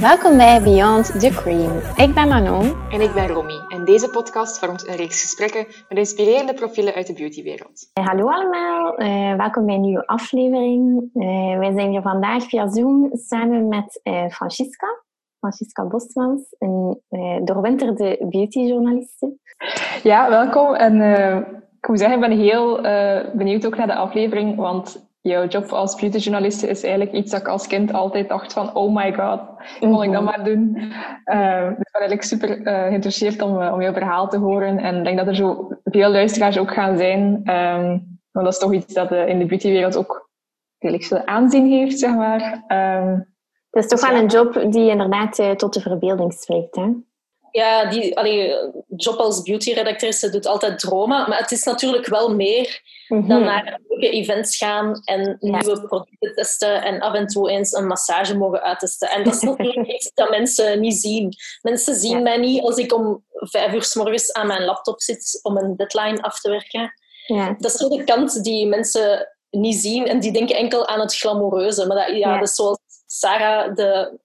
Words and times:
Welkom 0.00 0.36
bij 0.36 0.62
Beyond 0.62 1.20
the 1.20 1.28
Cream. 1.28 1.78
Ik 1.96 2.14
ben 2.14 2.28
Manon. 2.28 2.90
En 2.90 3.00
ik 3.00 3.12
ben 3.14 3.26
Romy. 3.26 3.60
En 3.68 3.84
deze 3.84 4.10
podcast 4.10 4.58
vormt 4.58 4.88
een 4.88 4.96
reeks 4.96 5.20
gesprekken 5.20 5.66
met 5.88 5.98
inspirerende 5.98 6.54
profielen 6.54 6.94
uit 6.94 7.06
de 7.06 7.12
beautywereld. 7.12 7.90
Eh, 7.92 8.06
hallo 8.06 8.30
allemaal, 8.30 9.00
uh, 9.00 9.36
welkom 9.36 9.66
bij 9.66 9.74
een 9.74 9.80
nieuwe 9.80 10.06
aflevering. 10.06 11.10
Uh, 11.14 11.58
wij 11.58 11.72
zijn 11.72 11.90
hier 11.90 12.02
vandaag 12.02 12.42
via 12.42 12.68
Zoom 12.68 13.10
samen 13.12 13.68
met 13.68 14.00
Francisca. 14.32 14.86
Francisca 15.38 15.86
Bosmans, 15.86 16.42
een 16.58 17.00
doorwinterde 17.44 18.26
beautyjournaliste. 18.30 19.36
Ja, 20.02 20.28
welkom. 20.28 20.74
En 20.74 21.02
ik 21.80 21.88
moet 21.88 21.98
zeggen, 21.98 22.22
ik 22.22 22.28
ben 22.28 22.38
heel 22.38 22.80
benieuwd 23.34 23.66
ook 23.66 23.76
naar 23.76 23.86
de 23.86 23.94
aflevering, 23.94 24.56
want 24.56 25.09
jouw 25.20 25.46
job 25.46 25.72
als 25.72 25.94
beautyjournaliste 25.94 26.68
is 26.68 26.82
eigenlijk 26.82 27.12
iets 27.12 27.30
dat 27.30 27.40
ik 27.40 27.48
als 27.48 27.66
kind 27.66 27.92
altijd 27.92 28.28
dacht 28.28 28.52
van 28.52 28.74
oh 28.74 28.94
my 28.94 29.14
god, 29.14 29.40
moet 29.80 30.04
ik 30.04 30.12
dat 30.12 30.22
mhm. 30.22 30.24
maar 30.24 30.44
doen. 30.44 30.76
Uh, 31.24 31.70
ik 31.70 31.76
ben 31.76 32.00
eigenlijk 32.00 32.22
super 32.22 32.58
uh, 32.58 32.64
geïnteresseerd 32.64 33.42
om, 33.42 33.62
uh, 33.62 33.72
om 33.72 33.82
jouw 33.82 33.92
verhaal 33.92 34.28
te 34.28 34.38
horen 34.38 34.78
en 34.78 34.96
ik 34.96 35.04
denk 35.04 35.18
dat 35.18 35.26
er 35.26 35.34
zo 35.34 35.68
veel 35.84 36.10
luisteraars 36.10 36.58
ook 36.58 36.72
gaan 36.72 36.96
zijn. 36.96 37.50
Um, 37.50 38.18
want 38.30 38.46
dat 38.46 38.54
is 38.54 38.58
toch 38.58 38.72
iets 38.72 38.94
dat 38.94 39.12
in 39.12 39.38
de 39.38 39.46
beautywereld 39.46 39.96
ook 39.96 40.28
redelijk 40.78 41.06
veel 41.06 41.26
aanzien 41.26 41.66
heeft, 41.66 41.98
zeg 41.98 42.14
maar. 42.14 42.64
Um, 42.68 43.28
het 43.70 43.84
is 43.84 43.90
toch 43.90 44.00
dus 44.00 44.10
wel 44.10 44.18
een 44.18 44.26
job 44.26 44.72
die 44.72 44.90
inderdaad 44.90 45.58
tot 45.58 45.74
de 45.74 45.80
verbeelding 45.80 46.32
spreekt, 46.32 46.76
hè? 46.76 46.92
ja, 47.50 47.84
die 47.84 48.18
allee, 48.18 48.54
job 48.96 49.18
als 49.18 49.42
beauty-redactrice 49.42 50.30
doet 50.30 50.46
altijd 50.46 50.78
dromen. 50.78 51.28
Maar 51.28 51.38
het 51.38 51.50
is 51.50 51.64
natuurlijk 51.64 52.06
wel 52.06 52.34
meer 52.34 52.82
dan 53.10 53.26
mhm. 53.26 53.44
naar 53.44 53.80
leuke 53.88 54.10
events 54.10 54.56
gaan 54.56 55.02
en 55.04 55.36
nieuwe 55.40 55.86
producten 55.86 56.34
testen 56.34 56.82
en 56.82 57.00
af 57.00 57.14
en 57.14 57.26
toe 57.26 57.50
eens 57.50 57.72
een 57.72 57.86
massage 57.86 58.36
mogen 58.36 58.62
uittesten. 58.62 59.10
En 59.10 59.24
dat 59.24 59.34
is 59.34 59.40
natuurlijk 59.40 59.88
iets 59.88 60.10
dat 60.14 60.30
mensen 60.30 60.80
niet 60.80 60.96
zien. 60.96 61.34
Mensen 61.62 61.94
zien 61.94 62.22
mij 62.22 62.36
niet 62.36 62.62
als 62.62 62.76
ik 62.76 62.94
om 62.94 63.24
vijf 63.30 63.72
uur 63.72 63.82
s 63.82 63.94
morgens 63.94 64.32
aan 64.32 64.46
mijn 64.46 64.64
laptop 64.64 65.00
zit 65.00 65.38
om 65.42 65.56
een 65.56 65.76
deadline 65.76 66.22
af 66.22 66.40
te 66.40 66.50
werken. 66.50 66.92
Ja. 67.26 67.54
Dat 67.58 67.72
is 67.72 67.78
zo 67.78 67.88
de 67.88 68.04
kant 68.04 68.44
die 68.44 68.66
mensen 68.66 69.28
niet 69.50 69.76
zien 69.76 70.06
en 70.06 70.20
die 70.20 70.32
denken 70.32 70.56
enkel 70.56 70.86
aan 70.86 71.00
het 71.00 71.16
glamoureuze. 71.16 71.86
Maar 71.86 71.96
dat, 71.96 72.16
ja, 72.16 72.38
dat 72.38 72.48
is 72.48 72.54
zoals 72.54 72.78
Sarah 73.06 73.74
de, 73.74 74.18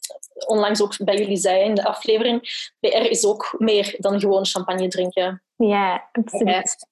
onlangs 0.48 0.82
ook 0.82 0.96
bij 0.98 1.18
jullie 1.18 1.38
zei 1.38 1.64
in 1.64 1.76
de 1.76 1.86
aflevering, 1.86 2.42
PR 2.80 2.88
is 2.88 3.26
ook 3.26 3.56
meer 3.58 3.96
dan 3.98 4.20
gewoon 4.20 4.46
champagne 4.46 4.88
drinken. 4.88 5.44
Ja, 5.56 6.10
absoluut. 6.12 6.88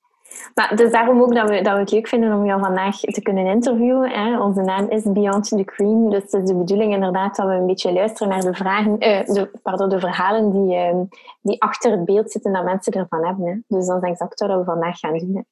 Maar 0.55 0.75
dus 0.75 0.91
daarom 0.91 1.21
ook 1.21 1.35
dat 1.35 1.49
we, 1.49 1.61
dat 1.61 1.73
we 1.73 1.79
het 1.79 1.91
leuk 1.91 2.07
vinden 2.07 2.33
om 2.33 2.45
jou 2.45 2.61
vandaag 2.61 2.99
te 2.99 3.21
kunnen 3.21 3.45
interviewen. 3.45 4.09
Hè. 4.09 4.39
Onze 4.39 4.61
naam 4.61 4.89
is 4.89 5.03
Beyond 5.03 5.47
the 5.47 5.63
Cream, 5.63 6.09
dus 6.09 6.23
het 6.23 6.33
is 6.33 6.49
de 6.49 6.55
bedoeling 6.55 6.93
inderdaad 6.93 7.35
dat 7.35 7.47
we 7.47 7.53
een 7.53 7.65
beetje 7.65 7.93
luisteren 7.93 8.29
naar 8.29 8.41
de, 8.41 8.53
vragen, 8.53 8.97
eh, 8.97 9.25
de, 9.25 9.49
pardon, 9.61 9.89
de 9.89 9.99
verhalen 9.99 10.51
die, 10.51 10.75
uh, 10.75 10.95
die 11.41 11.61
achter 11.61 11.91
het 11.91 12.05
beeld 12.05 12.31
zitten 12.31 12.53
dat 12.53 12.63
mensen 12.63 12.93
ervan 12.93 13.25
hebben. 13.25 13.45
Hè. 13.45 13.77
Dus 13.77 13.87
dat 13.87 14.03
is 14.03 14.09
exact 14.09 14.39
wat 14.39 14.57
we 14.57 14.63
vandaag 14.63 14.99
gaan 14.99 15.17
doen. 15.17 15.45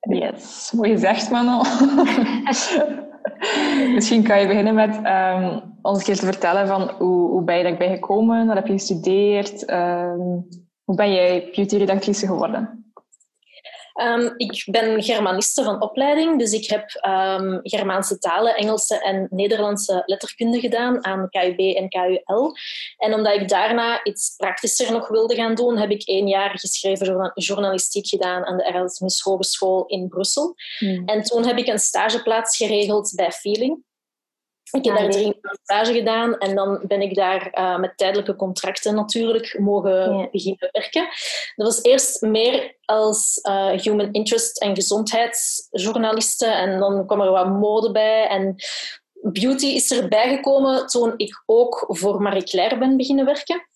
yes, 0.18 0.72
mooi 0.76 0.90
gezegd 0.90 1.30
Manon. 1.30 1.62
Misschien 3.94 4.22
kan 4.22 4.40
je 4.40 4.46
beginnen 4.46 4.74
met 4.74 4.96
um, 4.96 5.62
ons 5.82 5.98
een 5.98 6.04
keer 6.04 6.16
te 6.16 6.24
vertellen 6.24 6.66
van 6.66 6.90
hoe, 6.98 7.30
hoe 7.30 7.42
ben 7.42 7.56
je 7.56 7.62
daarbij 7.62 7.88
gekomen, 7.88 8.46
wat 8.46 8.56
heb 8.56 8.66
je 8.66 8.72
gestudeerd, 8.72 9.70
um, 9.70 10.46
hoe 10.84 10.96
ben 10.96 11.12
jij 11.12 11.50
beauty-redactrice 11.54 12.26
geworden? 12.26 12.87
Um, 14.02 14.34
ik 14.36 14.64
ben 14.70 15.02
Germaniste 15.02 15.62
van 15.62 15.82
opleiding, 15.82 16.38
dus 16.38 16.52
ik 16.52 16.68
heb 16.68 17.04
um, 17.06 17.60
Germaanse 17.62 18.18
talen, 18.18 18.56
Engelse 18.56 19.02
en 19.02 19.26
Nederlandse 19.30 20.02
letterkunde 20.06 20.60
gedaan 20.60 21.04
aan 21.04 21.28
KUB 21.30 21.58
en 21.58 21.88
KUL. 21.88 22.56
En 22.96 23.14
omdat 23.14 23.34
ik 23.34 23.48
daarna 23.48 24.04
iets 24.04 24.34
praktischer 24.36 24.92
nog 24.92 25.08
wilde 25.08 25.34
gaan 25.34 25.54
doen, 25.54 25.76
heb 25.76 25.90
ik 25.90 26.02
één 26.02 26.28
jaar 26.28 26.58
geschreven 26.58 27.32
journalistiek 27.34 28.06
gedaan 28.06 28.44
aan 28.44 28.56
de 28.56 28.64
Erasmus 28.64 29.20
Hogeschool 29.20 29.86
in 29.86 30.08
Brussel. 30.08 30.54
Hmm. 30.78 31.02
En 31.06 31.22
toen 31.22 31.46
heb 31.46 31.58
ik 31.58 31.66
een 31.66 31.78
stageplaats 31.78 32.56
geregeld 32.56 33.12
bij 33.16 33.32
Feeling. 33.32 33.86
Ik 34.70 34.84
heb 34.84 34.96
daar 34.96 35.10
drie 35.10 35.24
maanden 35.24 35.58
stage 35.62 35.92
gedaan 35.92 36.38
en 36.38 36.54
dan 36.54 36.80
ben 36.86 37.02
ik 37.02 37.14
daar 37.14 37.50
uh, 37.58 37.78
met 37.78 37.96
tijdelijke 37.96 38.36
contracten 38.36 38.94
natuurlijk 38.94 39.58
mogen 39.58 40.28
beginnen 40.32 40.68
werken. 40.72 41.08
Dat 41.56 41.66
was 41.66 41.82
eerst 41.82 42.20
meer 42.20 42.76
als 42.84 43.40
uh, 43.48 43.70
human 43.70 44.12
interest 44.12 44.60
en 44.60 44.74
gezondheidsjournaliste 44.74 46.46
en 46.46 46.78
dan 46.78 47.06
kwam 47.06 47.20
er 47.20 47.30
wat 47.30 47.48
mode 47.48 47.90
bij 47.90 48.26
en 48.26 48.54
beauty 49.20 49.66
is 49.66 49.90
erbij 49.90 50.28
gekomen 50.36 50.86
toen 50.86 51.14
ik 51.16 51.42
ook 51.46 51.84
voor 51.88 52.22
Marie 52.22 52.44
Claire 52.44 52.78
ben 52.78 52.96
beginnen 52.96 53.24
werken. 53.24 53.68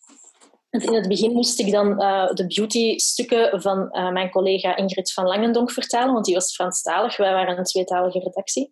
in 0.71 0.95
het 0.95 1.09
begin 1.09 1.33
moest 1.33 1.59
ik 1.59 1.73
dan 1.73 2.03
uh, 2.03 2.33
de 2.33 2.47
beauty-stukken 2.47 3.63
van 3.63 3.89
mijn 4.13 4.31
collega 4.31 4.77
Ingrid 4.77 5.13
van 5.13 5.27
Langendonk 5.27 5.71
vertalen, 5.71 6.13
want 6.13 6.25
die 6.25 6.35
was 6.35 6.55
Franstalig. 6.55 7.17
Wij 7.17 7.33
waren 7.33 7.59
een 7.59 7.65
tweetalige 7.65 8.19
redactie. 8.19 8.71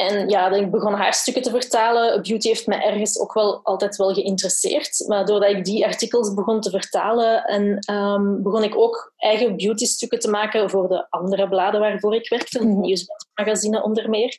En 0.00 0.28
ja, 0.28 0.50
ik 0.50 0.70
begon 0.70 0.94
haar 0.94 1.14
stukken 1.14 1.42
te 1.42 1.50
vertalen. 1.50 2.22
Beauty 2.22 2.48
heeft 2.48 2.66
me 2.66 2.74
ergens 2.74 3.18
ook 3.18 3.32
wel 3.32 3.60
altijd 3.62 3.96
wel 3.96 4.14
geïnteresseerd. 4.14 5.04
Maar 5.06 5.24
doordat 5.24 5.50
ik 5.50 5.64
die 5.64 5.86
artikels 5.86 6.34
begon 6.34 6.60
te 6.60 6.70
vertalen, 6.70 7.44
en, 7.44 7.94
um, 7.94 8.42
begon 8.42 8.62
ik 8.62 8.76
ook 8.76 9.12
eigen 9.16 9.56
beauty-stukken 9.56 10.18
te 10.18 10.30
maken 10.30 10.70
voor 10.70 10.88
de 10.88 11.06
andere 11.10 11.48
bladen 11.48 11.80
waarvoor 11.80 12.14
ik 12.14 12.28
werkte, 12.28 12.64
mhm. 12.64 12.80
nieuwsmagazine 12.80 13.82
onder 13.82 14.10
meer. 14.10 14.38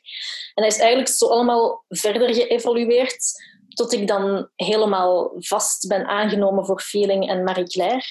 En 0.54 0.62
dat 0.62 0.72
is 0.72 0.78
eigenlijk 0.78 1.08
zo 1.08 1.26
allemaal 1.26 1.84
verder 1.88 2.34
geëvolueerd, 2.34 3.32
tot 3.68 3.92
ik 3.92 4.06
dan 4.06 4.48
helemaal 4.54 5.32
vast 5.38 5.88
ben 5.88 6.06
aangenomen 6.06 6.66
voor 6.66 6.80
Feeling 6.80 7.28
en 7.28 7.44
Marie 7.44 7.68
Claire. 7.68 8.04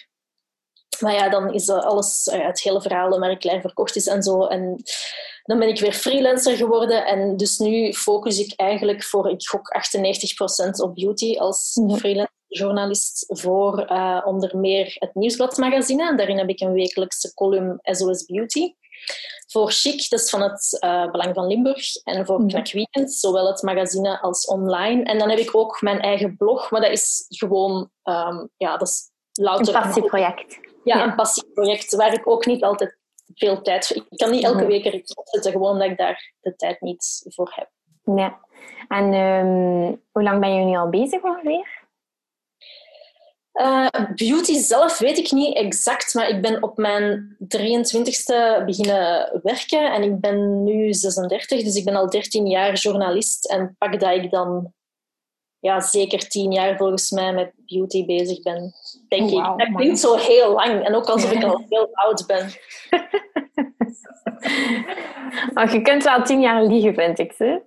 Maar 1.00 1.14
ja, 1.14 1.30
dan 1.30 1.54
is 1.54 1.70
alles, 1.70 2.30
het 2.32 2.62
hele 2.62 2.82
verhaal 2.82 3.10
dat 3.10 3.20
Marie 3.20 3.38
Claire 3.38 3.62
verkocht 3.62 3.96
is 3.96 4.08
en 4.08 4.24
zo. 4.24 4.46
En 4.46 4.84
dan 5.44 5.60
ben 5.60 5.68
ik 5.68 5.80
weer 5.80 5.94
freelancer 5.94 6.56
geworden 6.56 7.06
en 7.06 7.38
dus 7.38 7.58
nu 7.58 7.94
focus 7.94 8.40
ik 8.40 8.54
eigenlijk 8.56 9.04
voor, 9.04 9.30
ik 9.30 9.48
gok 9.48 9.74
98% 10.68 10.70
op 10.84 10.96
beauty 10.96 11.38
als 11.38 11.76
mhm. 11.76 11.96
freelance 11.96 12.40
journalist 12.52 13.26
voor 13.28 13.92
uh, 13.92 14.22
onder 14.26 14.58
meer 14.58 14.96
het 15.00 15.16
Nieuwsbladmagazine. 15.16 16.16
Daarin 16.16 16.38
heb 16.38 16.50
ik 16.50 16.60
een 16.60 16.74
wekelijkse 16.74 17.34
column 17.34 17.80
SOS 17.82 18.26
Beauty. 18.26 18.74
Voor 19.48 19.72
Chic, 19.72 20.10
dat 20.10 20.20
is 20.20 20.30
van 20.30 20.42
het 20.42 20.78
uh, 20.84 21.12
Belang 21.12 21.34
van 21.34 21.48
Limburg. 21.48 21.96
En 22.04 22.26
voor 22.26 22.42
mm. 22.42 22.48
Knak 22.48 22.72
Weekend, 22.72 23.14
zowel 23.14 23.48
het 23.48 23.62
magazine 23.62 24.22
als 24.22 24.46
online. 24.46 25.04
En 25.04 25.18
dan 25.18 25.30
heb 25.30 25.40
ik 25.40 25.56
ook 25.56 25.82
mijn 25.82 26.00
eigen 26.00 26.38
blog, 26.38 26.72
maar 26.72 26.82
dat 26.82 26.92
is 26.92 27.26
gewoon... 27.28 27.90
Um, 28.04 28.50
ja, 28.58 28.78
dat 28.78 28.88
is 28.88 29.10
louter... 29.32 29.76
Een 29.76 29.82
passieproject. 29.82 30.60
Ja, 30.84 30.98
ja, 30.98 31.04
een 31.04 31.16
passieproject 31.16 31.96
waar 31.96 32.14
ik 32.14 32.28
ook 32.28 32.46
niet 32.46 32.64
altijd 32.64 32.98
veel 33.36 33.62
tijd. 33.62 33.90
Ik 34.10 34.18
kan 34.18 34.32
niet 34.32 34.44
elke 34.44 34.66
week 34.66 34.86
er 34.86 34.94
iets 34.94 35.14
opzetten, 35.14 35.52
gewoon 35.52 35.72
omdat 35.72 35.90
ik 35.90 35.98
daar 35.98 36.34
de 36.40 36.56
tijd 36.56 36.82
niet 36.82 37.26
voor 37.30 37.52
heb. 37.56 37.70
Ja. 38.16 38.40
En 38.88 39.14
um, 39.14 40.02
hoe 40.12 40.24
lang 40.24 40.40
ben 40.40 40.54
je 40.56 40.66
nu 40.66 40.76
al 40.76 40.90
bezig 40.90 41.24
ongeveer? 41.24 41.80
Uh, 43.54 43.88
beauty 44.16 44.54
zelf 44.54 44.98
weet 44.98 45.18
ik 45.18 45.32
niet 45.32 45.56
exact, 45.56 46.14
maar 46.14 46.30
ik 46.30 46.42
ben 46.42 46.64
op 46.64 46.78
mijn 46.78 47.38
23ste 47.58 48.66
beginnen 48.66 49.40
werken 49.44 49.94
en 49.94 50.04
ik 50.04 50.20
ben 50.20 50.64
nu 50.64 50.94
36, 50.94 51.64
dus 51.64 51.76
ik 51.76 51.86
ben 51.86 51.96
al 51.96 52.10
13 52.10 52.48
jaar 52.48 52.74
journalist 52.74 53.46
en 53.50 53.76
pak 53.78 54.00
dat 54.00 54.12
ik 54.12 54.32
dan 54.32 54.74
ja, 55.62 55.80
zeker 55.80 56.28
tien 56.28 56.52
jaar 56.52 56.78
volgens 56.78 57.12
mij 57.12 57.34
met 57.34 57.54
beauty 57.66 58.06
bezig 58.06 58.42
ben, 58.42 58.74
denk 59.08 59.30
ik. 59.30 59.44
Dat 59.44 59.70
klinkt 59.76 60.00
zo 60.00 60.16
heel 60.16 60.54
lang 60.54 60.86
en 60.86 60.96
ook 60.96 61.06
alsof 61.06 61.32
ik 61.32 61.44
al 61.44 61.64
heel 61.70 61.90
oud 61.92 62.24
ben. 62.28 62.50
maar 65.54 65.72
je 65.74 65.82
kunt 65.82 66.04
wel 66.04 66.24
tien 66.24 66.42
jaar 66.42 66.64
liegen, 66.64 66.94
vind 66.94 67.20
ik. 67.20 67.34
Ze. 67.34 67.62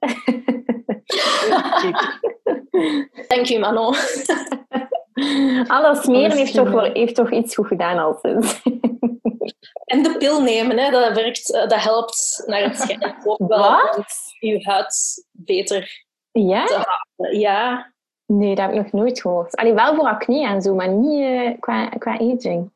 Dank 3.29 3.47
je, 3.47 3.59
Manon. 3.59 3.95
Alles 5.67 6.03
smeren 6.03 6.37
heeft 6.37 6.55
toch, 6.55 6.93
heeft 6.93 7.15
toch 7.15 7.33
iets 7.33 7.55
goed 7.55 7.67
gedaan 7.67 7.99
al 7.99 8.19
sinds. 8.23 8.63
En 9.85 10.03
de 10.03 10.17
pil 10.19 10.43
nemen, 10.43 10.79
hè, 10.79 10.91
dat, 10.91 11.15
werkt, 11.15 11.53
eh, 11.53 11.69
dat 11.69 11.83
helpt 11.83 12.43
naar 12.47 12.63
het 12.63 12.77
schijnt 12.77 13.05
ook 13.25 13.39
wel. 13.39 13.49
Wat? 13.49 14.07
Je 14.39 14.63
huid 14.63 15.27
beter 15.33 16.05
ja? 16.41 16.87
Ja. 17.31 17.93
Nee, 18.27 18.55
dat 18.55 18.65
heb 18.65 18.75
ik 18.75 18.83
nog 18.83 18.93
nooit 18.93 19.21
gehoord. 19.21 19.57
Allee, 19.57 19.75
wel 19.75 19.95
voor 19.95 20.07
acne 20.07 20.47
en 20.47 20.63
zo, 20.63 20.75
maar 20.75 20.89
niet 20.89 21.21
uh, 21.21 21.61
qua, 21.61 21.89
qua 21.89 22.13
aging. 22.13 22.73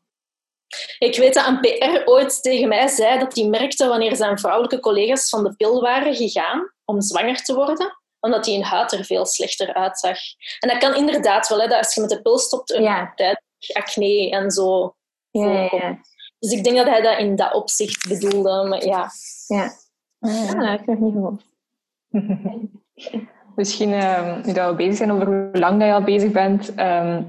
Ik 0.99 1.17
weet 1.17 1.35
dat 1.35 1.47
een 1.47 1.61
PR 1.61 2.03
ooit 2.05 2.43
tegen 2.43 2.69
mij 2.69 2.89
zei 2.89 3.19
dat 3.19 3.37
hij 3.37 3.49
merkte 3.49 3.89
wanneer 3.89 4.17
zijn 4.17 4.39
vrouwelijke 4.39 4.81
collega's 4.81 5.29
van 5.29 5.45
de 5.45 5.57
pil 5.57 5.81
waren 5.81 6.15
gegaan 6.15 6.73
om 6.85 7.01
zwanger 7.01 7.43
te 7.43 7.55
worden, 7.55 7.99
omdat 8.21 8.45
die 8.45 8.55
hun 8.55 8.65
huid 8.65 8.93
er 8.93 9.05
veel 9.05 9.27
slechter 9.27 9.75
uitzag. 9.75 10.19
En 10.59 10.69
dat 10.69 10.79
kan 10.79 10.95
inderdaad 10.95 11.49
wel, 11.49 11.61
hè, 11.61 11.67
dat 11.67 11.79
als 11.79 11.95
je 11.95 12.01
met 12.01 12.11
de 12.11 12.23
pil 12.23 12.39
stopt, 12.39 12.73
een 12.73 12.83
ja. 12.83 13.13
tijd 13.15 13.43
acne 13.73 14.31
en 14.31 14.51
zo. 14.51 14.95
Ja, 15.31 15.69
ja, 15.73 16.01
Dus 16.39 16.53
ik 16.53 16.65
denk 16.65 16.77
dat 16.77 16.87
hij 16.87 17.01
dat 17.01 17.19
in 17.19 17.37
dat 17.37 17.55
opzicht 17.55 18.09
bedoelde. 18.09 18.69
Maar 18.69 18.85
ja. 18.85 19.11
Ja, 19.47 19.73
ja 20.19 20.55
dat 20.55 20.69
heb 20.69 20.81
ik 20.81 20.87
nog 20.87 20.99
niet 20.99 21.13
gehoord. 21.13 21.43
misschien, 23.59 23.91
uh, 23.91 24.45
nu 24.45 24.53
dat 24.53 24.71
we 24.71 24.77
bezig 24.77 24.97
zijn 24.97 25.13
over 25.13 25.27
hoe 25.27 25.51
lang 25.53 25.79
dat 25.79 25.89
je 25.89 25.95
al 25.95 26.03
bezig 26.03 26.33
bent, 26.33 26.75
ehm, 26.75 27.23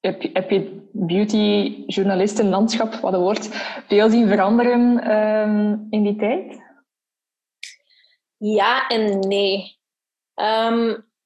heb, 0.00 0.22
je, 0.22 0.30
heb 0.32 0.50
je 0.50 0.88
beauty-journalistenlandschap, 0.92 2.94
wat 2.94 3.12
een 3.12 3.20
woord, 3.20 3.48
veel 3.86 4.10
zien 4.10 4.28
veranderen 4.28 5.02
ehm, 5.02 5.76
in 5.90 6.02
die 6.02 6.16
tijd? 6.16 6.68
Ja 8.36 8.88
en 8.88 9.18
nee. 9.18 9.78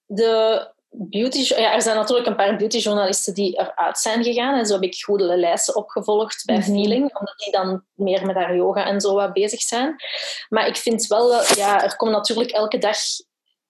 de 0.07 0.73
beauty, 0.97 1.55
ja, 1.55 1.75
er 1.75 1.83
zijn 1.83 1.97
natuurlijk 1.97 2.27
een 2.27 2.37
paar 2.37 2.57
beautyjournalisten 2.57 3.35
die 3.35 3.59
eruit 3.59 3.99
zijn 3.99 4.25
gegaan. 4.25 4.59
En 4.59 4.67
zo 4.67 4.75
heb 4.75 4.83
ik 4.83 5.03
goede 5.03 5.37
lijsten 5.37 5.77
opgevolgd 5.77 6.45
bij 6.45 6.57
mhm. 6.57 6.65
Feeling, 6.65 7.19
omdat 7.19 7.39
die 7.39 7.53
dan 7.53 7.85
meer 7.95 8.27
met 8.27 8.37
haar 8.37 8.57
yoga 8.57 8.87
en 8.87 9.01
zo 9.01 9.15
wat 9.15 9.33
bezig 9.33 9.61
zijn. 9.61 9.97
Maar 10.49 10.67
ik 10.67 10.77
vind 10.77 11.07
wel, 11.07 11.33
ja, 11.33 11.83
er 11.83 11.97
komen 11.97 12.15
natuurlijk 12.15 12.51
elke 12.51 12.79
dag 12.79 12.97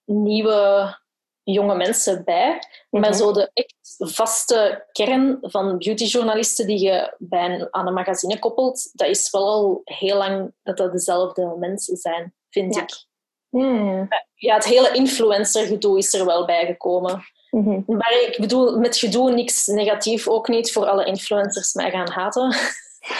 nieuwe 0.05 0.95
jonge 1.43 1.75
mensen 1.75 2.23
bij. 2.23 2.59
Maar 2.89 3.09
mhm. 3.09 3.13
zo 3.13 3.31
de 3.31 3.49
echt 3.53 3.95
vaste 3.97 4.85
kern 4.91 5.37
van 5.41 5.77
beautyjournalisten 5.77 6.67
die 6.67 6.79
je 6.79 7.15
bij 7.17 7.45
een, 7.45 7.67
aan 7.71 7.87
een 7.87 7.93
magazine 7.93 8.39
koppelt, 8.39 8.89
dat 8.93 9.07
is 9.07 9.29
wel 9.31 9.47
al 9.47 9.81
heel 9.83 10.17
lang 10.17 10.53
dat 10.63 10.77
dat 10.77 10.91
dezelfde 10.91 11.55
mensen 11.59 11.97
zijn, 11.97 12.33
vind 12.49 12.77
ik. 12.77 13.05
Ja, 13.49 14.07
ja. 14.33 14.55
het 14.55 14.65
hele 14.65 14.91
influencer-gedoe 14.91 15.97
is 15.97 16.13
er 16.13 16.25
wel 16.25 16.45
bijgekomen. 16.45 17.23
Mm 17.49 17.83
Maar 17.87 18.21
ik 18.27 18.37
bedoel, 18.39 18.79
met 18.79 18.97
gedoe 18.97 19.31
niks 19.31 19.67
negatief 19.67 20.27
ook 20.27 20.47
niet 20.47 20.71
voor 20.71 20.85
alle 20.85 21.05
influencers 21.05 21.73
mij 21.73 21.91
gaan 21.91 22.09
haten. 22.09 22.55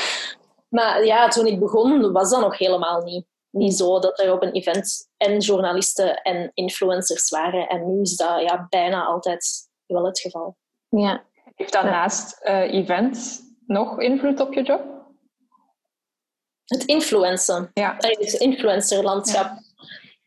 maar 0.77 1.05
ja, 1.05 1.27
toen 1.27 1.45
ik 1.45 1.59
begon, 1.59 2.11
was 2.11 2.29
dat 2.29 2.41
nog 2.41 2.57
helemaal 2.57 3.01
niet. 3.01 3.25
Niet 3.55 3.77
zo 3.77 3.99
dat 3.99 4.19
er 4.19 4.31
op 4.31 4.41
een 4.41 4.51
event 4.51 5.09
en 5.17 5.39
journalisten 5.39 6.21
en 6.21 6.51
influencers 6.53 7.29
waren. 7.29 7.67
En 7.67 7.93
nu 7.93 8.01
is 8.01 8.15
dat 8.15 8.41
ja, 8.41 8.65
bijna 8.69 9.05
altijd 9.05 9.69
wel 9.85 10.05
het 10.05 10.19
geval. 10.19 10.57
Ja. 10.89 11.23
Heeft 11.55 11.71
dat 11.71 11.83
naast 11.83 12.39
uh, 12.43 12.73
events 12.73 13.39
nog 13.67 13.99
invloed 13.99 14.39
op 14.39 14.53
je 14.53 14.61
job? 14.61 14.81
Het 16.65 16.83
influencen. 16.83 17.71
Ja. 17.73 17.95
Het 17.97 18.33
influencerlandschap. 18.33 19.45
Ja 19.45 19.63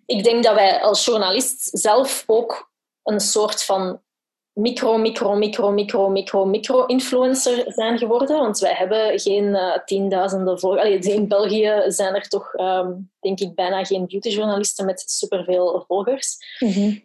ik 0.08 0.24
denk 0.24 0.44
dat 0.44 0.54
wij 0.54 0.80
als 0.82 1.04
journalist 1.04 1.78
zelf 1.78 2.24
ook 2.26 2.70
een 3.02 3.20
soort 3.20 3.64
van 3.64 4.02
micro, 4.58 4.98
micro, 4.98 5.34
micro, 5.36 5.70
micro, 5.70 6.08
micro, 6.10 6.44
micro-influencer 6.44 7.72
zijn 7.72 7.98
geworden. 7.98 8.38
Want 8.38 8.58
wij 8.58 8.74
hebben 8.74 9.18
geen 9.20 9.44
uh, 9.44 9.78
tienduizenden 9.84 10.58
volgers. 10.58 11.06
In 11.06 11.28
België 11.28 11.82
zijn 11.86 12.14
er 12.14 12.28
toch, 12.28 12.54
ehm, 12.54 12.92
denk 13.20 13.40
ik, 13.40 13.54
bijna 13.54 13.84
geen 13.84 14.06
beautyjournalisten 14.06 14.86
met 14.86 15.02
superveel 15.06 15.84
volgers. 15.86 16.36
Mhm. 16.58 16.98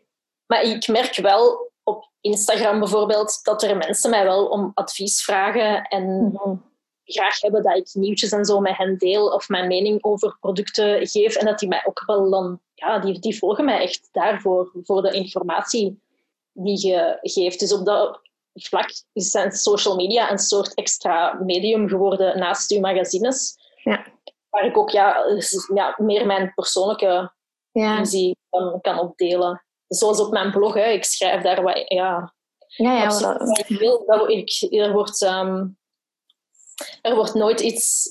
Maar 0.45 0.63
ik 0.63 0.88
merk 0.88 1.15
wel 1.15 1.71
op 1.83 2.09
Instagram 2.21 2.79
bijvoorbeeld 2.79 3.39
dat 3.44 3.63
er 3.63 3.77
mensen 3.77 4.09
mij 4.09 4.23
wel 4.23 4.45
om 4.45 4.71
advies 4.73 5.23
vragen 5.23 5.83
en 5.83 6.31
mhm. 6.33 6.55
graag 7.03 7.41
hebben 7.41 7.63
dat 7.63 7.77
ik 7.77 7.89
nieuwtjes 7.94 8.31
en 8.31 8.45
zo 8.45 8.59
met 8.59 8.77
hen 8.77 8.97
deel 8.97 9.27
of 9.27 9.50
mijn 9.50 9.67
mening 9.67 10.03
over 10.03 10.38
producten 10.39 11.07
geef. 11.07 11.35
En 11.35 11.45
dat 11.45 11.59
die 11.59 11.67
mij 11.67 11.83
ook 11.85 12.03
wel 12.05 12.29
dan 12.29 12.59
ja, 12.73 13.00
die, 13.00 13.19
die 13.19 13.38
volgen 13.38 13.65
mij 13.65 13.81
echt 13.81 14.09
daarvoor, 14.11 14.71
voor 14.83 15.01
de 15.01 15.11
informatie 15.11 16.01
die 16.53 16.88
je 16.88 17.17
geeft. 17.21 17.59
Dus 17.59 17.73
op 17.73 17.85
dat 17.85 18.21
vlak 18.53 18.91
zijn 19.13 19.51
social 19.51 19.95
media 19.95 20.31
een 20.31 20.39
soort 20.39 20.73
extra 20.73 21.33
medium 21.33 21.88
geworden 21.88 22.39
naast 22.39 22.71
uw 22.71 22.79
magazines. 22.79 23.57
Ja. 23.83 24.05
Waar 24.50 24.65
ik 24.65 24.77
ook 24.77 24.89
ja, 24.89 25.25
ja, 25.73 25.95
meer 25.97 26.25
mijn 26.25 26.53
persoonlijke 26.53 27.33
ja. 27.71 27.97
visie 27.97 28.38
kan, 28.50 28.81
kan 28.81 29.00
opdelen. 29.00 29.63
Zoals 29.88 30.19
op 30.19 30.31
mijn 30.31 30.51
blog, 30.51 30.73
hè. 30.73 30.85
ik 30.85 31.03
schrijf 31.03 31.41
daar 31.41 31.63
wat, 31.63 31.83
ja, 31.88 32.33
ja, 32.67 32.97
ja 32.97 33.38
wat 33.38 33.59
ik 33.59 33.77
wil. 33.77 34.05
Dat, 34.05 34.29
ik, 34.29 34.67
er, 34.69 34.91
wordt, 34.91 35.21
um, 35.21 35.77
er 37.01 37.15
wordt 37.15 37.33
nooit 37.33 37.59
iets 37.59 38.07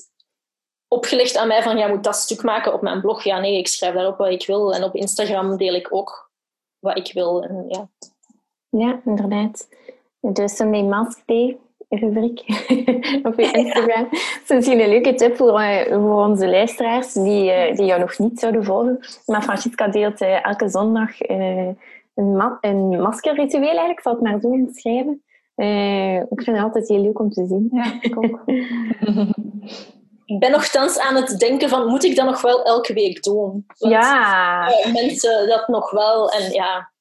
opgelegd 0.87 1.37
aan 1.37 1.47
mij 1.47 1.63
van, 1.63 1.77
jij 1.77 1.89
moet 1.89 2.03
dat 2.03 2.15
stuk 2.15 2.43
maken 2.43 2.73
op 2.73 2.81
mijn 2.81 3.01
blog. 3.01 3.23
Ja, 3.23 3.39
nee, 3.39 3.57
ik 3.57 3.67
schrijf 3.67 3.93
daarop 3.93 4.17
wat 4.17 4.29
ik 4.29 4.45
wil. 4.45 4.73
En 4.73 4.83
op 4.83 4.95
Instagram 4.95 5.57
deel 5.57 5.73
ik 5.73 5.93
ook 5.95 6.31
wat 6.79 6.97
ik 6.97 7.13
wil. 7.13 7.43
En, 7.43 7.65
ja. 7.67 7.89
Ja, 8.77 8.99
inderdaad. 9.05 9.67
De 10.19 10.49
Sunday 10.49 10.83
Mask 10.83 11.21
Day 11.25 11.57
rubriek 11.89 12.39
op 13.27 13.39
je 13.39 13.51
Instagram. 13.51 14.07
Dat 14.09 14.43
is 14.43 14.49
misschien 14.49 14.79
een 14.79 14.89
leuke 14.89 15.13
tip 15.13 15.35
voor, 15.35 15.61
uh, 15.61 15.81
voor 15.85 16.25
onze 16.25 16.49
luisteraars 16.49 17.13
die, 17.13 17.69
uh, 17.69 17.75
die 17.75 17.85
jou 17.85 17.99
nog 17.99 18.17
niet 18.17 18.39
zouden 18.39 18.63
volgen. 18.63 18.99
Maar 19.25 19.43
Francisca 19.43 19.87
deelt 19.87 20.21
uh, 20.21 20.45
elke 20.45 20.69
zondag 20.69 21.09
een, 21.19 21.77
ma 22.13 22.57
een 22.61 23.01
maskerritueel 23.01 23.67
eigenlijk. 23.67 24.01
Zal 24.01 24.13
het 24.13 24.21
maar 24.21 24.39
zo 24.41 24.67
schrijven. 24.71 25.23
ik 26.29 26.43
vind 26.43 26.57
het 26.57 26.65
altijd 26.65 26.87
heel 26.87 27.01
leuk 27.01 27.19
om 27.19 27.29
te 27.29 27.45
zien. 27.45 27.69
Ja, 27.71 27.97
ik 28.01 28.17
ook. 28.17 28.41
ik 30.33 30.39
ben 30.39 30.51
nogthans 30.51 30.99
aan 30.99 31.15
het 31.15 31.39
denken 31.39 31.69
van, 31.69 31.87
moet 31.87 32.03
ik 32.03 32.15
dat 32.15 32.25
nog 32.25 32.41
wel 32.41 32.63
elke 32.63 32.93
week 32.93 33.23
doen? 33.23 33.65
Want, 33.77 33.93
ja. 33.93 34.69
mensen 34.93 35.47
dat 35.47 35.67
nog 35.67 35.91
wel 35.91 36.29
en 36.31 36.51
ja... 36.51 36.91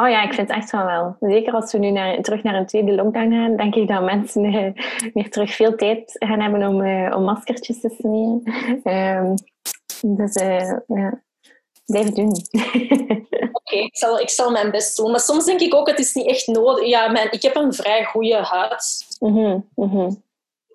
Oh 0.00 0.08
ja, 0.08 0.22
ik 0.22 0.32
vind 0.32 0.48
het 0.48 0.56
echt 0.56 0.70
wel 0.70 0.84
wel. 0.84 1.16
Zeker 1.20 1.52
als 1.52 1.72
we 1.72 1.78
nu 1.78 1.90
naar, 1.90 2.22
terug 2.22 2.42
naar 2.42 2.54
een 2.54 2.66
tweede 2.66 2.92
lockdown 2.92 3.32
gaan, 3.32 3.56
denk 3.56 3.74
ik 3.74 3.88
dat 3.88 4.02
mensen 4.02 4.44
uh, 4.44 4.72
weer 5.14 5.30
terug 5.30 5.54
veel 5.54 5.76
tijd 5.76 6.16
gaan 6.18 6.40
hebben 6.40 6.68
om, 6.68 6.80
uh, 6.80 7.16
om 7.16 7.24
maskertjes 7.24 7.80
te 7.80 7.94
smeren. 7.98 8.42
Um, 8.84 9.34
dus 10.16 10.36
uh, 10.36 10.72
ja, 10.86 11.22
blijf 11.86 12.10
doen. 12.10 12.32
Oké, 13.52 13.76
ik, 13.76 13.96
zal, 13.96 14.18
ik 14.18 14.30
zal 14.30 14.50
mijn 14.50 14.70
best 14.70 14.96
doen. 14.96 15.10
Maar 15.10 15.20
soms 15.20 15.44
denk 15.44 15.60
ik 15.60 15.74
ook, 15.74 15.88
het 15.88 15.98
is 15.98 16.14
niet 16.14 16.26
echt 16.26 16.46
nodig. 16.46 16.86
Ja, 16.86 17.08
mijn, 17.08 17.32
ik 17.32 17.42
heb 17.42 17.56
een 17.56 17.74
vrij 17.74 18.04
goede 18.04 18.36
huid. 18.36 19.06
Mm 19.20 19.66
-hmm 19.74 20.22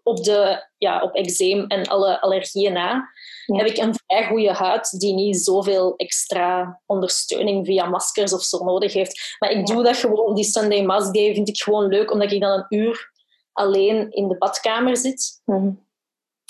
op, 0.05 0.23
de, 0.23 0.65
ja, 0.77 1.01
op 1.01 1.15
eczeem 1.15 1.65
en 1.67 1.87
alle 1.87 2.21
allergieën 2.21 2.73
na, 2.73 3.09
heb 3.45 3.65
ik 3.65 3.77
een 3.77 3.95
vrij 4.05 4.27
goede 4.27 4.53
huid 4.53 4.99
die 4.99 5.13
niet 5.13 5.37
zoveel 5.37 5.95
extra 5.95 6.81
ondersteuning 6.85 7.65
via 7.65 7.85
maskers 7.85 8.33
of 8.33 8.43
zo 8.43 8.63
nodig 8.63 8.93
heeft. 8.93 9.35
Maar 9.39 9.49
ik 9.49 9.65
doe 9.65 9.83
dat 9.83 9.97
gewoon, 9.97 10.35
die 10.35 10.43
Sunday 10.43 10.83
Mask 10.83 11.13
Day 11.13 11.33
vind 11.33 11.49
ik 11.49 11.61
gewoon 11.61 11.87
leuk, 11.87 12.11
omdat 12.11 12.31
ik 12.31 12.41
dan 12.41 12.51
een 12.51 12.79
uur 12.79 13.11
alleen 13.51 14.11
in 14.11 14.27
de 14.27 14.37
badkamer 14.37 14.97
zit. 14.97 15.41
Mhm. 15.45 15.71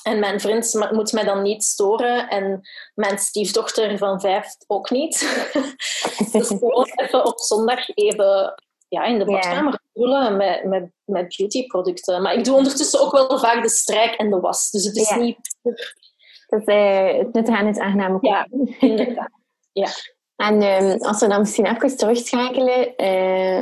En 0.04 0.20
mijn 0.20 0.40
vriend 0.40 0.90
moet 0.92 1.12
mij 1.12 1.24
dan 1.24 1.42
niet 1.42 1.64
storen 1.64 2.30
en 2.30 2.62
mijn 2.94 3.20
stiefdochter 3.20 3.98
van 3.98 4.20
vijf 4.20 4.46
ook 4.68 4.90
niet. 4.90 5.20
dus 6.32 6.48
gewoon 6.48 6.92
even 6.96 7.26
op 7.26 7.40
zondag 7.40 7.90
even 7.96 8.54
ja, 8.88 9.04
in 9.04 9.20
de 9.20 9.26
badkamer 9.26 9.80
met, 10.32 10.64
met, 10.64 10.92
met 11.06 11.36
beautyproducten. 11.38 12.22
Maar 12.22 12.34
ik 12.34 12.44
doe 12.44 12.56
ondertussen 12.56 13.00
ook 13.00 13.12
wel 13.12 13.40
vaak 13.40 13.62
de 13.62 13.70
strijk 13.70 14.16
en 14.16 14.30
de 14.30 14.40
was. 14.40 14.70
Dus 14.70 14.86
het 14.86 14.96
is 14.96 15.10
niet... 15.10 15.38
Dat 16.56 16.68
is 16.68 16.76
uh, 16.76 17.18
het 17.18 17.34
nuttige 17.34 17.58
en 17.58 17.68
het 17.68 17.80
aangename. 17.80 18.18
Ja, 18.22 18.48
inderdaad. 18.80 19.30
Ja. 19.72 19.88
En 20.36 20.64
um, 20.64 21.02
als 21.02 21.20
we 21.20 21.28
dan 21.28 21.40
misschien 21.40 21.66
even 21.66 21.98
terugschakelen... 21.98 22.94
Uh, 22.98 23.60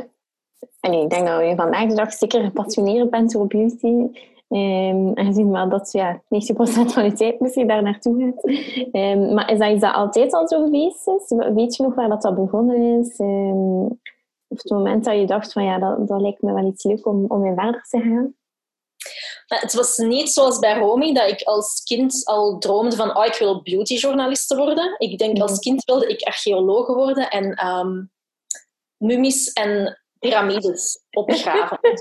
ik 0.81 1.09
denk 1.09 1.27
dat 1.27 1.47
je 1.47 1.53
vandaag 1.55 1.87
de 1.87 1.95
dag 1.95 2.13
zeker 2.13 2.43
gepassioneerd 2.43 3.09
bent 3.09 3.35
over 3.35 3.47
beauty. 3.47 4.19
Um, 4.47 5.17
aangezien 5.17 5.51
wel 5.51 5.69
dat 5.69 5.91
ja, 5.91 6.21
90% 6.21 6.23
van 6.93 7.03
je 7.03 7.11
tijd 7.13 7.39
misschien 7.39 7.67
daar 7.67 7.83
naartoe 7.83 8.19
gaat. 8.19 8.43
Um, 8.91 9.33
maar 9.33 9.51
is 9.51 9.59
dat 9.59 9.71
iets 9.71 9.81
dat 9.81 9.93
altijd 9.93 10.33
al 10.33 10.47
zo 10.47 10.63
geweest 10.63 11.07
is? 11.07 11.33
Weet 11.53 11.75
je 11.75 11.83
nog 11.83 11.95
waar 11.95 12.09
dat, 12.09 12.21
dat 12.21 12.35
begonnen 12.35 12.99
is? 12.99 13.19
Um, 13.19 13.85
of 14.47 14.61
het 14.61 14.69
moment 14.69 15.03
dat 15.03 15.19
je 15.19 15.25
dacht 15.25 15.51
van 15.51 15.63
ja, 15.63 15.79
dat, 15.79 16.07
dat 16.07 16.21
lijkt 16.21 16.41
me 16.41 16.53
wel 16.53 16.67
iets 16.67 16.83
leuk 16.83 17.05
om, 17.05 17.25
om 17.27 17.45
in 17.45 17.55
verder 17.55 17.85
te 17.89 17.99
gaan? 17.99 18.33
Het 19.45 19.73
was 19.73 19.97
niet 19.97 20.29
zoals 20.29 20.59
bij 20.59 20.77
Romy, 20.77 21.13
dat 21.13 21.29
ik 21.29 21.41
als 21.41 21.83
kind 21.83 22.25
al 22.25 22.57
droomde 22.57 22.95
van 22.95 23.17
oh, 23.17 23.25
ik 23.25 23.35
wil 23.35 23.61
beautyjournaliste 23.61 24.55
worden. 24.55 24.95
Ik 24.97 25.17
denk 25.17 25.41
als 25.41 25.51
mhm. 25.51 25.59
kind 25.59 25.83
wilde 25.83 26.07
ik 26.07 26.21
archeologe 26.21 26.93
worden 26.93 27.29
en 27.29 27.67
um, 27.67 28.11
mummies 28.97 29.53
en 29.53 30.01
piramides 30.19 31.03
opgraven. 31.09 31.79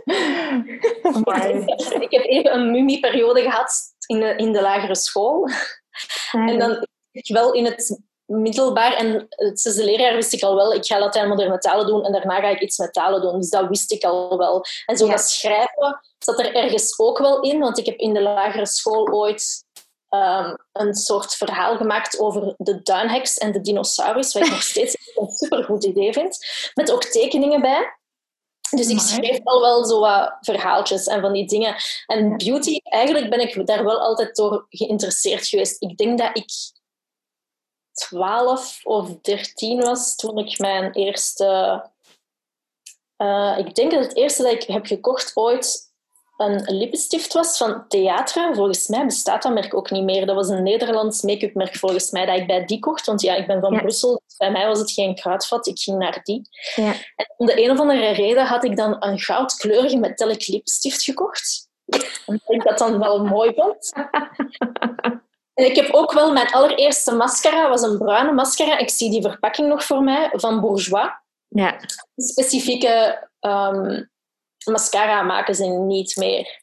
ik 2.07 2.11
heb 2.11 2.25
even 2.25 2.55
een 2.55 2.71
mummieperiode 2.71 3.43
gehad 3.43 3.81
in 4.07 4.21
de, 4.21 4.37
in 4.37 4.53
de 4.53 4.61
lagere 4.61 4.97
school. 4.97 5.49
En 6.31 6.59
dan 6.59 6.87
ik 7.13 7.33
wel 7.33 7.53
in 7.53 7.65
het 7.65 8.01
middelbaar 8.27 8.93
en 8.93 9.27
het 9.29 9.61
zesde 9.61 9.85
leerjaar 9.85 10.15
wist 10.15 10.33
ik 10.33 10.43
al 10.43 10.55
wel, 10.55 10.73
ik 10.73 10.87
ga 10.87 10.99
Latijn 10.99 11.29
moderne 11.29 11.59
talen 11.59 11.87
doen 11.87 12.05
en 12.05 12.13
daarna 12.13 12.41
ga 12.41 12.49
ik 12.49 12.61
iets 12.61 12.79
met 12.79 12.93
talen 12.93 13.21
doen. 13.21 13.41
Dus 13.41 13.51
dat 13.51 13.69
wist 13.69 13.93
ik 13.93 14.05
al 14.05 14.39
wel. 14.39 14.65
En 14.87 14.97
zo 14.97 15.09
dat 15.09 15.21
schrijven 15.21 16.01
zat 16.19 16.39
er 16.39 16.55
ergens 16.55 16.99
ook 16.99 17.19
wel 17.19 17.41
in, 17.41 17.59
want 17.59 17.79
ik 17.79 17.87
heb 17.87 17.99
in 17.99 18.15
de 18.15 18.21
lagere 18.21 18.67
school 18.67 19.09
ooit 19.09 19.65
um, 20.15 20.57
een 20.73 20.95
soort 20.95 21.35
verhaal 21.35 21.77
gemaakt 21.77 22.19
over 22.19 22.55
de 22.59 22.83
duinheks 22.83 23.39
en 23.39 23.53
de 23.53 23.61
dinosaurus, 23.61 24.33
wat 24.33 24.43
ik 24.43 24.51
nog 24.51 24.63
steeds 24.73 24.97
een 25.15 25.31
supergoed 25.31 25.85
idee 25.85 26.13
vind, 26.13 26.39
met 26.75 26.93
ook 26.93 27.05
tekeningen 27.05 27.61
bij. 27.61 27.97
Dus 28.71 28.89
ik 28.89 28.99
schreef 28.99 29.41
al 29.45 29.61
wel 29.61 29.85
zo 29.85 30.01
wat 30.01 30.37
verhaaltjes 30.41 31.07
en 31.07 31.21
van 31.21 31.33
die 31.33 31.47
dingen. 31.47 31.77
En 32.07 32.37
beauty, 32.37 32.81
eigenlijk 32.83 33.31
ben 33.31 33.41
ik 33.41 33.67
daar 33.67 33.85
wel 33.85 34.01
altijd 34.01 34.37
door 34.37 34.67
geïnteresseerd 34.69 35.47
geweest. 35.47 35.83
Ik 35.83 35.97
denk 35.97 36.19
dat 36.19 36.37
ik 36.37 36.51
12 37.93 38.81
of 38.83 39.21
13 39.21 39.81
was 39.81 40.17
toen 40.17 40.39
ik 40.39 40.59
mijn 40.59 40.93
eerste. 40.93 41.83
Uh, 43.19 43.55
ik 43.59 43.75
denk 43.75 43.91
dat 43.91 44.03
het 44.05 44.17
eerste 44.17 44.43
dat 44.43 44.53
ik 44.53 44.63
heb 44.63 44.87
gekocht 44.87 45.31
ooit 45.35 45.93
een 46.43 46.77
lippenstift 46.77 47.33
was 47.33 47.57
van 47.57 47.89
Theatra. 47.89 48.55
Volgens 48.55 48.89
mij 48.89 49.05
bestaat 49.05 49.43
dat 49.43 49.53
merk 49.53 49.75
ook 49.75 49.91
niet 49.91 50.05
meer. 50.05 50.27
Dat 50.27 50.35
was 50.35 50.49
een 50.49 50.63
Nederlands 50.63 51.23
make-up 51.23 51.55
merk 51.55 51.77
volgens 51.77 52.11
mij 52.11 52.27
dat 52.27 52.37
ik 52.37 52.47
bij 52.47 52.65
die 52.65 52.79
kocht. 52.79 53.07
Want 53.07 53.21
ja, 53.21 53.35
ik 53.35 53.47
ben 53.47 53.61
van 53.61 53.77
Brussel. 53.77 54.23
Dus 54.27 54.37
bij 54.37 54.51
mij 54.51 54.67
was 54.67 54.79
het 54.79 54.91
geen 54.91 55.15
kruidvat. 55.15 55.67
Ik 55.67 55.79
ging 55.79 55.99
naar 55.99 56.21
die. 56.23 56.43
Ja. 56.75 56.95
En 57.17 57.35
om 57.37 57.47
de 57.47 57.65
een 57.65 57.71
of 57.71 57.79
andere 57.79 58.11
reden 58.11 58.47
had 58.47 58.65
ik 58.65 58.77
dan 58.77 58.97
een 59.05 59.19
goudkleurige 59.19 59.97
metallic 59.97 60.47
lipstift 60.47 61.03
gekocht. 61.03 61.71
En 62.27 62.43
ik 62.47 62.63
dat 62.63 62.79
dan 62.79 62.99
wel 62.99 63.25
mooi 63.25 63.53
vond. 63.55 63.93
En 65.63 65.69
ik 65.69 65.77
heb 65.77 65.93
ook 65.93 66.13
wel 66.13 66.33
mijn 66.33 66.53
allereerste 66.53 67.15
mascara, 67.15 67.69
was 67.69 67.83
een 67.83 67.99
bruine 67.99 68.33
mascara. 68.33 68.79
Ik 68.79 68.91
zie 68.91 69.11
die 69.11 69.23
verpakking 69.23 69.69
nog 69.69 69.85
voor 69.85 70.03
mij, 70.03 70.31
van 70.33 70.61
Bourjois. 70.61 71.11
Ja. 71.49 71.81
Specifieke 72.17 73.29
um, 73.41 74.11
mascara 74.65 75.23
maken 75.23 75.55
ze 75.55 75.65
niet 75.65 76.17
meer. 76.17 76.61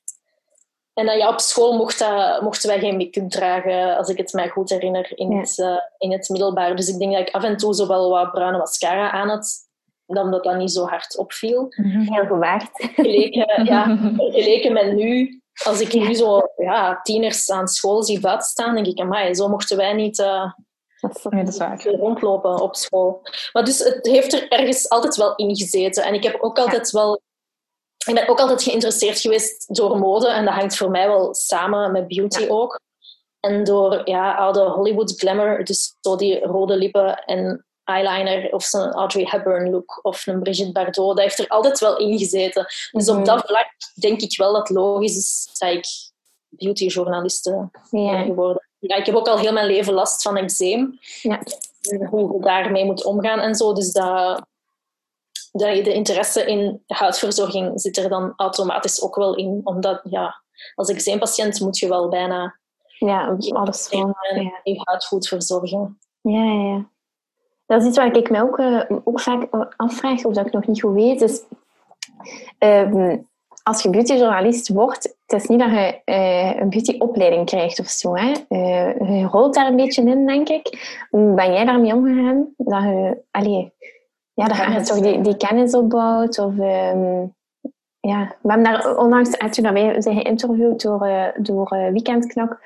En 0.93 1.05
dan, 1.05 1.17
ja, 1.17 1.29
op 1.29 1.39
school 1.39 1.77
mocht 1.77 2.05
mochten 2.41 2.69
wij 2.69 2.79
geen 2.79 2.97
make-up 2.97 3.29
dragen, 3.29 3.97
als 3.97 4.09
ik 4.09 4.17
het 4.17 4.33
mij 4.33 4.49
goed 4.49 4.69
herinner, 4.69 5.17
in, 5.17 5.37
het, 5.37 5.57
uh, 5.57 5.77
in 5.97 6.11
het 6.11 6.29
middelbaar. 6.29 6.75
Dus 6.75 6.87
ik 6.87 6.99
denk 6.99 7.13
dat 7.13 7.27
ik 7.27 7.35
af 7.35 7.43
en 7.43 7.57
toe 7.57 7.73
zo 7.73 7.87
wel 7.87 8.09
wat 8.09 8.31
bruine 8.31 8.57
mascara 8.57 9.11
aan 9.11 9.29
had, 9.29 9.67
dan 10.05 10.31
dat 10.31 10.43
dat 10.43 10.57
niet 10.57 10.71
zo 10.71 10.85
hard 10.85 11.17
opviel. 11.17 11.67
Mhm. 11.69 12.13
Heel 12.13 12.25
gewaagd. 12.25 12.69
Geleken, 12.95 13.65
ja, 13.65 13.97
geleken 14.35 14.73
met 14.73 14.93
nu, 14.93 15.38
als 15.63 15.79
ik 15.79 15.93
nu 15.93 16.13
zo 16.13 16.41
ja, 16.55 16.99
tieners 17.01 17.49
aan 17.49 17.67
school 17.67 18.03
zie 18.03 18.19
staan, 18.37 18.73
denk 18.73 18.87
ik, 18.87 18.99
amai, 18.99 19.33
zo 19.33 19.47
mochten 19.47 19.77
wij 19.77 19.93
niet... 19.93 20.19
Uh, 20.19 20.51
dat 21.01 21.83
rondlopen 21.83 22.61
op 22.61 22.75
school. 22.75 23.21
Maar 23.53 23.63
dus 23.63 23.79
het 23.79 24.05
heeft 24.05 24.33
er 24.33 24.47
ergens 24.47 24.89
altijd 24.89 25.15
wel 25.15 25.35
in 25.35 25.55
gezeten. 25.55 26.03
En 26.03 26.13
ik 26.13 26.23
heb 26.23 26.37
ook 26.41 26.59
altijd 26.59 26.91
wel 26.91 27.21
ik 28.07 28.15
ben 28.15 28.27
ook 28.27 28.39
altijd 28.39 28.63
geïnteresseerd 28.63 29.19
geweest 29.19 29.75
door 29.75 29.97
mode. 29.97 30.27
En 30.27 30.45
dat 30.45 30.53
hangt 30.53 30.77
voor 30.77 30.89
mij 30.89 31.07
wel 31.07 31.33
samen 31.33 31.91
met 31.91 32.07
beauty 32.07 32.45
ook. 32.47 32.79
En 33.39 33.63
door 33.63 34.01
ja, 34.09 34.35
oude 34.35 34.59
Hollywood 34.59 35.19
glamour, 35.19 35.63
dus 35.63 35.95
zo 35.99 36.15
die 36.15 36.39
rode 36.39 36.75
lippen 36.77 37.23
en 37.23 37.65
eyeliner 37.89 38.53
of 38.53 38.63
zo'n 38.63 38.91
Audrey 38.91 39.27
Hepburn 39.29 39.69
look 39.69 39.99
of 40.01 40.27
een 40.27 40.39
Brigitte 40.39 40.71
Bardot, 40.71 41.15
dat 41.15 41.19
heeft 41.19 41.39
er 41.39 41.47
altijd 41.47 41.79
wel 41.79 41.97
in 41.97 42.17
gezeten. 42.17 42.65
Dus 42.91 43.09
op 43.09 43.15
mhm. 43.15 43.25
dat 43.25 43.43
vlak 43.45 43.67
denk 43.93 44.21
ik 44.21 44.37
wel 44.37 44.53
dat 44.53 44.67
het 44.67 44.77
logisch 44.77 45.17
is 45.17 45.49
dat 45.57 45.69
ik 45.69 45.85
beautyjournaliste 46.49 47.69
ben 47.91 48.25
geworden. 48.25 48.67
Ja, 48.79 48.95
ik 48.95 49.05
heb 49.05 49.15
ook 49.15 49.27
al 49.27 49.37
heel 49.37 49.53
mijn 49.53 49.67
leven 49.67 49.93
last 49.93 50.21
van 50.21 50.37
eczeem. 50.37 50.99
Ja. 51.21 51.41
Hoe 52.09 52.33
je 52.33 52.39
daarmee 52.39 52.85
moet 52.85 53.05
omgaan 53.05 53.39
en 53.39 53.55
zo. 53.55 53.73
Dus 53.73 53.91
dat, 53.91 54.45
de, 55.51 55.81
de 55.81 55.93
interesse 55.93 56.45
in 56.45 56.83
huidverzorging 56.87 57.81
zit 57.81 57.97
er 57.97 58.09
dan 58.09 58.33
automatisch 58.35 59.01
ook 59.01 59.15
wel 59.15 59.35
in. 59.35 59.61
Omdat 59.63 60.01
ja, 60.03 60.43
als 60.75 60.89
eczeempatiënt 60.89 61.59
moet 61.59 61.77
je 61.77 61.87
wel 61.87 62.09
bijna 62.09 62.59
ja, 62.99 63.37
alles 63.49 63.87
van 63.87 64.15
ja. 64.33 64.59
je 64.63 64.81
huid 64.83 65.05
goed 65.05 65.27
verzorgen. 65.27 65.99
Ja, 66.21 66.43
ja, 66.43 66.61
ja. 66.61 66.89
Dat 67.69 67.81
is 67.81 67.87
iets 67.87 67.97
waar 67.97 68.15
ik 68.15 68.29
me 68.29 68.41
ook, 68.41 68.59
uh, 68.59 68.81
ook 69.03 69.19
vaak 69.19 69.47
afvraag, 69.75 70.25
of 70.25 70.33
dat 70.33 70.45
ik 70.45 70.53
nog 70.53 70.67
niet 70.67 70.81
goed 70.81 70.93
weet. 70.93 71.47
Uh, 72.59 73.13
als 73.63 73.81
je 73.81 73.89
beautyjournalist 73.89 74.69
wordt, 74.69 75.15
het 75.25 75.41
is 75.41 75.47
niet 75.47 75.59
dat 75.59 75.69
je 75.69 76.01
uh, 76.05 76.59
een 76.59 76.69
beautyopleiding 76.69 77.45
krijgt 77.45 77.79
of 77.79 77.87
zo. 77.87 78.15
Hè. 78.15 78.33
je 79.17 79.27
rolt 79.31 79.53
daar 79.53 79.67
een 79.67 79.75
beetje 79.75 80.01
in, 80.01 80.25
denk 80.25 80.49
ik. 80.49 80.97
Ben 81.11 81.53
jij 81.53 81.65
daarmee 81.65 81.93
omgegaan? 81.93 82.53
Dat 82.57 82.83
je, 82.83 83.21
allee, 83.31 83.73
ja, 84.33 84.47
dat 84.47 84.57
je 84.57 84.81
toch 84.81 84.99
die, 84.99 85.21
die 85.21 85.37
kennis 85.37 85.73
opbouwt. 85.73 86.39
Of, 86.39 86.53
um, 86.57 87.35
ja. 87.99 88.35
We 88.41 88.51
hebben 88.51 88.63
daar 88.63 88.97
onlangs, 88.97 89.37
toen 89.49 89.73
wij 89.73 90.01
zijn 90.01 90.21
geïnterviewd 90.21 90.81
door, 90.81 91.33
door 91.37 91.69
Weekendknok, 91.69 92.59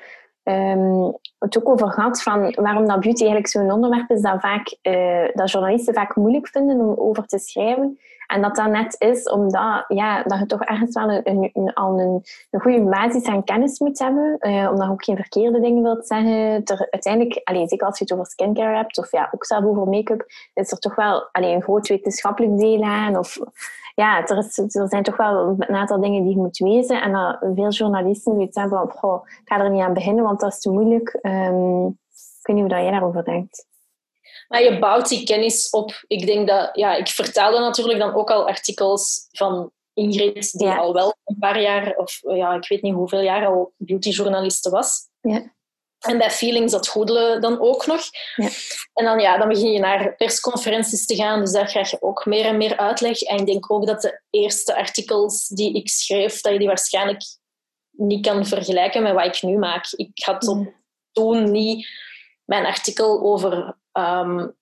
um, 0.44 1.16
het 1.38 1.58
ook 1.58 1.68
over 1.68 1.90
gehad 1.90 2.22
van 2.22 2.54
waarom 2.54 2.86
dat 2.86 3.00
beauty 3.00 3.22
eigenlijk 3.22 3.48
zo'n 3.48 3.72
onderwerp 3.72 4.10
is 4.10 4.20
dat, 4.20 4.40
vaak, 4.40 4.76
uh, 4.82 5.28
dat 5.32 5.50
journalisten 5.50 5.94
vaak 5.94 6.16
moeilijk 6.16 6.48
vinden 6.48 6.80
om 6.80 6.94
over 6.96 7.26
te 7.26 7.38
schrijven. 7.38 7.98
En 8.26 8.42
dat 8.42 8.56
dat 8.56 8.70
net 8.70 8.96
is 8.98 9.30
omdat 9.30 9.84
ja, 9.88 10.22
dat 10.22 10.38
je 10.38 10.46
toch 10.46 10.62
ergens 10.62 10.94
wel 10.94 11.10
een, 11.10 11.50
een, 11.52 11.72
al 11.72 12.00
een, 12.00 12.22
een 12.50 12.60
goede 12.60 12.82
basis 12.82 13.24
aan 13.24 13.44
kennis 13.44 13.78
moet 13.78 13.98
hebben. 13.98 14.36
Uh, 14.40 14.68
omdat 14.70 14.86
je 14.86 14.92
ook 14.92 15.04
geen 15.04 15.16
verkeerde 15.16 15.60
dingen 15.60 15.82
wilt 15.82 16.06
zeggen. 16.06 16.64
Ter, 16.64 16.86
uiteindelijk, 16.90 17.40
allez, 17.44 17.68
zeker 17.68 17.86
als 17.86 17.98
je 17.98 18.04
het 18.04 18.12
over 18.12 18.26
skincare 18.26 18.76
hebt, 18.76 18.98
of 18.98 19.12
ja, 19.12 19.28
ook 19.34 19.44
zelf 19.44 19.64
over 19.64 19.88
make-up, 19.88 20.26
is 20.54 20.72
er 20.72 20.78
toch 20.78 20.94
wel 20.94 21.28
allez, 21.32 21.54
een 21.54 21.62
groot 21.62 21.88
wetenschappelijk 21.88 22.58
deel 22.58 22.82
aan. 22.82 23.18
Of, 23.18 23.38
ja, 23.94 24.26
er, 24.26 24.38
is, 24.38 24.58
er 24.58 24.88
zijn 24.88 25.02
toch 25.02 25.16
wel 25.16 25.54
een 25.58 25.74
aantal 25.74 26.00
dingen 26.00 26.22
die 26.22 26.30
je 26.30 26.40
moet 26.40 26.58
wezen. 26.58 27.02
En 27.02 27.12
dat 27.12 27.38
veel 27.54 27.70
journalisten 27.70 28.32
zoiets 28.32 28.56
hebben 28.56 28.78
van, 28.78 28.90
goh, 28.90 29.26
ik 29.26 29.42
ga 29.44 29.60
er 29.60 29.70
niet 29.70 29.82
aan 29.82 29.94
beginnen, 29.94 30.24
want 30.24 30.40
dat 30.40 30.52
is 30.52 30.60
te 30.60 30.70
moeilijk. 30.70 31.18
Um, 31.22 31.86
ik 31.86 32.46
weet 32.46 32.56
niet 32.56 32.72
hoe 32.72 32.82
jij 32.82 32.90
daarover 32.90 33.24
denkt. 33.24 33.66
Maar 34.48 34.62
je 34.62 34.78
bouwt 34.78 35.08
die 35.08 35.24
kennis 35.24 35.70
op. 35.70 36.04
Ik 36.06 36.26
denk 36.26 36.48
dat, 36.48 36.70
ja, 36.72 36.94
ik 36.94 37.08
vertaalde 37.08 37.58
natuurlijk 37.58 37.98
dan 37.98 38.14
ook 38.14 38.30
al 38.30 38.48
artikels 38.48 39.28
van 39.30 39.70
Ingrid, 39.92 40.52
die 40.52 40.70
al 40.70 40.92
wel 40.92 41.14
een 41.24 41.38
paar 41.38 41.60
jaar, 41.60 41.96
of 41.96 42.20
ja, 42.22 42.54
ik 42.54 42.68
weet 42.68 42.82
niet 42.82 42.94
hoeveel 42.94 43.20
jaar 43.20 43.46
al 43.46 43.72
beautyjournaliste 43.76 44.70
was. 44.70 45.08
Ja. 45.20 45.52
En 46.04 46.18
bij 46.18 46.30
Feelings 46.30 46.72
dat 46.72 46.88
Goedele 46.88 47.38
dan 47.38 47.60
ook 47.60 47.86
nog. 47.86 48.00
Ja. 48.36 48.48
En 48.92 49.04
dan, 49.04 49.18
ja, 49.18 49.38
dan 49.38 49.48
begin 49.48 49.72
je 49.72 49.78
naar 49.78 50.16
persconferenties 50.16 51.06
te 51.06 51.14
gaan, 51.14 51.40
dus 51.40 51.52
daar 51.52 51.66
krijg 51.66 51.90
je 51.90 52.02
ook 52.02 52.26
meer 52.26 52.44
en 52.44 52.56
meer 52.56 52.76
uitleg. 52.76 53.20
En 53.20 53.38
ik 53.38 53.46
denk 53.46 53.70
ook 53.70 53.86
dat 53.86 54.00
de 54.00 54.20
eerste 54.30 54.76
artikels 54.76 55.48
die 55.48 55.74
ik 55.74 55.88
schreef, 55.88 56.40
dat 56.40 56.52
je 56.52 56.58
die 56.58 56.68
waarschijnlijk 56.68 57.22
niet 57.90 58.26
kan 58.26 58.46
vergelijken 58.46 59.02
met 59.02 59.12
wat 59.12 59.36
ik 59.36 59.42
nu 59.42 59.58
maak. 59.58 59.86
Ik 59.90 60.24
had 60.24 60.42
mm. 60.42 60.74
toen 61.12 61.50
niet 61.50 61.88
mijn 62.44 62.66
artikel 62.66 63.22
over 63.22 63.76
um, 63.92 64.56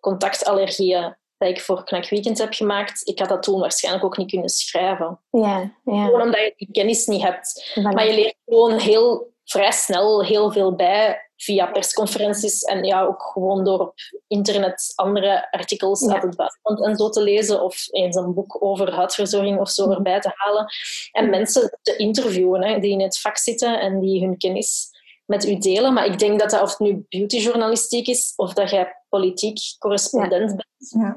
contactallergieën 0.00 1.16
dat 1.38 1.48
ik 1.48 1.60
voor 1.60 1.84
Knak 1.84 2.08
Weekend 2.08 2.38
heb 2.38 2.54
gemaakt, 2.54 3.08
ik 3.08 3.18
had 3.18 3.28
dat 3.28 3.42
toen 3.42 3.60
waarschijnlijk 3.60 4.04
ook 4.04 4.16
niet 4.16 4.30
kunnen 4.30 4.48
schrijven. 4.48 5.20
Ja, 5.30 5.72
ja. 5.84 6.04
Gewoon 6.04 6.22
omdat 6.22 6.40
je 6.40 6.52
die 6.56 6.68
kennis 6.72 7.06
niet 7.06 7.22
hebt. 7.22 7.72
Maar 7.82 8.06
je 8.06 8.14
leert 8.14 8.36
gewoon 8.46 8.78
heel 8.78 9.32
vrij 9.50 9.72
snel 9.72 10.24
heel 10.24 10.52
veel 10.52 10.74
bij 10.74 11.30
via 11.36 11.66
persconferenties 11.66 12.62
en 12.62 12.84
ja, 12.84 13.04
ook 13.04 13.22
gewoon 13.22 13.64
door 13.64 13.78
op 13.78 13.94
internet 14.26 14.92
andere 14.94 15.50
artikels 15.50 16.08
uit 16.08 16.22
het 16.22 16.36
buitenland 16.36 16.86
en 16.86 16.96
zo 16.96 17.08
te 17.08 17.22
lezen 17.22 17.62
of 17.62 17.86
eens 17.90 18.16
een 18.16 18.34
boek 18.34 18.62
over 18.62 18.94
huidverzorging 18.94 19.60
of 19.60 19.70
zo 19.70 19.90
erbij 19.90 20.20
te 20.20 20.32
halen. 20.34 20.66
En 21.12 21.30
mensen 21.30 21.78
te 21.82 21.96
interviewen 21.96 22.64
hè, 22.64 22.78
die 22.78 22.90
in 22.90 23.00
het 23.00 23.18
vak 23.18 23.38
zitten 23.38 23.80
en 23.80 24.00
die 24.00 24.20
hun 24.20 24.38
kennis 24.38 24.90
met 25.24 25.46
u 25.46 25.58
delen. 25.58 25.94
Maar 25.94 26.06
ik 26.06 26.18
denk 26.18 26.38
dat 26.38 26.50
dat 26.50 26.62
of 26.62 26.70
het 26.70 26.78
nu 26.78 27.06
beautyjournalistiek 27.08 28.06
is 28.06 28.32
of 28.36 28.52
dat 28.52 28.70
jij 28.70 28.96
politiek 29.08 29.58
correspondent 29.78 30.46
bent. 30.46 30.64
Ja. 30.78 31.16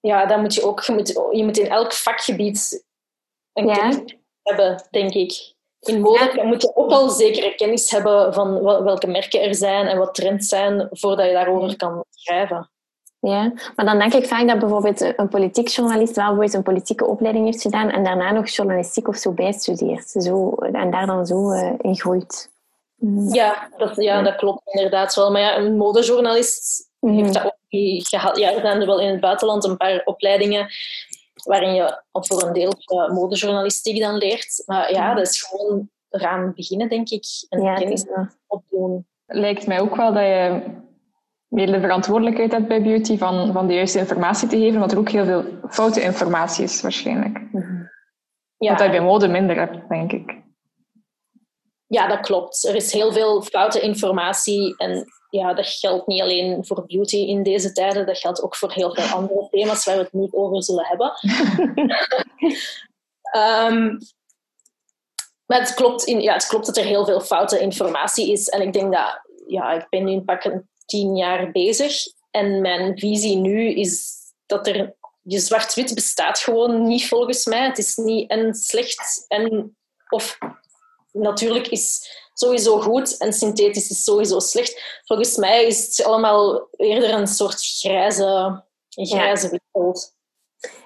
ja, 0.00 0.26
dan 0.26 0.40
moet 0.40 0.54
je 0.54 0.62
ook... 0.62 0.82
Je 0.82 0.92
moet, 0.92 1.08
je 1.30 1.44
moet 1.44 1.58
in 1.58 1.68
elk 1.68 1.92
vakgebied 1.92 2.84
een 3.52 3.66
ja. 3.66 3.74
kennis 3.74 4.16
hebben, 4.42 4.88
denk 4.90 5.14
ik. 5.14 5.58
In 5.80 6.00
mode 6.00 6.32
ja. 6.34 6.44
moet 6.44 6.62
je 6.62 6.76
ook 6.76 6.90
al 6.90 7.08
zekere 7.08 7.54
kennis 7.54 7.90
hebben 7.90 8.34
van 8.34 8.62
welke 8.62 9.06
merken 9.06 9.42
er 9.42 9.54
zijn 9.54 9.86
en 9.86 9.98
wat 9.98 10.14
trends 10.14 10.48
zijn 10.48 10.88
voordat 10.90 11.26
je 11.26 11.32
daarover 11.32 11.76
kan 11.76 12.04
schrijven. 12.10 12.70
Ja, 13.20 13.52
maar 13.76 13.84
dan 13.84 13.98
denk 13.98 14.12
ik 14.12 14.26
vaak 14.26 14.48
dat 14.48 14.58
bijvoorbeeld 14.58 15.00
een 15.00 15.28
politiek 15.28 15.68
journalist 15.68 16.16
wel 16.16 16.24
bijvoorbeeld 16.24 16.54
een 16.54 16.62
politieke 16.62 17.06
opleiding 17.06 17.44
heeft 17.44 17.62
gedaan 17.62 17.90
en 17.90 18.04
daarna 18.04 18.32
nog 18.32 18.48
journalistiek 18.48 19.08
of 19.08 19.16
zo 19.16 19.32
bijstudeert. 19.32 20.08
Zo, 20.08 20.50
en 20.50 20.90
daar 20.90 21.06
dan 21.06 21.26
zo 21.26 21.52
uh, 21.52 21.72
in 21.78 21.96
groeit. 21.96 22.50
Mm. 22.96 23.34
Ja, 23.34 23.68
dat, 23.76 23.96
ja, 23.96 24.22
dat 24.22 24.36
klopt 24.36 24.62
inderdaad 24.64 25.14
wel. 25.14 25.30
Maar 25.30 25.40
ja, 25.40 25.56
een 25.56 25.76
modejournalist 25.76 26.88
mm. 27.00 27.18
heeft 27.18 27.34
dat 27.34 27.44
ook 27.44 27.56
niet 27.68 28.08
gehad. 28.08 28.36
Ja, 28.36 28.52
er 28.52 28.60
zijn 28.60 28.80
er 28.80 28.86
wel 28.86 29.00
in 29.00 29.10
het 29.10 29.20
buitenland 29.20 29.64
een 29.64 29.76
paar 29.76 30.02
opleidingen 30.04 30.70
waarin 31.44 31.74
je 31.74 32.02
voor 32.12 32.42
een 32.42 32.52
deel 32.52 32.72
uh, 32.92 33.10
modejournalistiek 33.10 34.00
dan 34.00 34.16
leert. 34.16 34.62
Maar 34.66 34.92
ja, 34.92 35.14
dat 35.14 35.26
is 35.26 35.42
gewoon 35.42 35.90
eraan 36.10 36.52
beginnen, 36.54 36.88
denk 36.88 37.08
ik. 37.08 37.24
En 37.48 37.62
ja, 37.62 37.74
kennis 37.74 38.04
opdoen. 38.46 39.06
Lijkt 39.26 39.66
mij 39.66 39.80
ook 39.80 39.96
wel 39.96 40.12
dat 40.12 40.22
je 40.22 40.62
meer 41.46 41.66
de 41.66 41.80
verantwoordelijkheid 41.80 42.52
hebt 42.52 42.68
bij 42.68 42.82
beauty 42.82 43.18
van, 43.18 43.52
van 43.52 43.66
de 43.66 43.74
juiste 43.74 43.98
informatie 43.98 44.48
te 44.48 44.58
geven, 44.58 44.78
want 44.78 44.92
er 44.92 44.98
ook 44.98 45.08
heel 45.08 45.24
veel 45.24 45.44
foute 45.68 46.02
informatie 46.02 46.64
is 46.64 46.80
waarschijnlijk. 46.80 47.38
Mm 47.52 47.90
ja. 48.66 48.72
Wat 48.72 48.82
je 48.82 48.90
bij 48.90 49.00
mode 49.00 49.28
minder 49.28 49.56
hebt, 49.56 49.88
denk 49.88 50.12
ik. 50.12 50.38
Ja, 51.86 52.08
dat 52.08 52.20
klopt. 52.20 52.64
Er 52.64 52.74
is 52.74 52.92
heel 52.92 53.12
veel 53.12 53.42
foute 53.42 53.80
informatie 53.80 54.76
en 54.76 55.04
ja, 55.30 55.54
dat 55.54 55.66
geldt 55.66 56.06
niet 56.06 56.20
alleen 56.20 56.66
voor 56.66 56.86
beauty 56.86 57.16
in 57.16 57.42
deze 57.42 57.72
tijden, 57.72 58.06
dat 58.06 58.18
geldt 58.18 58.42
ook 58.42 58.56
voor 58.56 58.72
heel 58.72 58.94
veel 58.94 59.04
andere 59.18 59.48
thema's 59.50 59.84
waar 59.84 59.96
we 59.96 60.02
het 60.02 60.12
niet 60.12 60.32
over 60.32 60.62
zullen 60.62 60.86
hebben. 60.86 61.12
um, 63.36 63.98
maar 65.46 65.58
het 65.58 65.74
klopt, 65.74 66.04
in, 66.04 66.20
ja, 66.20 66.32
het 66.32 66.46
klopt 66.46 66.66
dat 66.66 66.76
er 66.76 66.84
heel 66.84 67.04
veel 67.04 67.20
foute 67.20 67.58
informatie 67.58 68.32
is 68.32 68.48
en 68.48 68.60
ik 68.60 68.72
denk 68.72 68.92
dat 68.92 69.20
ja, 69.46 69.72
ik 69.72 69.86
ben 69.88 70.04
nu 70.04 70.20
pak 70.20 70.44
een 70.44 70.68
tien 70.86 71.16
jaar 71.16 71.50
bezig. 71.50 71.94
En 72.30 72.60
mijn 72.60 72.98
visie 72.98 73.36
nu 73.36 73.74
is 73.74 74.18
dat 74.46 74.66
er... 74.66 74.98
Je 75.22 75.38
zwart-wit 75.38 75.94
bestaat 75.94 76.38
gewoon 76.38 76.82
niet 76.82 77.08
volgens 77.08 77.44
mij. 77.44 77.66
Het 77.66 77.78
is 77.78 77.96
niet 77.96 78.30
en 78.30 78.54
slecht 78.54 79.24
en... 79.28 79.76
Of 80.08 80.38
natuurlijk 81.12 81.66
is 81.66 82.08
sowieso 82.40 82.80
goed 82.80 83.16
en 83.16 83.32
synthetisch 83.32 83.90
is 83.90 84.04
sowieso 84.04 84.38
slecht. 84.38 85.02
Volgens 85.04 85.36
mij 85.36 85.66
is 85.66 85.86
het 85.86 86.06
allemaal 86.06 86.68
eerder 86.76 87.12
een 87.12 87.26
soort 87.26 87.60
grijze, 87.60 88.62
grijze 88.88 89.60
wereld. 89.72 90.18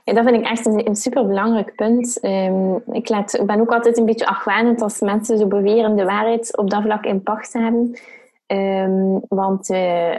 Ja, 0.04 0.12
dat 0.12 0.24
vind 0.24 0.36
ik 0.36 0.50
echt 0.50 0.66
een, 0.66 0.86
een 0.86 0.96
superbelangrijk 0.96 1.74
punt. 1.74 2.24
Um, 2.24 2.82
ik, 2.92 3.08
laat, 3.08 3.42
ben 3.46 3.60
ook 3.60 3.72
altijd 3.72 3.98
een 3.98 4.04
beetje 4.04 4.26
argwanend 4.26 4.82
als 4.82 5.00
mensen 5.00 5.38
zo 5.38 5.46
beweren 5.46 5.96
de 5.96 6.04
waarheid 6.04 6.56
op 6.56 6.70
dat 6.70 6.82
vlak 6.82 7.04
in 7.04 7.22
pacht 7.22 7.52
hebben. 7.52 7.98
Um, 8.46 9.20
want 9.28 9.70
uh, 9.70 10.16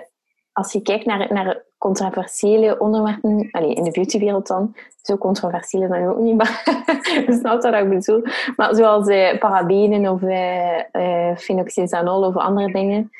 als 0.51 0.71
je 0.71 0.81
kijkt 0.81 1.05
naar, 1.05 1.33
naar 1.33 1.64
controversiële 1.85 2.79
onderwerpen, 2.79 3.47
allez, 3.51 3.73
in 3.73 3.83
de 3.83 3.91
beautywereld 3.91 4.47
dan, 4.47 4.75
zo 5.01 5.17
controversieel 5.17 5.83
is 5.83 5.89
dat 5.89 6.07
ook 6.07 6.17
niet, 6.17 6.35
maar 6.35 6.61
je 7.27 7.37
snapt 7.39 7.63
wat 7.63 7.73
ik 7.73 7.89
bedoel. 7.89 8.21
Maar 8.55 8.75
zoals 8.75 9.07
uh, 9.07 9.37
parabenen 9.39 10.11
of 10.11 10.21
uh, 10.21 11.35
phenoxyethanol 11.37 12.23
of 12.23 12.35
andere 12.35 12.71
dingen, 12.71 13.11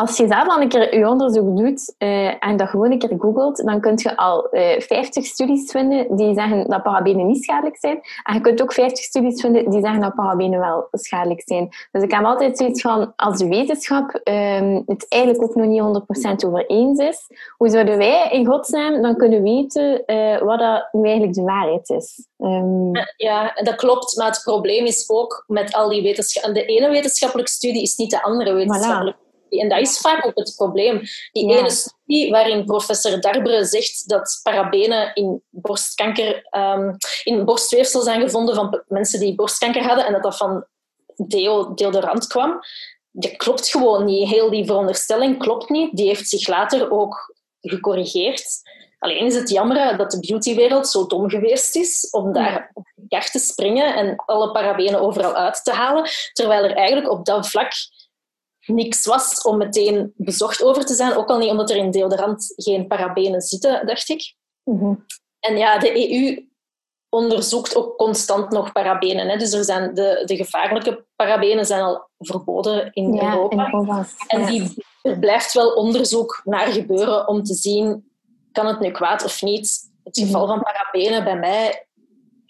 als 0.00 0.16
je 0.16 0.26
zelf 0.26 0.48
al 0.48 0.60
een 0.60 0.68
keer 0.68 0.98
je 0.98 1.08
onderzoek 1.08 1.56
doet 1.56 1.94
uh, 1.98 2.44
en 2.44 2.56
dat 2.56 2.68
gewoon 2.68 2.90
een 2.90 2.98
keer 2.98 3.16
googelt, 3.18 3.56
dan 3.64 3.80
kun 3.80 3.92
je 3.96 4.16
al 4.16 4.48
uh, 4.50 4.74
eh, 4.74 4.80
50 4.80 5.24
studies 5.24 5.70
vinden 5.70 6.16
die 6.16 6.34
zeggen 6.34 6.68
dat 6.68 6.82
parabenen 6.82 7.26
niet 7.26 7.44
schadelijk 7.44 7.76
zijn. 7.76 8.00
En 8.22 8.34
je 8.34 8.40
kunt 8.40 8.62
ook 8.62 8.72
50 8.72 9.04
studies 9.04 9.40
vinden 9.40 9.70
die 9.70 9.80
zeggen 9.80 10.00
dat 10.00 10.14
parabenen 10.14 10.60
wel 10.60 10.88
schadelijk 10.90 11.42
zijn. 11.44 11.68
Dus 11.92 12.02
ik 12.02 12.10
heb 12.10 12.24
altijd 12.24 12.58
zoiets 12.58 12.80
van, 12.80 13.12
als 13.16 13.38
de 13.38 13.48
wetenschap 13.48 14.20
um, 14.24 14.82
het 14.86 15.06
eigenlijk 15.08 15.42
ook 15.42 15.54
nog 15.54 15.66
niet 15.66 16.42
100% 16.42 16.46
over 16.46 16.66
eens 16.66 16.98
is, 16.98 17.26
hoe 17.56 17.68
zouden 17.68 17.98
wij 17.98 18.28
in 18.30 18.46
godsnaam 18.46 19.02
dan 19.02 19.16
kunnen 19.16 19.42
weten 19.42 20.02
uh, 20.06 20.38
wat 20.38 20.58
dat 20.58 20.88
nu 20.92 21.02
eigenlijk 21.02 21.34
de 21.34 21.42
waarheid 21.42 21.88
is? 21.88 22.26
Um... 22.38 22.90
Ja, 23.16 23.52
dat 23.54 23.74
klopt. 23.74 24.16
Maar 24.16 24.26
het 24.26 24.40
probleem 24.44 24.84
is 24.84 25.10
ook 25.10 25.44
met 25.46 25.74
al 25.74 25.88
die 25.88 26.02
wetenschappen... 26.02 26.54
De 26.54 26.64
ene 26.64 26.90
wetenschappelijke 26.90 27.50
studie 27.50 27.82
is 27.82 27.96
niet 27.96 28.10
de 28.10 28.22
andere 28.22 28.52
wetenschappelijke 28.52 29.18
voilà. 29.18 29.29
En 29.50 29.68
dat 29.68 29.80
is 29.80 29.98
vaak 29.98 30.26
ook 30.26 30.36
het 30.38 30.52
probleem. 30.56 31.00
Die 31.32 31.48
ja. 31.48 31.58
ene 31.58 31.70
studie 31.70 32.30
waarin 32.30 32.64
professor 32.64 33.20
Darbre 33.20 33.64
zegt 33.64 34.08
dat 34.08 34.40
parabenen 34.42 35.14
in 35.14 35.42
borstkanker, 35.48 36.48
um, 36.50 36.96
in 37.24 37.44
borstweefsel 37.44 38.02
zijn 38.02 38.20
gevonden 38.20 38.54
van 38.54 38.82
mensen 38.88 39.20
die 39.20 39.34
borstkanker 39.34 39.82
hadden 39.82 40.06
en 40.06 40.12
dat 40.12 40.22
dat 40.22 40.36
van 40.36 40.64
deo, 41.16 41.74
deodorant 41.74 42.26
kwam, 42.26 42.60
dat 43.10 43.36
klopt 43.36 43.68
gewoon 43.68 44.04
niet. 44.04 44.28
Heel 44.28 44.50
die 44.50 44.64
veronderstelling 44.64 45.38
klopt 45.38 45.68
niet. 45.68 45.96
Die 45.96 46.06
heeft 46.06 46.28
zich 46.28 46.48
later 46.48 46.90
ook 46.90 47.34
gecorrigeerd. 47.60 48.44
Alleen 48.98 49.26
is 49.26 49.34
het 49.34 49.50
jammer 49.50 49.96
dat 49.96 50.10
de 50.10 50.20
beautywereld 50.20 50.88
zo 50.88 51.06
dom 51.06 51.30
geweest 51.30 51.76
is 51.76 52.08
om 52.10 52.32
daar 52.32 52.70
op 52.72 52.86
de 52.94 53.20
te 53.30 53.38
springen 53.38 53.94
en 53.94 54.16
alle 54.16 54.50
parabenen 54.50 55.00
overal 55.00 55.34
uit 55.34 55.64
te 55.64 55.72
halen, 55.72 56.10
terwijl 56.32 56.64
er 56.64 56.76
eigenlijk 56.76 57.10
op 57.10 57.24
dat 57.24 57.48
vlak 57.48 57.72
niks 58.72 59.06
was 59.06 59.42
om 59.42 59.56
meteen 59.56 60.12
bezocht 60.16 60.62
over 60.62 60.84
te 60.84 60.94
zijn. 60.94 61.16
Ook 61.16 61.28
al 61.28 61.38
niet 61.38 61.50
omdat 61.50 61.70
er 61.70 61.76
in 61.76 61.90
deodorant 61.90 62.52
geen 62.56 62.86
parabenen 62.86 63.40
zitten, 63.40 63.86
dacht 63.86 64.08
ik. 64.08 64.34
Mm 64.64 65.04
En 65.40 65.56
ja, 65.56 65.78
de 65.78 66.12
EU 66.12 66.48
onderzoekt 67.08 67.76
ook 67.76 67.96
constant 67.96 68.50
nog 68.50 68.72
parabenen. 68.72 69.28
Hè. 69.28 69.36
Dus 69.36 69.52
er 69.52 69.64
zijn 69.64 69.94
de, 69.94 70.22
de 70.24 70.36
gevaarlijke 70.36 71.04
parabenen 71.16 71.66
zijn 71.66 71.82
al 71.82 72.08
verboden 72.18 72.92
in 72.92 73.14
ja, 73.14 73.32
Europa. 73.32 73.54
In 73.54 73.72
Europa. 73.72 74.06
En 74.26 74.46
die, 74.46 74.84
er 75.02 75.18
blijft 75.18 75.52
wel 75.52 75.72
onderzoek 75.72 76.40
naar 76.44 76.66
gebeuren 76.66 77.28
om 77.28 77.42
te 77.42 77.54
zien, 77.54 78.10
kan 78.52 78.66
het 78.66 78.80
nu 78.80 78.90
kwaad 78.90 79.24
of 79.24 79.42
niet? 79.42 79.88
Het 80.04 80.18
geval 80.18 80.46
van 80.46 80.62
parabenen 80.62 81.24
bij 81.24 81.38
mij 81.38 81.86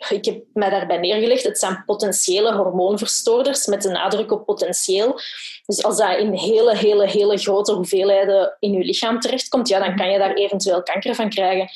ik 0.08 0.24
heb 0.24 0.42
mij 0.52 0.70
daarbij 0.70 0.98
neergelegd. 0.98 1.42
Het 1.42 1.58
zijn 1.58 1.82
potentiële 1.86 2.54
hormoonverstoorders 2.54 3.66
met 3.66 3.82
de 3.82 3.88
nadruk 3.88 4.32
op 4.32 4.46
potentieel. 4.46 5.20
Dus 5.66 5.82
als 5.82 5.96
dat 5.96 6.18
in 6.18 6.32
hele, 6.32 6.76
hele, 6.76 7.06
hele 7.06 7.38
grote 7.38 7.72
hoeveelheden 7.72 8.56
in 8.58 8.72
je 8.72 8.84
lichaam 8.84 9.20
terechtkomt, 9.20 9.68
ja, 9.68 9.78
dan 9.78 9.96
kan 9.96 10.10
je 10.10 10.18
daar 10.18 10.34
eventueel 10.34 10.82
kanker 10.82 11.14
van 11.14 11.28
krijgen. 11.28 11.68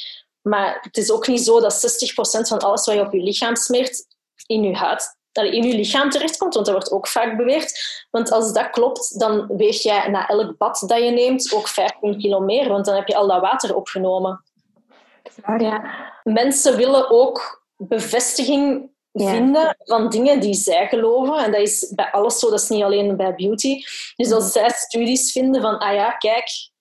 Maar 0.43 0.79
het 0.81 0.97
is 0.97 1.11
ook 1.11 1.27
niet 1.27 1.45
zo 1.45 1.61
dat 1.61 2.03
60% 2.41 2.49
van 2.49 2.59
alles 2.59 2.87
wat 2.87 2.95
je 2.95 3.01
op 3.01 3.13
je 3.13 3.23
lichaam 3.23 3.57
smeert 3.57 4.07
in 4.47 4.63
je 4.63 4.75
huid, 4.75 5.17
dat 5.33 5.45
in 5.45 5.63
je 5.63 5.75
lichaam 5.75 6.11
terechtkomt, 6.11 6.55
want 6.55 6.67
dat 6.67 6.75
wordt 6.75 6.91
ook 6.91 7.09
vaak 7.09 7.37
beweerd. 7.37 8.05
Want 8.11 8.33
als 8.33 8.53
dat 8.53 8.71
klopt, 8.71 9.19
dan 9.19 9.47
weeg 9.57 9.83
jij 9.83 10.09
na 10.09 10.29
elk 10.29 10.57
bad 10.59 10.85
dat 10.87 10.99
je 10.99 11.11
neemt 11.11 11.53
ook 11.55 11.69
15 11.69 12.19
kilo 12.19 12.41
meer, 12.41 12.69
want 12.69 12.85
dan 12.85 12.95
heb 12.95 13.09
je 13.09 13.17
al 13.17 13.27
dat 13.27 13.41
water 13.41 13.75
opgenomen. 13.75 14.45
Ja. 15.59 15.95
Mensen 16.23 16.77
willen 16.77 17.11
ook 17.11 17.64
bevestiging 17.77 18.93
vinden 19.13 19.77
van 19.79 20.09
dingen 20.09 20.41
die 20.41 20.55
zij 20.55 20.89
geloven. 20.89 21.45
En 21.45 21.53
dat 21.53 21.61
is 21.61 21.93
bij 21.95 22.11
alles 22.11 22.39
zo, 22.39 22.51
dat 22.51 22.61
is 22.61 22.69
niet 22.69 22.83
alleen 22.83 23.17
bij 23.17 23.35
beauty. 23.35 23.83
Dus 24.17 24.33
als 24.33 24.53
zij 24.53 24.69
studies 24.69 25.33
vinden 25.33 25.63
van, 25.63 25.79
ah 25.79 25.95
ja, 25.95 26.11
kijk, 26.11 26.73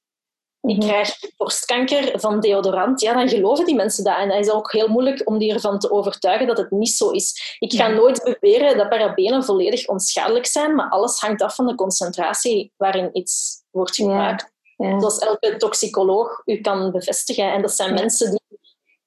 ik 0.62 0.78
mhm. 0.78 0.88
krijg 0.88 1.20
borstkanker 1.38 2.20
van 2.20 2.40
deodorant, 2.40 3.02
ja, 3.02 3.14
dan 3.14 3.30
geloven 3.30 3.66
die 3.66 3.76
mensen 3.76 4.04
dat. 4.04 4.18
En 4.18 4.30
dat 4.30 4.40
is 4.40 4.52
ook 4.52 4.72
heel 4.72 4.88
moeilijk 4.88 5.28
om 5.28 5.38
die 5.38 5.54
ervan 5.54 5.80
te 5.80 5.92
overtuigen 5.92 6.48
dat 6.48 6.58
het 6.58 6.72
niet 6.72 6.90
zo 6.90 7.10
is. 7.10 7.58
Ik 7.60 7.74
ga 7.74 7.88
nooit 7.88 8.24
beweren 8.24 8.78
dat 8.78 8.90
parabenen 8.90 9.44
volledig 9.44 9.88
onschadelijk 9.88 10.46
zijn, 10.46 10.76
maar 10.76 10.90
alles 10.90 11.20
hangt 11.20 11.42
af 11.42 11.56
van 11.56 11.68
de 11.68 11.76
concentratie 11.76 12.74
waarin 12.78 13.10
iets 13.14 13.64
wordt 13.72 13.96
gebruikt. 13.96 14.52
Ja. 14.78 15.00
Zoals 15.00 15.18
elke 15.18 15.58
toxicoloog 15.58 16.42
u 16.46 16.62
kan 16.62 16.92
bevestigen. 16.92 17.52
En 17.52 17.62
dat 17.62 17.72
zijn 17.72 17.94
mensen 17.94 18.30
die 18.30 18.60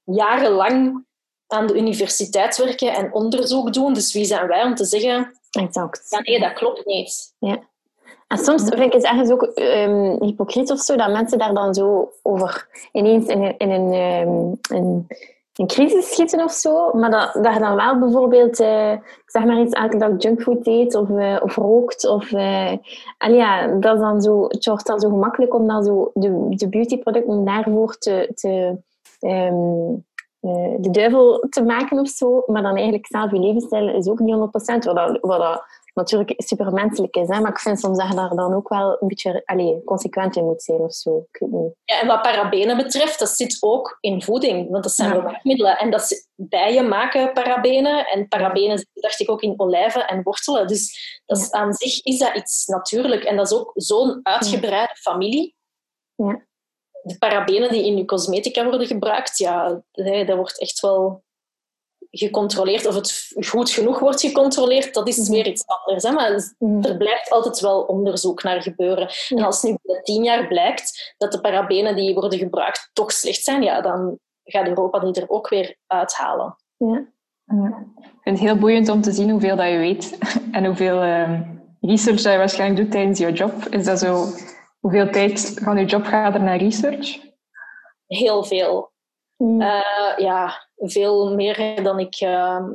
jarenlang 0.05 1.07
aan 1.47 1.67
de 1.67 1.77
universiteit 1.77 2.57
werken 2.57 2.95
en 2.95 3.15
onderzoek 3.15 3.73
doen. 3.73 3.93
Dus 3.93 4.13
wie 4.13 4.25
zijn 4.25 4.47
wij 4.47 4.65
om 4.65 4.75
te 4.75 4.85
zeggen... 4.85 5.33
Exact. 5.51 6.07
Ja, 6.09 6.21
nee, 6.21 6.41
dat 6.41 6.53
klopt 6.53 6.87
niet. 6.87 7.35
Ja. 7.39 7.59
En 8.29 8.39
soms 8.39 8.63
vind 8.63 8.81
ik 8.81 8.93
het 8.93 9.05
ergens 9.05 9.31
ook 9.31 9.51
um, 9.55 10.23
hypocriet 10.23 10.71
of 10.71 10.81
zo, 10.81 10.97
dat 10.97 11.13
mensen 11.13 11.39
daar 11.39 11.55
dan 11.55 11.75
zo 11.75 12.13
over 12.23 12.69
ineens 12.93 13.27
in, 13.27 13.59
in, 13.59 13.71
een, 13.71 13.93
um, 13.95 14.59
in 14.71 15.07
een 15.57 15.67
crisis 15.67 16.11
schieten 16.11 16.45
of 16.45 16.53
zo, 16.53 16.93
maar 16.93 17.11
dat, 17.11 17.45
daar 17.45 17.59
dan 17.59 17.77
wel 17.77 17.99
bijvoorbeeld, 17.99 18.61
uh, 18.61 18.93
zeg 19.27 19.45
maar 19.45 19.61
iets, 19.61 19.73
elke 19.73 19.97
dag 19.97 20.11
junkfood 20.19 20.67
eet 20.67 20.95
of, 20.95 21.09
uh, 21.09 21.37
of 21.43 21.57
rookt. 21.57 22.09
Of, 22.09 22.31
uh, 22.31 22.71
en 23.19 23.35
ja, 23.35 23.67
dat 23.67 23.95
is 23.95 24.01
dan 24.01 24.21
zo, 24.21 24.45
het 24.49 24.67
wordt 24.67 24.87
dan 24.87 25.01
zo 25.01 25.09
gemakkelijk 25.09 25.55
om 25.55 25.67
dan 25.67 25.85
zo 25.85 26.11
de, 26.15 26.47
de 26.49 26.69
beautyproducten 26.69 27.45
daarvoor 27.45 27.99
te, 27.99 28.31
te 28.35 28.77
um, 29.21 30.05
uh, 30.47 30.77
de 30.79 30.91
duivel 30.91 31.47
te 31.51 31.63
maken 31.63 31.99
of 31.99 32.09
zo, 32.09 32.43
maar 32.47 32.63
dan 32.63 32.75
eigenlijk 32.75 33.07
zelf 33.07 33.31
je 33.31 33.39
levensstijl 33.39 33.89
is 33.89 34.09
ook 34.09 34.19
niet 34.19 34.35
100%, 34.35 34.39
wat, 34.39 34.97
dat, 34.97 35.19
wat 35.21 35.41
dat 35.41 35.65
natuurlijk 35.97 36.35
supermenselijk 36.37 37.17
is. 37.17 37.29
Hè? 37.29 37.41
Maar 37.41 37.51
ik 37.51 37.59
vind 37.59 37.81
soms 37.81 37.99
dat 37.99 38.09
je 38.09 38.15
daar 38.15 38.35
dan 38.35 38.55
ook 38.55 38.69
wel 38.69 38.97
een 39.01 39.09
beetje 39.09 39.43
allez, 39.45 39.85
consequent 39.85 40.37
in 40.37 40.45
moet 40.45 40.63
zijn 40.63 40.79
of 40.79 40.95
zo. 40.95 41.27
Ik 41.33 41.39
weet 41.39 41.51
niet. 41.51 41.75
Ja, 41.85 42.01
en 42.01 42.07
wat 42.07 42.23
parabenen 42.23 42.77
betreft, 42.77 43.19
dat 43.19 43.29
zit 43.29 43.57
ook 43.61 43.97
in 44.01 44.23
voeding, 44.23 44.71
want 44.71 44.83
dat 44.83 44.93
zijn 44.93 45.09
ja. 45.09 45.17
bewaarmiddelen. 45.17 45.79
En 45.79 45.91
dat 45.91 46.29
bijen 46.35 46.89
maken 46.89 47.33
parabenen, 47.33 48.07
en 48.07 48.29
parabenen 48.29 48.87
dacht 48.93 49.21
ik, 49.21 49.31
ook 49.31 49.43
in 49.43 49.55
olijven 49.57 50.07
en 50.07 50.23
wortelen. 50.23 50.67
Dus 50.67 51.23
dat 51.27 51.39
is, 51.39 51.51
aan 51.51 51.73
zich 51.73 52.05
is 52.05 52.19
dat 52.19 52.37
iets 52.37 52.67
natuurlijk. 52.67 53.25
En 53.25 53.37
dat 53.37 53.51
is 53.51 53.59
ook 53.59 53.71
zo'n 53.75 54.21
uitgebreide 54.23 54.97
familie. 54.97 55.55
Ja 56.15 56.45
de 57.07 57.19
parabenen 57.19 57.71
die 57.71 57.87
in 57.87 57.97
je 57.97 58.05
cosmetica 58.05 58.65
worden 58.65 58.87
gebruikt, 58.87 59.39
ja, 59.39 59.81
dat 59.93 60.37
wordt 60.37 60.61
echt 60.61 60.81
wel 60.81 61.25
gecontroleerd. 62.11 62.87
Of 62.87 62.95
het 62.95 63.33
goed 63.47 63.71
genoeg 63.71 63.99
wordt 63.99 64.21
gecontroleerd, 64.21 64.95
dat 64.95 65.09
is 65.09 65.29
weer 65.29 65.47
iets 65.47 65.65
anders. 65.67 66.03
Hè? 66.03 66.13
Maar 66.13 66.55
Mhm. 66.59 66.85
er 66.85 66.97
blijft 66.97 67.31
altijd 67.31 67.61
wel 67.61 67.83
onderzoek 67.83 68.43
naar 68.43 68.63
gebeuren. 68.63 69.09
En 69.29 69.45
als 69.45 69.63
nu 69.63 69.77
binnen 69.83 70.05
tien 70.05 70.25
jaar 70.25 70.47
blijkt 70.47 71.15
dat 71.19 71.33
de 71.33 71.41
parabenen 71.41 71.97
die 71.97 72.15
worden 72.15 72.39
gebruikt 72.39 72.91
toch 72.93 73.13
slecht 73.13 73.43
zijn, 73.43 73.63
ja, 73.63 73.81
dan 73.81 74.19
gaat 74.45 74.67
Europa 74.67 74.99
die 74.99 75.23
er 75.23 75.29
ook 75.31 75.49
weer 75.49 75.77
uithalen. 75.87 76.57
Ja. 76.77 77.07
Ja. 77.45 77.87
Ik 77.97 78.23
vind 78.23 78.39
het 78.39 78.49
heel 78.49 78.59
boeiend 78.59 78.89
om 78.89 79.01
te 79.01 79.13
zien 79.13 79.31
hoeveel 79.31 79.57
dat 79.57 79.69
je 79.69 79.77
weet 79.77 80.19
en 80.53 80.65
hoeveel 80.65 81.05
uh, 81.05 81.41
research 81.81 82.23
dat 82.23 82.33
je 82.33 82.39
waarschijnlijk 82.39 82.81
doet 82.81 82.91
tijdens 82.91 83.19
je 83.19 83.33
job. 83.33 83.53
Is 83.71 83.85
dat 83.85 83.99
zo 83.99 84.27
Hoeveel 84.87 85.11
tijd 85.11 85.59
van 85.63 85.79
je 85.79 85.85
job 85.85 86.05
gaat 86.05 86.35
er 86.35 86.43
naar 86.43 86.59
research? 86.59 87.19
Heel 88.07 88.45
veel. 88.45 88.93
Mm. 89.37 89.61
Uh, 89.61 90.15
ja, 90.17 90.69
veel 90.77 91.35
meer 91.35 91.83
dan 91.83 91.99
ik 91.99 92.21
uh, 92.21 92.67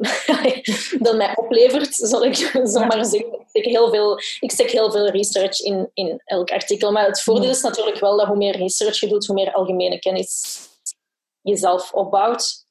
dan 1.06 1.18
mij 1.18 1.36
oplevert, 1.36 1.96
zal 1.96 2.26
ik 2.26 2.36
zo 2.74 2.86
maar 2.86 3.06
zeggen. 3.06 3.34
Ik 3.34 3.48
steek 3.48 3.66
heel 3.66 3.90
veel, 3.90 4.20
ik 4.40 4.52
steek 4.52 4.70
heel 4.70 4.92
veel 4.92 5.10
research 5.10 5.60
in, 5.60 5.90
in 5.94 6.22
elk 6.26 6.52
artikel. 6.52 6.92
Maar 6.92 7.06
het 7.06 7.22
voordeel 7.22 7.50
is 7.50 7.62
natuurlijk 7.62 8.00
wel 8.00 8.18
dat 8.18 8.28
hoe 8.28 8.38
meer 8.38 8.58
research 8.58 9.00
je 9.00 9.08
doet, 9.08 9.26
hoe 9.26 9.36
meer 9.36 9.54
algemene 9.54 10.00
kennis 10.00 10.60
jezelf 11.42 11.94
opbouwt. 11.94 12.66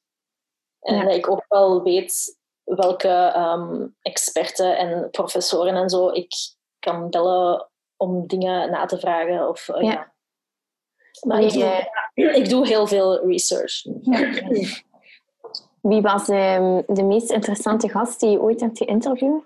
En 0.79 0.95
Ja. 0.95 1.03
dat 1.03 1.15
ik 1.15 1.29
ook 1.29 1.45
wel 1.47 1.83
weet 1.83 2.37
welke 2.63 3.33
um, 3.37 3.95
experten 4.01 4.77
en 4.77 5.09
professoren 5.09 5.75
en 5.75 5.89
zo 5.89 6.09
ik 6.09 6.31
kan 6.79 7.09
bellen 7.09 7.70
om 8.01 8.27
dingen 8.27 8.71
na 8.71 8.85
te 8.85 8.99
vragen. 8.99 9.49
Of, 9.49 9.67
uh, 9.67 9.81
Ja. 9.81 9.91
ja. 9.91 10.11
Maar 11.21 11.41
ik, 11.41 11.53
doe, 11.53 11.63
eh, 11.63 12.35
ik 12.41 12.49
doe 12.49 12.67
heel 12.67 12.87
veel 12.87 13.27
research. 13.27 13.83
wie 15.81 16.01
was 16.01 16.29
ehm, 16.29 16.81
de 16.87 17.03
meest 17.03 17.31
interessante 17.31 17.89
gast 17.89 18.19
die 18.19 18.29
je 18.29 18.41
ooit 18.41 18.59
hebt 18.59 18.77
geïnterviewd? 18.77 19.43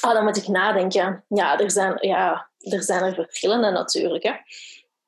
Ah, 0.00 0.12
dan 0.12 0.24
moet 0.24 0.36
ik 0.36 0.48
nadenken. 0.48 1.24
Ja, 1.28 1.58
er 1.58 1.70
zijn, 1.70 1.96
ja, 2.00 2.48
er, 2.58 2.82
zijn 2.82 3.02
er 3.02 3.14
verschillende 3.14 3.70
natuurlijk. 3.70 4.22
Hè. 4.22 4.34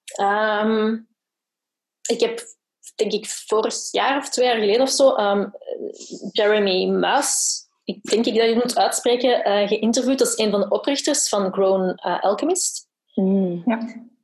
Ehm, 0.05 0.99
ik 2.09 2.21
heb, 2.21 2.41
denk 2.95 3.13
ik, 3.13 3.27
vorig 3.29 3.75
jaar 3.91 4.19
of 4.19 4.29
twee 4.29 4.47
jaar 4.47 4.59
geleden 4.59 4.83
of 4.83 4.91
zo, 4.91 5.15
ehm, 5.15 5.49
Jeremy 6.33 6.87
Muis, 6.87 7.67
ik 7.89 8.03
denk 8.03 8.27
ik 8.27 8.35
dat 8.35 8.45
je 8.45 8.55
het 8.55 8.65
moet 8.65 8.79
uitspreken, 8.79 9.45
eh, 9.45 9.69
geïnterviewd. 9.69 10.19
Dat 10.19 10.29
is 10.29 10.39
een 10.39 10.51
van 10.51 10.61
de 10.61 10.69
oprichters 10.69 11.29
van 11.29 11.53
Grown 11.53 11.89
eh, 11.89 12.23
Alchemist. 12.23 12.89
Hmm. 13.13 13.63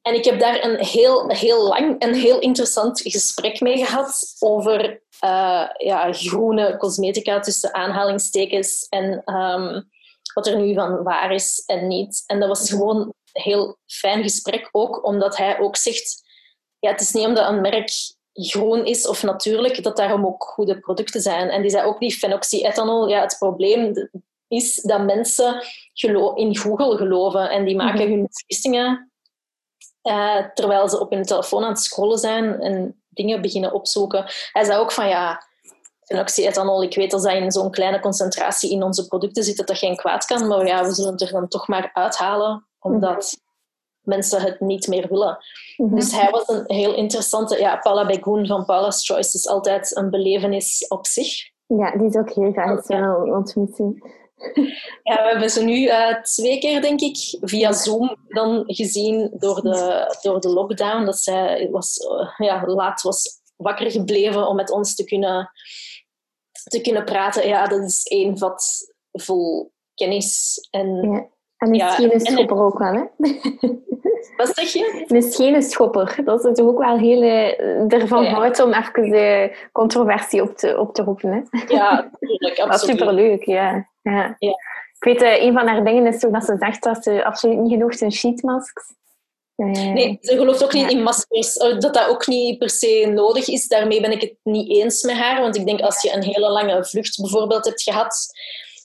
En 0.03 0.15
ik 0.15 0.25
heb 0.25 0.41
daar 0.41 0.65
een 0.65 0.85
heel, 0.85 1.29
heel 1.29 1.69
lang 1.69 1.99
en 1.99 2.15
heel 2.15 2.39
interessant 2.39 3.01
gesprek 3.01 3.61
mee 3.61 3.85
gehad 3.85 4.37
over 4.39 5.03
eh, 5.19 5.69
ja, 5.77 6.13
groene 6.13 6.77
cosmetica 6.77 7.41
tussen 7.41 7.75
aanhalingstekens 7.75 8.87
en 8.89 9.23
ehm, 9.25 9.83
wat 10.35 10.47
er 10.47 10.57
nu 10.57 10.75
van 10.75 11.03
waar 11.03 11.33
is 11.33 11.63
en 11.67 11.87
niet. 11.87 12.23
En 12.27 12.41
dat 12.41 12.49
was 12.49 12.71
gewoon 12.71 12.97
een 13.01 13.43
heel 13.43 13.79
fijn 13.87 14.23
gesprek 14.23 14.69
ook, 14.73 15.07
omdat 15.07 15.37
hij 15.37 15.59
ook 15.59 15.77
zegt, 15.77 16.23
ja, 16.79 16.91
het 16.91 17.01
is 17.01 17.13
niet 17.13 17.27
omdat 17.27 17.49
een 17.49 17.61
merk 17.61 17.91
groen 18.35 18.85
is 18.85 19.09
of 19.09 19.23
natuurlijk, 19.23 19.83
dat 19.83 19.97
daarom 19.97 20.27
ook 20.27 20.43
goede 20.43 20.79
producten 20.79 21.21
zijn. 21.21 21.49
En 21.49 21.63
die 21.63 21.71
zei 21.71 21.87
ook 21.87 21.99
die 21.99 22.13
phenoxyethanol, 22.13 23.09
ja, 23.09 23.21
het 23.21 23.37
probleem 23.39 24.11
is 24.49 24.83
dat 24.83 25.05
mensen 25.05 25.65
in 26.35 26.57
Google 26.57 26.97
geloven 26.97 27.51
en 27.51 27.65
die 27.65 27.77
maken 27.77 28.09
hun 28.09 28.27
beslissingen 28.27 29.13
eh, 30.03 30.45
terwijl 30.55 30.89
ze 30.89 31.01
op 31.01 31.11
hun 31.11 31.23
telefoon 31.23 31.63
aan 31.63 31.69
het 31.69 31.81
scrollen 31.81 32.19
zijn 32.19 32.61
en 32.61 33.03
dingen 33.09 33.41
beginnen 33.41 33.73
opzoeken. 33.73 34.25
Hij 34.53 34.65
zei 34.65 34.79
ook 34.79 34.93
van 34.93 35.09
ja, 35.09 35.47
phenoxyethanol, 36.05 36.83
ik 36.83 36.95
weet 36.95 37.11
dat 37.11 37.23
dat 37.23 37.33
in 37.33 37.53
zo'n 37.53 37.71
kleine 37.71 38.01
concentratie 38.01 38.71
in 38.71 38.83
onze 38.83 39.07
producten 39.07 39.45
zit 39.45 39.57
dat 39.57 39.67
dat 39.67 39.79
geen 39.79 39.97
kwaad 39.97 40.25
kan, 40.25 40.47
maar 40.47 40.67
ja, 40.67 40.85
we 40.85 40.95
zullen 40.95 41.13
het 41.13 41.21
er 41.21 41.33
dan 41.33 41.49
toch 41.49 41.69
maar 41.69 41.91
uithalen, 41.93 42.67
omdat 42.79 43.43
mensen 44.05 44.41
het 44.41 44.61
niet 44.61 44.87
meer 44.87 45.09
willen. 45.09 45.39
Mhm. 45.77 45.95
Dus 45.95 46.13
hij 46.13 46.31
was 46.31 46.49
een 46.49 46.65
heel 46.67 46.95
interessante... 46.95 47.59
Ja, 47.59 47.77
Paula 47.77 48.07
Begoun 48.07 48.47
van 48.47 48.65
Paula's 48.65 49.07
Choice 49.07 49.37
is 49.37 49.49
altijd 49.49 49.97
een 49.97 50.11
belevenis 50.11 50.87
op 50.89 51.07
zich. 51.07 51.53
Ja, 51.67 51.97
die 51.97 52.07
is 52.09 52.17
ook 52.17 52.31
heel 52.31 52.53
graag 52.53 52.89
Ja. 52.89 53.17
ontmoeten. 53.23 54.03
Ja, 55.03 55.23
we 55.23 55.29
hebben 55.31 55.51
ze 55.51 55.65
nu 55.65 55.87
eh, 55.87 56.23
twee 56.23 56.59
keer, 56.59 56.81
denk 56.81 57.01
ik, 57.01 57.37
via 57.41 57.73
Zoom 57.73 58.17
dan 58.29 58.63
gezien 58.67 59.31
door 59.39 59.63
de, 59.63 60.07
door 60.23 60.41
de 60.41 60.49
lockdown. 60.49 61.05
Dat 61.05 61.19
zij 61.19 61.69
was, 61.71 61.97
eh, 61.97 62.47
ja, 62.47 62.67
laat 62.67 63.03
was 63.03 63.41
wakker 63.57 63.91
gebleven 63.91 64.49
om 64.49 64.57
met 64.57 64.71
ons 64.71 64.95
te 64.95 65.05
kunnen, 65.05 65.51
te 66.65 66.81
kunnen 66.81 67.05
praten. 67.05 67.47
Ja, 67.49 67.67
dat 67.67 67.83
is 67.83 68.03
één 68.03 68.39
vat 68.39 68.93
vol 69.13 69.73
kennis. 69.95 70.59
En 70.71 71.11
Ja. 71.13 71.27
En 71.65 71.71
een 71.71 71.75
Ja, 71.75 71.91
schene 71.91 72.13
en- 72.13 72.21
schopper 72.21 72.57
ook 72.65 72.79
wel, 72.79 72.93
hè? 72.93 73.03
wat 74.37 74.51
zeg 74.55 74.73
je? 74.73 75.05
Een 75.09 75.23
schene 75.23 75.63
schopper. 75.63 76.17
Dat 76.25 76.45
is 76.45 76.55
toch 76.57 76.67
ook 76.67 76.79
wel 76.79 76.99
heel 76.99 77.23
eh, 77.23 77.93
ervan 78.01 78.23
Ja. 78.25 78.31
houdt 78.31 78.61
om 78.63 78.73
even 78.73 79.11
de 79.11 79.57
controversie 79.73 80.43
op 80.43 80.57
te, 80.57 80.79
op 80.79 80.95
te 80.95 81.03
roepen. 81.03 81.31
Hè? 81.51 81.65
Ja, 81.75 82.09
natuurlijk. 82.11 82.57
Dat 82.57 82.67
is 82.67 82.73
absoluut. 82.73 82.99
superleuk, 82.99 83.45
ja. 83.45 83.89
ja. 84.03 84.37
Ja. 84.39 84.51
Ik 84.99 85.05
weet, 85.19 85.23
eh, 85.23 85.43
een 85.43 85.53
van 85.53 85.67
haar 85.67 85.85
dingen 85.85 86.07
is 86.07 86.19
toch 86.21 86.31
dat 86.31 86.45
ze 86.45 86.57
zegt 86.59 86.83
dat 86.83 87.03
ze 87.03 87.25
absoluut 87.25 87.59
niet 87.59 87.73
gelooft 87.73 88.01
in 88.01 88.13
sheetmasks. 88.13 88.93
Eh, 89.57 89.67
Nee, 89.67 90.19
ze 90.21 90.37
gelooft 90.37 90.65
ook 90.65 90.73
niet 90.73 90.91
in 90.91 91.03
maskers. 91.03 91.55
Dat 91.55 91.83
dat 91.95 92.09
ook 92.09 92.27
niet 92.27 92.59
per 92.59 92.71
se 92.71 93.11
nodig 93.15 93.49
is. 93.49 93.69
Daarmee 93.69 94.01
ben 94.01 94.11
ik 94.13 94.21
het 94.21 94.35
niet 94.43 94.71
eens 94.71 95.03
met 95.03 95.15
haar. 95.17 95.41
Want 95.41 95.57
ik 95.57 95.67
denk 95.67 95.81
als 95.81 96.03
je 96.03 96.13
een 96.15 96.23
hele 96.23 96.51
lange 96.51 96.85
vlucht 96.85 97.21
bijvoorbeeld 97.21 97.65
hebt 97.65 97.83
gehad, 97.83 98.27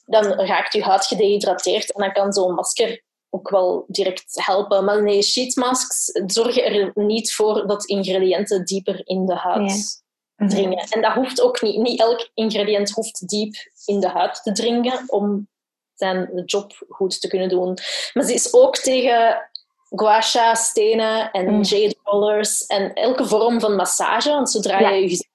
dan 0.10 0.26
raakt 0.26 0.74
je 0.74 0.84
huid 0.84 1.06
gedehydrateerd. 1.06 1.94
En 1.94 2.02
dan 2.04 2.12
kan 2.14 2.34
zo'n 2.34 2.54
masker 2.54 3.04
ook 3.30 3.50
wel 3.50 3.84
direct 3.88 4.24
helpen. 4.46 4.86
Maar 4.86 5.04
nee, 5.04 5.22
sheetmasks 5.22 6.12
zorgen 6.26 6.64
er 6.66 6.92
niet 6.96 7.34
voor 7.34 7.68
dat 7.68 7.86
ingrediënten 7.86 8.66
dieper 8.66 9.02
in 9.04 9.26
de 9.26 9.36
huid 9.36 10.04
dringen. 10.36 10.78
En 10.90 11.02
dat 11.02 11.14
hoeft 11.14 11.42
ook 11.42 11.62
niet. 11.62 11.78
Niet 11.78 12.00
elk 12.00 12.30
ingrediënt 12.34 12.92
hoeft 12.92 13.28
diep 13.28 13.54
in 13.86 14.00
de 14.00 14.08
huid 14.10 14.44
te 14.44 14.52
dringen 14.52 15.04
om 15.08 15.48
zijn 15.94 16.42
job 16.46 16.72
goed 16.90 17.22
te 17.22 17.28
kunnen 17.28 17.50
doen. 17.50 17.78
Maar 18.14 18.24
ze 18.24 18.34
is 18.34 18.54
ook 18.54 18.78
tegen 18.78 19.50
gua 19.90 20.22
sha, 20.22 20.54
stenen 20.56 21.32
en 21.32 21.54
Mm. 21.54 21.62
jade 21.62 21.96
rollers 22.04 22.66
en 22.66 22.94
elke 22.94 23.26
vorm 23.26 23.60
van 23.60 23.76
massage. 23.76 24.30
Want 24.30 24.52
zodra 24.52 24.80
Ja. 24.80 24.90
je 24.90 25.02
je 25.02 25.10
gezicht 25.10 25.30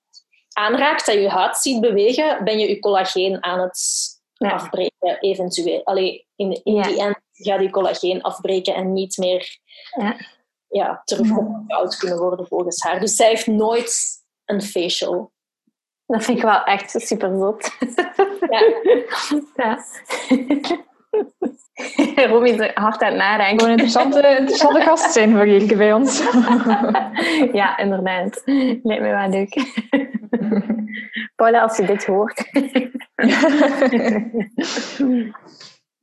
aanraakt, 0.53 1.07
dat 1.07 1.15
je 1.15 1.21
je 1.21 1.29
huid 1.29 1.57
ziet 1.57 1.81
bewegen, 1.81 2.45
ben 2.45 2.59
je 2.59 2.69
je 2.69 2.79
collageen 2.79 3.45
aan 3.45 3.61
het 3.61 3.79
Ja. 4.45 4.55
afbreken, 4.55 5.19
eventueel. 5.21 5.85
Allee, 5.85 6.27
in, 6.37 6.61
in 6.65 6.75
Ja. 6.75 6.83
die 6.83 7.01
end 7.01 7.19
gaat 7.33 7.61
je 7.63 7.71
collageen 7.71 8.23
afbreken 8.23 8.75
en 8.75 8.93
niet 8.93 9.17
meer 9.17 9.59
Ja. 9.99 10.17
ja, 10.69 11.03
terug 11.05 11.29
Ja. 11.29 11.37
opgebouwd 11.37 11.97
kunnen 11.97 12.19
worden 12.19 12.47
volgens 12.47 12.83
haar. 12.83 13.01
Dus 13.01 13.17
zij 13.17 13.29
heeft 13.29 13.47
nooit 13.47 13.97
een 14.45 14.63
facial. 14.63 15.33
Dat 16.07 16.25
vind 16.25 16.39
ik 16.39 16.45
wel 16.45 16.63
echt 16.65 16.91
super 16.91 17.37
zot. 17.39 17.71
Ja. 18.51 18.61
ja. 19.65 19.85
Romy 22.29 22.49
is 22.49 22.59
er 22.59 22.71
hard 22.75 23.03
aan 23.03 23.09
het 23.09 23.17
nadenken. 23.19 23.59
Gewoon 23.59 23.79
een 23.79 23.85
interessante, 23.85 24.37
interessante 24.39 24.81
gast 24.81 25.13
zijn 25.13 25.31
voor 25.37 25.45
hier 25.45 25.77
bij 25.77 25.93
ons. 25.93 26.23
ja, 27.53 27.77
inderdaad. 27.79 28.43
Lijkt 28.45 29.03
me 29.03 29.11
wel 29.11 29.29
leuk. 29.29 29.55
Paula, 31.37 31.63
als 31.63 31.77
je 31.77 31.87
dit 31.87 32.07
hoort. 32.07 32.45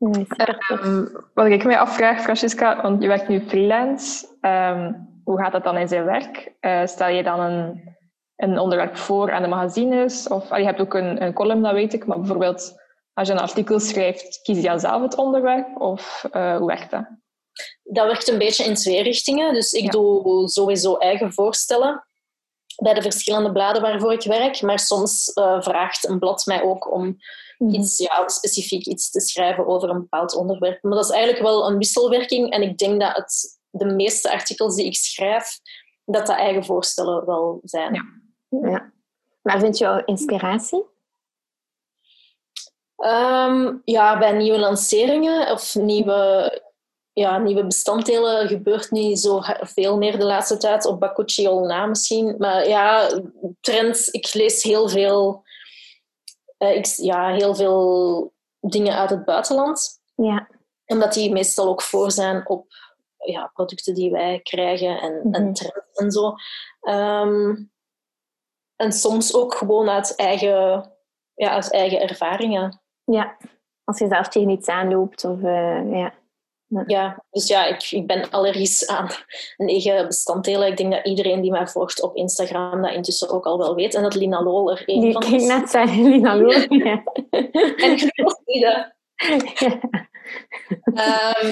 Ehm, 0.02 1.06
wat 1.34 1.46
ik 1.46 1.64
mij 1.64 1.80
afvraag, 1.80 2.22
Francesca, 2.22 2.82
want 2.82 3.02
je 3.02 3.08
werkt 3.08 3.28
nu 3.28 3.42
freelance. 3.48 4.28
Ehm, 4.42 4.94
hoe 5.24 5.38
gaat 5.40 5.52
dat 5.52 5.64
dan 5.64 5.78
in 5.78 5.88
zijn 5.88 6.06
werk? 6.06 6.54
Eh, 6.60 6.86
stel 6.86 7.08
je 7.08 7.24
dan 7.24 7.40
een, 7.40 7.96
een 8.36 8.60
onderwerp 8.60 8.98
voor 8.98 9.32
aan 9.32 9.42
de 9.42 9.48
magazines? 9.48 10.28
Of 10.28 10.50
ah, 10.52 10.60
je 10.60 10.66
hebt 10.66 10.80
ook 10.80 10.94
een, 10.94 11.24
een 11.24 11.34
column, 11.34 11.62
dat 11.62 11.74
weet 11.74 11.94
ik. 11.94 12.06
Maar 12.06 12.18
bijvoorbeeld, 12.20 12.74
als 13.14 13.28
je 13.28 13.34
een 13.34 13.40
artikel 13.40 13.80
schrijft, 13.80 14.40
kies 14.42 14.58
je 14.58 14.64
dan 14.68 14.80
zelf 14.80 15.02
het 15.02 15.16
onderwerp? 15.16 15.82
Of 15.82 16.26
eh, 16.32 16.58
hoe 16.58 16.68
werkt 16.68 16.92
dat? 16.92 17.06
Dat 17.84 18.06
werkt 18.06 18.30
een 18.30 18.38
beetje 18.38 18.64
in 18.64 18.76
twee 18.76 19.04
richtingen. 19.04 19.54
Dus 19.54 19.72
ik 19.74 19.84
Ja. 19.84 19.90
doe 19.90 20.50
sowieso 20.50 20.96
eigen 20.98 21.34
voorstellen 21.34 22.06
bij 22.82 22.94
de 22.94 23.02
verschillende 23.02 23.52
bladen 23.52 23.82
waarvoor 23.82 24.14
ik 24.14 24.24
werk. 24.24 24.62
Maar 24.62 24.80
soms 24.80 25.34
eh, 25.34 25.62
vraagt 25.62 26.08
een 26.08 26.20
blad 26.20 26.46
mij 26.46 26.64
ook 26.64 26.92
om 26.92 27.18
iets, 27.58 27.98
ja, 27.98 28.28
specifiek 28.28 28.86
iets 28.86 29.12
te 29.12 29.20
schrijven 29.20 29.68
over 29.68 29.90
een 29.90 30.00
bepaald 30.00 30.36
onderwerp. 30.36 30.84
Maar 30.84 30.96
dat 30.96 31.04
is 31.04 31.12
eigenlijk 31.12 31.44
wel 31.44 31.68
een 31.68 31.78
wisselwerking. 31.78 32.52
En 32.52 32.62
ik 32.62 32.78
denk 32.78 33.02
dat 33.02 33.16
het, 33.16 33.60
de 33.70 33.86
meeste 33.86 34.32
artikels 34.32 34.76
die 34.76 34.86
ik 34.86 34.96
schrijf, 34.96 35.60
dat 36.06 36.28
dat 36.28 36.36
eigen 36.36 36.66
voorstellen 36.66 37.26
wel 37.26 37.60
zijn. 37.64 37.94
Ja. 37.94 38.70
Ja. 38.70 38.92
Waar 39.42 39.60
vind 39.60 39.78
je 39.78 39.84
jouw 39.84 40.04
inspiratie? 40.06 40.84
Ehm, 42.96 43.78
ja, 43.86 44.18
bij 44.18 44.32
nieuwe 44.32 44.60
lanceringen 44.60 45.52
of 45.52 45.76
nieuwe, 45.76 46.62
ja, 47.14 47.38
nieuwe 47.38 47.66
bestanddelen 47.66 48.48
gebeurt 48.48 48.92
niet 48.92 49.20
zo 49.20 49.40
veel 49.60 49.98
meer 49.98 50.20
de 50.20 50.26
laatste 50.26 50.58
tijd. 50.58 50.86
Op 50.86 51.00
Bakuchi 51.00 51.48
al 51.48 51.66
na 51.66 51.86
misschien. 51.86 52.36
Maar 52.38 52.68
ja, 52.68 53.10
trends. 53.62 54.08
Ik 54.10 54.34
lees 54.34 54.64
heel 54.64 54.90
veel, 54.90 55.44
eh, 56.58 56.76
ik, 56.76 56.86
ja, 56.86 57.34
heel 57.34 57.56
veel 57.56 58.34
dingen 58.60 58.96
uit 58.98 59.10
het 59.10 59.26
buitenland. 59.26 60.00
Ja. 60.16 60.48
Omdat 60.86 61.14
die 61.14 61.32
meestal 61.32 61.68
ook 61.68 61.82
voor 61.82 62.12
zijn 62.12 62.50
op 62.50 62.66
ja, 63.18 63.52
producten 63.54 63.94
die 63.94 64.12
wij 64.12 64.40
krijgen 64.44 65.02
en, 65.02 65.22
Mhm. 65.24 65.34
en 65.34 65.54
trends 65.54 65.94
en 65.94 66.12
zo. 66.12 66.34
Ehm, 66.82 67.56
en 68.76 68.92
soms 68.92 69.36
ook 69.36 69.56
gewoon 69.56 69.90
uit 69.90 70.16
eigen, 70.16 70.92
ja, 71.34 71.50
uit 71.50 71.72
eigen 71.72 72.02
ervaringen. 72.02 72.82
ja. 73.04 73.38
Als 73.84 74.00
je 74.00 74.08
zelf 74.08 74.28
tegen 74.28 74.50
iets 74.50 74.68
aanloopt. 74.68 75.26
Of, 75.26 75.42
eh, 75.44 75.92
ja. 75.92 76.14
Ja, 76.88 77.24
dus 77.32 77.48
ja, 77.48 77.66
ik, 77.66 77.92
ik 77.92 78.08
ben 78.08 78.30
allergisch 78.30 78.88
aan 78.88 79.10
negen 79.58 80.08
bestanddelen. 80.08 80.68
Ik 80.68 80.78
denk 80.78 80.92
dat 80.92 81.06
iedereen 81.06 81.42
die 81.42 81.52
mij 81.52 81.68
volgt 81.68 82.02
op 82.02 82.16
Instagram 82.16 82.82
dat 82.82 82.92
intussen 82.94 83.30
ook 83.30 83.46
al 83.46 83.58
wel 83.58 83.76
weet. 83.76 83.94
En 83.96 84.04
dat 84.04 84.16
linalool 84.16 84.72
er 84.72 84.84
één 84.86 85.12
van 85.12 85.24
ging 85.24 85.42
is. 85.42 85.48
net 85.48 85.70
zeggen, 85.70 86.04
Lina 86.10 86.36
Loor. 86.36 86.74
Ja. 86.74 87.04
En 87.86 87.98
glucoside. 88.00 88.94
Ja. 89.16 89.80
Ehm, 90.94 91.52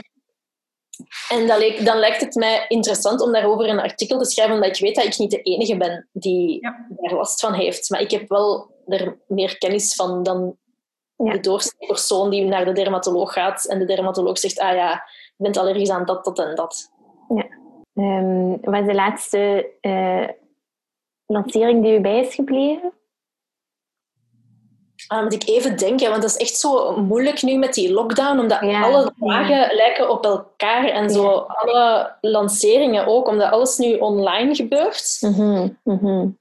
en 1.29 1.47
dan, 1.47 1.57
leek- 1.59 1.85
dan 1.85 1.97
lijkt 1.97 2.21
het 2.21 2.35
mij 2.35 2.65
interessant 2.67 3.21
om 3.21 3.31
daarover 3.31 3.69
een 3.69 3.79
artikel 3.79 4.19
te 4.19 4.25
schrijven, 4.29 4.55
omdat 4.55 4.69
ik 4.75 4.81
weet 4.81 4.95
dat 4.95 5.05
ik 5.05 5.17
niet 5.17 5.31
de 5.31 5.41
enige 5.41 5.77
ben 5.77 6.09
die 6.11 6.61
Ja. 6.61 6.87
daar 6.89 7.13
last 7.13 7.39
van 7.39 7.53
heeft. 7.53 7.89
Maar 7.89 8.01
ik 8.01 8.11
heb 8.11 8.29
wel 8.29 8.71
er 8.87 9.19
meer 9.27 9.57
kennis 9.57 9.95
van 9.95 10.23
dan 10.23 10.57
Ja. 11.23 11.31
de 11.31 11.39
doorsnee 11.39 11.87
persoon 11.87 12.29
die 12.29 12.45
naar 12.45 12.65
de 12.65 12.71
dermatoloog 12.71 13.33
gaat 13.33 13.65
en 13.65 13.79
de 13.79 13.85
dermatoloog 13.85 14.37
zegt, 14.37 14.59
ah 14.59 14.75
ja, 14.75 14.91
je 15.37 15.43
bent 15.43 15.57
allergisch 15.57 15.89
aan 15.89 16.05
dat, 16.05 16.25
dat 16.25 16.39
en 16.39 16.55
dat. 16.55 16.91
Ehm, 17.93 18.49
wat 18.61 18.81
is 18.81 18.85
de 18.85 18.93
laatste 18.93 19.71
uh, 19.81 20.27
lancering 21.25 21.83
die 21.83 21.97
u 21.97 22.01
bij 22.01 22.19
is 22.19 22.35
gebleven? 22.35 22.93
Ah, 25.07 25.23
moet 25.23 25.33
ik 25.33 25.47
even 25.47 25.77
denken, 25.77 26.09
want 26.09 26.21
dat 26.21 26.31
is 26.31 26.37
echt 26.37 26.55
zo 26.55 26.97
moeilijk 26.97 27.41
nu 27.41 27.57
met 27.57 27.73
die 27.73 27.93
lockdown, 27.93 28.39
omdat 28.39 28.61
alle 28.61 29.13
dagen 29.15 29.75
lijken 29.75 30.09
op 30.09 30.25
elkaar 30.25 30.85
en 30.85 31.09
zo 31.09 31.27
alle 31.29 32.15
lanceringen 32.21 33.07
ook, 33.07 33.27
omdat 33.27 33.51
alles 33.51 33.77
nu 33.77 33.95
online 33.97 34.55
gebeurt. 34.55 35.17
Mm 35.21 35.77
-hmm. 35.83 36.37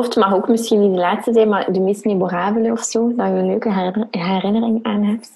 Of 0.00 0.06
het 0.06 0.16
mag 0.16 0.34
ook 0.34 0.48
misschien 0.48 0.80
niet 0.80 0.94
de 0.94 1.00
laatste 1.00 1.32
zijn, 1.32 1.48
maar 1.48 1.72
de 1.72 1.80
meest 1.80 2.04
memorabele 2.04 2.72
of 2.72 2.82
zo, 2.82 3.14
dat 3.14 3.26
je 3.26 3.32
een 3.32 3.46
leuke 3.46 3.98
herinnering 4.10 4.82
aan 4.82 5.04
hebt. 5.04 5.30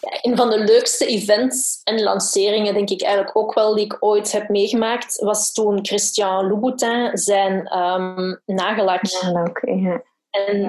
Ja, 0.00 0.18
een 0.22 0.36
van 0.36 0.50
de 0.50 0.58
leukste 0.58 1.06
events 1.06 1.80
en 1.84 2.02
lanceringen, 2.02 2.74
denk 2.74 2.90
ik 2.90 3.02
eigenlijk 3.02 3.36
ook 3.36 3.54
wel, 3.54 3.74
die 3.74 3.84
ik 3.84 3.96
ooit 4.00 4.32
heb 4.32 4.48
meegemaakt, 4.48 5.20
was 5.20 5.52
toen 5.52 5.86
Christian 5.86 6.48
Louboutin 6.48 7.10
zijn 7.18 7.78
um, 7.78 8.40
nagellak 8.44 9.04
ja. 9.04 10.02
en 10.30 10.60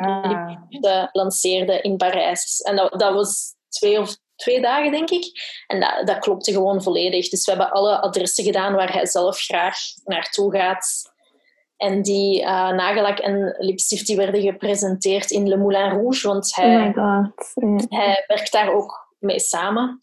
ja. 0.70 1.10
lanceerde 1.12 1.82
in 1.82 1.98
Parijs. 1.98 2.62
En 2.62 2.76
dat, 2.76 3.00
dat 3.00 3.14
was 3.14 3.56
twee 3.70 4.00
of 4.00 4.18
twee 4.36 4.62
dagen, 4.62 4.92
denk 4.92 5.10
ik. 5.10 5.32
En 5.68 5.80
dat, 5.80 6.08
dat 6.08 6.20
klopte 6.20 6.52
gewoon 6.52 6.84
volledig. 6.84 7.30
Dus 7.30 7.46
we 7.46 7.52
hebben 7.52 7.72
alle 7.72 8.02
adressen 8.02 8.44
gedaan 8.44 8.74
waar 8.74 8.94
hij 8.94 9.06
zelf 9.06 9.40
graag 9.40 9.78
naartoe 10.04 10.58
gaat. 10.58 11.16
En 11.78 12.02
die 12.02 12.42
uh, 12.42 12.48
nagellak 12.70 13.20
en 13.20 13.56
lipstift 13.58 14.08
die 14.08 14.16
werden 14.16 14.42
gepresenteerd 14.42 15.32
in 15.32 15.48
Le 15.48 15.58
Moulin 15.58 15.90
Rouge, 15.90 16.28
want 16.28 16.56
hij, 16.56 16.94
oh 16.96 17.26
hij 17.90 18.24
werkt 18.28 18.52
daar 18.52 18.74
ook 18.74 19.16
mee 19.20 19.40
samen. 19.40 20.02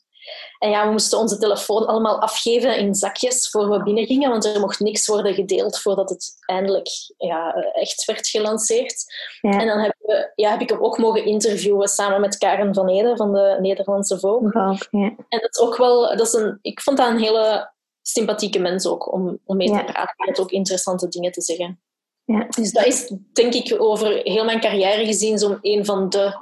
En 0.59 0.71
ja, 0.71 0.87
we 0.87 0.91
moesten 0.91 1.19
onze 1.19 1.39
telefoon 1.39 1.87
allemaal 1.87 2.21
afgeven 2.21 2.79
in 2.79 2.95
zakjes 2.95 3.51
voor 3.51 3.71
we 3.71 3.83
binnengingen, 3.83 4.31
want 4.31 4.45
er 4.45 4.61
mocht 4.61 4.81
niks 4.81 5.07
worden 5.07 5.35
gedeeld 5.35 5.81
voordat 5.81 6.11
het 6.11 6.33
eindelijk 6.47 6.89
ja, 7.17 7.53
echt 7.73 8.05
werd 8.05 8.29
gelanceerd. 8.29 9.05
Ja. 9.41 9.61
En 9.61 9.67
dan 9.67 9.79
heb, 9.79 9.95
we, 9.99 10.33
ja, 10.35 10.51
heb 10.51 10.61
ik 10.61 10.69
hem 10.69 10.85
ook 10.85 10.99
mogen 10.99 11.25
interviewen 11.25 11.89
samen 11.89 12.21
met 12.21 12.39
Karen 12.39 12.75
van 12.75 12.89
Ede 12.89 13.17
van 13.17 13.33
de 13.33 13.57
Nederlandse 13.61 14.19
Vogue. 14.19 14.79
ja. 14.91 15.15
En 15.29 15.41
dat 15.41 15.51
is 15.51 15.61
ook 15.61 15.77
wel, 15.77 16.17
dat 16.17 16.27
is 16.27 16.33
een, 16.33 16.59
ik 16.63 16.81
vond 16.81 16.97
dat 16.97 17.09
een 17.09 17.19
hele 17.19 17.73
sympathieke 18.07 18.59
mens 18.59 18.87
ook 18.87 19.13
om, 19.13 19.39
om 19.45 19.57
mee 19.57 19.71
te 19.71 19.85
praten 19.85 20.27
en 20.27 20.39
ook 20.39 20.51
interessante 20.51 21.09
dingen 21.09 21.33
te 21.33 21.43
zeggen. 21.43 21.81
Ja. 22.25 22.47
Dus 22.49 22.73
dat 22.73 22.87
is 22.87 23.13
denk 23.33 23.55
ik 23.55 23.75
over 23.79 24.21
heel 24.23 24.45
mijn 24.45 24.61
carrière 24.61 25.05
gezien 25.05 25.39
zo'n 25.39 25.59
een 25.61 25.85
van 25.85 26.09
de 26.09 26.39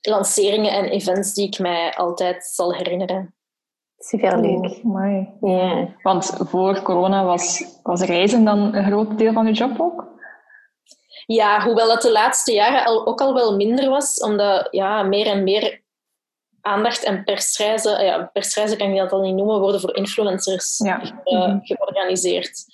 lanceringen 0.00 0.72
en 0.72 0.84
events 0.84 1.34
die 1.34 1.46
ik 1.46 1.58
mij 1.58 1.94
altijd 1.94 2.44
zal 2.44 2.74
herinneren. 2.74 3.34
Super 3.98 4.40
leuk. 4.40 4.82
mooi. 4.82 5.28
Ja. 5.40 5.94
Want 6.02 6.32
voor 6.38 6.82
corona 6.82 7.24
was, 7.24 7.64
was 7.82 8.00
reizen 8.00 8.44
dan 8.44 8.74
een 8.74 8.84
groot 8.84 9.18
deel 9.18 9.32
van 9.32 9.46
je 9.46 9.52
job 9.52 9.80
ook? 9.80 10.06
Ja, 11.26 11.64
hoewel 11.64 11.90
het 11.90 12.02
de 12.02 12.12
laatste 12.12 12.52
jaren 12.52 12.84
al, 12.84 13.06
ook 13.06 13.20
al 13.20 13.34
wel 13.34 13.56
minder 13.56 13.88
was, 13.88 14.20
omdat 14.20 14.68
ja, 14.70 15.02
meer 15.02 15.26
en 15.26 15.44
meer 15.44 15.82
aandacht 16.68 17.04
en 17.04 17.24
persreizen, 17.24 18.04
ja, 18.04 18.30
persreizen 18.32 18.78
kan 18.78 18.94
je 18.94 19.00
dat 19.00 19.12
al 19.12 19.20
niet 19.20 19.34
noemen, 19.34 19.60
worden 19.60 19.80
voor 19.80 19.96
influencers 19.96 20.78
ja. 20.78 21.02
uh, 21.24 21.56
georganiseerd. 21.60 22.64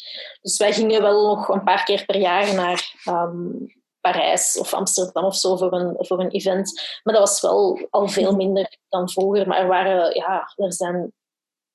Dus 0.43 0.57
wij 0.57 0.73
gingen 0.73 1.03
wel 1.03 1.27
nog 1.27 1.49
een 1.49 1.65
paar 1.65 1.85
keer 1.85 2.05
per 2.05 2.17
jaar 2.17 2.55
naar 2.55 2.95
um, 3.09 3.67
Parijs 4.01 4.59
of 4.59 4.75
Amsterdam 4.75 5.25
of 5.25 5.37
zo 5.37 5.57
voor 5.57 5.73
een, 5.73 5.95
voor 5.99 6.21
een 6.21 6.31
event. 6.31 6.81
Maar 7.03 7.15
dat 7.15 7.29
was 7.29 7.41
wel 7.41 7.87
al 7.91 8.09
veel 8.09 8.35
minder 8.37 8.77
dan 8.89 9.11
vroeger. 9.11 9.49
Maar 9.49 9.59
er, 9.59 9.67
waren, 9.67 10.15
ja, 10.15 10.53
er 10.57 10.73
zijn 10.73 11.13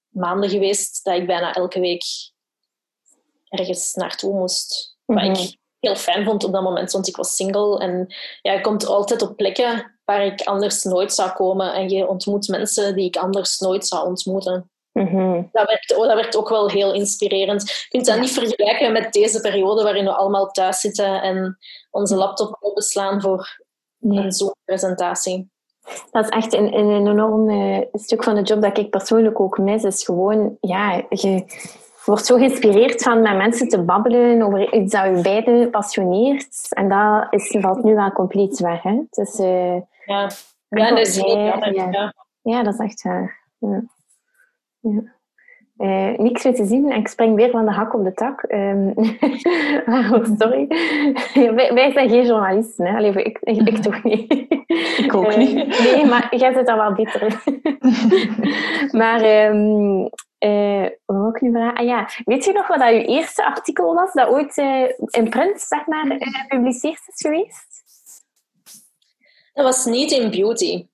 maanden 0.08 0.50
geweest 0.50 1.04
dat 1.04 1.16
ik 1.16 1.28
bijna 1.28 1.54
elke 1.54 1.80
week 1.80 2.04
ergens 3.50 3.94
naartoe 3.94 4.34
moest. 4.34 4.98
Ik 5.06 5.16
mhm. 5.16 5.58
Heel 5.80 5.96
fijn 5.96 6.26
vond 6.26 6.44
op 6.44 6.52
dat 6.52 6.64
moment, 6.64 6.92
want 6.92 7.08
ik 7.08 7.16
was 7.16 7.36
single. 7.36 7.80
En 7.80 8.08
ja, 8.42 8.52
je 8.52 8.62
komt 8.62 8.86
altijd 8.86 9.22
op 9.22 9.36
plekken 9.36 10.00
waar 10.06 10.26
ik 10.26 10.42
anders 10.42 10.84
nooit 10.84 11.14
zou 11.14 11.32
komen. 11.32 11.74
En 11.74 11.90
je 11.90 12.08
ontmoet 12.08 12.48
mensen 12.48 12.96
die 12.96 13.06
ik 13.06 13.18
anders 13.18 13.60
nooit 13.60 13.88
zou 13.88 14.08
ontmoeten. 14.08 14.70
Mhm. 14.92 15.42
dat, 15.52 15.68
werkt, 15.68 15.96
oh, 15.96 16.08
dat 16.08 16.38
ook 16.38 16.50
wel 16.50 16.70
heel 16.70 16.94
inspirerend. 16.94 17.70
Je 17.70 17.86
kunt 17.90 18.06
dat 18.06 18.20
niet 18.20 18.32
vergelijken 18.32 18.92
met 18.92 19.14
deze 19.14 19.42
periode 19.42 19.84
waarin 19.84 20.06
we 20.06 20.12
allemaal 20.12 20.52
thuis 20.52 20.80
zitten 20.80 21.22
en 21.22 21.58
onze 21.92 22.16
laptop 22.16 22.58
openslaan 22.60 23.22
voor 23.22 23.60
een 24.00 24.32
Zoom-presentatie. 24.32 25.50
Dat 26.12 26.24
is 26.24 26.30
echt 26.30 26.54
een, 26.54 26.78
een 26.78 27.08
enorm 27.08 27.50
uh, 27.50 27.82
stuk 27.94 28.24
van 28.24 28.36
de 28.36 28.42
job 28.42 28.62
dat 28.62 28.78
ik 28.78 28.90
persoonlijk 28.90 29.40
ook 29.40 29.58
mis. 29.58 29.84
Is 29.84 30.04
gewoon, 30.04 30.58
ja, 30.62 31.06
je 31.10 31.46
wordt 32.06 32.26
zo 32.26 32.36
geïnspireerd 32.36 33.04
van 33.04 33.22
met 33.22 33.38
mensen 33.38 33.68
te 33.68 33.84
babbelen 33.84 34.42
over 34.42 34.74
iets 34.74 34.94
dat 34.94 35.04
je 35.04 35.22
beiden 35.22 35.70
passioneert. 35.70 36.74
En 36.74 36.90
dat 36.90 37.28
is, 37.30 37.56
valt 37.60 37.84
nu 37.84 37.96
wel 37.96 38.12
compleet 38.12 38.60
weg. 38.60 38.82
Hè? 38.82 39.02
Dus, 39.10 39.40
uh, 39.40 39.76
ja. 40.06 40.30
Ja, 40.70 40.90
dat 40.90 41.00
is 41.00 41.22
heel. 41.22 41.38
Ja. 41.38 42.14
ja. 42.42 42.64
dat 42.64 42.74
is 42.74 42.80
echt 42.80 43.02
waar. 43.02 43.48
Ja. 43.58 43.84
Ja. 44.80 45.18
Uh, 45.80 46.18
niks 46.18 46.44
meer 46.44 46.54
te 46.54 46.66
zien 46.66 46.92
en 46.92 47.00
ik 47.00 47.08
spring 47.08 47.36
weer 47.36 47.50
van 47.50 47.66
de 47.66 47.72
hak 47.72 47.94
op 47.94 48.04
de 48.04 48.14
tak. 48.14 48.44
Um, 48.50 48.94
oh, 49.86 50.26
sorry. 50.38 50.68
wij, 51.56 51.74
wij, 51.74 51.92
zijn 51.92 52.10
geen 52.10 52.26
journalisten. 52.26 52.86
Hè? 52.86 52.98
Allee, 52.98 53.12
ik, 53.12 53.38
ik, 53.42 53.68
ik, 53.68 53.78
toch 53.78 54.04
niet. 54.04 54.34
Ik 55.04 55.16
ook 55.16 55.36
niet. 55.36 55.56
Uh, 55.56 55.94
nee, 55.94 56.06
maar 56.06 56.36
jij 56.36 56.54
zit 56.54 56.66
daar 56.66 56.78
wel 56.78 56.94
beter 56.94 57.22
in. 57.22 57.62
maar 58.92 59.48
um, 59.50 60.10
uh, 60.40 60.88
wat 61.06 61.36
ik 61.36 61.42
nu 61.42 61.52
vragen? 61.52 61.78
Ah, 61.78 61.86
ja. 61.86 62.10
Weet 62.26 62.46
je 62.46 62.52
nog 62.52 62.68
wat 62.68 62.80
dat 62.80 62.90
je 62.90 63.06
eerste 63.06 63.46
artikel 63.46 63.94
was 63.94 64.14
dat 64.14 64.28
ooit 64.28 64.58
in 65.08 65.30
print 65.30 65.62
zeg 65.62 65.86
maar, 65.86 66.06
gepubliceerd 66.20 67.02
is 67.08 67.22
geweest? 67.22 67.84
Dat 69.54 69.66
was 69.66 69.86
niet 69.86 70.12
in 70.12 70.32
beauty. 70.32 70.86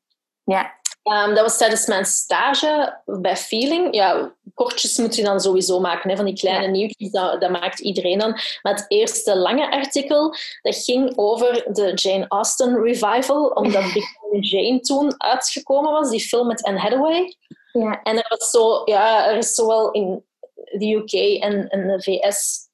Ja. 0.43 0.73
Um, 1.11 1.33
dat 1.33 1.43
was 1.43 1.57
tijdens 1.57 1.85
mijn 1.85 2.05
stage 2.05 2.99
bij 3.05 3.37
Feeling. 3.37 3.95
Ja, 3.95 4.33
kortjes 4.53 4.97
moet 4.97 5.15
je 5.15 5.23
dan 5.23 5.39
sowieso 5.39 5.79
maken, 5.79 6.09
hè, 6.09 6.15
van 6.15 6.25
die 6.25 6.35
kleine 6.35 6.67
nieuwtjes, 6.67 7.11
dat, 7.11 7.41
dat, 7.41 7.49
maakt 7.49 7.79
iedereen 7.79 8.19
dan. 8.19 8.31
Maar 8.61 8.73
het 8.73 8.85
eerste 8.87 9.37
lange 9.37 9.71
artikel, 9.71 10.35
dat 10.61 10.75
ging 10.75 11.17
over 11.17 11.65
de 11.73 11.93
Jane 11.93 12.25
Austen 12.27 12.81
revival, 12.83 13.45
omdat 13.45 13.93
Big 14.31 14.49
Jane 14.49 14.79
toen 14.79 15.13
uitgekomen 15.17 15.91
was, 15.91 16.09
die 16.09 16.27
film 16.27 16.47
met 16.47 16.63
Anne 16.63 16.79
Hathaway. 16.79 17.35
Ja. 17.71 18.01
En 18.03 18.17
er, 18.17 18.25
was 18.37 18.49
zo, 18.49 18.81
ja, 18.85 19.29
er 19.29 19.37
is 19.37 19.53
zowel 19.53 19.91
in 19.91 20.23
de 20.53 20.93
UK 20.93 21.41
en, 21.41 21.67
en 21.69 21.87
de 21.87 22.01
VS 22.01 22.64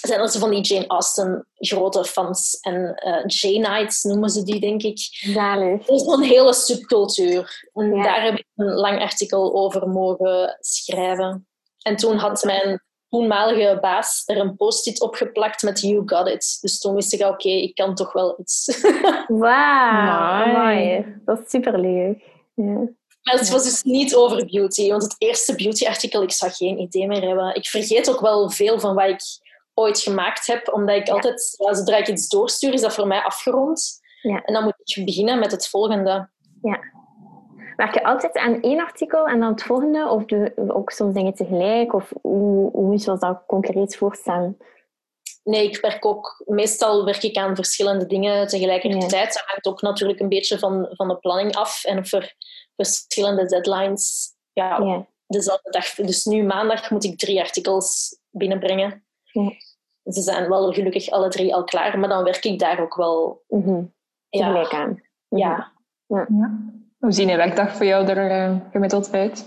zijn 0.00 0.20
er 0.20 0.28
zo 0.28 0.38
van 0.38 0.50
die 0.50 0.60
Jane 0.60 0.86
Austen 0.86 1.46
grote 1.54 2.04
fans. 2.04 2.58
En 2.60 3.02
uh, 3.06 3.22
Jane-nights 3.26 4.02
noemen 4.02 4.30
ze 4.30 4.42
die, 4.42 4.60
denk 4.60 4.82
ik. 4.82 4.98
Zalig. 5.10 5.86
Dat 5.86 6.00
is 6.00 6.06
een 6.06 6.22
hele 6.22 6.54
subcultuur. 6.54 7.70
En 7.74 8.02
daar 8.02 8.22
heb 8.22 8.38
ik 8.38 8.46
een 8.56 8.74
lang 8.74 9.00
artikel 9.00 9.54
over 9.54 9.88
mogen 9.88 10.56
schrijven. 10.60 11.46
En 11.82 11.96
toen 11.96 12.16
had 12.16 12.44
mijn 12.44 12.82
toenmalige 13.08 13.78
baas 13.80 14.22
er 14.26 14.38
een 14.38 14.56
post-it 14.56 15.00
opgeplakt 15.00 15.62
met 15.62 15.80
You 15.80 16.02
Got 16.06 16.28
It. 16.28 16.58
Dus 16.60 16.78
toen 16.78 16.94
wist 16.94 17.12
ik, 17.12 17.26
oké, 17.26 17.48
ik 17.48 17.74
kan 17.74 17.94
toch 17.94 18.12
wel 18.12 18.36
iets. 18.40 18.80
Wauw, 19.28 20.46
mooi. 20.46 21.04
Dat 21.24 21.40
is 21.40 21.50
superleuk. 21.50 22.22
Ja. 22.54 22.96
Maar 23.22 23.38
het 23.38 23.48
was 23.48 23.64
dus 23.64 23.82
niet 23.82 24.14
over 24.14 24.46
beauty, 24.46 24.88
want 24.88 25.02
het 25.02 25.14
eerste 25.18 25.54
beauty-artikel, 25.54 26.22
ik 26.22 26.32
zou 26.32 26.52
geen 26.52 26.78
idee 26.78 27.06
meer 27.06 27.22
hebben. 27.22 27.54
Ik 27.54 27.66
vergeet 27.66 28.10
ook 28.10 28.20
wel 28.20 28.50
veel 28.50 28.80
van 28.80 28.94
wat 28.94 29.08
ik 29.08 29.20
ooit 29.78 30.00
gemaakt 30.00 30.46
heb, 30.46 30.72
omdat 30.72 30.96
ik 30.96 31.08
altijd, 31.08 31.54
ja, 31.58 31.74
zodra 31.74 31.96
ik 31.96 32.08
iets 32.08 32.28
doorstuur, 32.28 32.72
is 32.72 32.80
dat 32.80 32.94
voor 32.94 33.06
mij 33.06 33.22
afgerond. 33.22 34.00
Ja. 34.22 34.42
En 34.44 34.54
dan 34.54 34.64
moet 34.64 34.74
ik 34.84 35.04
beginnen 35.04 35.38
met 35.38 35.50
het 35.50 35.68
volgende. 35.68 36.30
Ja. 36.62 36.80
Werk 37.76 37.94
je 37.94 38.04
altijd 38.04 38.36
aan 38.36 38.60
één 38.60 38.80
artikel 38.80 39.26
en 39.26 39.40
dan 39.40 39.50
het 39.50 39.62
volgende? 39.62 40.08
Of 40.08 40.24
doe 40.24 40.38
je 40.38 40.74
ook 40.74 40.90
soms 40.90 41.14
dingen 41.14 41.34
tegelijk? 41.34 41.94
Of 41.94 42.12
hoe, 42.22 42.70
hoe 42.70 42.86
moet 42.86 43.04
je 43.04 43.16
dat 43.18 43.42
concreet 43.46 43.96
voorstellen? 43.96 44.56
Nee, 45.44 45.68
ik 45.68 45.80
werk 45.80 46.04
ook... 46.04 46.42
Meestal 46.46 47.04
werk 47.04 47.22
ik 47.22 47.36
aan 47.36 47.54
verschillende 47.54 48.06
dingen 48.06 48.46
tegelijkertijd. 48.46 49.32
Dat 49.32 49.42
hangt 49.46 49.66
ook 49.66 49.82
natuurlijk 49.82 50.20
een 50.20 50.28
beetje 50.28 50.58
van, 50.58 50.88
van 50.90 51.08
de 51.08 51.16
planning 51.16 51.56
af. 51.56 51.84
En 51.84 51.96
er 51.96 52.34
verschillende 52.76 53.46
deadlines... 53.46 54.36
Ja, 54.52 54.78
ja. 54.78 55.06
dezelfde 55.26 55.70
dag. 55.70 55.94
Dus 55.94 56.24
nu 56.24 56.42
maandag 56.42 56.90
moet 56.90 57.04
ik 57.04 57.18
drie 57.18 57.40
artikels 57.40 58.18
binnenbrengen. 58.30 59.06
Ja. 59.24 59.52
Ze 60.08 60.20
zijn 60.20 60.48
wel 60.48 60.72
gelukkig 60.72 61.10
alle 61.10 61.28
drie 61.28 61.54
al 61.54 61.64
klaar, 61.64 61.98
maar 61.98 62.08
dan 62.08 62.24
werk 62.24 62.44
ik 62.44 62.58
daar 62.58 62.80
ook 62.80 62.94
wel 62.94 63.42
mm 63.48 63.62
-hmm. 63.62 63.94
tegelijk 64.30 64.72
ja. 64.72 64.78
aan. 64.78 64.88
Mm 64.88 64.98
-hmm. 65.28 65.38
ja. 65.38 65.72
ja. 66.06 66.26
Hoe 66.98 67.12
ziet 67.12 67.28
een 67.28 67.36
werkdag 67.36 67.76
voor 67.76 67.86
jou 67.86 68.06
er 68.06 68.50
uh, 68.50 68.56
gemiddeld 68.70 69.12
uit? 69.12 69.44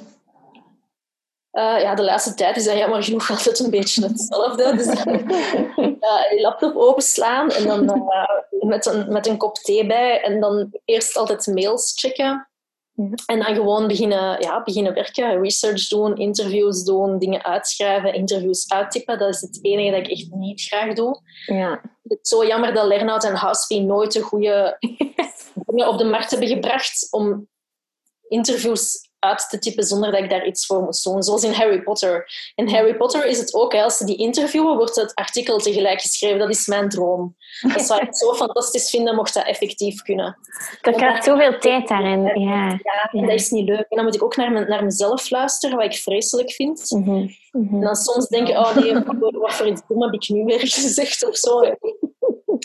Uh, 1.51 1.81
ja, 1.81 1.95
de 1.95 2.03
laatste 2.03 2.33
tijd 2.33 2.57
is 2.57 2.65
dat 2.65 2.77
jammer 2.77 3.03
genoeg 3.03 3.29
altijd 3.29 3.59
een 3.59 3.69
beetje 3.69 4.07
hetzelfde. 4.07 4.75
Dus 4.75 4.87
uh, 4.87 5.05
je 6.31 6.39
laptop 6.41 6.75
openslaan 6.75 7.49
en 7.49 7.67
dan 7.67 8.03
met, 8.59 8.85
een, 8.85 9.11
met 9.11 9.27
een 9.27 9.37
kop 9.37 9.55
thee 9.55 9.87
bij 9.87 10.21
en 10.21 10.39
dan 10.39 10.71
eerst 10.85 11.17
altijd 11.17 11.47
mails 11.47 11.93
checken. 11.95 12.49
En 13.25 13.39
dan 13.39 13.55
gewoon 13.55 13.87
beginnen, 13.87 14.41
ja, 14.41 14.63
beginnen 14.63 14.93
werken, 14.93 15.41
research 15.41 15.87
doen, 15.87 16.15
interviews 16.15 16.83
doen, 16.83 17.19
dingen 17.19 17.43
uitschrijven, 17.43 18.13
interviews 18.13 18.69
uittypen. 18.69 19.19
Dat 19.19 19.33
is 19.33 19.41
het 19.41 19.59
enige 19.61 19.91
dat 19.91 19.99
ik 19.99 20.11
echt 20.11 20.31
niet 20.31 20.61
graag 20.61 20.93
doe. 20.93 21.21
Ja. 21.45 21.81
Het 22.03 22.19
is 22.21 22.29
zo 22.29 22.45
jammer 22.45 22.73
dat 22.73 22.85
Lernout 22.85 23.23
en 23.23 23.35
Housefee 23.35 23.81
nooit 23.81 24.11
de 24.11 24.21
goede 24.21 24.77
dingen 25.65 25.87
op 25.87 25.97
de 25.97 26.03
markt 26.03 26.31
hebben 26.31 26.47
gebracht 26.47 27.07
om 27.11 27.47
interviews 28.27 29.10
uit 29.21 29.49
te 29.49 29.59
typen 29.59 29.83
zonder 29.83 30.11
dat 30.11 30.19
ik 30.19 30.29
daar 30.29 30.45
iets 30.45 30.65
voor 30.65 30.81
moest 30.81 31.03
doen. 31.03 31.23
Zoals 31.23 31.43
in 31.43 31.51
Harry 31.51 31.81
Potter. 31.81 32.31
In 32.55 32.69
Harry 32.69 32.95
Potter 32.95 33.25
is 33.25 33.37
het 33.37 33.53
ook, 33.53 33.73
als 33.73 33.97
ze 33.97 34.05
die 34.05 34.17
interviewen, 34.17 34.75
wordt 34.75 34.95
het 34.95 35.15
artikel 35.15 35.57
tegelijk 35.57 36.01
geschreven. 36.01 36.39
Dat 36.39 36.49
is 36.49 36.67
mijn 36.67 36.89
droom. 36.89 37.35
Dat 37.73 37.81
zou 37.81 38.01
ik 38.01 38.15
zo 38.15 38.33
fantastisch 38.43 38.89
vinden, 38.89 39.15
mocht 39.15 39.33
dat 39.33 39.45
effectief 39.45 40.01
kunnen. 40.01 40.37
Er 40.81 40.99
gaat 40.99 41.23
zoveel 41.23 41.59
tijd 41.59 41.87
daarin. 41.87 42.23
Ja. 42.23 42.69
Ja, 42.69 43.09
en 43.11 43.21
dat 43.25 43.39
is 43.39 43.49
niet 43.49 43.67
leuk. 43.67 43.85
En 43.89 43.95
dan 43.95 44.05
moet 44.05 44.15
ik 44.15 44.23
ook 44.23 44.35
naar, 44.35 44.51
mijn, 44.51 44.69
naar 44.69 44.83
mezelf 44.83 45.29
luisteren, 45.29 45.77
wat 45.77 45.85
ik 45.85 45.95
vreselijk 45.95 46.51
vind. 46.51 46.89
Mhm. 46.89 47.27
Mhm. 47.51 47.75
En 47.75 47.81
dan 47.81 47.95
soms 47.95 48.27
denken, 48.27 48.57
oh 48.57 48.75
nee, 48.75 48.93
wat 49.31 49.53
voor 49.53 49.67
iets 49.67 49.81
dom 49.87 50.01
heb 50.01 50.13
ik 50.13 50.29
nu 50.29 50.43
weer 50.43 50.59
gezegd 50.79 51.27
of 51.27 51.35
zo. 51.35 51.59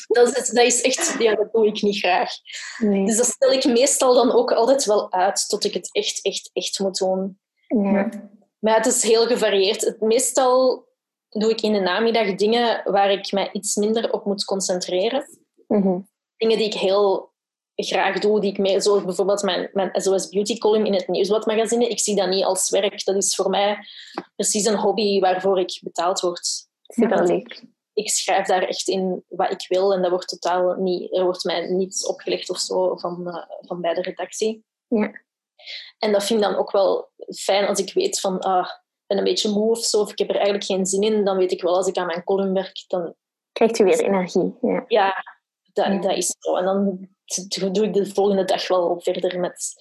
Dat 0.06 0.36
is, 0.36 0.48
dat 0.48 0.64
is 0.64 0.82
echt, 0.82 1.16
ja, 1.18 1.34
dat 1.34 1.52
doe 1.52 1.66
ik 1.66 1.82
niet 1.82 1.98
graag. 1.98 2.30
Nee. 2.78 3.06
Dus 3.06 3.16
dat 3.16 3.26
stel 3.26 3.52
ik 3.52 3.64
meestal 3.64 4.14
dan 4.14 4.32
ook 4.32 4.52
altijd 4.52 4.84
wel 4.84 5.12
uit, 5.12 5.48
tot 5.48 5.64
ik 5.64 5.74
het 5.74 5.88
echt, 5.92 6.22
echt, 6.22 6.50
echt 6.52 6.78
moet 6.78 6.98
doen. 6.98 7.38
Ja. 7.66 8.08
Maar 8.58 8.76
het 8.76 8.86
is 8.86 9.02
heel 9.02 9.26
gevarieerd. 9.26 9.80
Het, 9.80 10.00
meestal 10.00 10.84
doe 11.28 11.50
ik 11.50 11.60
in 11.60 11.72
de 11.72 11.80
namiddag 11.80 12.34
dingen 12.34 12.82
waar 12.84 13.10
ik 13.10 13.32
mij 13.32 13.48
iets 13.52 13.76
minder 13.76 14.12
op 14.12 14.24
moet 14.24 14.44
concentreren. 14.44 15.26
Mhm. 15.66 15.98
Dingen 16.36 16.58
die 16.58 16.66
ik 16.66 16.74
heel 16.74 17.34
graag 17.74 18.18
doe, 18.18 18.40
die 18.40 18.50
ik 18.50 18.58
mee, 18.58 18.80
zoals 18.80 19.04
bijvoorbeeld 19.04 19.42
mijn, 19.42 19.70
mijn 19.72 19.90
SOS 19.92 20.28
Beauty 20.28 20.58
column 20.58 20.86
in 20.86 20.94
het 20.94 21.08
Nieuwsbladmagazine. 21.08 21.88
Ik 21.88 22.00
zie 22.00 22.16
dat 22.16 22.28
niet 22.28 22.44
als 22.44 22.70
werk. 22.70 23.04
Dat 23.04 23.16
is 23.16 23.34
voor 23.34 23.50
mij 23.50 23.78
precies 24.36 24.64
een 24.64 24.78
hobby 24.78 25.20
waarvoor 25.20 25.60
ik 25.60 25.78
betaald 25.82 26.20
word. 26.20 26.68
Superleuk. 26.82 27.62
Ik 27.96 28.10
schrijf 28.10 28.46
daar 28.46 28.62
echt 28.62 28.88
in 28.88 29.24
wat 29.28 29.50
ik 29.50 29.64
wil 29.68 29.94
en 29.94 30.02
dat 30.02 30.10
wordt 30.10 30.28
totaal 30.28 30.74
niet, 30.74 31.16
er 31.16 31.24
wordt 31.24 31.44
mij 31.44 31.66
niets 31.68 32.06
opgelegd 32.06 32.50
of 32.50 32.58
zo 32.58 32.96
van, 32.96 33.28
eh, 33.28 33.42
van 33.60 33.80
bij 33.80 33.94
de 33.94 34.02
redactie. 34.02 34.64
Ja. 34.88 35.10
En 35.98 36.12
dat 36.12 36.24
vind 36.24 36.40
ik 36.40 36.46
dan 36.46 36.56
ook 36.56 36.70
wel 36.70 37.10
fijn 37.36 37.66
als 37.66 37.78
ik 37.78 37.92
weet 37.92 38.20
van, 38.20 38.40
ah, 38.40 38.66
ik 38.66 39.04
ben 39.06 39.18
een 39.18 39.24
beetje 39.24 39.50
moe 39.50 39.70
of 39.70 39.84
zo, 39.84 40.00
of 40.00 40.10
ik 40.10 40.18
heb 40.18 40.28
er 40.28 40.34
eigenlijk 40.34 40.64
geen 40.64 40.86
zin 40.86 41.02
in, 41.02 41.24
dan 41.24 41.36
weet 41.36 41.52
ik 41.52 41.62
wel 41.62 41.76
als 41.76 41.86
ik 41.86 41.96
aan 41.96 42.06
mijn 42.06 42.24
column 42.24 42.52
werk, 42.52 42.84
dan 42.86 43.14
Krijgt 43.52 43.78
u 43.78 43.84
weer 43.84 44.04
energie. 44.04 44.54
Ja. 44.60 44.84
ja, 44.88 45.24
dat, 45.72 45.86
Ja. 45.86 45.98
dat 45.98 46.16
is 46.16 46.34
zo. 46.38 46.56
En 46.56 46.64
dan 46.64 47.08
doe 47.72 47.84
ik 47.84 47.94
de 47.94 48.06
volgende 48.06 48.44
dag 48.44 48.68
wel 48.68 49.00
verder 49.00 49.40
met 49.40 49.74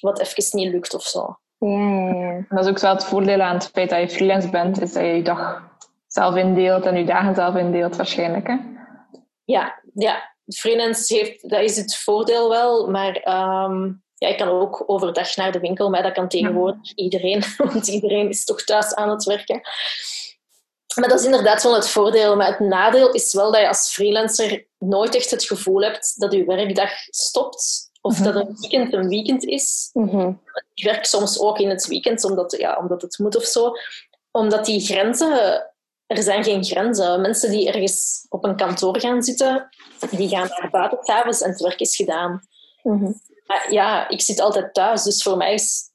wat 0.00 0.20
even 0.20 0.58
niet 0.58 0.72
lukt 0.72 0.94
of 0.94 1.02
zo. 1.02 1.38
Ja, 1.58 1.68
ja, 1.68 2.14
ja. 2.14 2.30
En 2.30 2.46
dat 2.48 2.64
is 2.64 2.70
ook 2.70 2.78
wel 2.78 2.94
het 2.94 3.04
voordeel 3.04 3.40
aan 3.40 3.54
het 3.54 3.66
feit 3.66 3.90
dat 3.90 4.00
je 4.00 4.08
freelance 4.08 4.50
bent, 4.50 4.80
is 4.80 4.92
dat 4.92 5.02
je 5.02 5.08
je 5.08 5.22
dag 5.22 5.73
zelf 6.14 6.36
indeelt 6.36 6.84
en 6.84 6.96
je 6.96 7.04
dagen 7.04 7.34
zelf 7.34 7.56
indeelt 7.56 7.96
waarschijnlijk. 7.96 8.46
Hè? 8.46 8.56
Ja, 9.44 9.80
ja. 9.94 10.34
freelance 10.46 11.14
heeft, 11.14 11.50
dat 11.50 11.60
is 11.60 11.76
het 11.76 11.96
voordeel 11.96 12.48
wel, 12.48 12.90
maar 12.90 13.16
ehm, 13.16 13.92
ja, 14.14 14.28
ik 14.28 14.36
kan 14.36 14.48
ook 14.48 14.82
overdag 14.86 15.36
naar 15.36 15.52
de 15.52 15.60
winkel, 15.60 15.90
maar 15.90 16.02
dat 16.02 16.12
kan 16.12 16.28
tegenwoordig 16.28 16.94
iedereen, 16.94 17.42
want 17.72 17.88
iedereen 17.88 18.28
is 18.28 18.44
toch 18.44 18.62
thuis 18.62 18.94
aan 18.94 19.10
het 19.10 19.24
werken. 19.24 19.60
Maar 20.94 21.08
dat 21.08 21.18
is 21.18 21.24
inderdaad 21.24 21.62
wel 21.62 21.74
het 21.74 21.88
voordeel. 21.88 22.36
Maar 22.36 22.46
het 22.46 22.58
nadeel 22.58 23.10
is 23.10 23.32
wel 23.32 23.52
dat 23.52 23.60
je 23.60 23.68
als 23.68 23.92
freelancer 23.92 24.66
nooit 24.78 25.14
echt 25.14 25.30
het 25.30 25.44
gevoel 25.44 25.82
hebt 25.82 26.20
dat 26.20 26.32
je 26.32 26.44
werkdag 26.44 26.90
stopt. 27.10 27.90
Of 28.00 28.18
dat 28.18 28.34
een 28.34 28.56
weekend 28.60 28.92
een 28.92 29.08
weekend 29.08 29.44
is. 29.44 29.90
Mhm. 29.92 30.32
Ik 30.74 30.84
werk 30.84 31.04
soms 31.04 31.40
ook 31.40 31.58
in 31.58 31.68
het 31.68 31.86
weekend, 31.86 32.24
omdat, 32.24 32.56
ja, 32.58 32.78
omdat 32.78 33.02
het 33.02 33.18
moet 33.18 33.36
of 33.36 33.44
zo. 33.44 33.72
Omdat 34.30 34.64
die 34.64 34.80
grenzen... 34.80 35.62
Er 36.06 36.22
zijn 36.22 36.44
geen 36.44 36.64
grenzen. 36.64 37.20
Mensen 37.20 37.50
die 37.50 37.68
ergens 37.68 38.26
op 38.28 38.44
een 38.44 38.56
kantoor 38.56 39.00
gaan 39.00 39.22
zitten, 39.22 39.68
die 40.10 40.28
gaan 40.28 40.48
naar 40.48 40.70
buiten 40.70 40.98
s'avonds 41.02 41.40
en 41.42 41.50
het 41.50 41.60
werk 41.60 41.80
is 41.80 41.96
gedaan. 41.96 42.40
Mhm. 42.82 43.12
Maar 43.46 43.66
ja, 43.70 44.08
ik 44.08 44.20
zit 44.20 44.40
altijd 44.40 44.74
thuis, 44.74 45.02
dus 45.02 45.22
voor 45.22 45.36
mij 45.36 45.54
is 45.54 45.92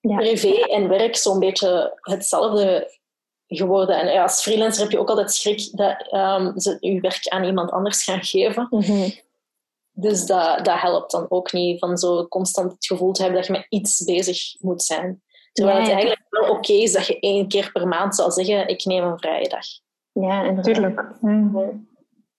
Ja. 0.00 0.16
privé 0.16 0.54
en 0.54 0.88
werk 0.88 1.16
zo'n 1.16 1.38
beetje 1.38 1.98
hetzelfde 2.00 2.98
geworden. 3.46 3.98
En 3.98 4.12
ja, 4.12 4.22
als 4.22 4.42
freelancer 4.42 4.82
heb 4.82 4.90
je 4.90 4.98
ook 4.98 5.08
altijd 5.08 5.32
schrik 5.32 5.76
dat 5.76 6.08
ehm, 6.10 6.58
ze 6.58 6.76
je 6.80 7.00
werk 7.00 7.28
aan 7.28 7.44
iemand 7.44 7.70
anders 7.70 8.04
gaan 8.04 8.22
geven. 8.24 8.66
Mhm. 8.70 9.10
Dus 9.92 10.26
dat, 10.26 10.64
dat 10.64 10.80
helpt 10.80 11.10
dan 11.10 11.26
ook 11.28 11.52
niet, 11.52 11.78
van 11.78 11.98
zo 11.98 12.26
constant 12.28 12.72
het 12.72 12.86
gevoel 12.86 13.12
te 13.12 13.22
hebben 13.22 13.38
dat 13.40 13.48
je 13.48 13.56
met 13.56 13.66
iets 13.68 14.04
bezig 14.04 14.54
moet 14.58 14.82
zijn. 14.82 15.22
Terwijl 15.60 15.78
Ja, 15.78 15.84
het 15.84 15.92
ja. 15.92 15.98
eigenlijk 16.06 16.26
wel 16.30 16.50
oké 16.56 16.72
is 16.72 16.92
dat 16.92 17.06
je 17.06 17.20
één 17.20 17.48
keer 17.48 17.70
per 17.72 17.88
maand 17.88 18.14
zou 18.14 18.30
zeggen, 18.30 18.68
ik 18.68 18.84
neem 18.84 19.04
een 19.04 19.18
vrije 19.18 19.48
dag. 19.48 19.64
Ja, 20.12 20.38
inderdaad. 20.44 20.64
Tuurlijk. 20.74 21.04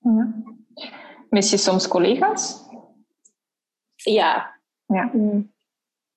Ja. 0.02 0.34
Mis 1.30 1.50
je 1.50 1.58
soms 1.58 1.88
collega's? 1.88 2.56
Ja, 3.96 4.60
Mhm. 4.86 5.42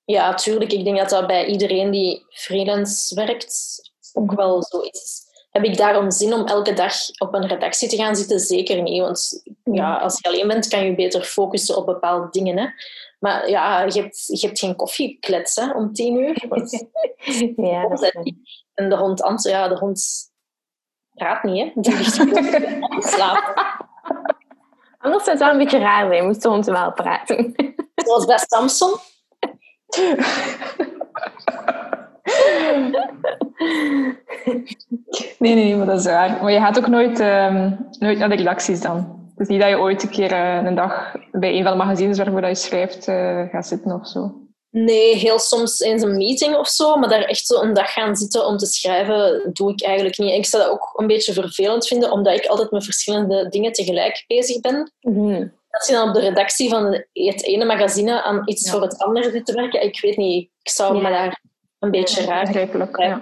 ja, 0.05 0.35
tuurlijk. 0.35 0.73
Ik 0.73 0.85
denk 0.85 0.97
dat 0.99 1.11
dat 1.11 1.27
bij 1.27 1.47
iedereen 1.47 1.91
die 1.91 2.25
freelance 2.29 3.15
werkt 3.15 3.81
ook 4.13 4.33
wel 4.33 4.63
zo 4.63 4.81
is. 4.81 5.23
Heb 5.51 5.65
ik 5.65 5.77
daarom 5.77 6.11
zin 6.11 6.33
om 6.35 6.47
elke 6.47 6.73
dag 6.73 6.95
op 7.19 7.35
een 7.35 7.47
redactie 7.47 7.89
te 7.89 7.97
gaan 7.97 8.17
zitten? 8.17 8.41
Zeker 8.41 8.83
niet. 8.83 9.01
Want 9.01 9.43
ja, 9.73 9.97
als 9.97 10.19
je 10.21 10.29
alleen 10.29 10.49
bent, 10.49 10.69
kan 10.69 10.85
je 10.85 10.95
beter 10.95 11.23
focussen 11.23 11.77
op 11.77 11.87
bepaalde 11.87 12.29
dingen. 12.31 12.59
Hè. 12.59 12.67
Maar 13.19 13.51
ja, 13.51 13.83
je 13.83 14.01
hebt, 14.03 14.27
je 14.27 14.47
hebt 14.47 14.59
geen 14.59 14.77
koffieklets 14.77 15.55
hè, 15.55 15.73
om 15.73 15.93
tien 15.93 16.17
uur. 16.17 16.45
Want 16.49 16.87
Ja, 17.57 17.89
dat 17.89 18.03
is 18.03 18.13
waar. 18.13 18.25
En 18.75 18.89
de 18.89 18.97
hond, 18.97 19.23
Ant, 19.23 19.43
ja, 19.43 19.69
de 19.69 19.79
hond 19.79 20.31
praat 21.15 21.43
niet, 21.43 21.65
hè. 21.65 21.81
Die 21.81 21.97
ligt 21.97 22.15
gewoon 22.15 22.35
te 22.35 23.09
slapen. 23.09 23.63
Anders 24.99 25.25
zou 25.25 25.37
het 25.37 25.45
wel 25.45 25.51
een 25.51 25.59
beetje 25.59 25.79
raar 25.79 26.09
zijn, 26.09 26.27
moest 26.27 26.43
de 26.43 26.49
hond 26.49 26.67
wel 26.67 26.93
praten. 26.93 27.55
Zoals 27.95 28.25
bij 28.25 28.39
Samson. 28.39 28.95
Nee, 35.39 35.55
nee, 35.55 35.77
maar 35.77 35.87
dat 35.87 35.99
is 35.99 36.05
waar. 36.05 36.43
Maar 36.43 36.53
je 36.53 36.59
gaat 36.59 36.79
ook 36.79 36.87
nooit, 36.87 37.21
ehm, 37.21 37.71
nooit 37.99 38.19
naar 38.19 38.29
de 38.29 38.35
redacties 38.35 38.81
dan. 38.81 39.24
Het 39.37 39.41
is 39.41 39.49
niet 39.49 39.61
dat 39.61 39.69
je 39.71 39.79
ooit 39.79 40.03
een 40.03 40.11
keer 40.11 40.33
eh, 40.33 40.63
een 40.65 40.75
dag 40.75 41.15
bij 41.33 41.55
een 41.57 41.63
van 41.63 41.73
de 41.73 41.85
magazines 41.85 42.17
waarvoor 42.19 42.41
dat 42.41 42.51
je 42.51 42.67
schrijft 42.67 43.09
eh, 43.09 43.43
gaat 43.51 43.67
zitten 43.67 43.93
of 43.93 44.09
zo. 44.09 44.35
Nee, 44.71 45.15
heel 45.17 45.39
soms 45.39 45.81
eens 45.81 46.03
een 46.03 46.17
meeting 46.17 46.57
of 46.57 46.69
zo, 46.69 46.97
maar 46.97 47.09
daar 47.09 47.23
echt 47.25 47.47
zo 47.47 47.61
een 47.61 47.73
dag 47.73 47.93
gaan 47.93 48.17
zitten 48.17 48.47
om 48.47 48.57
te 48.57 48.67
schrijven, 48.67 49.51
doe 49.53 49.71
ik 49.73 49.83
eigenlijk 49.83 50.19
niet. 50.19 50.31
En 50.31 50.37
ik 50.37 50.47
zou 50.47 50.63
dat 50.63 50.73
ook 50.73 50.93
een 50.97 51.07
beetje 51.07 51.33
vervelend 51.33 51.87
vinden, 51.87 52.11
omdat 52.13 52.35
ik 52.35 52.47
altijd 52.47 52.71
met 52.71 52.85
verschillende 52.85 53.49
dingen 53.49 53.73
tegelijk 53.73 54.25
bezig 54.27 54.61
ben. 54.61 54.93
Mhm. 55.01 55.47
Als 55.71 55.87
je 55.89 55.93
dan 55.95 56.09
op 56.09 56.15
de 56.15 56.21
redactie 56.21 56.69
van 56.69 56.85
het 57.13 57.43
ene 57.45 57.65
magazine 57.65 58.23
aan 58.23 58.43
iets 58.45 58.65
Ja. 58.65 58.71
voor 58.73 58.83
het 58.83 58.99
andere 58.99 59.31
zit 59.31 59.47
te 59.47 59.55
werken, 59.55 59.83
ik 59.83 60.01
weet 60.01 60.17
niet, 60.17 60.51
ik 60.63 60.71
zou 60.71 60.97
Ja. 60.97 61.03
me 61.03 61.09
daar 61.09 61.41
een 61.85 61.91
beetje 61.91 62.25
raar 62.25 62.45
Begrijpelijk. 62.45 62.99
Ja. 62.99 63.21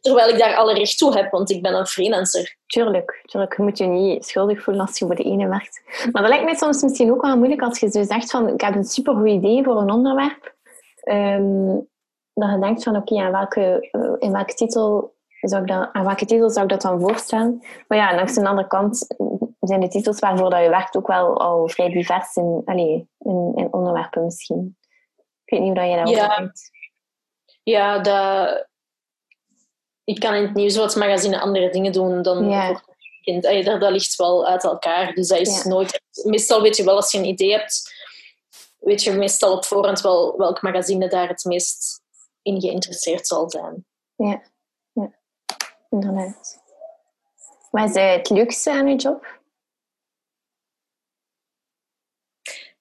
Terwijl 0.00 0.28
ik 0.28 0.38
daar 0.38 0.54
alle 0.54 0.74
recht 0.74 0.98
toe 0.98 1.16
heb, 1.16 1.30
want 1.30 1.50
ik 1.50 1.62
ben 1.62 1.74
een 1.74 1.86
freelancer. 1.86 2.56
Tuurlijk, 2.66 3.22
tuurlijk. 3.24 3.56
Je 3.56 3.62
moet 3.62 3.78
je 3.78 3.84
niet 3.84 4.26
schuldig 4.26 4.62
voelen 4.62 4.86
als 4.86 4.98
je 4.98 5.06
voor 5.06 5.14
de 5.14 5.22
ene 5.22 5.48
werkt. 5.48 5.82
Maar 6.12 6.22
dat 6.22 6.30
lijkt 6.30 6.44
mij 6.44 6.54
soms 6.54 6.82
misschien 6.82 7.12
ook 7.12 7.22
wel 7.22 7.36
moeilijk 7.36 7.62
als 7.62 7.80
je 7.80 7.90
zo 7.90 8.02
zegt 8.02 8.30
van 8.30 8.48
ik 8.48 8.60
heb 8.60 8.74
een 8.74 8.84
supergoed 8.84 9.28
idee 9.28 9.64
voor 9.64 9.80
een 9.80 9.90
onderwerp. 9.90 10.54
Ehm, 11.00 11.66
dat 12.34 12.50
je 12.50 12.58
denkt 12.60 12.82
van 12.82 12.96
oké, 12.96 13.16
aan 13.22 13.32
welke, 13.32 13.88
eh, 13.90 14.12
in 14.18 14.32
welke 14.32 14.54
titel 14.54 15.14
zou 15.40 15.62
ik 15.62 15.68
dat, 15.68 15.88
aan 15.92 16.04
welke 16.04 16.26
titel 16.26 16.50
zou 16.50 16.64
ik 16.64 16.70
dat 16.70 16.82
dan 16.82 17.00
voorstellen? 17.00 17.62
Maar 17.88 17.98
ja, 17.98 18.14
langs 18.14 18.34
de 18.34 18.48
andere 18.48 18.68
kant 18.68 19.06
zijn 19.60 19.80
de 19.80 19.88
titels 19.88 20.18
waarvoor 20.18 20.50
dat 20.50 20.62
je 20.62 20.68
werkt 20.68 20.96
ook 20.96 21.06
wel 21.06 21.40
al 21.40 21.68
vrij 21.68 21.88
divers 21.88 22.36
in, 22.36 22.62
allee, 22.64 23.08
in, 23.18 23.52
in 23.54 23.72
onderwerpen 23.72 24.24
misschien. 24.24 24.76
Ik 25.44 25.50
weet 25.52 25.60
niet 25.60 25.68
hoe 25.68 25.78
dat 25.78 25.86
jij 25.88 25.96
daarover 25.96 26.22
Ja. 26.22 26.36
denkt. 26.36 26.70
Ja, 27.64 27.98
dat... 27.98 28.66
ik 30.04 30.20
kan 30.20 30.34
in 30.34 30.42
het 30.42 30.54
nieuwsbladmagazine 30.54 31.40
andere 31.40 31.70
dingen 31.70 31.92
doen 31.92 32.22
dan 32.22 32.48
Ja. 32.50 32.66
voor 32.66 32.76
het 32.76 32.96
weekend. 33.24 33.66
Dat, 33.66 33.80
dat 33.80 33.90
ligt 33.90 34.16
wel 34.16 34.46
uit 34.46 34.64
elkaar. 34.64 35.14
Dus 35.14 35.28
dat 35.28 35.38
is 35.38 35.62
Ja. 35.62 35.68
nooit... 35.68 36.00
Meestal 36.24 36.62
weet 36.62 36.76
je 36.76 36.84
wel, 36.84 36.96
als 36.96 37.12
je 37.12 37.18
een 37.18 37.24
idee 37.24 37.50
hebt, 37.52 37.92
weet 38.78 39.02
je 39.02 39.12
meestal 39.12 39.52
op 39.56 39.64
voorhand 39.64 40.00
wel 40.00 40.36
welk 40.36 40.62
magazine 40.62 41.08
daar 41.08 41.28
het 41.28 41.44
meest 41.44 42.02
in 42.42 42.60
geïnteresseerd 42.60 43.26
zal 43.26 43.50
zijn. 43.50 43.86
Ja, 44.16 44.42
ja. 44.92 45.12
inderdaad. 45.90 46.62
Wat 47.70 47.88
is 47.88 47.94
het 48.02 48.30
leukste 48.30 48.70
aan 48.70 48.88
je 48.88 48.96
job? 48.96 49.42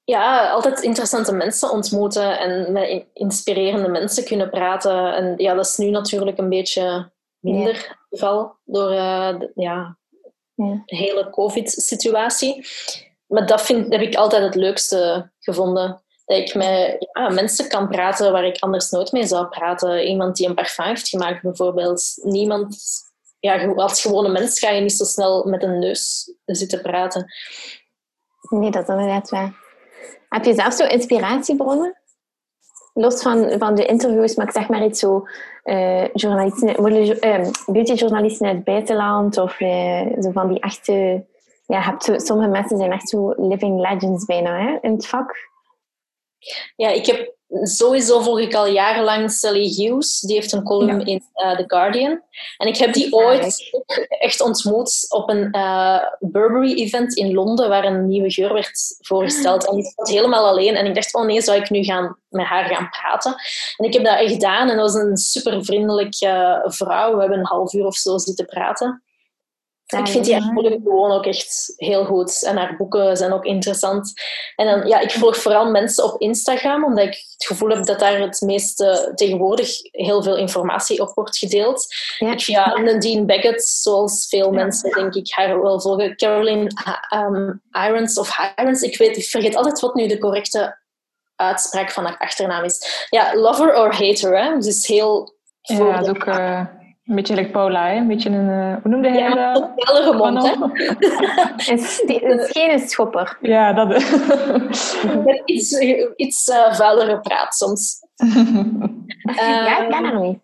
Ja, 0.05 0.49
altijd 0.49 0.81
interessante 0.81 1.33
mensen 1.33 1.71
ontmoeten 1.71 2.39
en 2.39 2.71
met 2.71 2.87
in- 2.89 3.07
inspirerende 3.13 3.87
mensen 3.89 4.23
kunnen 4.25 4.49
praten. 4.49 5.13
En 5.15 5.33
ja, 5.37 5.53
dat 5.53 5.65
is 5.65 5.77
nu 5.77 5.89
natuurlijk 5.89 6.37
een 6.37 6.49
beetje 6.49 7.11
minder 7.39 7.73
het 7.73 7.97
geval 8.09 8.55
door 8.65 8.91
eh, 8.91 9.39
de, 9.39 9.51
ja, 9.55 9.97
Ja. 10.55 10.81
de 10.85 10.95
hele 10.95 11.29
COVID-situatie. 11.29 12.65
Maar 13.27 13.45
dat 13.47 13.61
vind, 13.61 13.91
heb 13.93 14.01
ik 14.01 14.15
altijd 14.15 14.43
het 14.43 14.55
leukste 14.55 15.31
gevonden. 15.39 16.01
dat 16.25 16.37
ik 16.37 16.55
met 16.55 17.07
ja, 17.13 17.29
mensen 17.29 17.69
kan 17.69 17.87
praten 17.87 18.31
waar 18.31 18.45
ik 18.45 18.57
anders 18.59 18.89
nooit 18.89 19.11
mee 19.11 19.25
zou 19.25 19.47
praten. 19.47 20.07
Iemand 20.07 20.35
die 20.35 20.47
een 20.47 20.55
parfum 20.55 20.85
heeft 20.85 21.09
gemaakt 21.09 21.41
bijvoorbeeld. 21.41 22.19
Niemand, 22.21 22.77
ja, 23.39 23.65
als 23.73 24.01
gewone 24.01 24.29
mens 24.29 24.59
ga 24.59 24.69
je 24.69 24.81
niet 24.81 24.93
zo 24.93 25.03
snel 25.03 25.43
met 25.43 25.63
een 25.63 25.79
neus 25.79 26.33
zitten 26.45 26.81
praten. 26.81 27.25
Nee, 28.49 28.71
dat 28.71 28.83
is 28.83 28.89
inderdaad 28.89 29.29
waar. 29.29 29.61
Heb 30.29 30.45
je 30.45 30.53
zelf 30.53 30.73
zo 30.73 30.85
inspiratiebronnen? 30.85 31.97
Los 32.93 33.21
van, 33.21 33.51
van 33.59 33.75
de 33.75 33.85
interviews, 33.85 34.35
maar 34.35 34.45
ik 34.45 34.51
zeg 34.51 34.69
maar 34.69 34.85
iets 34.85 34.99
zo... 34.99 35.27
Uh, 35.63 36.07
journalisten, 36.13 36.93
uh, 37.25 37.47
beautyjournalisten 37.65 38.47
uit 38.47 38.55
het 38.55 38.65
buitenland 38.65 39.37
of 39.37 39.59
uh, 39.59 40.21
zo 40.21 40.31
van 40.31 40.47
die 40.47 40.59
echte... 40.59 41.25
Ja, 41.67 41.95
sommige 41.97 42.49
mensen 42.49 42.77
zijn 42.77 42.91
echt 42.91 43.09
zo 43.09 43.33
living 43.37 43.79
legends 43.79 44.25
bijna 44.25 44.81
in 44.81 44.91
het 44.91 45.07
vak. 45.07 45.35
Ja, 46.75 46.89
ik 46.89 47.05
heb 47.05 47.35
sowieso 47.61 48.21
volg 48.21 48.39
ik 48.39 48.53
al 48.53 48.67
jarenlang 48.67 49.31
Sally 49.31 49.67
Hughes. 49.67 50.19
Die 50.19 50.35
heeft 50.35 50.51
een 50.51 50.63
column 50.63 51.05
in 51.05 51.23
uh, 51.35 51.55
The 51.55 51.63
Guardian. 51.67 52.21
En 52.57 52.67
ik 52.67 52.77
heb 52.77 52.93
die 52.93 53.13
ooit 53.13 53.71
echt 54.07 54.41
ontmoet 54.41 55.05
op 55.09 55.29
een 55.29 55.55
uh, 55.55 55.99
Burberry-event 56.19 57.15
in 57.15 57.33
Londen, 57.33 57.69
waar 57.69 57.85
een 57.85 58.07
nieuwe 58.07 58.31
geur 58.31 58.53
werd 58.53 58.97
voorgesteld. 58.99 59.67
En 59.67 59.77
ik 59.77 59.85
stond 59.85 60.09
helemaal 60.09 60.47
alleen. 60.47 60.75
En 60.75 60.85
ik 60.85 60.95
dacht, 60.95 61.15
oh 61.15 61.25
nee, 61.25 61.41
zou 61.41 61.59
ik 61.59 61.69
nu 61.69 61.83
gaan, 61.83 62.17
met 62.29 62.45
haar 62.45 62.65
gaan 62.65 62.89
praten? 62.89 63.35
En 63.77 63.85
ik 63.85 63.93
heb 63.93 64.03
dat 64.03 64.29
gedaan. 64.31 64.69
En 64.69 64.77
dat 64.77 64.91
was 64.91 65.01
een 65.01 65.17
super 65.17 65.65
vriendelijke 65.65 66.63
vrouw. 66.65 67.13
We 67.13 67.19
hebben 67.19 67.39
een 67.39 67.45
half 67.45 67.73
uur 67.73 67.85
of 67.85 67.95
zo 67.95 68.17
zitten 68.17 68.45
praten 68.45 69.03
ik 69.85 70.07
vind 70.07 70.25
die 70.25 70.33
eigenlijk 70.33 70.81
gewoon 70.83 71.11
ook 71.11 71.25
echt 71.25 71.73
heel 71.75 72.05
goed. 72.05 72.43
En 72.43 72.57
haar 72.57 72.75
boeken 72.77 73.17
zijn 73.17 73.33
ook 73.33 73.45
interessant. 73.45 74.13
En 74.55 74.65
dan, 74.65 74.87
ja, 74.87 74.99
ik 74.99 75.11
volg 75.11 75.37
vooral 75.37 75.71
mensen 75.71 76.03
op 76.03 76.21
Instagram, 76.21 76.85
omdat 76.85 77.05
ik 77.05 77.13
het 77.13 77.45
gevoel 77.45 77.69
heb 77.69 77.85
dat 77.85 77.99
daar 77.99 78.19
het 78.19 78.41
meeste 78.41 79.11
tegenwoordig 79.15 79.69
heel 79.81 80.23
veel 80.23 80.37
informatie 80.37 81.01
op 81.01 81.11
wordt 81.13 81.37
gedeeld. 81.37 81.85
Ja. 82.17 82.31
Ik 82.31 82.41
via 82.41 82.79
Nadine 82.79 83.25
Beckett, 83.25 83.63
zoals 83.63 84.27
veel 84.27 84.51
mensen 84.51 84.91
denk 84.91 85.13
ik 85.13 85.31
haar 85.31 85.61
wel 85.61 85.81
volgen. 85.81 86.15
Caroline 86.15 86.71
um, 87.15 87.61
Irons 87.71 88.17
of 88.17 88.53
Irons, 88.55 88.81
ik, 88.81 88.97
weet, 88.97 89.17
ik 89.17 89.25
vergeet 89.25 89.55
altijd 89.55 89.79
wat 89.79 89.95
nu 89.95 90.07
de 90.07 90.17
correcte 90.17 90.81
uitspraak 91.35 91.91
van 91.91 92.05
haar 92.05 92.17
achternaam 92.17 92.63
is. 92.63 93.07
Ja, 93.09 93.35
lover 93.35 93.77
or 93.77 93.95
hater, 93.95 94.43
hè? 94.43 94.57
Dus 94.57 94.87
heel... 94.87 95.35
Ja, 95.61 95.99
dat 95.99 96.09
ook... 96.09 96.25
Uh 96.25 96.65
een 97.03 97.15
beetje 97.15 97.35
like 97.35 97.51
Paula, 97.51 97.87
hè? 97.87 97.95
Een 97.95 98.07
beetje 98.07 98.29
een... 98.29 98.49
Uh, 98.49 98.75
hoe 98.81 98.91
noemde 98.91 99.09
hij 99.09 99.19
ja, 99.19 99.53
dat? 99.53 99.69
Een 100.07 100.15
mond, 100.15 100.43
hè? 100.43 100.53
een 101.71 102.39
geen 102.53 102.79
schopper. 102.79 103.37
Ja, 103.41 103.73
dat... 103.73 104.03
iets 105.45 105.79
iets 106.15 106.47
uh, 106.47 106.73
vuilere 106.73 107.19
praat 107.19 107.55
soms. 107.55 107.99
ja, 109.35 109.83
ik 109.83 109.89
ken 109.89 110.05
hem 110.05 110.21
niet. 110.21 110.39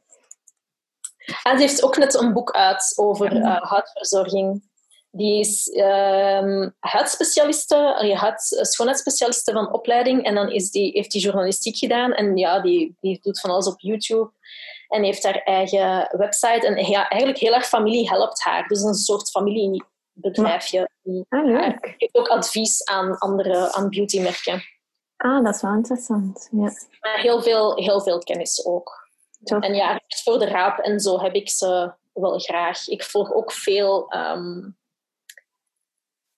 Hij 1.43 1.57
heeft 1.57 1.83
ook 1.83 1.97
net 1.97 2.13
een 2.13 2.33
boek 2.33 2.51
uit 2.51 2.93
over 2.95 3.35
uh, 3.35 3.61
huidverzorging. 3.61 4.67
Die 5.11 5.39
is 5.39 5.67
uh, 5.67 6.67
huidspecialiste, 6.79 7.75
huid, 8.15 8.41
schoonheidsspecialiste 8.41 9.51
van 9.51 9.73
opleiding. 9.73 10.23
En 10.23 10.35
dan 10.35 10.51
is 10.51 10.71
die, 10.71 10.91
heeft 10.91 11.13
hij 11.13 11.21
journalistiek 11.21 11.77
gedaan. 11.77 12.13
En 12.13 12.37
ja, 12.37 12.59
die, 12.59 12.95
die 12.99 13.19
doet 13.21 13.39
van 13.39 13.49
alles 13.49 13.67
op 13.67 13.79
YouTube. 13.79 14.31
En 14.89 15.03
heeft 15.03 15.23
haar 15.23 15.41
eigen 15.43 16.15
website. 16.17 16.67
En 16.67 16.85
ja, 16.85 17.07
eigenlijk 17.09 17.41
heel 17.41 17.51
haar 17.51 17.63
familie 17.63 18.09
helpt 18.09 18.43
haar. 18.43 18.67
Dus 18.67 18.81
een 18.81 18.93
soort 18.93 19.29
familiebedrijfje. 19.29 20.89
Ah, 21.29 21.45
leuk. 21.45 21.95
Geeft 21.97 22.15
ook 22.15 22.27
advies 22.27 22.83
aan 22.83 23.17
andere 23.17 23.73
aan 23.73 23.89
beautymerken. 23.89 24.63
Ah, 25.17 25.43
dat 25.43 25.55
is 25.55 25.61
wel 25.61 25.73
interessant. 25.73 26.49
Ja. 26.51 26.71
Maar 26.99 27.19
heel 27.19 27.41
veel, 27.41 27.75
heel 27.75 28.01
veel 28.01 28.19
kennis 28.19 28.65
ook. 28.65 29.07
En 29.43 29.75
ja, 29.75 30.01
voor 30.07 30.39
de 30.39 30.45
raap 30.45 30.79
en 30.79 30.99
zo 30.99 31.19
heb 31.19 31.33
ik 31.33 31.49
ze 31.49 31.93
wel 32.13 32.39
graag. 32.39 32.87
Ik 32.87 33.03
volg 33.03 33.33
ook 33.33 33.51
veel 33.51 34.13
um, 34.13 34.77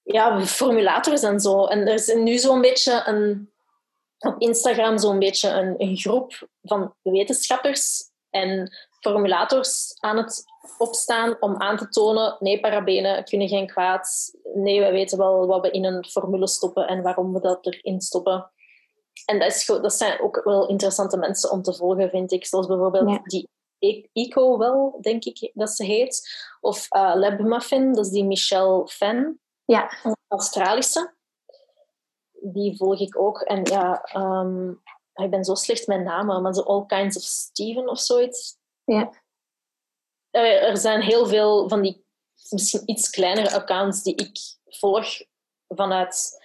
ja, 0.03 0.45
formulators 0.45 1.21
en 1.21 1.39
zo. 1.39 1.65
En 1.65 1.79
er 1.79 1.93
is 1.93 2.13
nu 2.13 2.37
zo'n 2.37 2.61
beetje 2.61 3.03
een, 3.05 3.51
op 4.17 4.35
Instagram 4.41 4.97
zo'n 4.97 5.19
beetje 5.19 5.49
een, 5.49 5.75
een 5.77 5.97
groep 5.97 6.47
van 6.61 6.95
wetenschappers 7.01 8.10
en 8.31 8.71
formulators 8.99 9.95
aan 9.99 10.17
het 10.17 10.43
opstaan 10.77 11.37
om 11.39 11.61
aan 11.61 11.77
te 11.77 11.89
tonen, 11.89 12.35
nee, 12.39 12.59
parabenen 12.59 13.23
kunnen 13.23 13.47
geen 13.47 13.67
kwaad. 13.67 14.31
Nee, 14.53 14.81
we 14.81 14.91
weten 14.91 15.17
wel 15.17 15.47
wat 15.47 15.61
we 15.61 15.71
in 15.71 15.85
een 15.85 16.05
formule 16.05 16.47
stoppen 16.47 16.87
en 16.87 17.01
waarom 17.01 17.33
we 17.33 17.39
dat 17.39 17.65
erin 17.65 18.01
stoppen. 18.01 18.51
En 19.25 19.39
dat, 19.39 19.47
is, 19.47 19.65
dat 19.65 19.93
zijn 19.93 20.19
ook 20.19 20.41
wel 20.43 20.67
interessante 20.67 21.17
mensen 21.17 21.51
om 21.51 21.61
te 21.61 21.73
volgen, 21.73 22.09
vind 22.09 22.31
ik. 22.31 22.45
Zoals 22.45 22.67
bijvoorbeeld 22.67 23.29
die 23.29 23.49
Eco 24.13 24.57
wel, 24.57 24.97
denk 25.01 25.23
ik 25.23 25.51
dat 25.53 25.69
ze 25.69 25.83
heet. 25.83 26.29
Of 26.59 26.87
uh, 26.95 27.11
Lab 27.15 27.39
Muffin, 27.39 27.93
dat 27.93 28.05
is 28.05 28.11
die 28.11 28.25
Michelle 28.25 28.87
Fan. 28.87 29.37
Ja. 29.65 29.91
Australische. 30.27 31.13
Die 32.31 32.77
volg 32.77 32.99
ik 32.99 33.19
ook. 33.19 33.41
En 33.41 33.63
ja, 33.63 34.09
um, 34.15 34.81
ik 35.13 35.29
ben 35.29 35.43
zo 35.43 35.55
slecht 35.55 35.87
met 35.87 36.03
namen, 36.03 36.41
maar 36.41 36.53
zo 36.53 36.61
All 36.61 36.85
Kinds 36.85 37.17
of 37.17 37.23
Steven 37.23 37.89
of 37.89 37.99
zoiets. 37.99 38.57
Ja. 38.83 39.11
Er 40.31 40.77
zijn 40.77 41.01
heel 41.01 41.27
veel 41.27 41.69
van 41.69 41.81
die 41.81 42.05
misschien 42.49 42.81
iets 42.85 43.09
kleinere 43.09 43.51
accounts 43.51 44.03
die 44.03 44.15
ik 44.15 44.37
volg 44.65 45.05
vanuit... 45.67 46.39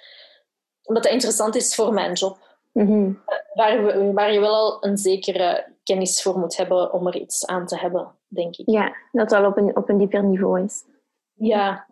Omdat 0.82 1.04
het 1.04 1.12
interessant 1.12 1.54
is 1.54 1.74
voor 1.74 1.92
mijn 1.92 2.12
job. 2.12 2.58
Mm 2.72 3.24
waar, 3.56 4.12
waar 4.12 4.32
je 4.32 4.40
wel 4.40 4.54
al 4.54 4.84
een 4.84 4.96
zekere 4.96 5.66
kennis 5.82 6.22
voor 6.22 6.38
moet 6.38 6.56
hebben 6.56 6.92
om 6.92 7.06
er 7.06 7.16
iets 7.16 7.46
aan 7.46 7.66
te 7.66 7.78
hebben, 7.78 8.14
denk 8.28 8.56
ik. 8.56 8.70
Ja, 8.70 8.96
dat 9.12 9.30
wel 9.30 9.46
op 9.46 9.56
een, 9.56 9.76
op 9.76 9.88
een 9.88 9.98
dieper 9.98 10.24
niveau 10.24 10.62
is. 10.62 10.84
Ja. 11.32 11.86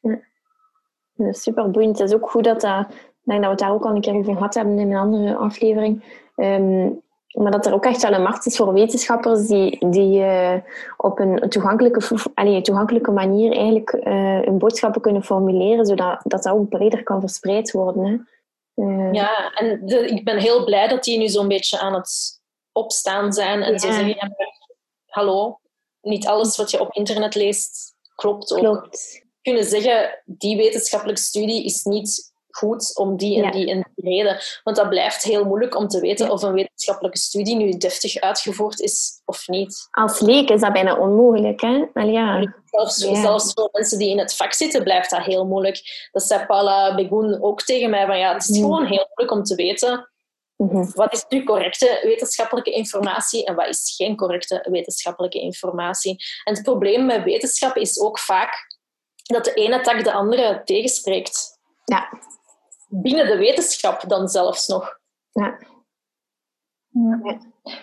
ja. 0.00 1.32
super 1.32 1.70
boeiend. 1.70 1.98
Het 1.98 2.08
is 2.08 2.14
ook 2.14 2.30
goed 2.30 2.44
dat 2.44 2.60
dat 2.60 2.86
denk 3.30 3.42
dat 3.42 3.44
we 3.44 3.48
het 3.48 3.58
daar 3.58 3.72
ook 3.72 3.84
al 3.84 3.94
een 3.94 4.00
keer 4.00 4.14
over 4.14 4.34
gehad 4.34 4.54
hebben 4.54 4.78
in 4.78 4.90
een 4.90 4.98
andere 4.98 5.36
aflevering. 5.36 6.04
Um, 6.36 7.02
maar 7.30 7.50
dat 7.50 7.66
er 7.66 7.74
ook 7.74 7.84
echt 7.84 8.02
wel 8.02 8.12
een 8.12 8.22
macht 8.22 8.46
is 8.46 8.56
voor 8.56 8.72
wetenschappers 8.72 9.46
die, 9.46 9.90
die 9.90 10.20
uh, 10.20 10.54
op 10.96 11.18
een 11.18 11.48
toegankelijke, 11.48 12.18
allee, 12.34 12.60
toegankelijke 12.60 13.10
manier 13.10 13.52
eigenlijk 13.52 13.92
uh, 13.92 14.40
hun 14.40 14.58
boodschappen 14.58 15.00
kunnen 15.00 15.24
formuleren, 15.24 15.86
zodat 15.86 16.20
dat, 16.22 16.42
dat 16.42 16.52
ook 16.52 16.68
breder 16.68 17.02
kan 17.02 17.20
verspreid 17.20 17.70
worden. 17.70 18.04
Hè. 18.04 18.18
Uh, 18.84 19.12
ja, 19.12 19.52
en 19.54 19.86
de, 19.86 20.06
ik 20.06 20.24
ben 20.24 20.38
heel 20.38 20.64
blij 20.64 20.88
dat 20.88 21.04
die 21.04 21.18
nu 21.18 21.28
zo'n 21.28 21.48
beetje 21.48 21.78
aan 21.78 21.94
het 21.94 22.40
opstaan 22.72 23.32
zijn 23.32 23.62
en 23.62 23.72
ja. 23.72 23.78
ze 23.78 23.92
zeggen, 23.92 24.36
hallo, 25.06 25.60
niet 26.00 26.26
alles 26.26 26.56
wat 26.56 26.70
je 26.70 26.80
op 26.80 26.92
internet 26.92 27.34
leest 27.34 27.94
klopt 28.14 28.52
ook. 28.52 28.58
Klopt. 28.58 29.24
Kunnen 29.42 29.64
zeggen, 29.64 30.22
die 30.24 30.56
wetenschappelijke 30.56 31.20
studie 31.20 31.64
is 31.64 31.84
niet 31.84 32.29
goed 32.50 32.96
om 32.96 33.16
die 33.16 33.42
en 33.42 33.50
die 33.50 33.70
en 33.70 33.90
die 33.94 34.10
reden. 34.10 34.38
Want 34.64 34.76
dat 34.76 34.88
blijft 34.88 35.22
heel 35.22 35.44
moeilijk 35.44 35.76
om 35.76 35.88
te 35.88 36.00
weten 36.00 36.30
of 36.30 36.42
een 36.42 36.52
wetenschappelijke 36.52 37.18
studie 37.18 37.56
nu 37.56 37.70
deftig 37.70 38.20
uitgevoerd 38.20 38.80
is 38.80 39.20
of 39.24 39.48
niet. 39.48 39.88
Als 39.90 40.20
leek 40.20 40.50
is 40.50 40.60
dat 40.60 40.72
bijna 40.72 40.96
onmogelijk, 40.96 41.60
hè? 41.60 42.02
ja. 42.02 42.54
Zelfs, 42.64 42.96
zelfs, 42.96 43.52
voor 43.52 43.68
mensen 43.72 43.98
die 43.98 44.10
in 44.10 44.18
het 44.18 44.34
vak 44.34 44.52
zitten, 44.52 44.82
blijft 44.82 45.10
dat 45.10 45.22
heel 45.22 45.46
moeilijk. 45.46 46.08
Dat 46.12 46.22
zei 46.22 46.46
Paula 46.46 46.94
Begoen 46.94 47.42
ook 47.42 47.62
tegen 47.62 47.90
mij, 47.90 48.06
van 48.06 48.18
ja, 48.18 48.32
het 48.32 48.48
is 48.48 48.56
mm. 48.56 48.62
gewoon 48.62 48.86
heel 48.86 49.06
moeilijk 49.14 49.30
om 49.30 49.42
te 49.42 49.54
weten 49.54 50.10
mhm. 50.56 50.90
wat 50.94 51.12
is 51.12 51.24
nu 51.28 51.44
correcte 51.44 52.00
wetenschappelijke 52.02 52.70
informatie 52.70 53.44
en 53.44 53.54
wat 53.54 53.68
is 53.68 53.94
geen 53.96 54.16
correcte 54.16 54.66
wetenschappelijke 54.70 55.40
informatie. 55.40 56.24
En 56.44 56.54
het 56.54 56.62
probleem 56.62 57.06
met 57.06 57.24
wetenschap 57.24 57.76
is 57.76 58.00
ook 58.00 58.18
vaak 58.18 58.78
dat 59.22 59.44
de 59.44 59.54
ene 59.54 59.80
tak 59.80 60.04
de 60.04 60.12
andere 60.12 60.62
tegenspreekt. 60.64 61.58
Ja 61.84 62.08
binnen 62.90 63.26
de 63.26 63.36
wetenschap 63.36 64.08
dan 64.08 64.28
zelfs 64.28 64.66
nog. 64.68 64.98
Ja. 65.30 65.58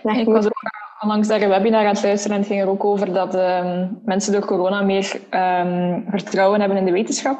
ja. 0.04 0.14
ik 0.14 0.26
was 0.26 0.46
ook 0.46 0.54
onlangs 1.00 1.28
daar 1.28 1.42
een 1.42 1.50
webinar 1.50 1.86
aan 1.86 1.94
het 1.94 2.04
luisteren 2.04 2.36
en 2.36 2.42
het 2.42 2.52
ging 2.52 2.62
er 2.62 2.70
ook 2.70 2.84
over 2.84 3.14
dat 3.14 3.36
um, 3.36 4.02
mensen 4.06 4.34
door 4.34 4.46
corona 4.46 4.82
meer 4.82 5.22
um, 5.32 6.06
vertrouwen 6.10 6.60
hebben 6.60 6.78
in 6.78 6.86
de 6.86 6.92
wetenschap 6.92 7.40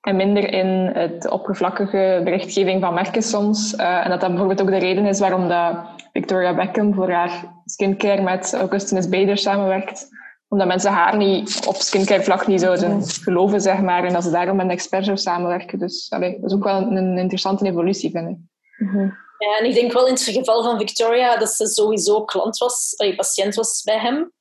en 0.00 0.16
minder 0.16 0.52
in 0.52 0.66
het 0.94 1.30
oppervlakkige 1.30 2.20
berichtgeving 2.24 2.80
van 2.80 2.94
merken 2.94 3.22
soms. 3.22 3.74
Uh, 3.74 4.04
en 4.04 4.10
dat 4.10 4.20
dat 4.20 4.28
bijvoorbeeld 4.28 4.62
ook 4.62 4.70
de 4.70 4.78
reden 4.78 5.06
is 5.06 5.20
waarom 5.20 5.48
dat 5.48 5.76
Victoria 6.12 6.54
Beckham 6.54 6.94
voor 6.94 7.10
haar 7.10 7.44
skincare 7.64 8.22
met 8.22 8.54
Augustinus 8.54 9.08
Bader 9.08 9.38
samenwerkt 9.38 10.08
omdat 10.50 10.66
mensen 10.66 10.92
haar 10.92 11.16
niet 11.16 11.66
op 11.66 11.76
skincare 11.76 12.22
vlak 12.22 12.46
niet 12.46 12.60
zouden 12.60 13.06
geloven, 13.06 13.60
zeg 13.60 13.80
maar. 13.80 14.04
En 14.04 14.12
dat 14.12 14.24
ze 14.24 14.30
daarom 14.30 14.56
met 14.56 14.64
een 14.64 14.72
expert 14.72 15.04
zou 15.04 15.16
samenwerken. 15.16 15.78
Dus 15.78 16.06
allee, 16.10 16.40
dat 16.40 16.50
is 16.50 16.56
ook 16.56 16.64
wel 16.64 16.80
een, 16.80 17.18
interessante 17.18 17.66
evolutie, 17.66 18.10
vind 18.10 18.28
ik. 18.28 18.36
Mhm. 18.86 19.10
Ja, 19.38 19.58
en 19.58 19.64
ik 19.64 19.74
denk 19.74 19.92
wel 19.92 20.06
in 20.06 20.12
het 20.12 20.22
geval 20.22 20.62
van 20.62 20.78
Victoria 20.78 21.36
dat 21.36 21.50
ze 21.50 21.66
sowieso 21.66 22.24
klant 22.24 22.58
was, 22.58 22.94
allee, 22.96 23.14
patiënt 23.14 23.54
was 23.54 23.82
bij 23.82 23.98
hem. 23.98 24.32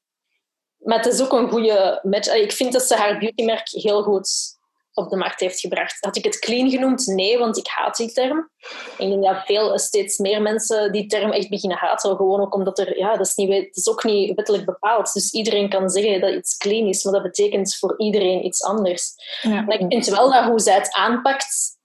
Maar 0.78 0.98
het 0.98 1.14
is 1.14 1.22
ook 1.22 1.34
een 1.34 1.50
goede 1.50 2.00
match. 2.04 2.34
Ik 2.34 2.52
vind 2.52 2.74
dat 2.74 2.84
ze 2.84 2.96
haar 2.96 3.20
beautymerk 3.20 3.70
heel 3.70 4.04
goed 4.04 4.58
op 5.00 5.10
de 5.10 5.16
markt 5.16 5.40
heeft 5.40 5.60
gebracht. 5.60 5.98
Had 6.00 6.16
ik 6.16 6.24
het 6.24 6.40
clean 6.40 6.70
genoemd? 6.70 7.06
Nee, 7.06 7.38
want 7.38 7.58
ik 7.58 7.68
haat 7.68 7.98
die 7.98 8.12
term. 8.12 8.50
Ik 8.98 9.10
denk 9.10 9.24
dat 9.24 9.46
veel, 9.46 9.80
steeds 9.80 10.18
meer 10.18 10.42
mensen 10.42 10.92
die 10.92 11.06
term 11.06 11.32
echt 11.32 11.50
beginnen 11.50 11.78
haten. 11.78 12.16
Gewoon 12.16 12.42
ook 12.42 12.56
omdat 12.56 12.80
er, 12.80 12.98
ja, 12.98 13.16
dat 13.16 13.28
is, 13.28 13.36
niet, 13.36 13.54
het 13.54 13.76
is 13.76 13.90
ook 13.90 14.04
niet 14.04 14.36
wettelijk 14.36 14.66
bepaald. 14.66 15.14
Dus 15.14 15.32
iedereen 15.32 15.70
kan 15.70 15.90
zeggen 15.90 16.22
dat 16.22 16.34
iets 16.34 16.58
clean 16.58 16.88
is, 16.88 17.04
maar 17.04 17.14
dat 17.14 17.24
betekent 17.24 17.76
voor 17.76 17.94
iedereen 17.98 18.46
iets 18.46 18.64
anders. 18.64 19.14
Ja. 19.42 19.62
Maar 19.62 19.80
ik 19.80 19.86
vind 19.88 20.08
wel 20.08 20.32
dat 20.32 20.44
hoe 20.44 20.60
zij 20.60 20.76
het 20.76 20.94
aanpakt, 20.94 21.78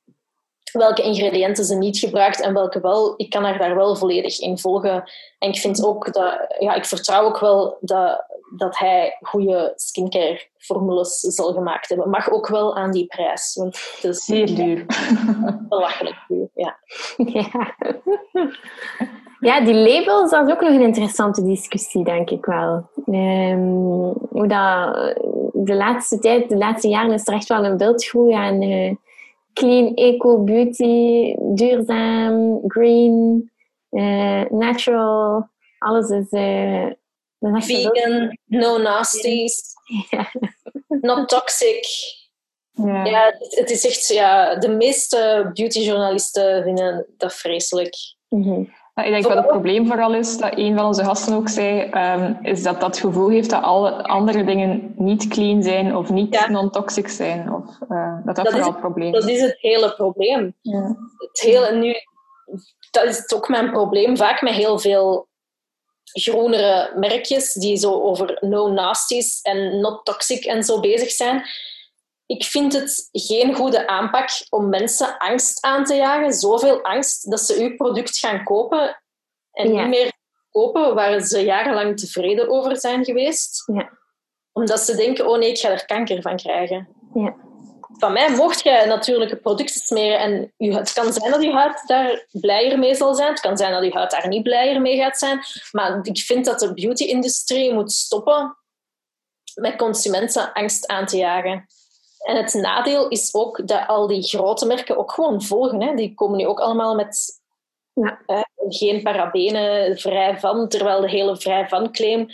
welke 0.79 1.03
ingrediënten 1.03 1.65
ze 1.65 1.75
niet 1.75 1.99
gebruikt 1.99 2.41
en 2.41 2.55
welke 2.55 2.81
wel, 2.81 3.15
ik 3.17 3.31
kan 3.31 3.45
haar 3.45 3.59
daar 3.59 3.75
wel 3.77 3.97
volledig 3.97 4.39
in 4.39 4.59
volgen. 4.59 5.11
En 5.39 5.49
ik 5.49 5.57
vind 5.57 5.85
ook 5.85 6.13
dat, 6.13 6.55
ja, 6.59 6.75
ik 6.75 6.85
vertrouw 6.85 7.25
ook 7.25 7.39
wel 7.39 7.79
dat, 7.81 8.25
dat 8.57 8.79
hij 8.79 9.17
goede 9.21 9.73
skincare 9.77 10.47
formules 10.59 11.19
zal 11.21 11.53
gemaakt 11.53 11.89
hebben. 11.89 12.11
Mag 12.11 12.31
ook 12.31 12.49
wel 12.49 12.77
aan 12.77 12.91
die 12.91 13.07
prijs, 13.07 13.55
want 13.55 13.79
het 13.95 14.05
is 14.05 14.25
zeer 14.25 14.47
duur. 14.47 14.87
Belachelijk 15.69 16.25
duur, 16.29 16.49
ja. 16.55 16.77
ja. 17.17 17.75
Ja, 19.41 19.61
die 19.61 19.75
labels, 19.75 20.31
dat 20.31 20.47
is 20.47 20.53
ook 20.53 20.61
nog 20.61 20.71
een 20.71 20.81
interessante 20.81 21.45
discussie, 21.45 22.05
denk 22.05 22.31
ik 22.31 22.45
wel. 22.45 22.89
Um, 23.07 24.15
hoe 24.31 24.47
dat, 24.47 24.95
de 25.53 25.75
laatste 25.75 26.19
tijd, 26.19 26.49
de 26.49 26.57
laatste 26.57 26.89
jaren 26.89 27.13
is 27.13 27.27
er 27.27 27.35
echt 27.35 27.49
wel 27.49 27.65
een 27.65 27.77
beeldgroei 27.77 28.33
aan 28.33 28.63
uh, 28.63 28.95
clean, 29.55 29.95
eco, 29.95 30.45
beauty, 30.45 31.35
duurzaam, 31.55 32.61
green, 32.69 33.51
uh, 33.91 34.45
natural. 34.51 35.49
Alles 35.79 36.11
is... 36.11 36.33
Uh, 36.33 36.93
Vegan, 37.41 38.39
no 38.49 38.79
nasties, 38.79 39.75
yeah. 40.11 40.27
not 41.03 41.29
toxic. 41.29 41.85
Ja. 42.73 43.05
ja, 43.05 43.35
het 43.39 43.71
is 43.71 43.87
echt... 43.87 44.09
Ja, 44.09 44.55
de 44.55 44.69
meeste 44.69 45.51
beautyjournalisten 45.55 46.63
vinden 46.63 47.07
dat 47.17 47.35
vreselijk. 47.35 47.95
Mm 48.29 48.43
-hmm. 48.43 48.73
Ik 48.95 49.11
denk 49.11 49.23
dat 49.23 49.37
het 49.37 49.47
probleem 49.47 49.87
vooral 49.87 50.15
is, 50.15 50.39
dat 50.39 50.53
een 50.59 50.77
van 50.77 50.87
onze 50.87 51.05
gasten 51.05 51.35
ook 51.35 51.49
zei, 51.49 51.91
um, 51.91 52.39
is 52.43 52.63
dat 52.63 52.81
dat 52.81 52.99
gevoel 52.99 53.29
heeft 53.29 53.51
dat 53.51 53.63
alle 53.63 54.03
andere 54.03 54.45
dingen 54.45 54.95
niet 54.97 55.29
clean 55.29 55.63
zijn 55.63 55.97
of 55.97 56.11
niet 56.11 56.49
non-toxic 56.49 57.09
zijn. 57.09 57.53
Of, 57.53 57.65
uh, 57.91 58.17
dat 58.25 58.37
dat, 58.37 58.49
vooral 58.49 58.71
het 58.71 58.81
probleem 58.81 59.15
is. 59.15 59.21
Dat 59.21 59.31
is 59.31 59.41
het 59.41 59.57
hele 59.61 59.95
probleem. 59.95 60.55
Ja. 60.61 60.97
Het 61.17 61.41
hele, 61.41 61.73
nu, 61.77 61.95
dat 62.91 63.05
is 63.05 63.33
ook 63.33 63.49
mijn 63.49 63.71
probleem, 63.71 64.17
vaak 64.17 64.43
met 64.43 64.53
heel 64.53 64.79
veel 64.79 65.29
groenere 66.13 66.93
merkjes 66.97 67.53
die 67.53 67.77
zo 67.77 68.03
over 68.03 68.39
no 68.41 68.69
nasties 68.69 69.41
en 69.43 69.81
not 69.81 70.05
toxic 70.05 70.45
en 70.45 70.65
zo 70.65 70.81
bezig 70.81 71.11
zijn 71.11 71.45
ik 72.35 72.45
vind 72.45 72.73
het 72.73 73.09
geen 73.13 73.55
goede 73.55 73.87
aanpak 73.87 74.29
om 74.49 74.69
mensen 74.69 75.19
angst 75.19 75.65
aan 75.65 75.85
te 75.85 75.95
jagen. 75.95 76.33
Zoveel 76.33 76.83
angst 76.83 77.31
dat 77.31 77.41
ze 77.41 77.63
uw 77.63 77.77
product 77.77 78.19
gaan 78.19 78.45
kopen 78.45 79.03
en 79.53 79.73
niet 79.73 79.89
meer 79.89 80.13
kopen 80.51 80.95
waar 80.95 81.21
ze 81.21 81.45
jarenlang 81.45 81.99
tevreden 81.99 82.51
over 82.51 82.77
zijn 82.77 83.05
geweest. 83.05 83.63
Ja. 83.73 83.91
Omdat 84.53 84.81
ze 84.81 84.97
denken, 84.97 85.29
oh 85.29 85.39
nee, 85.39 85.51
ik 85.51 85.59
ga 85.59 85.71
er 85.71 85.87
kanker 85.87 86.23
van 86.23 86.37
krijgen. 86.37 86.89
Ja. 87.15 87.35
Van 87.99 88.13
mij 88.13 88.31
mocht 88.31 88.63
je 88.63 88.85
natuurlijke 88.87 89.37
producten 89.37 89.81
smeren 89.81 90.19
en 90.19 90.75
het 90.75 90.93
kan 90.93 91.13
zijn 91.13 91.31
dat 91.31 91.43
je 91.43 91.53
huid 91.53 91.83
daar 91.87 92.27
blijer 92.31 92.79
mee 92.79 92.95
zal 92.95 93.15
zijn. 93.15 93.29
Het 93.31 93.41
kan 93.41 93.57
zijn 93.57 93.73
dat 93.73 93.85
je 93.85 93.93
huid 93.93 94.11
daar 94.11 94.29
niet 94.29 94.43
blijer 94.43 94.81
mee 94.81 94.97
gaat 94.97 95.19
zijn. 95.19 95.41
Maar 95.71 95.99
ik 96.03 96.19
vind 96.19 96.45
dat 96.45 96.61
de 96.61 96.75
beauty-industrie 96.75 97.73
moet 97.73 97.93
stoppen 97.93 98.57
met 99.55 99.77
consumenten 99.77 100.53
angst 100.53 100.87
aan 100.87 101.07
te 101.07 101.17
jagen. 101.17 101.67
En 102.25 102.37
het 102.37 102.55
nadeel 102.55 103.09
is 103.09 103.35
ook 103.35 103.69
dat 103.69 103.87
al 103.87 104.07
die 104.07 104.23
grote 104.23 104.67
merken 104.67 104.97
ook 104.97 105.13
gewoon 105.13 105.43
volgen. 105.43 105.83
Hè. 105.83 105.95
Die 105.95 106.15
komen 106.15 106.39
nu 106.39 106.47
ook 106.47 106.61
allemaal 106.61 106.95
met 106.95 107.43
ja. 107.93 108.19
geen 108.69 109.03
parabenen, 109.03 109.99
vrij 109.99 110.39
van. 110.39 110.69
Terwijl 110.69 111.01
de 111.01 111.11
hele 111.11 111.37
vrij 111.37 111.69
van 111.69 111.93
claim 111.93 112.27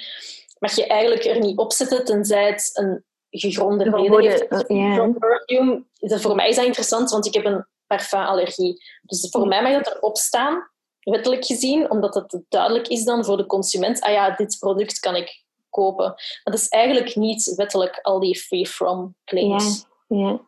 mag 0.59 0.77
je 0.77 0.87
eigenlijk 0.87 1.25
er 1.25 1.39
niet 1.39 1.59
op 1.59 1.73
zetten, 1.73 2.05
tenzij 2.05 2.47
het 2.47 2.71
een 2.73 3.05
gegronde 3.31 3.85
reden 3.85 4.21
heeft. 4.21 4.49
Perfume, 4.49 5.85
voor 5.99 6.35
mij 6.35 6.49
is 6.49 6.57
dat 6.57 6.65
interessant, 6.65 7.11
want 7.11 7.27
ik 7.27 7.35
heb 7.35 7.45
een 7.45 7.67
parfumallergie. 7.87 8.83
Dus 9.03 9.29
voor 9.31 9.47
mij 9.47 9.63
mag 9.63 9.83
dat 9.83 9.97
erop 9.97 10.17
staan, 10.17 10.71
wettelijk 11.01 11.45
gezien, 11.45 11.91
omdat 11.91 12.15
het 12.15 12.43
duidelijk 12.49 12.89
is 12.89 13.05
dan 13.05 13.25
voor 13.25 13.37
de 13.37 13.47
consument, 13.47 14.01
ah 14.01 14.13
ja, 14.13 14.31
dit 14.31 14.57
product 14.59 14.99
kan 14.99 15.17
ik 15.17 15.40
kopen. 15.71 16.07
Maar 16.07 16.41
dat 16.43 16.55
is 16.55 16.69
eigenlijk 16.69 17.17
niet 17.17 17.55
wettelijk 17.57 17.99
al 18.03 18.21
die 18.21 18.39
free-from 18.39 19.15
claims. 19.25 19.87
Ja, 20.09 20.17
ja. 20.19 20.41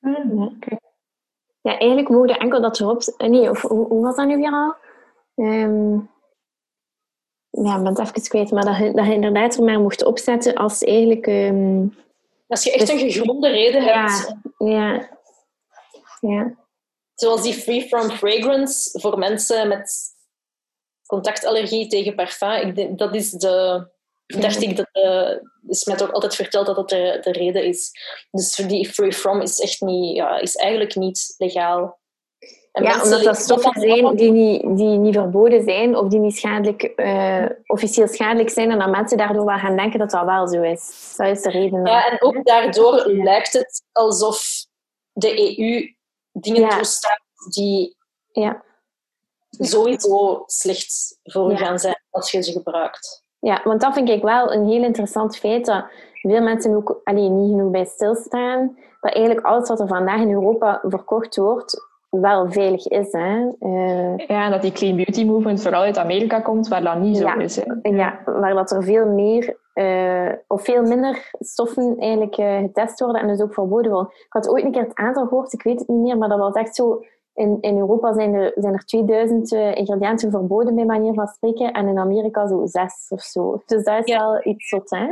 ja. 0.00 0.52
ja 1.60 1.78
eigenlijk 1.78 2.08
mogen 2.08 2.38
enkel 2.38 2.60
dat 2.60 2.80
erop... 2.80 3.02
Nee, 3.16 3.50
of 3.50 3.60
hoe, 3.60 3.86
hoe 3.86 4.02
was 4.02 4.16
dat 4.16 4.26
nu 4.26 4.36
weer 4.36 4.52
al? 4.52 4.74
Um, 5.34 6.10
ja, 7.50 7.76
ik 7.76 7.82
ben 7.82 7.86
het 7.86 7.98
even 7.98 8.28
kwijt. 8.28 8.50
Maar 8.50 8.64
dat 8.64 8.76
je, 8.76 8.92
dat 8.92 9.06
je 9.06 9.12
inderdaad 9.12 9.56
er 9.56 9.64
maar 9.64 9.80
mocht 9.80 10.04
opzetten 10.04 10.54
als 10.54 10.82
eigenlijk... 10.82 11.26
Um, 11.26 11.94
als 12.48 12.64
je 12.64 12.72
echt 12.72 12.86
dus, 12.86 13.02
een 13.02 13.10
gegronde 13.10 13.48
reden 13.48 13.82
hebt. 13.82 14.34
Ja, 14.58 15.18
ja. 16.20 16.54
Zoals 17.14 17.42
die 17.42 17.54
free 17.54 17.82
from 17.82 18.10
fragrance 18.10 19.00
voor 19.00 19.18
mensen 19.18 19.68
met 19.68 20.18
contactallergie 21.06 21.86
tegen 21.86 22.14
parfum. 22.14 22.68
Ik 22.68 22.74
denk, 22.74 22.98
dat 22.98 23.14
is 23.14 23.30
de 23.30 23.88
dacht 24.38 24.62
ik 24.62 24.76
dat 24.76 24.88
uh, 24.92 25.36
is 25.68 25.84
mij 25.84 25.96
toch 25.96 26.12
altijd 26.12 26.34
verteld 26.34 26.66
dat 26.66 26.76
dat 26.76 26.88
de, 26.88 27.18
de 27.22 27.32
reden 27.32 27.64
is. 27.64 27.90
Dus 28.30 28.54
die 28.54 28.88
free 28.88 29.12
from 29.12 29.40
is 29.40 29.60
echt 29.60 29.80
niet, 29.80 30.16
ja, 30.16 30.38
is 30.38 30.56
eigenlijk 30.56 30.94
niet 30.94 31.34
legaal. 31.38 31.98
En 32.72 32.82
ja, 32.82 33.02
omdat 33.02 33.22
dat 33.22 33.36
stoffen 33.36 33.80
zijn 33.80 34.16
die 34.16 34.30
niet, 34.30 34.76
die 34.76 34.98
niet 34.98 35.14
verboden 35.14 35.64
zijn 35.64 35.96
of 35.96 36.08
die 36.08 36.18
niet 36.18 36.36
schadelijk, 36.36 36.92
uh, 36.96 37.46
officieel 37.66 38.08
schadelijk 38.08 38.50
zijn 38.50 38.70
en 38.70 38.78
dat 38.78 38.90
mensen 38.90 39.18
daardoor 39.18 39.44
wel 39.44 39.58
gaan 39.58 39.76
denken 39.76 39.98
dat 39.98 40.10
dat 40.10 40.24
wel 40.24 40.48
zo 40.48 40.62
is. 40.62 41.14
Dat 41.16 41.26
is 41.26 41.42
de 41.42 41.50
reden. 41.50 41.86
Ja, 41.86 42.06
en 42.06 42.22
ook 42.22 42.44
daardoor 42.44 43.06
lijkt 43.06 43.52
het 43.52 43.82
alsof 43.92 44.66
de 45.12 45.58
EU 45.58 45.94
dingen 46.32 46.60
ja. 46.60 46.76
toestaat 46.76 47.22
die 47.54 47.96
ja. 48.32 48.64
sowieso 49.50 50.42
slecht 50.46 51.18
voor 51.22 51.50
je 51.50 51.56
gaan 51.56 51.78
zijn 51.78 52.02
als 52.10 52.30
je 52.30 52.42
ze 52.42 52.52
gebruikt. 52.52 53.24
Ja, 53.40 53.60
want 53.64 53.80
dat 53.80 53.94
vind 53.94 54.08
ik 54.08 54.22
wel 54.22 54.52
een 54.52 54.66
heel 54.66 54.82
interessant 54.82 55.36
feit 55.36 55.66
dat 55.66 55.84
veel 56.12 56.42
mensen 56.42 56.74
ook 56.74 57.00
alleen 57.04 57.36
niet 57.36 57.50
genoeg 57.50 57.70
bij 57.70 57.84
stilstaan. 57.84 58.76
Dat 59.00 59.12
eigenlijk 59.14 59.46
alles 59.46 59.68
wat 59.68 59.80
er 59.80 59.86
vandaag 59.86 60.20
in 60.20 60.32
Europa 60.32 60.80
verkocht 60.82 61.36
wordt, 61.36 61.88
wel 62.10 62.50
veilig 62.50 62.86
is. 62.86 63.12
Hè? 63.12 63.46
Uh, 63.60 64.16
ja, 64.16 64.44
en 64.44 64.50
dat 64.50 64.62
die 64.62 64.72
clean 64.72 64.96
beauty 64.96 65.24
movement 65.24 65.62
vooral 65.62 65.82
uit 65.82 65.98
Amerika 65.98 66.40
komt, 66.40 66.68
waar 66.68 66.82
dat 66.82 66.98
niet 66.98 67.16
zo 67.16 67.28
is. 67.38 67.56
Hè? 67.56 67.90
Ja, 67.90 68.18
waar 68.24 68.54
dat 68.54 68.70
er 68.70 68.82
veel 68.82 69.06
meer 69.06 69.56
uh, 69.74 70.32
of 70.46 70.62
veel 70.62 70.82
minder 70.82 71.30
stoffen 71.38 71.96
eigenlijk 71.98 72.38
uh, 72.38 72.58
getest 72.58 73.00
worden 73.00 73.22
en 73.22 73.28
dus 73.28 73.40
ook 73.40 73.54
verboden 73.54 73.92
worden. 73.92 74.12
Ik 74.12 74.32
had 74.32 74.48
ooit 74.48 74.64
een 74.64 74.72
keer 74.72 74.82
het 74.82 74.94
aantal 74.94 75.26
gehoord, 75.26 75.52
ik 75.52 75.62
weet 75.62 75.78
het 75.78 75.88
niet 75.88 76.00
meer, 76.00 76.18
maar 76.18 76.28
dat 76.28 76.38
was 76.38 76.54
echt 76.54 76.74
zo 76.74 77.02
in, 77.40 77.58
in 77.60 77.78
Europa 77.78 78.12
zijn 78.12 78.34
er, 78.34 78.52
zijn 78.54 78.72
er 78.72 78.84
2000 78.84 79.52
uh, 79.52 79.74
ingrediënten 79.74 80.30
verboden, 80.30 80.74
bij 80.74 80.84
manier 80.84 81.14
van 81.14 81.26
spreken. 81.26 81.72
En 81.72 81.88
in 81.88 81.98
Amerika 81.98 82.48
zo 82.48 82.66
zes 82.66 83.06
of 83.08 83.22
zo. 83.22 83.62
Dus 83.66 83.84
dat 83.84 84.06
is 84.06 84.14
wel 84.14 84.46
iets 84.46 84.68
zot, 84.68 84.90
hè? 84.90 85.06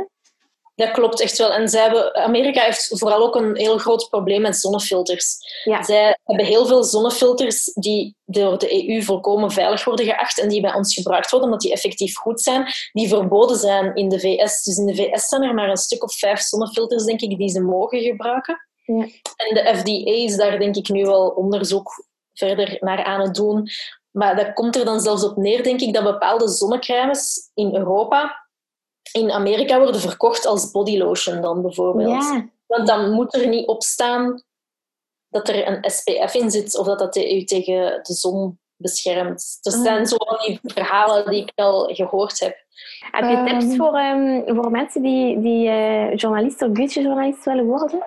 Dat 0.75 0.91
klopt 0.91 1.21
echt 1.21 1.37
wel. 1.37 1.53
En 1.53 1.69
zij 1.69 1.81
hebben, 1.81 2.15
Amerika 2.15 2.63
heeft 2.63 2.91
vooral 2.97 3.21
ook 3.21 3.35
een 3.35 3.55
heel 3.55 3.77
groot 3.77 4.09
probleem 4.09 4.41
met 4.41 4.55
zonnefilters. 4.55 5.37
Ja. 5.63 5.83
Zij 5.83 6.17
hebben 6.23 6.45
heel 6.45 6.65
veel 6.65 6.83
zonnefilters 6.83 7.63
die 7.73 8.15
door 8.25 8.57
de 8.57 8.89
EU 8.89 9.01
volkomen 9.01 9.51
veilig 9.51 9.85
worden 9.85 10.05
geacht 10.05 10.39
en 10.39 10.49
die 10.49 10.61
bij 10.61 10.73
ons 10.73 10.93
gebruikt 10.93 11.29
worden 11.29 11.49
omdat 11.49 11.63
die 11.63 11.73
effectief 11.73 12.17
goed 12.17 12.41
zijn, 12.41 12.65
die 12.91 13.07
verboden 13.07 13.57
zijn 13.57 13.95
in 13.95 14.09
de 14.09 14.19
VS. 14.19 14.63
Dus 14.63 14.77
in 14.77 14.85
de 14.85 14.95
VS 14.95 15.27
zijn 15.27 15.43
er 15.43 15.53
maar 15.53 15.69
een 15.69 15.77
stuk 15.77 16.03
of 16.03 16.13
vijf 16.13 16.39
zonnefilters, 16.39 17.03
denk 17.03 17.21
ik, 17.21 17.37
die 17.37 17.49
ze 17.49 17.61
mogen 17.61 18.01
gebruiken. 18.01 18.67
Ja. 18.85 19.03
En 19.35 19.53
de 19.53 19.73
FDA 19.77 20.11
is 20.11 20.35
daar 20.35 20.59
denk 20.59 20.75
ik 20.75 20.89
nu 20.89 21.05
wel 21.05 21.27
onderzoek 21.27 22.07
verder 22.39 22.77
naar 22.79 23.03
aan 23.03 23.21
het 23.21 23.35
doen. 23.35 23.69
Maar 24.11 24.35
dat 24.35 24.53
komt 24.53 24.75
er 24.75 24.85
dan 24.85 24.99
zelfs 24.99 25.23
op 25.23 25.37
neer, 25.37 25.63
denk 25.63 25.81
ik, 25.81 25.93
dat 25.93 26.03
bepaalde 26.03 26.47
zonnecremes 26.47 27.51
in 27.53 27.75
Europa 27.75 28.47
in 29.11 29.31
Amerika 29.31 29.79
worden 29.79 30.01
verkocht 30.01 30.45
als 30.45 30.71
bodylotion 30.71 31.41
dan 31.41 31.61
bijvoorbeeld. 31.61 32.23
Ja. 32.23 32.49
Want 32.65 32.87
dan 32.87 33.11
moet 33.11 33.35
er 33.35 33.47
niet 33.47 33.67
op 33.67 33.83
staan 33.83 34.43
dat 35.29 35.49
er 35.49 35.67
een 35.67 35.91
SPF 35.91 36.33
in 36.33 36.51
zit 36.51 36.77
of 36.77 36.85
dat 36.85 36.99
dat 36.99 37.17
u 37.17 37.43
tegen 37.43 37.99
de 38.03 38.13
zon 38.13 38.59
beschermt. 38.75 39.59
Er 39.61 39.73
ah. 39.73 39.81
zijn 39.81 40.07
zo 40.07 40.17
die 40.45 40.59
verhalen 40.63 41.29
die 41.29 41.41
ik 41.41 41.51
al 41.55 41.93
gehoord 41.93 42.39
heb. 42.39 42.57
Heb 43.11 43.29
je 43.29 43.43
tips 43.45 43.65
ehm. 43.65 43.75
voor, 43.75 43.99
um, 43.99 44.43
voor 44.45 44.71
mensen 44.71 45.01
die, 45.01 45.41
die 45.41 45.67
uh, 45.67 46.15
journalist 46.15 46.61
of 46.61 46.71
beautyjournalist 46.71 47.45
willen 47.45 47.65
worden? 47.65 48.05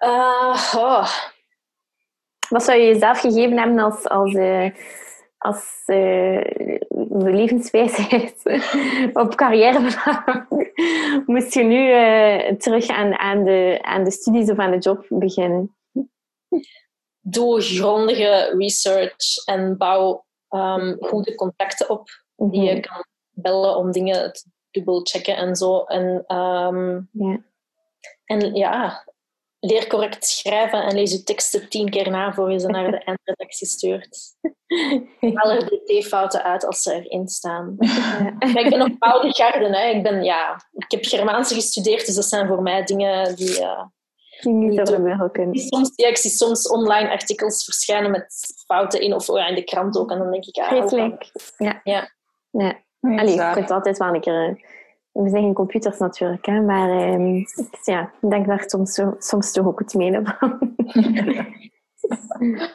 Uh, 0.00 0.74
oh. 0.74 1.08
Wat 2.48 2.64
zou 2.64 2.78
je 2.78 2.86
jezelf 2.86 3.20
gegeven 3.20 3.58
hebben 3.58 3.78
als, 3.78 4.08
als, 4.08 4.32
uh, 4.32 4.70
als 5.38 5.82
uh, 5.86 6.40
levenswijsheid 7.08 8.42
op 9.22 9.34
carrière 9.34 9.80
moest 11.26 11.54
je 11.54 11.62
nu 11.62 11.90
uh, 11.90 12.56
terug 12.56 12.88
aan, 12.88 13.18
aan, 13.18 13.44
de, 13.44 13.78
aan 13.82 14.04
de 14.04 14.10
studies 14.10 14.50
of 14.50 14.58
aan 14.58 14.70
de 14.70 14.78
job 14.78 15.06
beginnen? 15.08 15.76
Doe 17.20 17.60
grondige 17.60 18.54
research 18.58 19.44
en 19.44 19.76
bouw 19.76 20.24
um, 20.50 20.96
goede 21.00 21.34
contacten 21.34 21.90
op 21.90 22.08
die 22.36 22.62
je 22.62 22.72
mhm. 22.72 22.80
kan 22.80 23.04
bellen 23.30 23.76
om 23.76 23.92
dingen 23.92 24.32
te 24.32 24.50
dubbel 24.70 25.00
checken 25.02 25.36
en 25.36 25.56
zo. 25.56 25.82
En, 25.84 26.36
um, 26.36 27.08
ja. 27.12 27.44
en 28.24 28.54
ja, 28.54 29.04
leer 29.66 29.86
correct 29.86 30.26
schrijven 30.26 30.82
en 30.82 30.94
lees 30.94 31.12
je 31.12 31.22
teksten 31.22 31.68
tien 31.68 31.90
keer 31.90 32.10
na 32.10 32.32
voor 32.32 32.52
je 32.52 32.58
ze 32.58 32.66
naar 32.66 32.90
de 32.90 33.04
eindredactie 33.04 33.66
stuurt. 33.66 34.18
Haal 35.34 35.50
er 35.50 35.66
de 35.66 36.00
T-fouten 36.00 36.42
uit 36.42 36.66
als 36.66 36.82
ze 36.82 36.92
erin 36.92 37.28
staan. 37.28 37.76
ik 38.38 38.66
ben 38.70 38.82
op 38.82 38.94
oude 38.98 39.34
garden. 39.34 39.72
Hè. 39.72 39.88
Ik, 39.88 40.02
ben, 40.02 40.22
ja, 40.22 40.60
ik 40.72 40.90
heb 40.90 41.04
Germaanse 41.04 41.54
gestudeerd, 41.54 42.06
dus 42.06 42.14
dat 42.14 42.24
zijn 42.24 42.46
voor 42.46 42.62
mij 42.62 42.84
dingen 42.84 43.36
die... 43.36 43.60
Uh, 43.60 43.84
niet 44.42 45.68
soms, 45.68 45.92
ja, 45.96 46.08
ik 46.08 46.16
zie 46.16 46.30
soms 46.30 46.68
online 46.68 47.10
artikels 47.10 47.64
verschijnen 47.64 48.10
met 48.10 48.54
fouten 48.66 49.00
in, 49.00 49.14
of 49.14 49.26
ja, 49.26 49.46
in 49.46 49.54
de 49.54 49.64
krant 49.64 49.98
ook. 49.98 50.10
En 50.10 50.18
dan 50.18 50.30
denk 50.30 50.44
ik... 50.44 50.56
Ah, 50.56 50.68
Vreselijk. 50.68 51.30
Ja. 51.56 51.80
ja. 51.84 52.10
ja. 52.50 52.82
Allee, 53.00 53.34
je 53.34 53.50
kunt 53.52 53.70
altijd 53.70 53.98
wel 53.98 54.14
een 54.14 54.20
keer 54.20 54.48
eh, 54.48 54.54
we 55.14 55.28
zijn 55.28 55.42
geen 55.42 55.54
computers 55.54 55.98
natuurlijk, 55.98 56.46
hè, 56.46 56.60
maar 56.60 56.88
ja, 57.84 58.12
ik 58.20 58.30
denk 58.30 58.46
daar 58.46 58.64
soms, 58.66 59.00
soms 59.18 59.52
toch 59.52 59.66
ook 59.66 59.78
het 59.78 59.94
mee 59.94 60.20
van. 60.22 60.74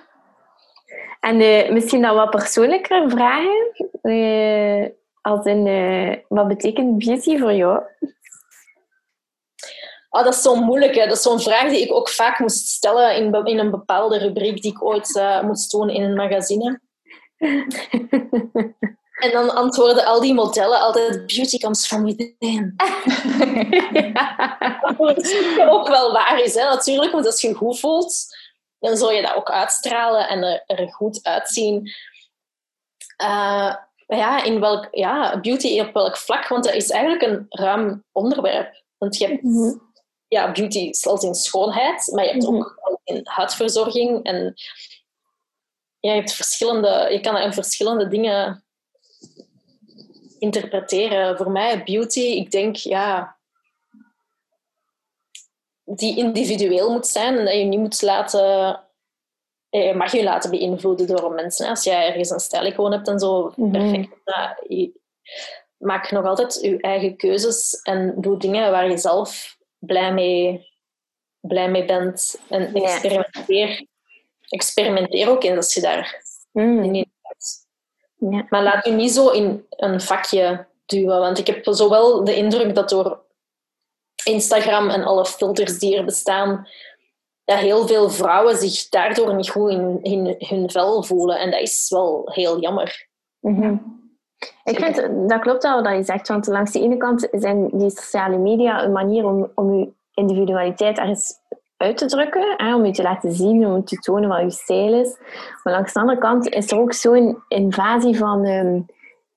en 1.19 1.39
uh, 1.41 1.71
misschien 1.71 2.01
dan 2.01 2.15
wat 2.15 2.29
persoonlijker 2.29 3.09
vragen. 3.09 3.71
Uh, 4.01 4.87
als 5.21 5.45
in, 5.45 5.65
uh, 5.65 6.15
wat 6.27 6.47
betekent 6.47 6.97
beauty 6.97 7.37
voor 7.37 7.53
jou? 7.53 7.83
Oh, 10.09 10.23
dat 10.23 10.33
is 10.33 10.41
zo 10.41 10.55
moeilijk. 10.55 10.95
Hè. 10.95 11.05
Dat 11.05 11.17
is 11.17 11.21
zo'n 11.21 11.39
vraag 11.39 11.69
die 11.69 11.81
ik 11.81 11.93
ook 11.93 12.09
vaak 12.09 12.39
moest 12.39 12.67
stellen 12.67 13.15
in, 13.15 13.45
in 13.45 13.59
een 13.59 13.71
bepaalde 13.71 14.17
rubriek 14.17 14.61
die 14.61 14.71
ik 14.71 14.83
ooit 14.83 15.39
moest 15.43 15.71
doen 15.71 15.89
in 15.89 16.03
een 16.03 16.15
magazine. 16.15 16.79
En 19.19 19.31
dan 19.31 19.55
antwoorden 19.55 20.05
al 20.05 20.19
die 20.19 20.33
modellen 20.33 20.79
altijd: 20.79 21.25
beauty 21.25 21.57
comes 21.57 21.87
from 21.87 22.03
within. 22.03 22.75
ja. 24.13 24.57
Wat 24.97 25.69
ook 25.69 25.87
wel 25.87 26.11
waar 26.11 26.39
is, 26.39 26.53
hè, 26.53 26.63
natuurlijk, 26.63 27.11
want 27.11 27.25
als 27.25 27.41
je 27.41 27.53
goed 27.53 27.79
voelt, 27.79 28.37
dan 28.79 28.97
zul 28.97 29.11
je 29.11 29.21
dat 29.21 29.35
ook 29.35 29.51
uitstralen 29.51 30.27
en 30.27 30.43
er, 30.43 30.63
er 30.65 30.91
goed 30.91 31.23
uitzien. 31.23 31.91
Uh, 33.21 33.75
ja, 34.07 34.43
in 34.43 34.59
welk, 34.59 34.87
ja, 34.91 35.39
beauty 35.39 35.79
op 35.79 35.93
welk 35.93 36.17
vlak? 36.17 36.47
Want 36.47 36.63
dat 36.63 36.73
is 36.73 36.89
eigenlijk 36.89 37.21
een 37.21 37.45
ruim 37.49 38.03
onderwerp. 38.11 38.83
Want 38.97 39.17
je 39.17 39.27
hebt 39.27 39.43
mhm. 39.43 39.77
ja, 40.27 40.51
beauty 40.51 40.93
zoals 40.93 41.23
in 41.23 41.35
schoonheid, 41.35 42.11
maar 42.13 42.23
je 42.23 42.31
hebt 42.31 42.43
mhm. 42.43 42.55
ook 42.55 42.99
in 43.03 43.21
huidverzorging. 43.23 44.23
En 44.23 44.53
ja, 45.99 46.11
je, 46.11 46.17
hebt 46.19 46.33
verschillende, 46.33 47.07
je 47.11 47.19
kan 47.19 47.37
in 47.37 47.53
verschillende 47.53 48.07
dingen 48.07 48.63
interpreteren. 50.39 51.37
Voor 51.37 51.51
mij, 51.51 51.83
beauty, 51.83 52.19
ik 52.19 52.51
denk, 52.51 52.75
ja, 52.75 53.37
die 55.83 56.17
individueel 56.17 56.91
moet 56.91 57.07
zijn 57.07 57.37
en 57.37 57.45
dat 57.45 57.53
je 57.53 57.63
niet 57.63 57.79
moet 57.79 58.01
laten. 58.01 58.83
Je 59.69 59.93
mag 59.95 60.11
je 60.11 60.23
laten 60.23 60.49
beïnvloeden 60.49 61.07
door 61.07 61.31
mensen. 61.31 61.69
Als 61.69 61.83
jij 61.83 62.07
ergens 62.07 62.29
een 62.29 62.39
stijlicoon 62.39 62.91
hebt 62.91 63.07
en 63.07 63.19
zo, 63.19 63.53
mm 63.55 63.71
perfect. 63.71 64.15
maak 65.77 66.11
nog 66.11 66.25
altijd 66.25 66.59
je 66.61 66.81
eigen 66.81 67.15
keuzes 67.15 67.81
en 67.81 68.13
doe 68.17 68.37
dingen 68.37 68.71
waar 68.71 68.89
je 68.89 68.97
zelf 68.97 69.57
blij 69.77 70.13
mee, 70.13 70.67
blij 71.39 71.69
mee 71.69 71.85
bent. 71.85 72.39
En 72.49 72.73
experimenteer, 72.73 73.85
experimenteer 74.49 75.29
ook 75.29 75.43
eens 75.43 75.55
als 75.55 75.73
je 75.73 75.81
daar 75.81 76.23
mm. 76.51 77.05
Ja. 78.19 78.45
Maar 78.49 78.63
laat 78.63 78.85
je 78.85 78.91
niet 78.91 79.11
zo 79.11 79.29
in 79.29 79.65
een 79.69 80.01
vakje 80.01 80.65
duwen. 80.85 81.19
Want 81.19 81.37
ik 81.37 81.47
heb 81.47 81.59
zowel 81.63 82.23
de 82.23 82.35
indruk 82.35 82.75
dat 82.75 82.89
door 82.89 83.21
Instagram 84.23 84.89
en 84.89 85.03
alle 85.03 85.25
filters 85.25 85.79
die 85.79 85.97
er 85.97 86.05
bestaan, 86.05 86.67
dat 87.45 87.57
heel 87.57 87.87
veel 87.87 88.09
vrouwen 88.09 88.55
zich 88.55 88.89
daardoor 88.89 89.35
niet 89.35 89.49
goed 89.49 89.71
in, 89.71 89.99
in 90.01 90.35
hun 90.39 90.69
vel 90.69 91.03
voelen. 91.03 91.39
En 91.39 91.51
dat 91.51 91.61
is 91.61 91.89
wel 91.89 92.29
heel 92.31 92.59
jammer. 92.59 93.07
Mhm. 93.39 93.77
Ik 94.63 94.79
vind, 94.79 95.29
dat 95.29 95.39
klopt 95.39 95.63
wel 95.63 95.83
wat 95.83 95.95
je 95.95 96.03
zegt, 96.03 96.27
want 96.27 96.47
langs 96.47 96.71
de 96.71 96.79
ene 96.79 96.97
kant 96.97 97.27
zijn 97.31 97.69
die 97.73 97.89
sociale 97.89 98.37
media 98.37 98.83
een 98.83 98.91
manier 98.91 99.25
om, 99.25 99.51
om 99.55 99.79
je 99.79 99.91
individualiteit 100.13 100.97
ergens 100.97 101.33
uit 101.79 101.97
te 101.97 102.05
drukken, 102.05 102.53
hè, 102.57 102.75
om 102.75 102.85
je 102.85 102.91
te 102.91 103.01
laten 103.01 103.31
zien, 103.31 103.65
om 103.65 103.85
te 103.85 103.95
tonen 103.95 104.29
wat 104.29 104.41
je 104.41 104.51
stijl 104.51 104.93
is. 104.93 105.17
Maar 105.63 105.73
langs 105.73 105.93
de 105.93 105.99
andere 105.99 106.19
kant 106.19 106.47
is 106.47 106.71
er 106.71 106.79
ook 106.79 106.93
zo'n 106.93 107.43
invasie 107.47 108.17
van 108.17 108.45
um, 108.45 108.85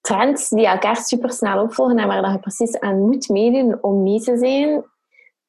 trends 0.01 0.49
die 0.49 0.67
elkaar 0.67 0.97
supersnel 0.97 1.63
opvolgen 1.63 1.99
en 1.99 2.07
waar 2.07 2.33
je 2.33 2.39
precies 2.39 2.79
aan 2.79 3.01
moet 3.01 3.29
meedoen 3.29 3.79
om 3.83 4.03
mee 4.03 4.21
te 4.21 4.37
zijn. 4.37 4.85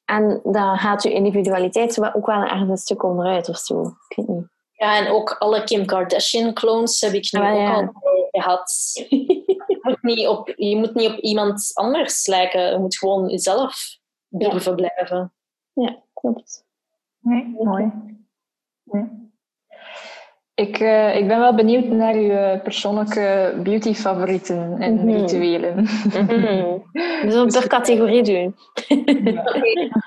En 0.05 0.39
dan 0.43 0.77
gaat 0.77 1.03
je 1.03 1.13
individualiteit 1.13 2.15
ook 2.15 2.25
wel 2.25 2.41
ergens 2.41 2.69
een 2.69 2.77
stuk 2.77 3.03
onderuit 3.03 3.49
of 3.49 3.57
zo. 3.57 3.81
Ik 3.81 4.15
weet 4.15 4.27
niet. 4.27 4.47
Ja, 4.71 4.97
en 4.97 5.11
ook 5.11 5.35
alle 5.39 5.63
Kim 5.63 5.85
Kardashian-clones 5.85 7.01
heb 7.01 7.13
ik 7.13 7.31
nu 7.31 7.39
ah, 7.39 7.51
ook 7.51 7.75
al 7.75 7.93
gehad. 8.31 8.91
je, 9.67 9.79
moet 9.81 10.01
niet 10.01 10.27
op, 10.27 10.53
je 10.55 10.77
moet 10.77 10.93
niet 10.93 11.11
op 11.11 11.17
iemand 11.17 11.71
anders 11.73 12.27
lijken. 12.27 12.71
Je 12.71 12.77
moet 12.77 12.97
gewoon 12.97 13.29
jezelf 13.29 13.97
durven 14.27 14.75
blijven. 14.75 15.33
Ja, 15.73 16.03
klopt. 16.13 16.65
Nee, 17.23 17.55
mooi. 17.59 17.91
Ik, 20.55 20.79
uh, 20.79 21.15
ik 21.15 21.27
ben 21.27 21.39
wel 21.39 21.55
benieuwd 21.55 21.85
naar 21.85 22.13
uw 22.13 22.29
eh, 22.29 22.61
persoonlijke 22.61 23.53
beauty-favorieten 23.63 24.75
en 24.79 24.93
mm 24.93 25.09
rituelen. 25.09 25.75
Mm 25.75 26.27
-hmm. 26.27 26.83
We 27.23 27.27
zullen 27.27 27.51
per 27.51 27.67
categorie 27.67 28.23
doen. 28.23 28.55
Ja. 29.23 29.43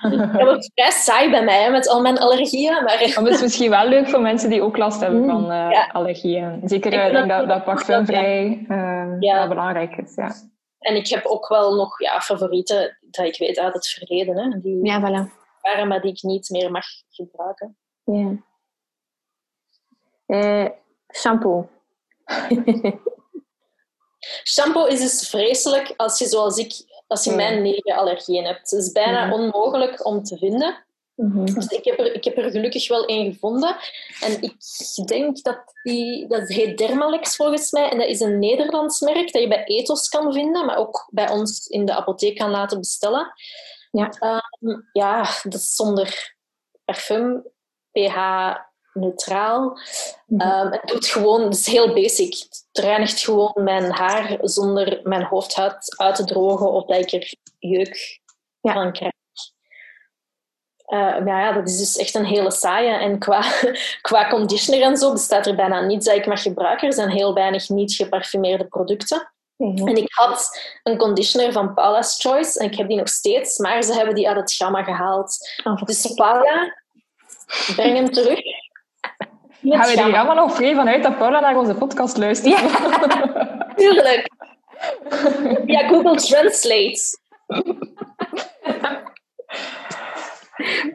Dat 0.07 0.43
wordt 0.49 0.71
vrij 0.73 0.91
saai 0.91 1.29
bij 1.29 1.43
mij 1.43 1.71
met 1.71 1.89
al 1.89 2.01
mijn 2.01 2.17
allergieën. 2.17 2.71
Maar... 2.71 2.83
maar 2.83 2.99
het 2.99 3.33
is 3.33 3.41
misschien 3.41 3.69
wel 3.69 3.87
leuk 3.87 4.09
voor 4.09 4.21
mensen 4.21 4.49
die 4.49 4.61
ook 4.61 4.77
last 4.77 5.01
hebben 5.01 5.25
van 5.25 5.51
uh, 5.51 5.93
allergieën. 5.93 6.61
Zeker 6.63 6.93
ik 6.93 7.11
denk 7.11 7.29
dat, 7.29 7.47
dat 7.47 7.63
parfumvrij 7.63 8.65
ja. 9.19 9.47
belangrijk 9.47 9.95
is. 9.95 10.15
Ja. 10.15 10.31
En 10.79 10.95
ik 10.95 11.07
heb 11.07 11.25
ook 11.25 11.47
wel 11.47 11.75
nog 11.75 12.01
ja, 12.01 12.19
favorieten 12.19 12.97
dat 13.09 13.25
ik 13.25 13.37
weet 13.37 13.59
uit 13.59 13.73
het 13.73 13.87
verleden. 13.87 14.37
Hè, 14.37 14.59
die... 14.59 14.85
Ja, 14.85 15.01
voilà 15.01 15.45
maar 15.87 16.01
die 16.01 16.11
ik 16.11 16.21
niet 16.21 16.49
meer 16.49 16.71
mag 16.71 16.85
gebruiken. 17.09 17.77
Ja. 18.03 18.45
Uh, 20.27 20.69
shampoo. 21.15 21.69
shampoo 24.53 24.85
is 24.85 24.99
dus 24.99 25.29
vreselijk 25.29 25.93
als 25.97 26.19
je, 26.19 26.25
zoals 26.25 26.57
ik, 26.57 26.73
als 27.07 27.23
je 27.23 27.31
mijn 27.31 27.61
negen 27.61 27.95
allergieën 27.95 28.45
hebt. 28.45 28.71
Het 28.71 28.79
is 28.79 28.91
bijna 28.91 29.33
onmogelijk 29.33 30.05
om 30.05 30.23
te 30.23 30.37
vinden. 30.37 30.85
Mhm. 31.15 31.45
Dus 31.45 31.67
ik 31.67 31.85
heb, 31.85 31.99
er, 31.99 32.13
ik 32.13 32.23
heb 32.23 32.37
er 32.37 32.51
gelukkig 32.51 32.87
wel 32.87 33.05
één 33.05 33.33
gevonden. 33.33 33.75
En 34.21 34.41
ik 34.41 34.55
denk 35.07 35.43
dat 35.43 35.59
die... 35.83 36.27
Dat 36.27 36.47
heet 36.47 36.77
Dermalex 36.77 37.35
volgens 37.35 37.71
mij. 37.71 37.89
En 37.89 37.97
dat 37.97 38.07
is 38.07 38.19
een 38.19 38.39
Nederlands 38.39 39.01
merk 39.01 39.31
dat 39.31 39.41
je 39.41 39.47
bij 39.47 39.63
Ethos 39.63 40.09
kan 40.09 40.33
vinden, 40.33 40.65
maar 40.65 40.77
ook 40.77 41.07
bij 41.11 41.29
ons 41.29 41.67
in 41.67 41.85
de 41.85 41.95
apotheek 41.95 42.37
kan 42.37 42.49
laten 42.49 42.77
bestellen. 42.77 43.33
Ja, 43.91 44.39
um, 44.59 44.89
ja 44.91 45.21
dat 45.43 45.53
is 45.53 45.75
zonder 45.75 46.35
parfum, 46.85 47.43
pH-neutraal. 47.91 49.79
Mm 50.25 50.41
-hmm. 50.41 50.71
het 50.71 50.81
doet 50.85 51.07
gewoon, 51.07 51.41
het 51.43 51.53
is 51.53 51.65
heel 51.65 51.93
basic. 51.93 52.33
Het 52.71 52.83
reinigt 52.83 53.19
gewoon 53.19 53.51
mijn 53.53 53.91
haar 53.91 54.37
zonder 54.41 54.99
mijn 55.03 55.23
hoofdhuid 55.23 55.95
uit 55.97 56.15
te 56.15 56.25
drogen 56.25 56.71
of 56.71 56.85
dat 56.85 56.97
ik 56.97 57.11
er 57.11 57.33
jeuk 57.59 58.21
ja. 58.61 58.73
van 58.73 58.91
krijg. 58.91 59.15
Uh, 60.87 61.25
ja, 61.25 61.51
dat 61.51 61.67
is 61.67 61.77
dus 61.77 61.97
echt 61.97 62.15
een 62.15 62.25
hele 62.25 62.51
saaie. 62.51 62.91
En 62.91 63.19
qua, 63.19 63.43
qua 64.01 64.29
conditioner 64.29 64.81
en 64.81 64.97
zo 64.97 65.11
bestaat 65.11 65.45
er 65.45 65.55
bijna 65.55 65.81
niets 65.81 66.05
dat 66.05 66.15
ik 66.15 66.25
mag 66.25 66.41
gebruiken. 66.41 66.87
Er 66.87 66.93
zijn 66.93 67.09
heel 67.09 67.33
weinig 67.33 67.69
niet 67.69 67.93
geparfumeerde 67.93 68.65
producten. 68.67 69.31
Mhm. 69.57 69.87
En 69.87 69.95
ik 69.95 70.13
had 70.13 70.59
een 70.83 70.97
conditioner 70.97 71.51
van 71.51 71.73
Paula's 71.73 72.21
Choice 72.21 72.59
en 72.59 72.65
ik 72.65 72.77
heb 72.77 72.87
die 72.87 72.97
nog 72.97 73.09
steeds, 73.09 73.57
maar 73.57 73.83
ze 73.83 73.93
hebben 73.93 74.15
die 74.15 74.27
uit 74.27 74.37
het 74.37 74.53
gamma 74.53 74.83
gehaald. 74.83 75.37
Oh, 75.63 75.83
dus 75.83 76.13
Paula, 76.13 76.73
breng 77.75 77.95
hem 77.95 78.11
terug. 78.11 78.39
Gaan 79.61 79.95
we 79.95 80.01
er 80.01 80.17
allemaal 80.17 80.45
nog 80.45 80.55
vrij 80.55 80.75
vanuit 80.75 81.03
dat 81.03 81.17
Paula 81.17 81.39
naar 81.39 81.57
onze 81.57 81.73
podcast 81.73 82.17
luistert? 82.17 82.59
Ja, 82.59 83.73
tuurlijk. 83.75 84.27
Ja, 85.65 85.87
Google 85.87 86.15
Translate. 86.15 87.17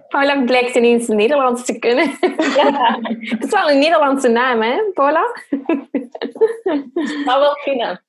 Paula 0.09 0.45
blijkt 0.45 0.75
ineens 0.77 1.07
Nederlands 1.07 1.65
te 1.65 1.79
kunnen. 1.79 2.17
Ja. 2.57 2.99
Het 3.31 3.45
is 3.45 3.51
wel 3.51 3.71
een 3.71 3.79
Nederlandse 3.79 4.29
naam, 4.29 4.63
hè, 4.63 4.83
Paula? 4.95 5.35
zou 7.25 7.41
wel 7.41 7.55
kunnen. 7.65 8.03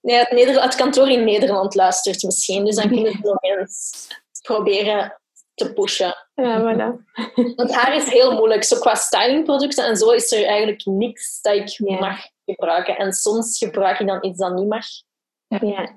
Nee, 0.00 0.16
het, 0.16 0.74
kantoor 0.74 1.08
in 1.08 1.24
Nederland 1.24 1.74
luistert 1.74 2.22
misschien, 2.22 2.64
dus 2.64 2.76
dan 2.76 2.88
kunnen 2.88 3.12
we 3.12 3.18
nog 3.22 3.42
eens 3.42 4.06
proberen 4.42 5.20
te 5.54 5.72
pushen. 5.72 6.14
Ja, 6.34 6.60
voilà. 6.60 7.04
Want 7.56 7.74
haar 7.74 7.94
is 7.94 8.08
heel 8.08 8.32
moeilijk. 8.32 8.64
Zo 8.64 8.78
qua 8.78 8.94
stylingproducten 8.94 9.84
en 9.84 9.96
zo 9.96 10.10
is 10.10 10.32
er 10.32 10.44
eigenlijk 10.44 10.84
niks 10.84 11.40
dat 11.40 11.54
ik 11.54 11.68
Ja. 11.68 11.98
mag 11.98 12.18
gebruiken. 12.44 12.96
En 12.96 13.12
soms 13.12 13.58
gebruik 13.58 13.98
ik 13.98 14.06
dan 14.06 14.24
iets 14.24 14.38
dat 14.38 14.54
niet 14.54 14.68
mag. 14.68 14.86
Ja, 15.46 15.88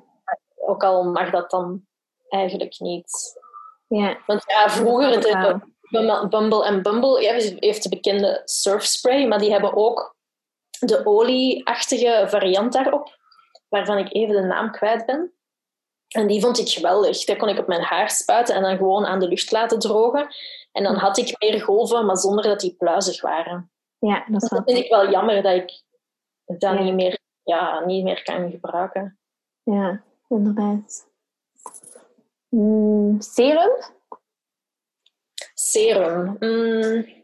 Ook 0.55 0.83
al 0.83 1.03
mag 1.03 1.29
dat 1.29 1.49
dan 1.51 1.85
eigenlijk 2.29 2.79
niet. 2.79 3.39
Ja. 3.99 4.17
Want 4.25 4.43
ja, 4.47 4.69
vroeger, 4.69 5.21
de 5.21 5.59
Bumble- 5.89 6.27
Bumble 6.27 6.65
en 6.65 6.81
Bumble 6.81 7.21
ja, 7.21 7.33
heeft 7.59 7.83
de 7.83 7.89
bekende 7.89 8.41
surfspray, 8.45 9.27
maar 9.27 9.39
die 9.39 9.51
hebben 9.51 9.75
ook 9.75 10.15
de 10.79 11.05
olieachtige 11.05 12.25
variant 12.27 12.73
daarop, 12.73 13.17
waarvan 13.69 13.97
ik 13.97 14.13
even 14.13 14.35
de 14.35 14.41
naam 14.47 14.71
kwijt 14.71 15.05
ben. 15.05 15.33
En 16.07 16.27
die 16.27 16.41
vond 16.41 16.59
ik 16.59 16.69
geweldig. 16.69 17.23
Dat 17.25 17.37
kon 17.37 17.49
ik 17.49 17.59
op 17.59 17.67
mijn 17.67 17.81
haar 17.81 18.09
spuiten 18.09 18.55
en 18.55 18.61
dan 18.61 18.77
gewoon 18.77 19.05
aan 19.05 19.19
de 19.19 19.27
lucht 19.27 19.51
laten 19.51 19.79
drogen. 19.79 20.27
En 20.71 20.83
dan 20.83 20.95
had 20.95 21.17
ik 21.17 21.35
meer 21.39 21.61
golven, 21.61 22.05
maar 22.05 22.17
zonder 22.17 22.43
dat 22.43 22.59
die 22.59 22.75
pluizig 22.77 23.21
waren. 23.21 23.71
ja 23.99 24.25
dat 24.27 24.47
vind 24.65 24.77
ik 24.77 24.89
wel 24.89 25.09
jammer 25.09 25.41
dat 25.43 25.53
ik 25.53 25.83
dat 26.45 26.61
Ja. 26.61 26.81
niet, 26.83 26.93
meer, 26.93 27.19
ja, 27.43 27.79
niet 27.85 28.03
meer 28.03 28.23
kan 28.23 28.51
gebruiken. 28.51 29.19
Ja, 29.63 30.03
inderdaad. 30.29 31.09
Mm, 32.51 33.21
serum? 33.21 33.71
Serum. 35.53 36.35
Mm. 36.39 37.19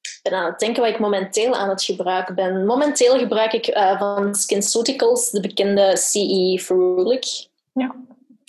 Ik 0.00 0.32
ben 0.32 0.32
aan 0.32 0.50
het 0.50 0.58
denken 0.58 0.82
wat 0.82 0.90
ik 0.90 0.98
momenteel 0.98 1.54
aan 1.54 1.68
het 1.68 1.82
gebruiken 1.82 2.34
ben. 2.34 2.66
Momenteel 2.66 3.18
gebruik 3.18 3.52
ik 3.52 3.66
eh, 3.66 3.98
van 3.98 4.34
SkinCeuticals 4.34 5.30
de 5.30 5.40
bekende 5.40 5.96
CE 5.96 6.60
Ferulic. 6.62 7.48
Ja. 7.72 7.94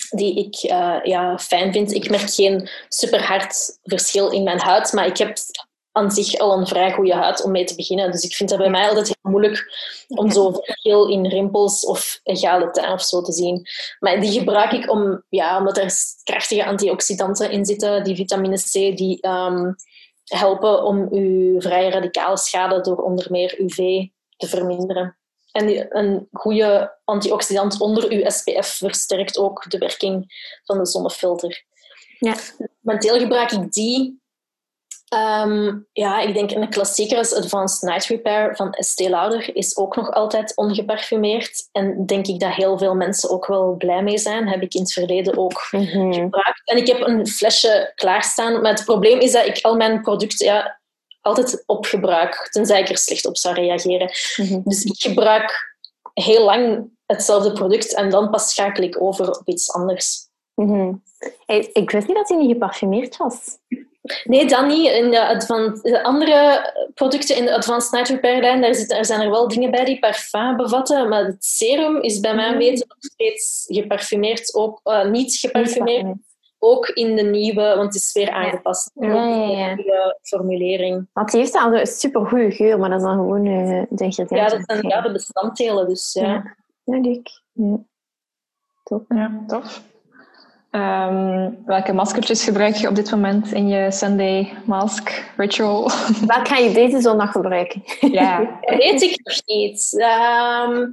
Die 0.10 0.36
ik 0.46 0.56
eh, 0.56 1.00
ja, 1.04 1.38
fijn 1.38 1.72
vind. 1.72 1.94
Ik 1.94 2.10
merk 2.10 2.30
geen 2.30 2.70
super 2.88 3.24
hard 3.24 3.80
verschil 3.84 4.30
in 4.30 4.44
mijn 4.44 4.60
huid, 4.60 4.94
maar 4.94 5.06
ik 5.06 5.18
heb 5.18 5.38
aan 5.98 6.12
zich 6.12 6.38
al 6.38 6.58
een 6.58 6.68
vrij 6.68 6.92
goede 6.92 7.14
huid 7.14 7.44
om 7.44 7.52
mee 7.52 7.64
te 7.64 7.76
beginnen. 7.76 8.12
Dus 8.12 8.24
ik 8.24 8.36
vind 8.36 8.50
dat 8.50 8.58
bij 8.58 8.70
mij 8.70 8.88
altijd 8.88 9.08
heel 9.08 9.32
moeilijk 9.32 9.72
om 10.08 10.32
zo 10.32 10.52
verschil 10.52 11.08
in 11.08 11.28
rimpels 11.28 11.86
of 11.86 12.20
egale 12.24 12.72
tint 12.72 12.92
of 12.92 13.02
zo 13.02 13.22
te 13.22 13.32
zien. 13.32 13.68
Maar 14.00 14.20
die 14.20 14.32
gebruik 14.32 14.72
ik 14.72 14.92
om, 14.92 15.24
ja, 15.30 15.58
omdat 15.58 15.78
er 15.78 15.94
krachtige 16.24 16.66
antioxidanten 16.66 17.52
in 17.52 17.66
zitten, 17.66 18.04
die 18.04 18.16
vitamine 18.16 18.58
C, 18.58 18.72
die 18.72 19.22
ehm, 19.22 19.74
helpen 20.24 20.84
om 20.84 21.08
uw 21.12 21.62
vrije 21.62 21.90
radicale 21.90 22.38
schade 22.38 22.82
door 22.82 22.98
onder 22.98 23.28
meer 23.30 23.60
UV 23.60 24.08
te 24.38 24.48
verminderen. 24.48 25.18
En 25.52 25.98
een 25.98 26.28
goede 26.32 26.98
antioxidant 27.04 27.82
onder 27.82 28.12
uw 28.12 28.30
SPF 28.30 28.68
versterkt 28.68 29.38
ook 29.38 29.70
de 29.70 29.78
werking 29.78 30.26
van 30.64 30.78
de 30.78 30.86
zonnefilter. 30.86 31.66
Ja. 32.20 32.36
Momenteel 32.82 33.20
gebruik 33.20 33.52
ik 33.52 33.72
die. 33.72 34.26
Ehm, 35.08 35.76
ja, 35.94 36.20
ik 36.20 36.34
denk 36.34 36.52
een 36.52 36.70
klassieker 36.70 37.20
is 37.20 37.34
Advanced 37.34 37.90
Night 37.90 38.06
Repair 38.06 38.56
van 38.56 38.72
Estée 38.74 39.10
Lauder 39.10 39.56
is 39.56 39.78
ook 39.78 39.96
nog 39.96 40.12
altijd 40.12 40.56
ongeparfumeerd. 40.56 41.70
En 41.72 42.06
denk 42.06 42.28
ik 42.28 42.40
dat 42.40 42.54
heel 42.54 42.78
veel 42.78 42.96
mensen 42.96 43.30
ook 43.30 43.46
wel 43.48 43.76
blij 43.78 44.04
mee 44.04 44.18
zijn. 44.18 44.48
Heb 44.48 44.62
ik 44.62 44.74
in 44.74 44.82
het 44.82 44.94
verleden 44.94 45.38
ook 45.38 45.68
Mhm. 45.72 46.14
gebruikt. 46.14 46.62
En 46.64 46.78
ik 46.78 46.88
heb 46.88 47.02
een 47.08 47.28
flesje 47.28 47.92
klaarstaan. 47.96 48.62
Maar 48.62 48.72
het 48.74 48.86
probleem 48.86 49.20
is 49.20 49.32
dat 49.32 49.46
ik 49.46 49.60
al 49.62 49.76
mijn 49.76 50.02
producten 50.02 50.46
ja, 50.46 50.80
altijd 51.22 51.64
opgebruik. 51.66 52.48
Tenzij 52.52 52.82
ik 52.82 52.90
er 52.90 52.98
slecht 52.98 53.26
op 53.26 53.38
zou 53.38 53.56
reageren. 53.56 54.12
Mhm. 54.38 54.60
Dus 54.64 54.84
ik 54.84 55.02
gebruik 55.02 55.76
heel 56.14 56.44
lang 56.44 56.90
hetzelfde 57.06 57.52
product 57.52 57.94
en 57.94 58.10
dan 58.10 58.30
pas 58.30 58.50
schakel 58.50 58.84
ik 58.84 59.02
over 59.02 59.40
op 59.40 59.48
iets 59.48 59.72
anders. 59.74 60.28
Mhm. 60.54 60.94
Ik 61.74 61.92
wist 61.92 62.08
niet 62.08 62.18
dat 62.18 62.30
hij 62.30 62.38
niet 62.38 62.52
geparfumeerd 62.52 63.18
was. 63.18 63.58
Nee, 64.24 64.46
dan 64.48 64.68
niet. 64.68 64.92
In 64.92 65.12
de, 65.12 65.80
de 65.82 66.04
andere 66.04 66.72
producten 66.94 67.36
in 67.36 67.46
de 67.46 67.56
Advanced 67.56 67.92
Night 67.92 68.10
Repair 68.10 68.42
lijn, 68.42 68.62
daar, 68.62 68.76
zit, 68.76 68.90
daar 68.90 69.06
zijn 69.06 69.22
er 69.22 69.30
wel 69.30 69.48
dingen 69.48 69.72
bij 69.72 69.86
die 69.86 70.00
parfum 70.00 70.58
bevatten, 70.58 71.10
maar 71.10 71.26
het 71.26 71.46
serum 71.46 72.02
is 72.02 72.20
bij 72.20 72.36
mijn 72.36 72.52
Mm. 72.52 72.58
weten 72.58 72.88
nog 72.88 72.98
steeds 73.00 73.66
geparfumeerd, 73.68 74.56
ook, 74.56 74.80
eh, 74.84 75.06
niet 75.06 75.34
geparfumeerd, 75.36 76.06
ook 76.60 76.88
in 76.88 77.16
de 77.16 77.22
nieuwe, 77.24 77.62
want 77.76 77.94
het 77.94 77.96
is 77.96 78.12
weer 78.14 78.30
aangepast. 78.30 78.92
Ja, 78.94 79.08
ja, 79.08 79.26
ja. 79.26 79.70
In 79.70 79.76
de 79.76 79.84
nieuwe 79.84 80.20
formulering. 80.22 81.08
Want 81.14 81.32
die 81.32 81.40
heeft 81.40 81.56
al 81.56 81.74
een 81.74 81.88
supergoeie 81.88 82.52
geur, 82.52 82.80
maar 82.80 82.90
dat 82.90 83.00
is 83.00 83.06
dan 83.06 83.16
gewoon 83.16 83.46
eh, 83.46 83.84
de 83.90 84.04
ingrediënten. 84.04 84.38
Ja, 84.38 84.48
dat 84.48 84.62
zijn 84.66 84.88
ja, 84.88 85.02
de 85.02 85.12
bestanddelen, 85.12 85.88
dus 85.88 86.14
ja. 86.14 86.24
Ja. 86.24 86.56
Ja, 86.84 87.00
leuk. 87.00 87.30
Ja. 87.54 87.78
Ja, 89.08 89.44
tof. 89.48 89.82
Ehm, 90.72 91.50
welke 91.66 91.94
maskertjes 91.94 92.44
gebruik 92.44 92.76
je 92.76 92.88
op 92.88 92.96
dit 92.96 93.12
moment 93.12 93.52
in 93.52 93.68
je 93.68 93.92
Sunday 93.92 94.54
mask 94.66 95.24
ritual? 95.38 95.82
Wat 96.34 96.48
ga 96.48 96.58
je 96.58 96.72
deze 96.74 97.02
zondag 97.02 97.32
gebruiken? 97.32 97.84
ja. 98.12 98.38
Dat 98.62 98.78
weet 98.78 99.02
ik 99.02 99.20
nog 99.24 99.38
niet. 99.46 99.94
Ehm, 100.00 100.86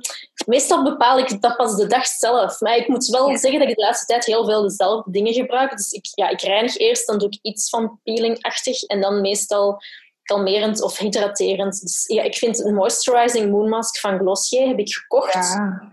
meestal 0.47 0.83
bepaal 0.85 1.19
ik 1.19 1.41
dat 1.41 1.57
pas 1.57 1.77
de 1.77 1.87
dag 1.87 2.07
zelf. 2.07 2.61
Maar 2.61 2.77
ik 2.77 2.89
moet 2.89 3.07
wel 3.07 3.31
Ja. 3.31 3.37
zeggen 3.37 3.61
dat 3.61 3.69
ik 3.69 3.75
de 3.77 3.83
laatste 3.83 4.07
tijd 4.07 4.25
heel 4.25 4.45
veel 4.45 4.63
dezelfde 4.63 5.11
dingen 5.11 5.33
gebruik. 5.33 5.71
Dus 5.77 5.91
ik, 5.93 6.07
ja, 6.15 6.29
ik 6.29 6.41
reinig 6.41 6.77
eerst, 6.77 7.07
dan 7.07 7.19
doe 7.19 7.29
ik 7.29 7.39
iets 7.43 7.69
van 7.69 8.01
peelingachtig 8.05 8.83
en 8.83 9.01
dan 9.01 9.21
meestal 9.21 9.83
kalmerend 10.23 10.83
of 10.83 10.99
hydraterend. 10.99 11.81
Dus 11.81 12.05
ja, 12.07 12.23
ik 12.23 12.35
vind 12.35 12.65
een 12.65 12.75
moisturizing 12.75 13.51
moon 13.51 13.69
mask 13.69 13.99
van 14.01 14.19
Glossier 14.19 14.67
heb 14.69 14.79
ik 14.79 14.93
gekocht. 14.95 15.33
ja. 15.35 15.93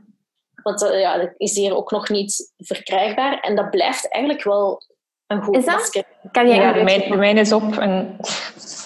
Want 0.64 0.84
eh, 0.84 1.00
ja, 1.00 1.18
dat 1.18 1.30
is 1.38 1.56
hier 1.56 1.76
ook 1.76 1.92
nog 1.92 2.10
niet 2.10 2.52
verkrijgbaar. 2.58 3.40
En 3.40 3.56
dat 3.56 3.70
blijft 3.70 4.10
eigenlijk 4.12 4.44
wel 4.44 4.82
een 5.28 5.44
goed 5.44 5.56
Is 5.58 5.66
dat? 5.66 5.76
masker. 5.76 6.04
Kan 6.32 6.48
jij 6.48 6.58
Ja, 6.58 6.74
de 6.74 6.84
mijne, 6.84 7.10
de 7.10 7.16
mijne 7.16 7.40
is 7.40 7.52
op 7.52 7.78
en 7.78 8.18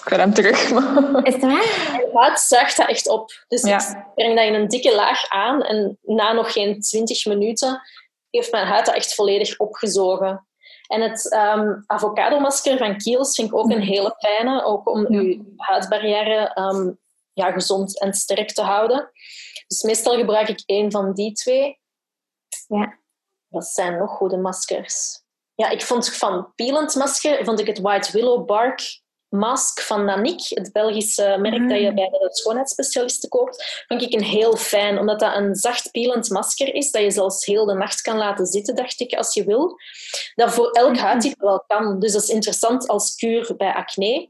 ik 0.03 0.09
wil 0.11 0.19
hem 0.19 0.33
terug. 0.33 0.71
maar- 0.71 1.23
Is 1.25 1.33
het 1.33 1.41
waar? 1.41 1.89
Mijn 1.91 2.09
huid 2.13 2.39
zuigt 2.39 2.77
dat 2.77 2.87
echt 2.89 3.09
op. 3.09 3.31
Dus 3.47 3.61
Ja. 3.61 3.77
ik 3.89 4.13
breng 4.15 4.35
dat 4.35 4.45
in 4.45 4.53
een 4.53 4.67
dikke 4.67 4.95
laag 4.95 5.29
aan 5.29 5.61
en 5.61 5.97
na 6.01 6.31
nog 6.33 6.51
geen 6.53 6.79
20 6.81 7.25
minuten 7.25 7.81
heeft 8.29 8.51
mijn 8.51 8.67
huid 8.67 8.85
dat 8.85 8.95
echt 8.95 9.15
volledig 9.15 9.59
opgezogen. 9.59 10.47
En 10.87 11.01
het 11.01 11.31
ehm 11.31 11.73
avocado-masker 11.85 12.77
van 12.77 12.97
Kiehl's 12.97 13.35
vind 13.35 13.47
ik 13.47 13.55
ook 13.55 13.69
een 13.71 13.81
hele 13.81 14.15
fijne, 14.17 14.63
ook 14.63 14.89
om 14.89 15.11
Ja. 15.13 15.19
uw 15.19 15.45
huidbarrière 15.57 16.51
ehm, 16.53 16.91
ja, 17.33 17.51
gezond 17.51 17.99
en 17.99 18.13
sterk 18.13 18.51
te 18.51 18.61
houden. 18.61 19.09
Dus 19.67 19.81
meestal 19.81 20.17
gebruik 20.17 20.47
ik 20.47 20.63
één 20.65 20.91
van 20.91 21.13
die 21.13 21.31
twee. 21.31 21.79
Ja. 22.67 22.99
Wat 23.47 23.65
zijn 23.65 23.97
nog 23.97 24.11
goede 24.11 24.37
maskers? 24.37 25.23
Ja, 25.55 25.69
ik 25.69 25.81
vond 25.81 26.15
van 26.15 26.53
peelend 26.55 26.95
masker 26.95 27.45
vond 27.45 27.59
ik 27.59 27.67
het 27.67 27.79
White 27.79 28.11
Willow 28.11 28.45
Bark 28.45 29.03
mask 29.35 29.79
van 29.79 30.05
Nanique, 30.05 30.59
het 30.59 30.71
Belgische 30.71 31.37
merk 31.39 31.69
dat 31.69 31.79
je 31.79 31.93
bij 31.93 32.09
de 32.09 32.29
schoonheidsspecialisten 32.31 33.29
koopt, 33.29 33.83
vond 33.87 34.01
ik 34.01 34.13
een 34.13 34.23
heel 34.23 34.55
fijn, 34.55 34.99
omdat 34.99 35.19
dat 35.19 35.35
een 35.35 35.55
zacht 35.55 35.91
peelend 35.91 36.29
masker 36.29 36.73
is, 36.73 36.91
dat 36.91 37.01
je 37.01 37.11
zelfs 37.11 37.45
heel 37.45 37.65
de 37.65 37.73
nacht 37.73 38.01
kan 38.01 38.17
laten 38.17 38.45
zitten, 38.45 38.75
dacht 38.75 38.99
ik, 38.99 39.13
als 39.13 39.33
je 39.33 39.43
wil. 39.43 39.79
Dat 40.35 40.53
voor 40.53 40.69
elk 40.71 40.97
huidtype 40.97 41.45
wel 41.45 41.63
kan. 41.67 41.99
Dus 41.99 42.11
dat 42.11 42.23
is 42.23 42.29
interessant 42.29 42.87
als 42.87 43.15
kuur 43.15 43.53
bij 43.57 43.73
acne. 43.73 44.29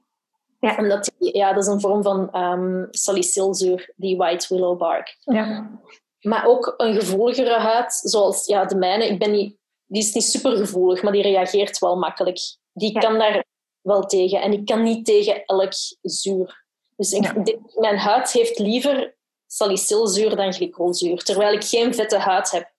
Ja. 0.66 0.78
Omdat 0.78 1.12
die, 1.18 1.38
ja, 1.38 1.54
dat 1.54 1.64
is 1.64 1.70
een 1.70 1.80
vorm 1.80 2.04
van 2.04 2.32
ehm 2.32 2.86
salicylzuur, 2.92 3.94
die 3.96 4.18
White 4.18 4.46
Willow 4.50 4.78
Bark. 4.78 5.18
Ja. 5.24 5.80
Maar 6.22 6.46
ook 6.46 6.74
een 6.78 6.94
gevoeligere 6.94 7.60
huid, 7.60 7.94
zoals 7.94 8.46
ja, 8.46 8.66
de 8.66 8.76
mijne. 8.76 9.08
Ik 9.08 9.20
ben 9.20 9.32
niet, 9.32 9.58
die 9.86 10.02
is 10.02 10.14
niet 10.14 10.24
super 10.24 10.58
gevoelig, 10.58 11.04
maar 11.04 11.12
die 11.12 11.22
reageert 11.22 11.80
wel 11.80 11.98
makkelijk. 11.98 12.40
Die 12.74 12.94
Ja. 12.94 13.00
kan 13.00 13.18
daar 13.18 13.44
wel 13.82 14.02
tegen. 14.06 14.42
En 14.42 14.52
ik 14.54 14.66
kan 14.66 14.84
niet 14.84 15.06
tegen 15.06 15.46
elk 15.46 15.72
zuur. 16.02 16.64
Dus 16.96 17.12
ik, 17.12 17.24
Ja. 17.24 17.34
mijn 17.76 17.98
huid 17.98 18.32
heeft 18.32 18.60
liever 18.60 19.16
salicylzuur 19.48 20.36
dan 20.36 20.54
glycolzuur, 20.54 21.24
terwijl 21.24 21.54
ik 21.54 21.64
geen 21.64 21.94
vette 21.94 22.18
huid 22.18 22.52
heb. 22.52 22.74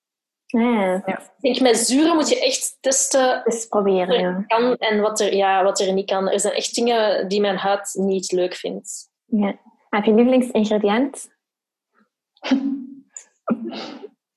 Ja, 0.47 1.03
Ik 1.05 1.29
denk, 1.39 1.59
met 1.59 1.77
zuren 1.77 2.15
moet 2.15 2.29
je 2.29 2.41
echt 2.41 2.77
testen 2.79 3.41
dus 3.43 3.65
proberen, 3.65 4.07
wat 4.07 4.19
ja. 4.19 4.25
er 4.25 4.45
kan 4.47 4.75
en 4.75 5.01
wat 5.01 5.19
er, 5.19 5.35
ja, 5.35 5.63
wat 5.63 5.79
er 5.79 5.93
niet 5.93 6.09
kan. 6.09 6.29
Er 6.29 6.39
zijn 6.39 6.53
echt 6.53 6.75
dingen 6.75 7.27
die 7.27 7.41
mijn 7.41 7.57
huid 7.57 7.89
niet 7.93 8.31
leuk 8.31 8.55
vindt. 8.55 9.09
ja. 9.25 9.59
Heb 9.89 10.03
je 10.03 10.13
lievelingsingrediënt? 10.13 11.29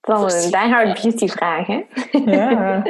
Dat 0.00 0.32
is 0.32 0.44
een 0.44 0.50
diehard 0.50 1.02
beauty 1.02 1.28
vraag, 1.28 1.66
hè? 1.66 1.82
Ja. 2.24 2.82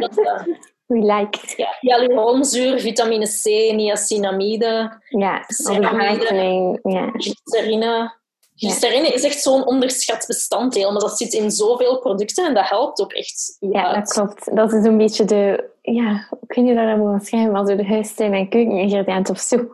We 0.91 0.99
like. 0.99 1.39
ja, 1.57 1.77
hyaluronzuur, 1.81 2.81
vitamine 2.81 3.27
C, 3.27 3.73
niacinamide, 3.75 5.01
Ja, 5.09 5.45
Ceramide. 5.47 6.79
Ja. 6.83 7.11
glycerine, 7.11 8.20
Glycerine 8.61 9.09
is 9.09 9.23
echt 9.23 9.43
zo'n 9.43 9.67
onderschat 9.67 10.27
bestanddeel, 10.27 10.93
maar 10.93 11.01
dat 11.01 11.19
zit 11.19 11.33
in 11.33 11.51
zoveel 11.51 11.99
producten 11.99 12.47
en 12.47 12.55
dat 12.55 12.69
helpt 12.69 13.01
ook 13.01 13.13
echt. 13.13 13.57
Ja, 13.61 13.95
dat 13.95 14.13
klopt. 14.13 14.57
Dat 14.57 14.73
is 14.73 14.85
een 14.85 14.97
beetje 14.97 15.25
de, 15.25 15.71
ja, 15.83 16.29
ik 16.41 16.55
weet 16.55 16.65
niet 16.65 16.77
hoe 16.77 16.87
dat 16.87 16.97
moet 16.97 17.13
omschrijven, 17.13 17.53
maar 17.53 17.67
zo 17.67 17.77
de 17.77 17.87
huistuin- 17.87 18.35
en 18.35 18.49
keukeningrediënt 18.49 19.31
of 19.31 19.39
zo. 19.39 19.57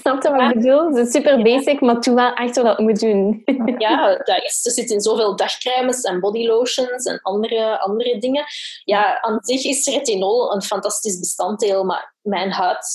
Snap 0.00 0.22
je 0.22 0.30
wat 0.30 0.50
ik 0.50 0.54
bedoel? 0.54 0.94
Zo 0.94 1.04
super 1.04 1.42
basic, 1.42 1.80
maar 1.80 2.00
toen 2.00 2.14
wel 2.14 2.32
echt 2.32 2.56
wat 2.56 2.64
dat 2.64 2.78
moet 2.78 3.00
doen. 3.00 3.42
ja, 3.78 4.16
dat 4.16 4.42
is, 4.44 4.66
er 4.66 4.72
zit 4.72 4.90
in 4.90 5.00
zoveel 5.00 5.36
dagcremes 5.36 6.00
en 6.00 6.20
bodylotions 6.20 7.04
en 7.04 7.20
andere, 7.22 7.80
andere 7.80 8.18
dingen. 8.18 8.44
Ja, 8.84 9.20
aan 9.20 9.38
zich 9.40 9.64
is 9.64 9.86
retinol 9.86 10.54
een 10.54 10.62
fantastisch 10.62 11.18
bestanddeel, 11.18 11.84
maar 11.84 12.14
mijn 12.22 12.50
huid 12.50 12.86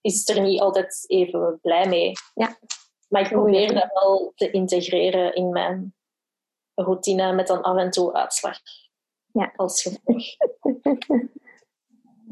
is 0.00 0.28
er 0.28 0.40
niet 0.40 0.60
altijd 0.60 1.04
even 1.06 1.58
blij 1.62 1.88
mee. 1.88 2.12
Ja. 2.34 2.56
Maar 3.10 3.22
ik 3.22 3.28
probeer 3.28 3.74
dat 3.74 3.90
wel 3.92 4.32
te 4.34 4.50
integreren 4.50 5.34
in 5.34 5.50
mijn 5.50 5.94
routine 6.74 7.32
met 7.32 7.46
dan 7.46 7.62
af 7.62 7.76
en 7.76 7.90
toe 7.90 8.12
uitslag. 8.12 8.58
Ja. 9.32 9.52
Als 9.56 9.82
gevolg. 9.82 10.24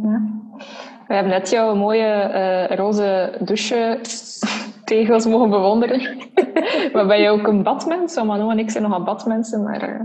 Ja. 0.03 0.23
We 1.07 1.15
hebben 1.15 1.33
net 1.33 1.51
jouw 1.51 1.75
mooie 1.75 2.31
uh, 2.69 2.77
roze 2.77 3.39
douche 3.41 4.01
tegels 4.85 5.27
mogen 5.27 5.51
bewonderen. 5.51 6.19
maar 6.93 7.07
ben 7.07 7.21
je 7.21 7.29
ook 7.29 7.47
een 7.47 7.63
badmens? 7.63 8.23
Manu 8.23 8.51
en 8.51 8.59
ik 8.59 8.71
zijn 8.71 8.83
nogal 8.83 9.03
badmensen, 9.03 9.63
maar... 9.63 9.89
Uh... 9.89 10.01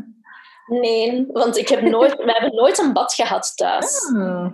Nee, 0.80 1.28
want 1.32 1.58
ik 1.58 1.68
heb 1.68 1.82
nooit, 1.82 2.16
we 2.16 2.32
hebben 2.32 2.56
nooit 2.56 2.80
een 2.80 2.94
bad 2.94 3.14
gehad 3.14 3.58
thuis. 3.58 4.14
Ah. 4.16 4.46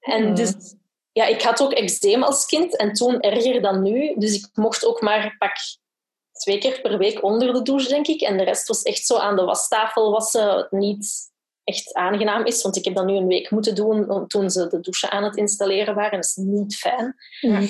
En 0.00 0.34
dus 0.34 0.76
ja, 1.16 1.26
ik 1.26 1.42
had 1.42 1.62
ook 1.62 1.72
eczeem 1.72 2.22
als 2.22 2.46
kind 2.46 2.76
en 2.76 2.92
toen 2.92 3.20
erger 3.20 3.62
dan 3.62 3.82
nu. 3.82 4.14
Dus 4.16 4.34
ik 4.34 4.48
mocht 4.54 4.86
ook 4.86 5.00
maar 5.00 5.36
pak 5.38 5.56
twee 6.32 6.58
keer 6.58 6.80
per 6.80 6.98
week 6.98 7.22
onder 7.22 7.52
de 7.52 7.62
douche, 7.62 7.88
denk 7.88 8.06
ik. 8.06 8.20
En 8.20 8.36
de 8.36 8.44
rest 8.44 8.68
was 8.68 8.82
echt 8.82 9.06
zo 9.06 9.16
aan 9.16 9.36
de 9.36 9.44
wastafel 9.44 10.10
wassen, 10.10 10.54
wat 10.54 10.70
niet 10.70 11.30
echt 11.64 11.94
aangenaam 11.94 12.44
is. 12.44 12.62
Want 12.62 12.76
ik 12.76 12.84
heb 12.84 12.94
dat 12.94 13.04
nu 13.04 13.16
een 13.16 13.26
week 13.26 13.50
moeten 13.50 13.74
doen 13.74 14.26
toen 14.26 14.50
ze 14.50 14.66
de 14.66 14.80
douche 14.80 15.10
aan 15.10 15.24
het 15.24 15.36
installeren 15.36 15.94
waren. 15.94 16.20
Dat 16.20 16.24
is 16.24 16.36
niet 16.36 16.76
fijn. 16.76 17.14
Ja. 17.40 17.60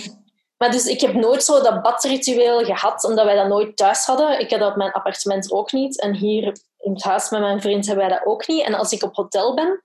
Maar 0.56 0.70
dus 0.70 0.86
ik 0.86 1.00
heb 1.00 1.12
nooit 1.14 1.44
zo 1.44 1.62
dat 1.62 1.82
badritueel 1.82 2.64
gehad, 2.64 3.04
omdat 3.04 3.24
wij 3.24 3.36
dat 3.36 3.48
nooit 3.48 3.76
thuis 3.76 4.04
hadden. 4.04 4.40
Ik 4.40 4.50
had 4.50 4.60
dat 4.60 4.70
op 4.70 4.76
mijn 4.76 4.92
appartement 4.92 5.52
ook 5.52 5.72
niet. 5.72 6.00
En 6.00 6.14
hier 6.14 6.56
in 6.78 6.92
het 6.92 7.02
huis 7.02 7.30
met 7.30 7.40
mijn 7.40 7.60
vriend 7.60 7.86
hebben 7.86 8.06
wij 8.06 8.16
dat 8.16 8.26
ook 8.26 8.46
niet. 8.46 8.64
En 8.64 8.74
als 8.74 8.92
ik 8.92 9.02
op 9.02 9.14
hotel 9.14 9.54
ben 9.54 9.84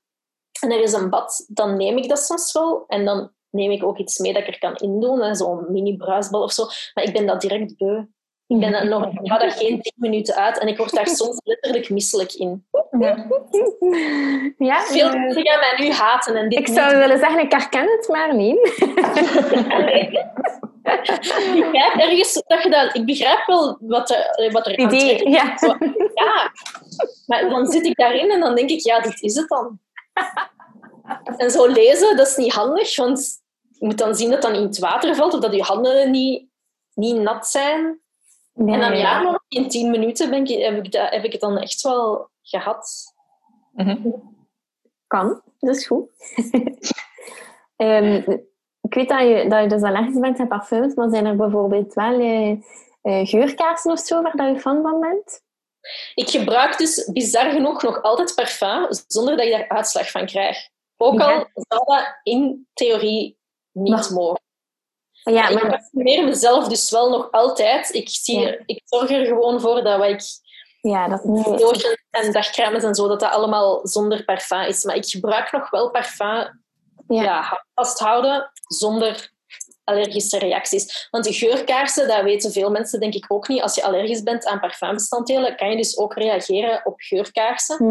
en 0.61 0.71
er 0.71 0.81
is 0.81 0.93
een 0.93 1.09
bad, 1.09 1.45
dan 1.47 1.77
neem 1.77 1.97
ik 1.97 2.09
dat 2.09 2.19
soms 2.19 2.51
wel. 2.51 2.83
En 2.87 3.05
dan 3.05 3.31
neem 3.51 3.71
ik 3.71 3.83
ook 3.83 3.97
iets 3.97 4.17
mee 4.17 4.33
dat 4.33 4.41
ik 4.41 4.47
er 4.47 4.59
kan 4.59 4.75
indoen, 4.75 5.35
zo'n 5.35 5.65
mini 5.71 5.97
bruisbal 5.97 6.43
of 6.43 6.51
zo. 6.51 6.65
Maar 6.93 7.03
ik 7.03 7.13
ben 7.13 7.25
dat 7.25 7.41
direct 7.41 7.77
beu. 7.77 8.03
Ik 8.47 8.59
ben 8.59 8.71
dat 8.71 8.83
nog, 8.83 9.05
ik 9.05 9.29
hou 9.29 9.41
dat 9.41 9.53
geen 9.53 9.81
tien 9.81 9.93
minuten 9.95 10.35
uit 10.35 10.59
en 10.59 10.67
ik 10.67 10.77
word 10.77 10.91
daar 10.91 11.07
soms 11.07 11.41
letterlijk 11.43 11.89
misselijk 11.89 12.33
in. 12.33 12.65
Ja. 12.99 13.27
ja 14.57 14.81
Veel 14.81 15.09
mensen 15.09 15.47
gaan 15.47 15.59
mij 15.59 15.75
nu 15.77 15.91
haten. 15.91 16.35
En 16.35 16.49
dit 16.49 16.59
ik 16.59 16.67
zou 16.67 16.97
willen 16.97 17.19
zeggen, 17.19 17.39
ik 17.39 17.51
herken 17.51 17.91
het, 17.97 18.07
maar 18.07 18.35
niet. 18.35 18.57
ik 21.53 21.61
begrijp 21.71 21.93
ergens 21.95 22.43
dat 22.47 22.63
je 22.63 22.69
dat... 22.69 22.95
Ik 22.95 23.05
begrijp 23.05 23.45
wel 23.45 23.77
wat 23.79 24.09
er, 24.09 24.51
wat 24.51 24.67
er 24.67 24.79
Idee, 24.79 25.29
ja. 25.29 25.57
ja. 26.13 26.51
Maar 27.25 27.49
dan 27.49 27.67
zit 27.67 27.85
ik 27.85 27.95
daarin 27.95 28.31
en 28.31 28.39
dan 28.39 28.55
denk 28.55 28.69
ik, 28.69 28.79
ja, 28.79 28.99
dit 28.99 29.21
is 29.21 29.35
het 29.35 29.47
dan. 29.47 29.79
En 31.37 31.51
zo 31.51 31.67
lezen, 31.67 32.17
dat 32.17 32.27
is 32.27 32.35
niet 32.35 32.53
handig, 32.53 32.95
want 32.95 33.40
je 33.81 33.87
moet 33.87 33.97
dan 33.97 34.15
zien 34.15 34.29
dat 34.29 34.41
dan 34.41 34.53
in 34.53 34.61
het 34.61 34.79
water 34.79 35.15
valt 35.15 35.33
of 35.33 35.39
dat 35.39 35.55
je 35.55 35.61
handen 35.61 36.11
niet, 36.11 36.47
niet 36.93 37.15
nat 37.15 37.47
zijn. 37.47 37.99
Nee, 38.53 38.75
en 38.75 38.79
dan 38.81 38.97
ja, 38.97 39.21
nog 39.21 39.43
in 39.47 39.69
tien 39.69 39.89
minuten 39.89 40.29
ben 40.29 40.45
ik, 40.45 40.61
heb, 40.61 40.85
ik 40.85 40.91
dat, 40.91 41.09
heb 41.09 41.23
ik 41.23 41.31
het 41.31 41.41
dan 41.41 41.57
echt 41.57 41.81
wel 41.81 42.29
gehad. 42.41 43.13
Kan, 45.07 45.41
dat 45.59 45.75
is 45.75 45.87
goed. 45.87 46.09
Ehm, 47.75 48.31
ik 48.81 48.93
weet 48.93 49.09
dat 49.09 49.19
je, 49.21 49.45
dat 49.49 49.61
je 49.61 49.67
dus 49.67 49.81
allergisch 49.81 50.19
bent 50.19 50.39
aan 50.39 50.47
parfums, 50.47 50.95
maar 50.95 51.09
zijn 51.09 51.25
er 51.25 51.35
bijvoorbeeld 51.35 51.93
wel 51.93 52.19
eh, 52.19 52.51
eh, 53.01 53.27
geurkaarsen 53.27 53.91
of 53.91 53.99
zo 53.99 54.21
waar 54.21 54.35
dat 54.35 54.55
je 54.55 54.59
fan 54.59 54.81
van 54.81 54.99
bent? 54.99 55.41
Ik 56.13 56.29
gebruik 56.29 56.77
dus 56.77 57.09
bizar 57.13 57.51
genoeg 57.51 57.81
nog 57.81 58.01
altijd 58.01 58.35
parfum 58.35 58.87
zonder 59.07 59.37
dat 59.37 59.45
ik 59.45 59.51
daar 59.51 59.69
uitslag 59.69 60.11
van 60.11 60.25
krijg. 60.25 60.69
Ook 60.97 61.19
Ja. 61.19 61.25
al 61.25 61.47
zou 61.53 61.85
dat 61.85 62.19
in 62.23 62.67
theorie 62.73 63.39
niet 63.71 63.89
Maar- 63.89 64.13
mogen. 64.13 64.41
Ja, 65.23 65.47
ik 65.47 65.61
maar 65.61 65.69
parfumeer 65.69 66.23
mezelf 66.25 66.67
dus 66.67 66.89
wel 66.89 67.09
nog 67.09 67.31
altijd. 67.31 67.93
Ik, 67.93 68.09
zie, 68.09 68.39
Ja. 68.39 68.57
ik 68.65 68.81
zorg 68.85 69.09
er 69.11 69.25
gewoon 69.25 69.61
voor 69.61 69.83
dat 69.83 69.97
wat 69.97 70.07
ik 70.09 70.21
ja, 70.81 71.07
dat 71.07 71.23
niet... 71.23 71.97
en 72.09 72.31
dagcremes 72.31 72.83
en 72.83 72.95
zo, 72.95 73.07
dat 73.07 73.19
dat 73.19 73.31
allemaal 73.31 73.87
zonder 73.87 74.23
parfum 74.23 74.61
is. 74.61 74.83
Maar 74.83 74.95
ik 74.95 75.05
gebruik 75.05 75.51
nog 75.51 75.69
wel 75.69 75.89
parfum 75.91 76.63
Ja. 77.07 77.23
ja. 77.23 77.65
vasthouden 77.73 78.51
zonder 78.67 79.31
allergische 79.83 80.37
reacties. 80.39 81.07
Want 81.11 81.23
de 81.23 81.33
geurkaarsen, 81.33 82.07
dat 82.07 82.23
weten 82.23 82.51
veel 82.51 82.69
mensen 82.71 82.99
denk 82.99 83.13
ik 83.13 83.25
ook 83.27 83.47
niet. 83.47 83.61
Als 83.61 83.75
je 83.75 83.83
allergisch 83.83 84.23
bent 84.23 84.45
aan 84.45 84.59
parfumbestanddelen, 84.59 85.55
kan 85.55 85.69
je 85.69 85.77
dus 85.77 85.97
ook 85.97 86.13
reageren 86.13 86.81
op 86.85 86.93
geurkaarsen. 86.97 87.89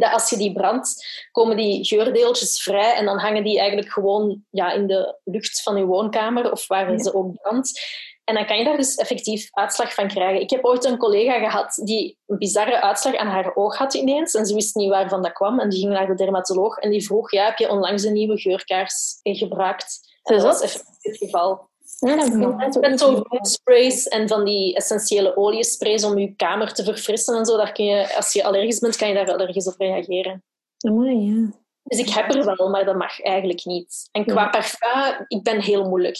Dat 0.00 0.12
als 0.12 0.30
je 0.30 0.36
die 0.36 0.52
brandt, 0.52 1.06
komen 1.32 1.56
die 1.56 1.84
geurdeeltjes 1.84 2.62
vrij 2.62 2.94
en 2.94 3.04
dan 3.04 3.18
hangen 3.18 3.44
die 3.44 3.58
eigenlijk 3.58 3.90
gewoon 3.92 4.44
ja, 4.50 4.72
in 4.72 4.86
de 4.86 5.18
lucht 5.24 5.62
van 5.62 5.76
je 5.76 5.84
woonkamer 5.84 6.52
of 6.52 6.66
waar 6.66 6.92
Ja. 6.92 6.98
ze 7.02 7.14
ook 7.14 7.32
brandt. 7.42 7.80
En 8.24 8.34
dan 8.34 8.46
kan 8.46 8.58
je 8.58 8.64
daar 8.64 8.76
dus 8.76 8.94
effectief 8.94 9.48
uitslag 9.50 9.94
van 9.94 10.08
krijgen. 10.08 10.40
Ik 10.40 10.50
heb 10.50 10.64
ooit 10.64 10.84
een 10.84 10.96
collega 10.98 11.38
gehad 11.38 11.80
die 11.84 12.18
een 12.26 12.38
bizarre 12.38 12.80
uitslag 12.82 13.16
aan 13.16 13.26
haar 13.26 13.54
oog 13.54 13.76
had 13.76 13.94
ineens 13.94 14.34
en 14.34 14.46
ze 14.46 14.54
wist 14.54 14.74
niet 14.74 14.88
waarvan 14.90 15.22
dat 15.22 15.32
kwam. 15.32 15.60
En 15.60 15.68
die 15.68 15.80
ging 15.80 15.92
naar 15.92 16.06
de 16.06 16.14
dermatoloog 16.14 16.76
en 16.78 16.90
die 16.90 17.04
vroeg, 17.06 17.30
ja, 17.30 17.44
heb 17.44 17.58
je 17.58 17.70
onlangs 17.70 18.04
een 18.04 18.12
nieuwe 18.12 18.38
geurkaars 18.40 19.18
gebruikt? 19.22 20.12
En 20.22 20.34
dat 20.34 20.44
was 20.44 20.60
effectief 20.60 20.94
het 21.00 21.16
geval. 21.16 21.68
Ja, 21.98 22.16
dat 22.16 22.26
is 22.26 22.76
Met 22.80 22.98
zo'n 23.00 23.24
roomsprays 23.28 24.08
en 24.08 24.28
van 24.28 24.44
die 24.44 24.74
essentiële 24.74 25.36
oliesprays 25.36 26.04
om 26.04 26.18
je 26.18 26.34
kamer 26.34 26.72
te 26.74 26.84
verfrissen 26.84 27.36
en 27.36 27.44
zo. 27.44 27.56
Daar 27.56 27.72
kun 27.72 27.84
je, 27.84 28.16
als 28.16 28.32
je 28.32 28.44
allergisch 28.44 28.78
bent, 28.78 28.96
kan 28.96 29.08
je 29.08 29.14
daar 29.14 29.32
allergisch 29.32 29.66
op 29.66 29.74
reageren. 29.78 30.44
Mooi, 30.88 31.16
ja. 31.16 31.50
Dus 31.82 31.98
ik 31.98 32.08
heb 32.08 32.34
er 32.34 32.56
wel, 32.56 32.70
maar 32.70 32.84
dat 32.84 32.96
mag 32.96 33.20
eigenlijk 33.22 33.64
niet. 33.64 34.08
En 34.12 34.24
qua 34.24 34.42
Ja. 34.42 34.48
parfum, 34.48 35.24
ik 35.28 35.42
ben 35.42 35.60
heel 35.60 35.88
moeilijk. 35.88 36.18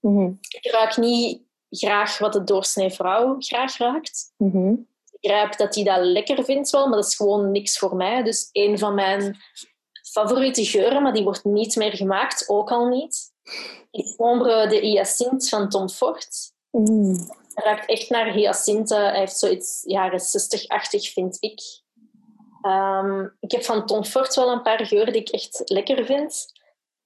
Mhm. 0.00 0.30
Ik 0.48 0.70
ruik 0.72 0.96
niet 0.96 1.42
graag 1.70 2.18
wat 2.18 2.32
de 2.32 2.44
doorsnee 2.44 2.90
vrouw 2.90 3.36
graag 3.38 3.76
ruikt. 3.76 4.32
Mhm. 4.36 4.70
Ik 4.72 5.18
begrijp 5.20 5.56
dat 5.56 5.74
hij 5.74 5.84
dat 5.84 6.04
lekker 6.04 6.44
vindt 6.44 6.70
wel, 6.70 6.86
maar 6.88 6.96
dat 6.96 7.06
is 7.06 7.16
gewoon 7.16 7.50
niks 7.50 7.78
voor 7.78 7.96
mij. 7.96 8.22
Dus 8.22 8.48
een 8.52 8.78
van 8.78 8.94
mijn 8.94 9.36
favoriete 10.12 10.64
geuren, 10.64 11.02
maar 11.02 11.12
die 11.12 11.22
wordt 11.24 11.44
niet 11.44 11.76
meer 11.76 11.92
gemaakt, 11.96 12.48
ook 12.48 12.70
al 12.70 12.86
niet, 12.88 13.31
is 13.90 14.16
Ombre 14.16 14.66
de 14.66 14.76
Hyacinthe 14.78 15.48
van 15.48 15.68
Tom 15.68 15.88
Ford. 15.88 16.52
Mm. 16.70 17.14
Hij 17.54 17.64
ruikt 17.64 17.86
echt 17.86 18.10
naar 18.10 18.32
hyacinthe. 18.32 18.94
Hij 18.94 19.18
heeft 19.18 19.38
zoiets 19.38 19.82
jaren 19.84 20.20
60-achtig, 20.20 21.12
vind 21.12 21.36
ik. 21.40 21.60
Ehm, 22.62 23.26
ik 23.40 23.50
heb 23.50 23.64
van 23.64 23.86
Tom 23.86 24.04
Ford 24.04 24.34
wel 24.34 24.50
een 24.52 24.62
paar 24.62 24.86
geuren 24.86 25.12
die 25.12 25.22
ik 25.22 25.28
echt 25.28 25.62
lekker 25.64 26.04
vind. 26.04 26.46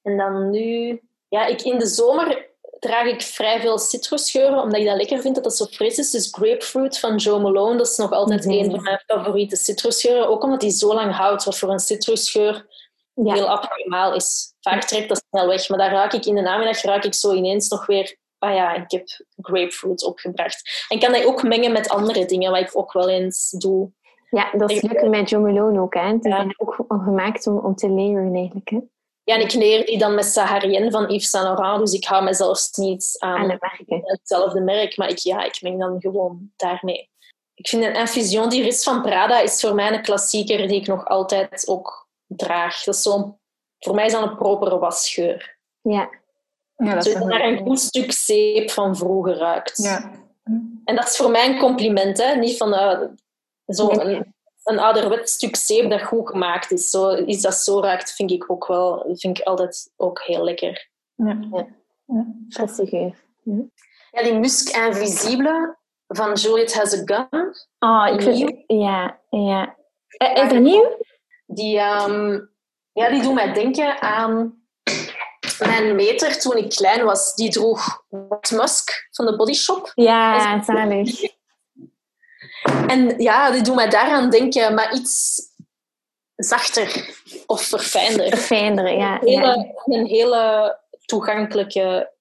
En 0.02 0.16
dan 0.16 0.50
nu... 0.50 1.00
Ja, 1.28 1.46
ik, 1.46 1.62
in 1.62 1.78
de 1.78 1.86
zomer 1.86 2.54
draag 2.78 3.06
ik 3.06 3.22
vrij 3.22 3.60
veel 3.60 3.78
citrusgeuren, 3.78 4.62
omdat 4.62 4.80
ik 4.80 4.86
dat 4.86 4.96
lekker 4.96 5.20
vind 5.20 5.34
dat 5.34 5.44
dat 5.44 5.56
zo 5.56 5.64
fris 5.64 5.98
is. 5.98 6.10
Dus 6.10 6.28
grapefruit 6.32 6.98
van 6.98 7.16
Joe 7.16 7.40
Malone, 7.40 7.76
dat 7.76 7.88
is 7.88 7.96
nog 7.96 8.12
altijd 8.12 8.44
Mhm. 8.44 8.54
een 8.58 8.70
van 8.70 8.82
mijn 8.82 9.02
favoriete 9.06 9.56
citrusgeuren. 9.56 10.28
Ook 10.28 10.42
omdat 10.42 10.60
die 10.60 10.70
zo 10.70 10.94
lang 10.94 11.12
houdt, 11.14 11.44
wat 11.44 11.58
voor 11.58 11.70
een 11.70 11.78
citrusgeur 11.78 12.66
Ja. 13.24 13.32
heel 13.34 13.48
abnormaal 13.48 14.14
is. 14.14 14.54
Vaak 14.60 14.82
trekt 14.84 15.08
dat 15.08 15.24
snel 15.28 15.46
weg, 15.48 15.68
maar 15.68 15.78
daar 15.78 15.90
ruik 15.92 16.12
ik 16.12 16.24
in 16.26 16.34
de 16.34 16.40
namiddag 16.40 16.82
ruik 16.82 17.04
ik 17.04 17.14
zo 17.14 17.32
ineens 17.32 17.68
nog 17.68 17.86
weer... 17.86 18.16
Ah 18.38 18.54
ja, 18.54 18.74
ik 18.74 18.90
heb 18.90 19.04
grapefruit 19.36 20.04
opgebracht. 20.04 20.84
En 20.88 20.98
kan 20.98 21.12
dat 21.12 21.24
ook 21.24 21.42
mengen 21.42 21.72
met 21.72 21.88
andere 21.88 22.26
dingen, 22.26 22.50
wat 22.50 22.60
ik 22.60 22.70
ook 22.72 22.92
wel 22.92 23.08
eens 23.08 23.50
doe. 23.50 23.90
ja, 24.30 24.50
dat 24.52 24.70
is 24.70 24.82
leuk 24.82 25.08
met 25.08 25.30
John 25.30 25.44
Malone 25.44 25.80
ook. 25.80 25.94
Hè. 25.94 26.18
Die 26.18 26.28
Ja. 26.30 26.36
zijn 26.36 26.54
ook 26.56 26.84
gemaakt 26.88 27.46
om, 27.46 27.58
om 27.58 27.74
te 27.74 27.88
layeren 27.88 28.34
eigenlijk. 28.34 28.68
Hè. 28.70 28.78
Ja, 29.24 29.34
en 29.34 29.40
ik 29.40 29.52
leer 29.52 29.86
die 29.86 29.98
dan 29.98 30.14
met 30.14 30.24
Saharienne 30.24 30.90
van 30.90 31.02
Yves 31.12 31.30
Saint 31.30 31.46
Laurent, 31.58 31.78
dus 31.80 31.92
ik 31.92 32.04
hou 32.04 32.24
mezelf 32.24 32.68
niet 32.76 33.16
aan 33.18 33.58
hetzelfde 34.02 34.60
merk, 34.60 34.96
maar 34.96 35.08
ik, 35.08 35.18
ja, 35.18 35.44
ik 35.44 35.62
meng 35.62 35.80
dan 35.80 36.00
gewoon 36.00 36.50
daarmee. 36.56 37.10
Ik 37.54 37.68
vind 37.68 37.84
een 37.84 37.94
infusion 37.94 38.48
die 38.48 38.66
is 38.66 38.82
van 38.82 39.02
Prada 39.02 39.40
is 39.40 39.60
voor 39.60 39.74
mij 39.74 39.92
een 39.92 40.02
klassieker 40.02 40.68
die 40.68 40.80
ik 40.80 40.86
nog 40.86 41.06
altijd 41.06 41.68
ook 41.68 42.05
draag. 42.26 42.82
Dat 42.84 42.94
is 42.94 43.02
zo'n, 43.02 43.38
voor 43.78 43.94
mij 43.94 44.06
is 44.06 44.12
dat 44.12 44.22
een 44.22 44.36
propere 44.36 44.78
wasgeur. 44.78 45.56
Ja. 45.80 46.10
Ja, 46.76 46.94
dat 46.94 47.06
is 47.06 47.12
Zodat 47.12 47.22
een 47.22 47.38
naar 47.38 47.48
een 47.48 47.58
goed 47.58 47.80
stuk 47.80 48.12
zeep 48.12 48.70
van 48.70 48.96
vroeger 48.96 49.36
ruikt. 49.36 49.76
Ja. 49.82 50.10
En 50.84 50.94
dat 50.96 51.06
is 51.06 51.16
voor 51.16 51.30
mij 51.30 51.48
een 51.48 51.58
compliment, 51.58 52.18
hè? 52.22 52.34
niet 52.34 52.56
van 52.56 52.74
eh, 52.74 53.00
zo 53.66 53.86
Nee. 53.86 54.14
een, 54.16 54.34
een 54.64 54.78
ouderwet 54.78 55.30
stuk 55.30 55.56
zeep 55.56 55.90
dat 55.90 56.02
goed 56.02 56.28
gemaakt 56.28 56.70
is. 56.70 56.90
Zo, 56.90 57.16
iets 57.16 57.42
dat 57.42 57.54
zo 57.54 57.80
ruikt, 57.80 58.12
vind 58.12 58.30
ik 58.30 58.50
ook 58.50 58.66
wel, 58.66 59.14
vind 59.14 59.38
ik 59.38 59.44
altijd 59.46 59.92
ook 59.96 60.20
heel 60.22 60.44
lekker. 60.44 60.88
Ja. 61.14 61.66
Frisse 62.48 62.86
geur. 62.86 63.14
Ja, 64.10 64.22
die 64.22 64.34
Musk 64.34 64.76
Invisible, 64.76 65.76
van 66.08 66.32
Juliet 66.34 66.74
Has 66.74 66.94
a 66.94 67.02
Gun. 67.04 67.54
Oh, 67.78 68.08
ik 68.14 68.22
vind... 68.22 68.64
Ja, 68.66 69.18
ja. 69.30 69.76
Eh, 70.08 70.42
Is 70.42 70.48
dat 70.48 70.60
nieuw? 70.60 70.96
Die, 71.46 71.78
ehm, 71.78 72.40
ja, 72.92 73.08
die 73.08 73.22
doen 73.22 73.34
mij 73.34 73.52
denken 73.52 74.00
aan 74.00 74.62
mijn 75.58 75.94
meter 75.94 76.38
toen 76.40 76.56
ik 76.56 76.70
klein 76.70 77.04
was. 77.04 77.34
Die 77.34 77.50
droeg 77.50 78.04
White 78.08 78.56
Musk 78.56 79.08
van 79.10 79.26
de 79.26 79.36
Body 79.36 79.52
Shop. 79.52 79.92
Ja, 79.94 80.62
zalig. 80.62 81.34
En 82.86 83.18
ja, 83.18 83.50
die 83.50 83.62
doen 83.62 83.74
mij 83.74 83.88
daaraan 83.88 84.30
denken, 84.30 84.74
maar 84.74 84.94
iets 84.94 85.40
zachter 86.36 87.14
of 87.46 87.62
verfijnder. 87.62 88.36
Fijner, 88.36 88.96
ja. 88.96 89.22
Een 89.22 89.30
ja. 89.30 89.40
hele, 89.40 89.74
een 89.84 90.06
hele 90.06 90.78
toegankelijke 91.04 92.12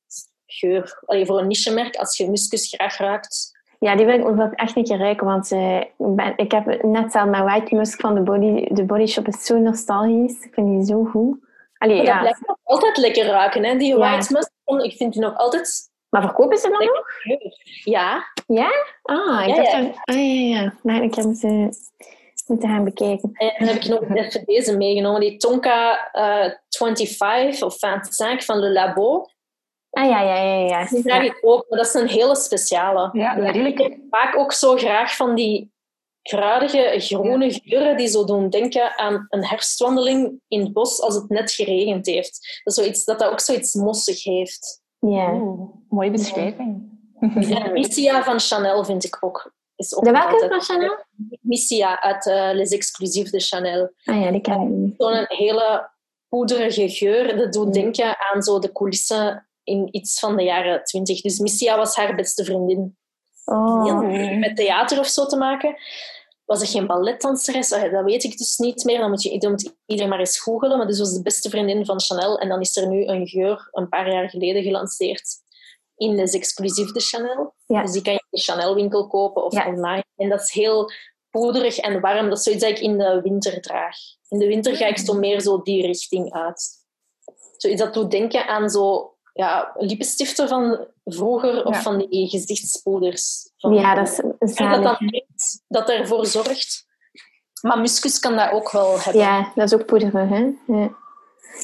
geur. 0.46 1.04
Allee, 1.06 1.26
voor 1.26 1.40
een 1.40 1.48
niche-merk, 1.48 1.96
als 1.96 2.18
je 2.18 2.30
muskus 2.30 2.68
graag 2.68 2.98
ruikt. 2.98 3.55
Ja, 3.86 3.96
die 3.96 4.06
wil 4.06 4.20
ik 4.20 4.28
ook 4.28 4.36
wel 4.36 4.50
echt 4.52 4.76
een 4.76 4.84
keer 4.84 4.98
ruiken, 4.98 5.26
want 5.26 5.52
eh, 5.52 5.78
ik, 5.80 5.90
ben, 5.98 6.34
ik 6.36 6.52
heb 6.52 6.84
net 6.84 7.12
zelf 7.12 7.26
mijn 7.30 7.44
White 7.44 7.76
Musk 7.76 8.00
van 8.00 8.16
de 8.16 8.22
Body, 8.22 8.68
de 8.74 8.84
body 8.86 9.06
Shop 9.06 9.28
is 9.28 9.46
zo 9.46 9.58
nostalgisch. 9.58 10.44
Ik 10.46 10.54
vind 10.54 10.68
die 10.68 10.86
zo 10.86 11.04
goed. 11.04 11.38
Allee, 11.78 11.96
Maar 11.98 12.06
ja. 12.06 12.12
Dat 12.14 12.22
blijft 12.22 12.48
nog 12.48 12.58
altijd 12.64 12.98
lekker 12.98 13.26
ruiken, 13.26 13.64
hè, 13.64 13.78
die 13.78 13.98
Ja. 13.98 13.98
White 13.98 14.34
Musk. 14.34 14.52
Ik 14.84 14.96
vind 14.96 15.14
die 15.14 15.22
nog 15.22 15.38
altijd 15.38 15.90
Maar 16.10 16.22
verkopen 16.22 16.58
ze 16.58 16.70
dat 16.70 16.80
nog? 16.80 16.90
lekker. 17.24 17.54
Ja, 17.84 18.24
Ja? 18.48 18.70
Ah, 19.02 19.48
ik 19.48 19.56
Ja, 19.56 19.56
dacht 19.56 19.72
ja. 19.72 19.82
dat... 19.82 19.92
Ah, 20.04 20.16
ja, 20.16 20.74
ja. 20.84 21.02
Ik 21.02 21.16
heb 21.16 21.26
ze 21.34 21.70
moeten 22.48 22.70
gaan 22.70 22.84
bekijken. 22.84 23.30
en 23.34 23.54
dan 23.58 23.68
heb 23.68 23.76
ik 23.84 23.88
nog 23.88 24.02
even 24.16 24.46
deze 24.46 24.78
meegenomen. 24.78 25.20
Die 25.22 25.38
Tonka 25.38 26.10
eh 26.12 26.52
25 26.70 27.62
of 27.64 27.78
25 27.80 28.46
van 28.46 28.60
Le 28.60 28.72
Labo. 28.72 29.26
Ah, 29.96 30.10
ja, 30.10 30.22
ja, 30.22 30.36
ja. 30.44 30.68
ja. 30.68 30.88
Die 30.88 31.02
draag 31.04 31.24
ja. 31.24 31.30
ik 31.32 31.40
ook, 31.42 31.66
maar 31.70 31.78
dat 31.80 31.88
is 31.88 31.94
een 31.94 32.08
hele 32.08 32.36
speciale. 32.36 33.10
Ja, 33.14 33.36
Ik 33.36 33.44
redelijk. 33.44 33.78
heb 33.78 33.98
vaak 34.10 34.38
ook 34.38 34.52
zo 34.54 34.76
graag 34.76 35.16
van 35.16 35.36
die 35.36 35.74
kruidige, 36.22 36.94
groene 36.98 37.52
geuren 37.64 37.98
die 37.98 38.08
zo 38.08 38.26
doen 38.26 38.50
denken 38.50 38.98
aan 38.98 39.26
een 39.30 39.46
herfstwandeling 39.46 40.40
in 40.48 40.60
het 40.60 40.74
bos 40.74 41.02
als 41.02 41.16
het 41.16 41.30
net 41.30 41.52
geregend 41.52 42.06
heeft. 42.06 42.62
Dat, 42.64 42.74
zoiets, 42.74 43.04
dat 43.04 43.20
dat 43.20 43.32
ook 43.32 43.40
zoiets 43.40 43.74
mossig 43.74 44.24
heeft. 44.24 44.82
Ja. 45.00 45.34
Oeh, 45.34 45.70
mooie 45.90 46.12
beschrijving. 46.12 46.94
En 47.20 47.72
Missia 47.74 48.24
van 48.24 48.40
Chanel 48.40 48.84
vind 48.84 49.04
ik 49.04 49.18
ook. 49.20 49.54
Is 49.76 49.96
ook 49.96 50.04
De 50.04 50.12
welke 50.12 50.28
altijd- 50.34 50.50
van 50.50 50.62
Chanel? 50.62 50.96
Missia 51.42 52.02
uit 52.02 52.28
eh, 52.28 52.50
Les 52.54 52.70
Exclusives 52.72 53.32
de 53.32 53.40
Chanel. 53.40 53.92
Ah 54.06 54.22
ja, 54.22 54.32
die 54.32 54.42
ken 54.42 54.62
ik 54.62 54.68
niet. 54.70 54.94
Zo'n 54.98 55.26
hele 55.28 55.90
poederige 56.30 56.90
geur. 56.90 57.38
Dat 57.38 57.54
doet 57.54 57.74
denken 57.74 58.18
aan 58.20 58.42
zo 58.44 58.60
de 58.60 58.72
coulissen 58.72 59.48
in 59.66 59.88
iets 59.92 60.20
van 60.20 60.36
de 60.38 60.44
jaren 60.44 60.84
twintig. 60.84 61.22
Dus 61.22 61.40
Missia 61.40 61.78
was 61.78 61.96
haar 61.96 62.16
beste 62.16 62.44
vriendin. 62.46 62.98
Oh. 63.46 63.84
Die 63.84 63.92
had 63.92 64.38
met 64.40 64.56
theater 64.56 65.00
of 65.00 65.08
zo 65.08 65.26
te 65.26 65.38
maken. 65.38 65.76
Was 66.46 66.62
er 66.62 66.68
geen 66.68 66.88
balletdanseres? 66.88 67.72
Ah, 67.72 67.92
Dat 67.92 68.04
weet 68.04 68.24
ik 68.24 68.38
dus 68.38 68.58
niet 68.58 68.84
meer. 68.84 69.00
Dan 69.00 69.10
moet, 69.10 69.22
je, 69.24 69.38
dan 69.40 69.52
moet 69.52 69.76
iedereen 69.86 70.10
maar 70.10 70.20
eens 70.20 70.40
googelen. 70.40 70.78
Maar 70.78 70.88
dus 70.88 71.00
was 71.00 71.14
de 71.14 71.22
beste 71.22 71.50
vriendin 71.50 71.86
van 71.86 72.02
Chanel. 72.02 72.40
En 72.40 72.50
dan 72.50 72.60
is 72.62 72.78
er 72.78 72.88
nu 72.88 73.06
een 73.06 73.28
geur 73.28 73.68
een 73.72 73.90
paar 73.90 74.12
jaar 74.12 74.30
geleden 74.30 74.64
gelanceerd 74.64 75.28
in 75.98 76.16
Les 76.16 76.34
Exclusives 76.34 76.94
de 76.94 77.00
Chanel. 77.00 77.54
Ja. 77.66 77.82
Dus 77.82 77.92
die 77.92 78.02
kan 78.02 78.14
je 78.14 78.20
in 78.20 78.28
de 78.30 78.42
Chanel-winkel 78.42 79.08
kopen 79.08 79.44
of 79.46 79.54
Ja. 79.54 79.68
online. 79.68 80.04
En 80.16 80.30
dat 80.30 80.42
is 80.42 80.52
heel 80.52 80.92
poederig 81.30 81.78
en 81.78 82.02
warm. 82.02 82.30
Dat 82.30 82.38
is 82.38 82.44
zoiets 82.44 82.64
dat 82.64 82.72
ik 82.72 82.80
in 82.80 82.98
de 82.98 83.20
winter 83.24 83.62
draag. 83.62 83.96
In 84.30 84.40
de 84.40 84.48
winter 84.48 84.76
ga 84.76 84.86
ik 84.86 84.98
zo 84.98 85.14
meer 85.14 85.42
zo 85.42 85.62
die 85.62 85.86
richting 85.86 86.34
uit. 86.34 86.70
Zoiets 87.58 87.82
dat 87.82 87.94
doet 87.94 88.12
denken 88.12 88.48
aan 88.48 88.70
zo 88.70 89.15
ja, 89.36 89.72
lippenstiften 89.78 90.48
van 90.48 90.86
vroeger 91.06 91.66
of 91.66 91.76
Ja. 91.76 91.82
van 91.82 91.98
die 91.98 92.30
gezichtspoeders. 92.30 93.50
Van 93.58 93.74
Ja, 93.74 93.96
dat 93.96 94.08
is 94.08 94.16
dat 94.40 94.50
zalig. 94.56 94.82
dat, 94.84 95.00
niet- 95.00 95.64
dat 95.68 95.90
ervoor 95.90 96.26
zorgt. 96.26 96.86
Maar 97.62 97.80
muskus 97.80 98.20
kan 98.20 98.36
dat 98.36 98.52
ook 98.52 98.72
wel 98.72 99.00
hebben. 99.02 99.22
Ja, 99.22 99.52
dat 99.56 99.66
is 99.72 99.74
ook 99.80 99.86
poederig, 99.86 100.30
hè? 100.30 100.52
Ja. 100.68 100.90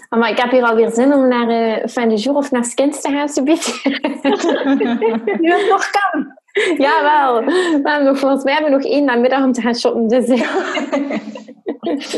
Oh, 0.09 0.19
maar 0.19 0.29
ik 0.29 0.37
heb 0.37 0.51
hier 0.51 0.63
alweer 0.63 0.91
zin 0.91 1.13
om 1.13 1.27
naar 1.27 1.49
eh 1.49 1.87
Fin 1.87 2.09
de 2.09 2.15
Jour 2.15 2.37
of 2.37 2.51
naar 2.51 2.65
Skins 2.65 3.01
te 3.01 3.09
gaan, 3.11 3.29
subiet. 3.29 3.81
nu 5.41 5.51
het 5.53 5.69
nog 5.69 5.89
kan. 5.89 6.39
Jawel. 6.77 7.43
We 7.45 7.79
hebben 7.83 8.03
nog, 8.03 8.19
volgens 8.19 8.43
mij 8.43 8.53
hebben 8.53 8.71
we 8.71 8.77
nog 8.77 8.85
één 8.85 9.05
namiddag 9.05 9.43
om 9.43 9.51
te 9.51 9.61
gaan 9.61 9.75
shoppen. 9.75 10.07
Dus, 10.07 10.27
eh, 10.27 10.51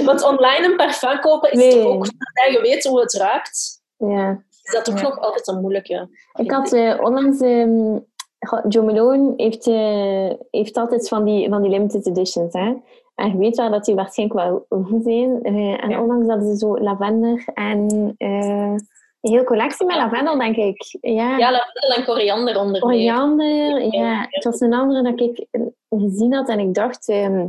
Want 0.06 0.24
online 0.24 0.66
een 0.66 0.76
parfum 0.76 1.20
kopen 1.20 1.52
is 1.52 1.58
Nee. 1.58 1.72
toch 1.72 1.84
ook, 1.86 2.04
dat 2.06 2.52
je 2.52 2.60
weet 2.62 2.84
hoe 2.84 3.00
het 3.00 3.14
ruikt, 3.14 3.82
ja. 3.98 4.42
Is 4.64 4.74
dat 4.74 4.90
ook 4.92 5.02
nog 5.02 5.20
altijd 5.20 5.48
een 5.48 5.62
moeilijke. 5.62 6.10
Ik 6.34 6.52
had 6.52 6.74
eh, 6.74 7.00
onlangs... 7.02 7.40
ehm, 7.42 7.98
goh, 8.40 8.64
Joe 8.68 8.86
Malone 8.86 9.34
heeft, 9.38 9.68
eh, 9.68 10.30
heeft 10.52 10.78
altijd 10.78 11.08
van 11.08 11.24
die, 11.24 11.50
van 11.50 11.62
die 11.62 11.72
limited 11.72 12.08
editions, 12.08 12.54
hè. 12.54 12.74
En 13.16 13.32
je 13.32 13.38
weet 13.38 13.58
wel 13.58 13.72
dat 13.72 13.86
die 13.86 13.96
waarschijnlijk 13.96 14.40
wel 14.40 14.66
goed 14.86 15.04
zijn. 15.04 15.44
Eh, 15.44 15.84
en 15.84 15.90
Ja. 15.90 16.02
onlangs 16.02 16.28
hadden 16.28 16.48
ze 16.48 16.58
zo 16.58 16.78
lavender 16.78 17.44
en... 17.54 18.16
een 18.18 19.32
hele 19.32 19.44
collectie 19.44 19.86
met 19.86 19.96
lavendel, 19.96 20.38
denk 20.38 20.56
ik. 20.56 20.98
Ja, 21.02 21.38
Ja, 21.38 21.52
lavendel 21.52 21.90
en 21.98 22.04
koriander 22.06 22.60
onder. 22.60 22.82
Koriander, 22.82 23.82
ja. 23.96 24.26
Het 24.30 24.44
was 24.44 24.60
een 24.60 24.74
andere 24.74 25.04
dat 25.04 25.20
ik 25.20 25.46
gezien 25.90 26.34
had 26.34 26.50
en 26.50 26.60
ik 26.60 26.74
dacht, 26.74 27.10
ehm, 27.10 27.48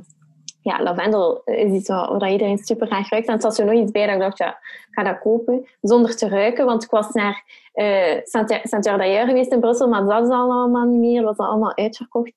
ja, 0.65 0.83
lavendel 0.83 1.43
is 1.45 1.73
iets 1.73 1.89
wat, 1.89 2.09
wat 2.09 2.31
iedereen 2.31 2.59
super 2.59 2.87
graag 2.87 3.11
ruikt. 3.11 3.27
En 3.27 3.33
het 3.33 3.43
was 3.43 3.59
er 3.59 3.65
nog 3.65 3.75
iets 3.75 3.91
bij 3.91 4.07
dat 4.07 4.15
ik 4.15 4.21
dacht, 4.21 4.39
ja, 4.39 4.59
ga 4.91 5.03
dat 5.03 5.19
kopen 5.19 5.67
zonder 5.81 6.17
te 6.17 6.29
ruiken. 6.29 6.67
Want 6.67 6.85
ik 6.85 6.91
was 6.91 7.13
naar 7.13 7.45
eh 7.73 8.21
Saint-Jean 8.25 8.99
d'Ailleurs 8.99 9.29
geweest 9.29 9.53
in 9.53 9.61
Brussel, 9.61 9.89
maar 9.89 10.05
dat 10.05 10.27
ze 10.27 10.35
allemaal 10.35 10.85
niet 10.85 11.01
meer. 11.01 11.23
Was 11.23 11.37
allemaal 11.37 11.77
uitverkocht. 11.77 12.33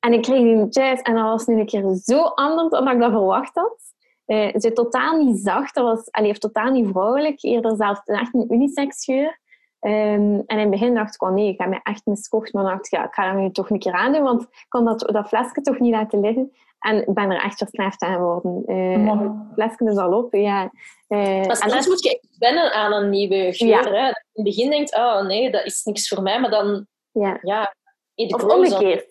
En 0.00 0.12
ik 0.12 0.22
kreeg 0.22 0.42
die 0.42 0.68
thuis 0.68 1.00
en 1.00 1.14
dat 1.14 1.24
was 1.24 1.46
nu 1.46 1.58
een 1.58 1.66
keer 1.66 1.94
zo 1.94 2.22
anders 2.22 2.70
dan 2.70 2.88
ik 2.88 2.98
dat 2.98 3.10
verwacht 3.10 3.54
had. 3.54 3.78
Eh, 4.24 4.48
ze 4.48 4.68
is 4.68 4.74
totaal 4.74 5.24
niet 5.24 5.38
zacht, 5.38 5.74
dat 5.74 5.84
was, 5.84 6.10
allee, 6.10 6.38
totaal 6.38 6.70
niet 6.70 6.88
vrouwelijk, 6.88 7.42
eerder 7.42 7.76
zelfs 7.76 8.00
echt 8.04 8.34
een 8.34 8.52
unisex 8.52 9.04
geur. 9.04 9.38
Ehm, 9.80 10.40
en 10.46 10.46
in 10.46 10.58
het 10.58 10.70
begin 10.70 10.94
dacht 10.94 11.14
ik, 11.14 11.22
oh 11.22 11.30
nee, 11.30 11.48
ik 11.48 11.58
heb 11.58 11.68
me 11.68 11.80
echt 11.82 12.06
miskocht. 12.06 12.52
Maar 12.52 12.62
dan 12.62 12.72
dacht 12.72 12.86
ik, 12.86 12.92
ja, 12.92 13.04
ik 13.04 13.14
ga 13.14 13.32
dat 13.32 13.40
nu 13.40 13.50
toch 13.50 13.70
een 13.70 13.78
keer 13.78 13.92
aandoen, 13.92 14.22
want 14.22 14.42
ik 14.42 14.66
kon 14.68 14.84
dat, 14.84 15.08
dat 15.12 15.28
flesje 15.28 15.60
toch 15.60 15.78
niet 15.78 15.94
laten 15.94 16.20
liggen. 16.20 16.52
En 16.78 16.96
ik 17.08 17.14
ben 17.14 17.30
er 17.30 17.42
echt 17.42 17.58
verslaafd 17.58 18.02
aan 18.02 18.14
geworden. 18.14 18.62
Eh 18.66 19.20
het 19.20 19.32
flesje 19.54 19.84
is 19.92 19.96
al 19.96 20.12
op, 20.12 20.34
ja. 20.34 20.70
Eh, 21.08 21.18
Maar 21.18 21.46
en 21.46 21.56
soms 21.56 21.72
dat- 21.72 21.86
moet 21.86 22.04
je 22.04 22.10
echt 22.10 22.36
wennen 22.38 22.72
aan 22.72 22.92
een 22.92 23.10
nieuwe 23.10 23.52
geur. 23.52 23.68
Ja. 23.68 23.82
Hè. 23.82 23.82
Dat 23.82 23.92
je 23.92 24.24
In 24.32 24.44
het 24.44 24.44
begin 24.44 24.70
denkt, 24.70 24.96
oh 24.96 25.22
nee, 25.26 25.50
dat 25.50 25.64
is 25.64 25.84
niks 25.84 26.08
voor 26.08 26.22
mij. 26.22 26.40
Maar 26.40 26.50
dan, 26.50 26.86
ja. 27.12 27.38
ja, 27.42 27.74
Of 28.14 28.44
omgekeerd. 28.44 29.06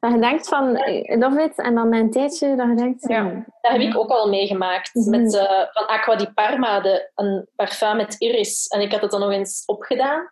Dat 0.00 0.12
je 0.12 0.18
denkt 0.18 0.48
van, 0.48 0.76
eh, 0.76 1.18
love 1.18 1.42
it, 1.42 1.58
en 1.58 1.74
dan 1.74 1.88
na 1.88 1.98
een 1.98 2.10
tijdje 2.10 2.56
dat 2.56 2.68
je 2.68 2.74
denkt, 2.74 3.08
Ja. 3.08 3.22
Dat 3.60 3.72
heb 3.72 3.80
ik 3.80 3.96
ook 3.98 4.10
al 4.10 4.28
meegemaakt. 4.28 4.94
Mhm. 4.94 5.10
Met, 5.10 5.34
eh, 5.34 5.62
van 5.72 5.86
Aqua 5.86 6.16
di 6.16 6.26
Parma, 6.34 6.80
de, 6.80 7.10
een 7.14 7.48
parfum 7.56 7.96
met 7.96 8.14
iris. 8.18 8.66
En 8.66 8.80
ik 8.80 8.92
had 8.92 9.00
het 9.00 9.10
dan 9.10 9.20
nog 9.20 9.30
eens 9.30 9.62
opgedaan 9.66 10.30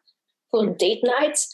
voor 0.49 0.61
een 0.61 0.77
date 0.77 0.99
night. 1.01 1.47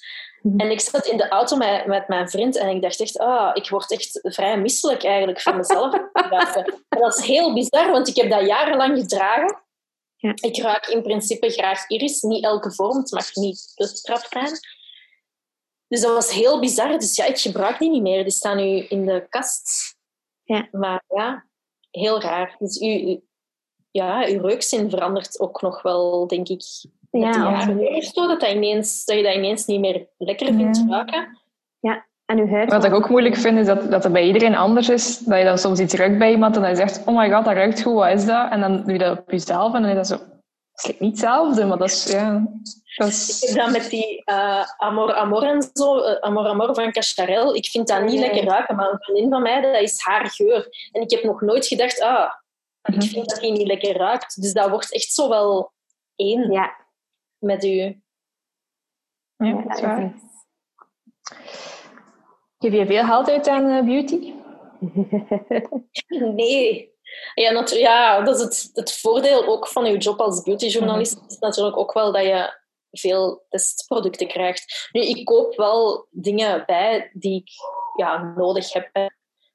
Mhm. 0.47 0.61
En 0.61 0.70
ik 0.70 0.80
zat 0.80 1.07
in 1.07 1.16
de 1.16 1.28
auto 1.28 1.57
met, 1.57 1.86
met 1.86 2.09
mijn 2.09 2.28
vriend 2.28 2.57
en 2.57 2.68
ik 2.68 2.82
dacht 2.82 3.01
echt, 3.01 3.18
ah, 3.18 3.51
ik 3.55 3.68
word 3.68 3.92
echt 3.92 4.18
vrij 4.22 4.59
misselijk 4.61 5.05
eigenlijk 5.05 5.40
van 5.40 5.57
mezelf. 5.57 5.94
en 6.88 7.01
dat 7.01 7.18
is 7.18 7.24
heel 7.24 7.55
bizar, 7.55 7.90
want 7.90 8.09
ik 8.09 8.16
heb 8.16 8.30
dat 8.30 8.47
jarenlang 8.47 8.99
gedragen. 8.99 9.62
Ja. 10.16 10.32
Ik 10.34 10.57
ruik 10.57 10.86
in 10.86 11.03
principe 11.03 11.51
graag 11.51 11.88
iris, 11.88 12.22
niet 12.22 12.44
elke 12.44 12.72
vorm, 12.72 12.97
het 12.97 13.11
mag 13.11 13.34
niet 13.34 13.72
te 13.74 13.86
straf 13.86 14.26
zijn. 14.30 14.59
Dus 15.88 16.01
dat 16.01 16.14
was 16.14 16.30
heel 16.32 16.61
bizar. 16.61 16.99
Dus 16.99 17.16
ja, 17.16 17.24
ik 17.24 17.38
gebruik 17.38 17.78
die 17.78 17.90
niet 17.90 18.03
meer. 18.03 18.22
Die 18.22 18.32
staan 18.32 18.57
nu 18.57 18.78
in 18.78 19.07
de 19.07 19.26
kast. 19.28 19.97
Ja. 20.42 20.68
Maar 20.72 21.05
ja, 21.09 21.47
heel 21.90 22.20
raar. 22.20 22.57
Dus 22.59 22.80
u, 22.80 22.86
u- 22.86 23.24
ja, 23.90 24.26
uw 24.26 24.40
reukzin 24.40 24.90
verandert 24.90 25.40
ook 25.40 25.61
nog 25.61 25.82
wel, 25.82 26.26
denk 26.26 26.49
ik. 26.49 26.62
Ja, 27.21 27.33
dat, 27.33 28.41
dat, 28.41 28.51
ineens, 28.51 29.05
dat 29.05 29.17
je 29.17 29.23
dat 29.23 29.35
ineens 29.35 29.67
niet 29.67 29.81
meer 29.81 30.07
lekker 30.19 30.47
vindt 30.47 30.79
Ja. 30.79 30.85
ruiken. 30.89 31.39
En 32.27 32.39
uw 32.39 32.49
huid... 32.49 32.71
Wat 32.71 32.85
ik 32.85 32.95
ook 32.95 33.09
moeilijk 33.09 33.37
vind, 33.37 33.59
is 33.59 33.67
dat, 33.67 33.91
dat 33.91 34.03
het 34.05 34.12
bij 34.12 34.27
iedereen 34.27 34.57
anders 34.57 34.89
is. 34.89 35.19
Dat 35.19 35.39
je 35.39 35.45
dan 35.45 35.59
soms 35.59 35.81
iets 35.81 35.95
ruikt 35.95 36.19
bij 36.19 36.31
iemand 36.31 36.55
en 36.57 36.61
dan 36.61 36.71
je 36.71 36.77
zegt, 36.77 37.03
oh 37.07 37.17
my 37.17 37.31
god, 37.31 37.45
dat 37.45 37.55
ruikt 37.55 37.83
goed, 37.83 37.95
wat 37.95 38.12
is 38.12 38.25
dat? 38.25 38.51
En 38.51 38.61
dan 38.61 38.83
doe 38.83 38.93
je 38.93 38.99
dat 38.99 39.19
op 39.19 39.31
jezelf 39.31 39.75
en 39.75 39.83
dan 39.83 39.91
is 39.91 39.97
dat 39.97 40.07
zo... 40.07 40.25
Het 40.73 40.85
is 40.93 40.99
niet 40.99 41.11
hetzelfde, 41.11 41.64
maar 41.64 41.79
dat 41.79 41.89
is... 41.89 42.11
Ja, 42.12 42.47
dat 42.97 43.07
Ik 43.07 43.12
is 43.12 43.45
heb 43.55 43.64
dat 43.64 43.73
met 43.73 43.91
die 43.91 44.23
eh, 44.25 44.62
Amor 44.77 45.14
Amor 45.14 45.43
en 45.43 45.71
zo, 45.73 45.99
eh, 45.99 46.21
Amor 46.21 46.47
Amor 46.47 46.75
van 46.75 46.93
Cacharel. 46.93 47.55
Ik 47.55 47.67
vind 47.67 47.89
dat 47.89 48.01
niet 48.01 48.11
Nee. 48.11 48.21
lekker 48.21 48.45
ruiken, 48.45 48.77
maar 48.77 48.91
een 48.91 48.99
vriendin 49.01 49.31
van 49.31 49.43
mij, 49.43 49.61
dat 49.61 49.83
is 49.83 50.01
haar 50.01 50.27
geur. 50.31 50.69
En 50.93 51.03
ik 51.03 51.11
heb 51.11 51.23
nog 51.23 51.41
nooit 51.41 51.67
gedacht, 51.67 52.01
ah, 52.01 52.31
Mhm. 52.83 53.01
ik 53.01 53.09
vind 53.11 53.29
dat 53.31 53.41
die 53.41 53.53
niet 53.53 53.67
lekker 53.67 53.97
ruikt. 53.97 54.43
Dus 54.43 54.53
dat 54.53 54.69
wordt 54.71 54.93
echt 54.95 55.12
zo 55.12 55.29
wel 55.29 55.73
één 56.17 56.51
Ja, 56.53 56.71
met 57.39 57.64
u. 57.64 57.68
ja, 57.68 57.95
ja, 59.37 59.62
dat 59.62 59.76
is 59.76 59.80
waar. 59.80 60.14
Geef 62.59 62.72
je 62.72 62.87
veel 62.87 63.05
geld 63.05 63.28
uit 63.28 63.49
aan 63.49 63.70
eh, 63.70 63.84
beauty? 63.84 64.32
Nee. 66.34 66.95
Ja, 67.34 67.51
natu- 67.51 67.78
ja 67.78 68.20
dat 68.20 68.37
is 68.37 68.43
het, 68.43 68.70
het 68.72 68.93
voordeel 68.93 69.47
ook 69.47 69.68
van 69.68 69.84
uw 69.84 69.97
job 69.97 70.20
als 70.20 70.43
beautyjournalist. 70.43 71.18
is 71.28 71.39
natuurlijk 71.39 71.76
ook 71.76 71.93
wel 71.93 72.12
dat 72.12 72.22
je 72.22 72.59
veel 72.91 73.45
testproducten 73.49 74.28
krijgt. 74.28 74.89
Nu, 74.93 75.01
ik 75.01 75.24
koop 75.24 75.57
wel 75.57 76.07
dingen 76.11 76.66
bij 76.66 77.11
die 77.12 77.41
ik 77.41 77.51
ja, 77.97 78.32
nodig 78.37 78.72
heb. 78.72 78.91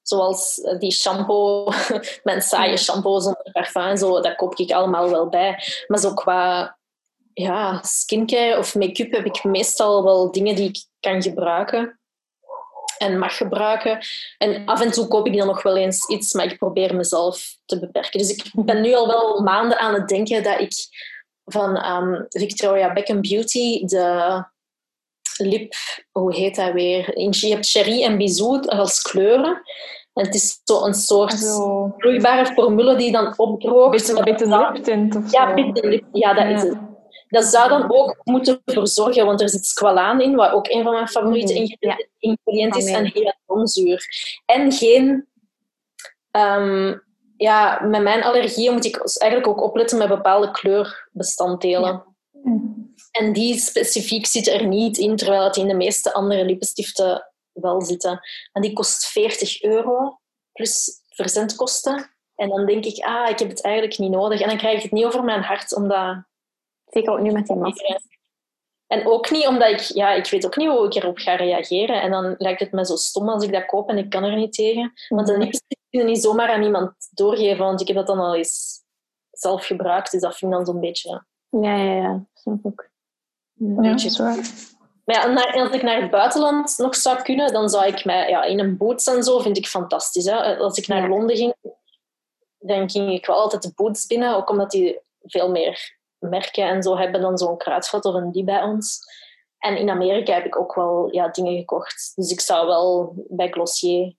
Zoals 0.01 0.55
die 0.79 0.91
shampoo, 0.91 1.67
mijn 2.23 2.41
saaie 2.41 2.77
shampoo 2.77 3.19
zonder 3.19 3.51
parfum 3.51 3.82
en 3.82 3.97
zo, 3.97 4.21
dat 4.21 4.36
koop 4.36 4.55
ik 4.55 4.71
allemaal 4.71 5.09
wel 5.09 5.29
bij. 5.29 5.63
Maar 5.88 5.99
zo 5.99 6.13
qua 6.13 6.77
ja, 7.34 7.82
skincare 7.82 8.57
of 8.57 8.75
make-up 8.75 9.11
heb 9.11 9.25
ik 9.25 9.43
meestal 9.43 10.03
wel 10.03 10.32
dingen 10.32 10.55
die 10.55 10.69
ik 10.69 10.86
kan 10.99 11.21
gebruiken 11.21 11.99
en 12.97 13.19
mag 13.19 13.38
gebruiken. 13.38 13.99
En 14.38 14.65
af 14.65 14.82
en 14.82 14.91
toe 14.91 15.07
koop 15.07 15.27
ik 15.27 15.38
dan 15.38 15.47
nog 15.47 15.63
wel 15.63 15.77
eens 15.77 16.07
iets, 16.07 16.34
maar 16.34 16.45
ik 16.45 16.57
probeer 16.57 16.95
mezelf 16.95 17.55
te 17.65 17.79
beperken. 17.79 18.19
Dus 18.19 18.29
ik 18.29 18.51
ben 18.53 18.82
nu 18.82 18.93
al 18.93 19.07
wel 19.07 19.41
maanden 19.41 19.79
aan 19.79 19.93
het 19.93 20.07
denken 20.07 20.43
dat 20.43 20.59
ik 20.59 20.73
van 21.45 21.86
um, 21.86 22.25
Victoria 22.29 22.93
Beckham 22.93 23.21
Beauty 23.21 23.86
de 23.86 24.43
lip, 25.38 25.73
hoe 26.11 26.36
heet 26.36 26.55
dat 26.55 26.73
weer? 26.73 27.19
Je 27.19 27.53
hebt 27.53 27.69
Cherry 27.69 28.03
en 28.03 28.17
Bisou 28.17 28.67
als 28.67 29.01
kleuren. 29.01 29.61
En 30.13 30.25
het 30.25 30.36
is 30.36 30.61
zo 30.63 30.86
een 30.86 30.93
soort 30.93 31.38
vloeibare 31.97 32.45
formule 32.45 32.95
die 32.95 33.11
dan 33.11 33.34
opdroogt. 33.38 33.91
Beetje, 33.91 34.23
beetje 34.23 34.71
liptint 34.73 35.15
of 35.15 35.32
Ja, 35.32 35.53
lip, 35.73 36.05
ja, 36.11 36.34
dat 36.34 36.45
is 36.45 36.61
het. 36.61 36.90
Dat 37.32 37.45
zou 37.45 37.69
dan 37.69 37.91
ook 37.91 38.21
moeten 38.23 38.61
verzorgen, 38.65 39.25
want 39.25 39.41
er 39.41 39.49
zit 39.49 39.65
squalaan 39.65 40.21
in, 40.21 40.36
wat 40.36 40.51
ook 40.51 40.67
een 40.67 40.84
van 40.84 40.93
mijn 40.93 41.07
favoriete 41.07 41.53
mhm. 41.53 41.97
ingrediënten 42.19 42.82
is, 42.82 42.91
en 42.91 43.11
hyaluronzuur. 43.13 44.05
En 44.45 44.71
geen... 44.71 45.29
Um, 46.32 47.03
ja, 47.38 47.82
met 47.84 48.01
mijn 48.01 48.23
allergieën 48.23 48.73
moet 48.73 48.86
ik 48.86 48.97
eigenlijk 49.17 49.47
ook 49.47 49.61
opletten 49.61 49.97
met 49.97 50.07
bepaalde 50.07 50.51
kleurbestanddelen. 50.51 52.03
En 53.11 53.34
die 53.34 53.57
specifiek 53.57 54.25
zitten 54.25 54.53
er 54.53 54.67
niet 54.67 54.97
in, 54.97 55.15
terwijl 55.15 55.43
het 55.43 55.55
in 55.55 55.67
de 55.67 55.73
meeste 55.73 56.13
andere 56.13 56.45
lippenstiften 56.45 57.32
wel 57.51 57.82
zitten. 57.82 58.19
En 58.51 58.61
die 58.61 58.73
kost 58.73 59.05
40 59.05 59.63
euro, 59.63 60.19
plus 60.53 61.01
verzendkosten. 61.09 62.11
En 62.36 62.49
dan 62.49 62.65
denk 62.65 62.86
ik, 62.86 63.03
ah, 63.05 63.29
ik 63.29 63.39
heb 63.39 63.49
het 63.49 63.63
eigenlijk 63.63 63.97
niet 63.97 64.11
nodig. 64.11 64.41
En 64.41 64.47
dan 64.47 64.57
krijg 64.57 64.77
ik 64.77 64.84
het 64.84 64.91
niet 64.91 65.05
over 65.05 65.23
mijn 65.23 65.41
hart, 65.41 65.75
omdat 65.75 66.23
Zeker 66.91 67.13
ook 67.13 67.19
nu 67.19 67.31
met 67.31 67.47
die 67.47 67.55
masker. 67.55 68.01
En 68.87 69.07
ook 69.07 69.31
niet 69.31 69.47
omdat 69.47 69.69
ik, 69.69 69.79
ja, 69.79 70.11
ik 70.13 70.29
weet 70.29 70.45
ook 70.45 70.55
niet 70.55 70.67
hoe 70.67 70.85
ik 70.85 70.95
erop 70.95 71.17
ga 71.17 71.35
reageren. 71.35 72.01
En 72.01 72.11
dan 72.11 72.35
lijkt 72.37 72.59
het 72.59 72.71
me 72.71 72.85
zo 72.85 72.95
stom 72.95 73.29
als 73.29 73.43
ik 73.43 73.51
dat 73.51 73.65
koop 73.65 73.89
en 73.89 73.97
ik 73.97 74.09
kan 74.09 74.23
er 74.23 74.35
niet 74.35 74.53
tegen. 74.53 74.93
Want 75.09 75.27
dan 75.27 75.39
kun 75.39 75.59
je 75.89 76.03
niet 76.03 76.21
zomaar 76.21 76.49
aan 76.49 76.63
iemand 76.63 76.93
doorgeven, 77.11 77.65
want 77.65 77.81
ik 77.81 77.87
heb 77.87 77.95
dat 77.95 78.07
dan 78.07 78.19
al 78.19 78.35
eens 78.35 78.81
zelf 79.31 79.65
gebruikt. 79.65 80.11
Dus 80.11 80.21
dat 80.21 80.37
vind 80.37 80.51
ik 80.51 80.57
dan 80.57 80.65
zo'n 80.65 80.79
beetje. 80.79 81.23
Ja, 81.49 81.75
ja, 81.75 81.93
ja, 81.93 82.25
snap 82.33 82.65
ook. 82.65 82.89
Ja, 83.53 83.67
ja. 83.67 83.95
Maar 85.05 85.55
ja, 85.55 85.63
als 85.63 85.71
ik 85.71 85.81
naar 85.81 86.01
het 86.01 86.11
buitenland 86.11 86.77
nog 86.77 86.95
zou 86.95 87.21
kunnen, 87.21 87.53
dan 87.53 87.69
zou 87.69 87.85
ik 87.85 88.05
mij 88.05 88.29
ja, 88.29 88.43
in 88.43 88.59
een 88.59 88.77
boots 88.77 89.07
en 89.07 89.23
zo 89.23 89.39
vind 89.39 89.57
ik 89.57 89.67
fantastisch. 89.67 90.25
Hè? 90.25 90.57
Als 90.57 90.77
ik 90.77 90.87
naar 90.87 91.09
Londen 91.09 91.35
ging, 91.35 91.53
dan 92.59 92.89
ging 92.89 93.11
ik 93.11 93.25
wel 93.25 93.35
altijd 93.35 93.61
de 93.61 93.71
boots 93.75 94.07
binnen, 94.07 94.35
ook 94.35 94.49
omdat 94.49 94.71
die 94.71 94.99
veel 95.21 95.51
meer 95.51 95.99
merken 96.22 96.67
en 96.67 96.84
zo 96.84 96.97
hebben 96.97 97.22
dan 97.22 97.38
zo'n 97.38 97.57
kruidvat 97.57 98.05
of 98.05 98.13
een 98.13 98.32
die 98.32 98.43
bij 98.43 98.61
ons. 98.61 98.99
En 99.57 99.78
in 99.78 99.89
Amerika 99.89 100.34
heb 100.34 100.45
ik 100.45 100.59
ook 100.59 100.76
wel 100.76 101.07
ja, 101.11 101.28
dingen 101.28 101.57
gekocht. 101.57 102.11
Dus 102.15 102.32
ik 102.32 102.39
zou 102.39 102.67
wel 102.67 103.13
bij 103.28 103.49
Glossier 103.49 104.15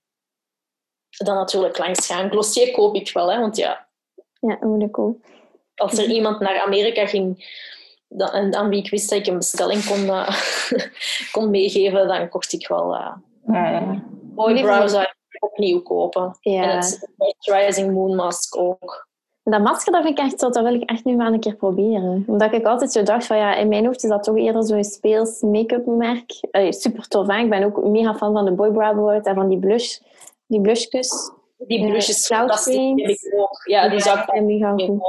dan 1.09 1.37
natuurlijk 1.37 1.79
langs 1.79 2.07
gaan. 2.07 2.31
Glossier 2.31 2.73
koop 2.73 2.95
ik 2.95 3.13
wel, 3.13 3.33
hè, 3.33 3.41
want 3.41 3.57
ja... 3.57 3.89
Ja, 4.41 4.59
ik 4.79 4.99
ook. 4.99 5.17
Als 5.75 5.99
er 5.99 6.11
iemand 6.11 6.41
naar 6.41 6.61
Amerika 6.61 7.07
ging 7.07 7.47
dan, 8.09 8.31
en 8.31 8.55
aan 8.55 8.69
wie 8.69 8.85
ik 8.85 8.91
wist 8.91 9.11
dat 9.11 9.19
ik 9.19 9.27
een 9.27 9.37
bestelling 9.37 9.85
kon, 9.85 10.05
uh, 10.05 10.29
kon 11.33 11.51
meegeven, 11.51 12.09
dan 12.09 12.29
kocht 12.29 12.53
ik 12.53 12.69
wel... 12.69 12.95
Uh, 12.95 13.15
ja, 13.47 13.71
ja. 13.71 14.03
Mooie 14.35 14.63
browser 14.63 15.15
opnieuw 15.39 15.83
kopen. 15.83 16.37
Ja. 16.41 16.63
En 16.63 16.77
het 16.77 17.37
Rising 17.39 17.93
Moon 17.93 18.15
Mask 18.15 18.57
ook. 18.57 19.09
Dat 19.45 19.63
masker, 19.63 19.93
dat 19.93 20.03
vind 20.03 20.19
ik 20.19 20.25
echt 20.25 20.41
zo, 20.41 20.51
dat 20.51 20.63
wil 20.63 20.75
ik 20.75 20.91
echt 20.91 21.05
nu 21.05 21.17
maar 21.17 21.33
een 21.33 21.41
keer 21.41 21.55
proberen. 21.55 22.25
Omdat 22.27 22.53
ik 22.53 22.65
altijd 22.65 22.93
zo 22.93 23.03
dacht 23.03 23.27
van, 23.27 23.37
ja, 23.37 23.55
in 23.55 23.69
mijn 23.69 23.85
hoofd 23.85 24.03
is 24.03 24.11
dat 24.11 24.23
toch 24.23 24.37
eerder 24.37 24.65
zo'n 24.65 24.85
speels 24.85 25.41
make-up 25.41 25.87
merk. 25.87 26.41
super 26.69 27.09
tof, 27.09 27.27
hè? 27.27 27.39
Ik 27.39 27.51
ben 27.51 27.65
ook 27.65 27.85
mega 27.85 28.15
fan 28.15 28.33
van 28.33 28.45
de 28.45 28.53
Boy 28.53 28.71
Brow 28.71 28.97
World 28.97 29.27
en 29.27 29.35
van 29.35 29.49
die 29.49 29.59
blush, 29.59 29.99
die 30.47 30.61
blushkus. 30.61 31.33
Die 31.67 31.87
blushes 31.87 32.31
uh, 32.31 32.39
fantastisch. 32.39 33.27
Ja, 33.65 33.89
die 33.89 34.01
zou 34.01 34.19
ik 34.19 34.43
mega 34.43 34.73
goed. 34.77 35.01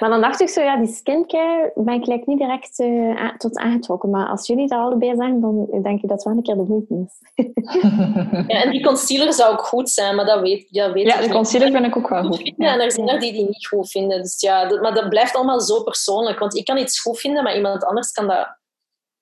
Maar 0.00 0.10
dan 0.10 0.20
dacht 0.20 0.40
ik 0.40 0.48
zo, 0.48 0.62
ja, 0.62 0.76
die 0.76 0.94
skincare 0.94 1.72
ben 1.74 1.94
ik 1.94 2.06
like, 2.06 2.22
niet 2.26 2.38
direct 2.38 2.78
uh, 2.78 3.36
tot 3.36 3.56
aangetrokken. 3.56 4.10
Maar 4.10 4.28
als 4.28 4.46
jullie 4.46 4.68
dat 4.68 4.78
allebei 4.78 5.16
zijn, 5.16 5.40
dan 5.40 5.66
denk 5.82 6.02
ik 6.02 6.08
dat 6.08 6.10
het 6.10 6.22
wel 6.22 6.36
een 6.36 6.42
keer 6.42 6.54
de 6.54 6.62
moeite 6.62 6.94
is. 6.94 7.44
ja, 8.54 8.62
en 8.62 8.70
die 8.70 8.82
concealer 8.82 9.32
zou 9.32 9.52
ook 9.52 9.62
goed 9.62 9.90
zijn, 9.90 10.16
maar 10.16 10.24
dat 10.24 10.40
weet, 10.40 10.66
ja, 10.70 10.92
weet 10.92 11.06
ja, 11.06 11.20
de 11.20 11.28
concealer 11.28 11.70
vind 11.70 11.86
ik 11.86 11.96
ook 11.96 12.08
wel 12.08 12.22
goed. 12.22 12.52
Ja, 12.56 12.72
en 12.72 12.80
er 12.80 12.92
zijn 12.92 13.08
er 13.08 13.20
die 13.20 13.32
die 13.32 13.44
niet 13.46 13.66
goed 13.66 13.90
vinden. 13.90 14.22
Dus 14.22 14.40
ja, 14.40 14.66
dat, 14.66 14.80
maar 14.80 14.94
dat 14.94 15.08
blijft 15.08 15.34
allemaal 15.34 15.60
zo 15.60 15.82
persoonlijk. 15.82 16.38
Want 16.38 16.56
ik 16.56 16.64
kan 16.64 16.78
iets 16.78 17.00
goed 17.00 17.18
vinden, 17.18 17.42
maar 17.42 17.56
iemand 17.56 17.84
anders 17.84 18.12
kan 18.12 18.26
dat, 18.26 18.58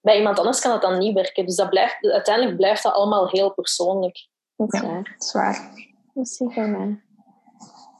bij 0.01 0.17
iemand 0.17 0.39
anders 0.39 0.61
kan 0.61 0.71
dat 0.71 0.83
dan 0.83 0.99
niet 0.99 1.15
werken. 1.15 1.47
Dus 1.47 1.57
dat 1.57 1.71
blijft, 1.71 1.97
uiteindelijk 2.01 2.57
blijft 2.57 2.83
dat 2.83 2.93
allemaal 2.93 3.29
heel 3.29 3.53
persoonlijk. 3.53 4.29
Dat 4.57 4.73
is 4.73 4.81
ja, 4.81 4.87
waar. 4.87 5.03
Dat 5.19 5.27
is 5.27 5.33
waar. 5.33 5.71
Is 6.21 6.37
zeker 6.37 6.73
waar. 6.73 7.05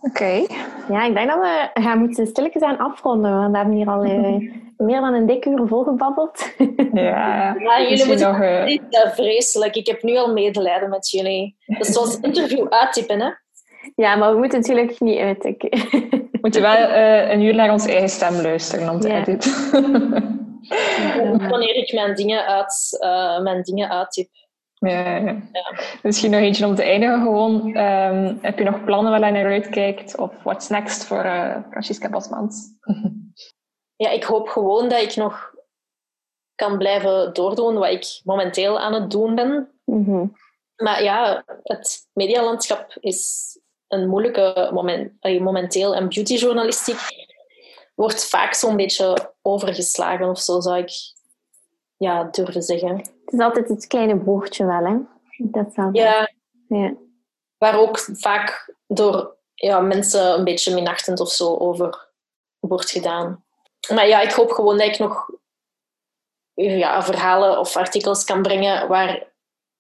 Oké. 0.01 0.47
Ja, 0.89 1.05
ik 1.05 1.15
denk 1.15 1.29
dat 1.29 1.39
we 1.39 1.71
gaan 1.75 1.99
moeten 1.99 2.27
stilletjes 2.27 2.63
aan 2.63 2.79
afronden. 2.79 3.37
Want 3.37 3.51
we 3.51 3.57
hebben 3.57 3.77
hier 3.77 3.89
al 3.89 4.05
uh, 4.05 4.51
meer 4.89 5.01
dan 5.01 5.15
een 5.15 5.27
dikke 5.27 5.51
uur 5.51 5.67
volgebabbeld. 5.67 6.55
Ja, 6.93 7.55
ja 7.59 7.83
jullie 7.89 8.07
moeten 8.07 8.29
nog, 8.29 8.41
uh... 8.41 8.65
niet 8.65 8.83
uh, 8.91 9.11
vreselijk. 9.13 9.75
Ik 9.75 9.87
heb 9.87 10.03
nu 10.03 10.17
al 10.17 10.33
medelijden 10.33 10.91
met 10.91 11.11
jullie. 11.11 11.57
Dat 11.67 11.87
is 11.87 11.93
zoals 11.93 12.21
interview 12.21 12.67
uittypen, 12.69 13.21
hè? 13.21 13.31
Ja, 13.95 14.17
maar 14.17 14.33
we 14.33 14.39
moeten 14.39 14.61
natuurlijk 14.61 15.01
niet 15.01 15.19
uittikken. 15.19 15.71
We 15.71 16.39
moeten 16.41 16.63
wel 16.63 16.91
een 17.31 17.41
uur 17.41 17.55
naar 17.55 17.73
onze 17.73 17.91
eigen 17.91 18.09
stem 18.09 18.35
luisteren 18.35 18.91
om 18.91 19.01
te 19.01 19.09
ja. 19.09 19.21
editen. 19.21 19.53
Wanneer 21.49 21.75
ik 21.75 21.93
mijn 21.93 22.15
dingen, 22.15 22.47
uit, 22.47 22.99
mijn 23.43 23.63
dingen 23.63 23.91
uittyp. 23.91 24.29
Ja, 24.87 25.17
ja. 25.17 25.43
Misschien 26.03 26.31
nog 26.31 26.41
eentje 26.41 26.67
om 26.67 26.75
te 26.75 26.83
eindigen 26.83 27.21
gewoon. 27.21 27.77
Um, 27.77 28.39
heb 28.43 28.59
je 28.59 28.65
nog 28.65 28.85
plannen 28.85 29.11
waar 29.11 29.27
je 29.27 29.33
naar 29.33 29.53
uitkijkt? 29.53 30.17
Of 30.17 30.31
what's 30.43 30.69
next 30.69 31.05
voor 31.05 31.25
uh, 31.25 31.57
Francisca 31.71 32.09
Bosmans? 32.09 32.69
ja, 34.05 34.11
ik 34.11 34.25
hoop 34.25 34.49
gewoon 34.49 34.89
dat 34.89 35.03
ik 35.03 35.17
nog 35.17 35.55
kan 36.55 36.79
blijven 36.79 37.33
doordoen 37.33 37.79
wat 37.79 37.91
ik 37.91 38.21
momenteel 38.25 38.81
aan 38.81 38.93
het 38.93 39.11
doen 39.11 39.35
ben. 39.35 39.71
Mm-hmm. 39.85 40.37
Maar 40.77 41.03
ja, 41.03 41.45
het 41.63 42.09
medialandschap 42.13 42.97
is 43.01 43.51
een 43.89 44.09
moeilijke 44.09 44.71
moment, 44.73 45.13
momenteel. 45.41 45.95
En 45.95 46.09
beautyjournalistiek 46.09 46.99
wordt 47.95 48.29
vaak 48.29 48.55
zo'n 48.55 48.77
beetje 48.77 49.33
overgeslagen 49.43 50.29
of 50.29 50.41
zo, 50.41 50.61
zou 50.61 50.79
ik 50.79 50.91
ja, 51.97 52.25
durven 52.25 52.63
zeggen. 52.63 52.97
Het 52.97 53.13
is 53.27 53.39
altijd 53.39 53.69
het 53.69 53.87
kleine 53.87 54.17
boertje 54.17 54.67
wel, 54.67 54.85
hè? 54.85 54.97
Dat 55.39 55.75
ja. 55.93 56.31
ja. 56.69 56.95
Waar 57.59 57.79
ook 57.79 57.99
vaak 57.99 58.75
door 58.87 59.37
ja, 59.55 59.81
mensen 59.81 60.39
een 60.39 60.45
beetje 60.45 60.75
minachtend 60.75 61.21
of 61.21 61.31
zo 61.31 61.57
over 61.57 62.09
wordt 62.59 62.91
gedaan. 62.91 63.45
Maar 63.95 64.09
ja, 64.09 64.21
ik 64.21 64.33
hoop 64.33 64.51
gewoon 64.51 64.79
dat 64.79 64.87
ik 64.87 64.99
nog 64.99 65.31
ja, 66.55 67.03
verhalen 67.03 67.59
of 67.59 67.77
artikels 67.77 68.25
kan 68.25 68.43
brengen 68.43 68.89
waar 68.89 69.33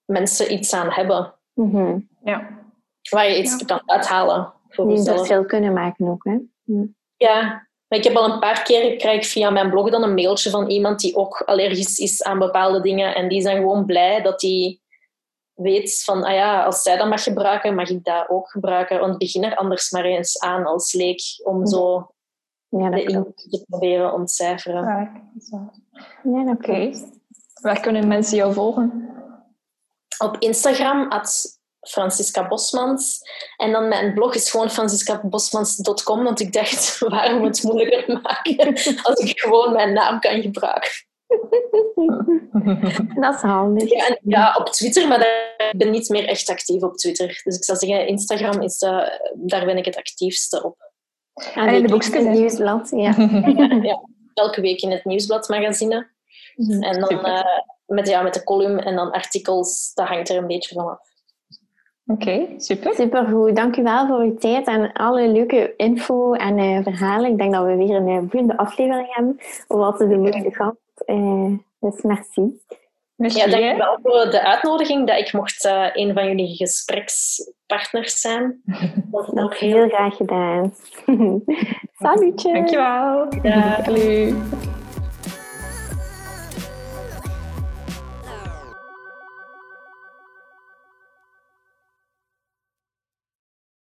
mensen 0.04 0.52
iets 0.52 0.72
aan 0.72 0.90
hebben. 0.90 1.34
Mm 1.52 2.08
ja. 2.24 2.64
Waar 3.10 3.28
je 3.28 3.38
iets 3.38 3.64
kan 3.64 3.82
uithalen. 3.90 4.52
Voor 4.68 4.88
Die 4.88 5.02
verschil 5.02 5.44
kunnen 5.44 5.72
maken 5.72 6.08
ook, 6.08 6.24
hè? 6.24 6.38
Ja, 7.16 7.68
ik 7.88 8.04
heb 8.04 8.16
al 8.16 8.32
een 8.32 8.38
paar 8.38 8.62
keer, 8.62 8.96
krijg 8.96 9.16
ik 9.16 9.24
via 9.24 9.50
mijn 9.50 9.70
blog 9.70 9.90
dan 9.90 10.02
een 10.02 10.14
mailtje 10.14 10.50
van 10.50 10.68
iemand 10.68 11.00
die 11.00 11.16
ook 11.16 11.42
allergisch 11.46 11.98
is 11.98 12.22
aan 12.22 12.38
bepaalde 12.38 12.80
dingen. 12.80 13.14
En 13.14 13.28
die 13.28 13.40
zijn 13.40 13.56
gewoon 13.56 13.84
blij 13.84 14.22
dat 14.22 14.40
die 14.40 14.82
weet 15.54 16.02
van, 16.04 16.24
ah 16.24 16.34
ja, 16.34 16.64
als 16.64 16.82
zij 16.82 16.96
dat 16.96 17.08
mag 17.08 17.22
gebruiken, 17.22 17.74
mag 17.74 17.88
ik 17.88 18.04
dat 18.04 18.28
ook 18.28 18.50
gebruiken. 18.50 19.00
Want 19.00 19.18
begin 19.18 19.44
er 19.44 19.56
anders 19.56 19.90
maar 19.90 20.04
eens 20.04 20.40
aan 20.40 20.66
als 20.66 20.92
leek 20.92 21.20
om 21.44 21.66
zo 21.66 22.10
ja, 22.68 22.90
de 22.90 23.02
inhoud 23.02 23.36
te 23.36 23.64
proberen 23.68 24.12
ontcijferen. 24.12 24.84
Ja, 24.84 25.72
ja 26.22 26.50
oké. 26.50 26.90
Waar 27.60 27.80
kunnen 27.80 28.08
mensen 28.08 28.36
jou 28.36 28.52
volgen? 28.52 29.10
Op 30.18 30.36
Instagram, 30.38 31.10
at 31.10 31.55
Francisca 31.88 32.48
Bosmans. 32.48 33.20
En 33.56 33.72
dan 33.72 33.88
mijn 33.88 34.14
blog 34.14 34.34
is 34.34 34.50
gewoon 34.50 34.70
franciscabosmans.com, 34.70 36.24
want 36.24 36.40
ik 36.40 36.52
dacht, 36.52 36.98
waarom 37.08 37.44
het 37.44 37.62
moeilijker 37.62 38.20
maken 38.22 38.74
als 39.02 39.18
ik 39.18 39.40
gewoon 39.40 39.72
mijn 39.72 39.92
naam 39.92 40.20
kan 40.20 40.42
gebruiken. 40.42 40.90
Dat 43.20 43.34
is 43.34 43.40
handig. 43.40 43.90
Ja, 43.90 44.18
ja, 44.22 44.56
op 44.58 44.66
Twitter, 44.66 45.08
maar 45.08 45.18
daar 45.18 45.72
ben 45.76 45.86
ik 45.86 45.92
niet 45.92 46.08
meer 46.08 46.28
echt 46.28 46.50
actief 46.50 46.82
op 46.82 46.96
Twitter. 46.96 47.40
Dus 47.44 47.56
ik 47.56 47.64
zou 47.64 47.78
zeggen, 47.78 48.06
Instagram, 48.06 48.62
is, 48.62 48.82
uh, 48.82 49.08
daar 49.34 49.64
ben 49.64 49.76
ik 49.76 49.84
het 49.84 49.96
actiefste 49.96 50.62
op. 50.62 50.92
En 51.54 51.68
in 51.68 51.82
de 51.82 51.88
boekjes 51.88 52.24
nieuwsblad, 52.24 52.90
ja. 52.90 53.14
ja. 53.82 54.02
Elke 54.34 54.60
week 54.60 54.80
in 54.80 54.90
het 54.90 55.04
nieuwsbladmagazine. 55.04 56.10
Mhm. 56.54 56.82
En 56.82 57.00
dan 57.00 57.26
uh, 57.26 57.42
met, 57.86 58.08
ja, 58.08 58.22
met 58.22 58.34
de 58.34 58.44
column 58.44 58.78
en 58.78 58.96
dan 58.96 59.10
artikels, 59.10 59.90
dat 59.94 60.06
hangt 60.06 60.28
er 60.28 60.36
een 60.36 60.46
beetje 60.46 60.74
vanaf. 60.74 60.98
Oké, 62.06 62.46
super. 62.56 62.94
Supergoed. 62.94 63.56
Dank 63.56 63.76
u 63.76 63.82
wel 63.82 64.06
voor 64.06 64.18
uw 64.18 64.36
tijd 64.36 64.66
en 64.66 64.92
alle 64.92 65.28
leuke 65.28 65.74
info 65.76 66.32
en 66.32 66.58
uh, 66.58 66.82
verhalen. 66.82 67.30
Ik 67.30 67.38
denk 67.38 67.52
dat 67.52 67.64
we 67.64 67.76
weer 67.76 67.96
een 67.96 68.08
uh, 68.08 68.18
boeiende 68.18 68.56
aflevering 68.56 69.14
hebben 69.14 69.40
over 69.66 70.20
wat 70.20 70.32
de 70.32 70.50
gast. 70.52 70.76
Uh, 71.06 71.52
dus 71.80 72.02
merci. 72.02 72.60
merci. 73.14 73.38
Ja, 73.38 73.46
dank 73.46 73.74
u 73.74 73.76
wel 73.76 73.98
voor 74.02 74.30
de 74.30 74.42
uitnodiging 74.42 75.06
dat 75.06 75.18
ik 75.18 75.32
mocht 75.32 75.64
uh, 75.64 75.86
een 75.92 76.14
van 76.14 76.26
jullie 76.26 76.56
gesprekspartners 76.56 78.20
zijn. 78.20 78.62
Dat 79.10 79.32
is 79.32 79.42
ook 79.42 79.56
heel 79.56 79.88
graag 79.88 80.16
gedaan. 80.16 80.74
Salutje. 81.98 82.52
Dankjewel. 82.52 83.26
Ja. 83.42 83.82
Salut. 83.84 84.34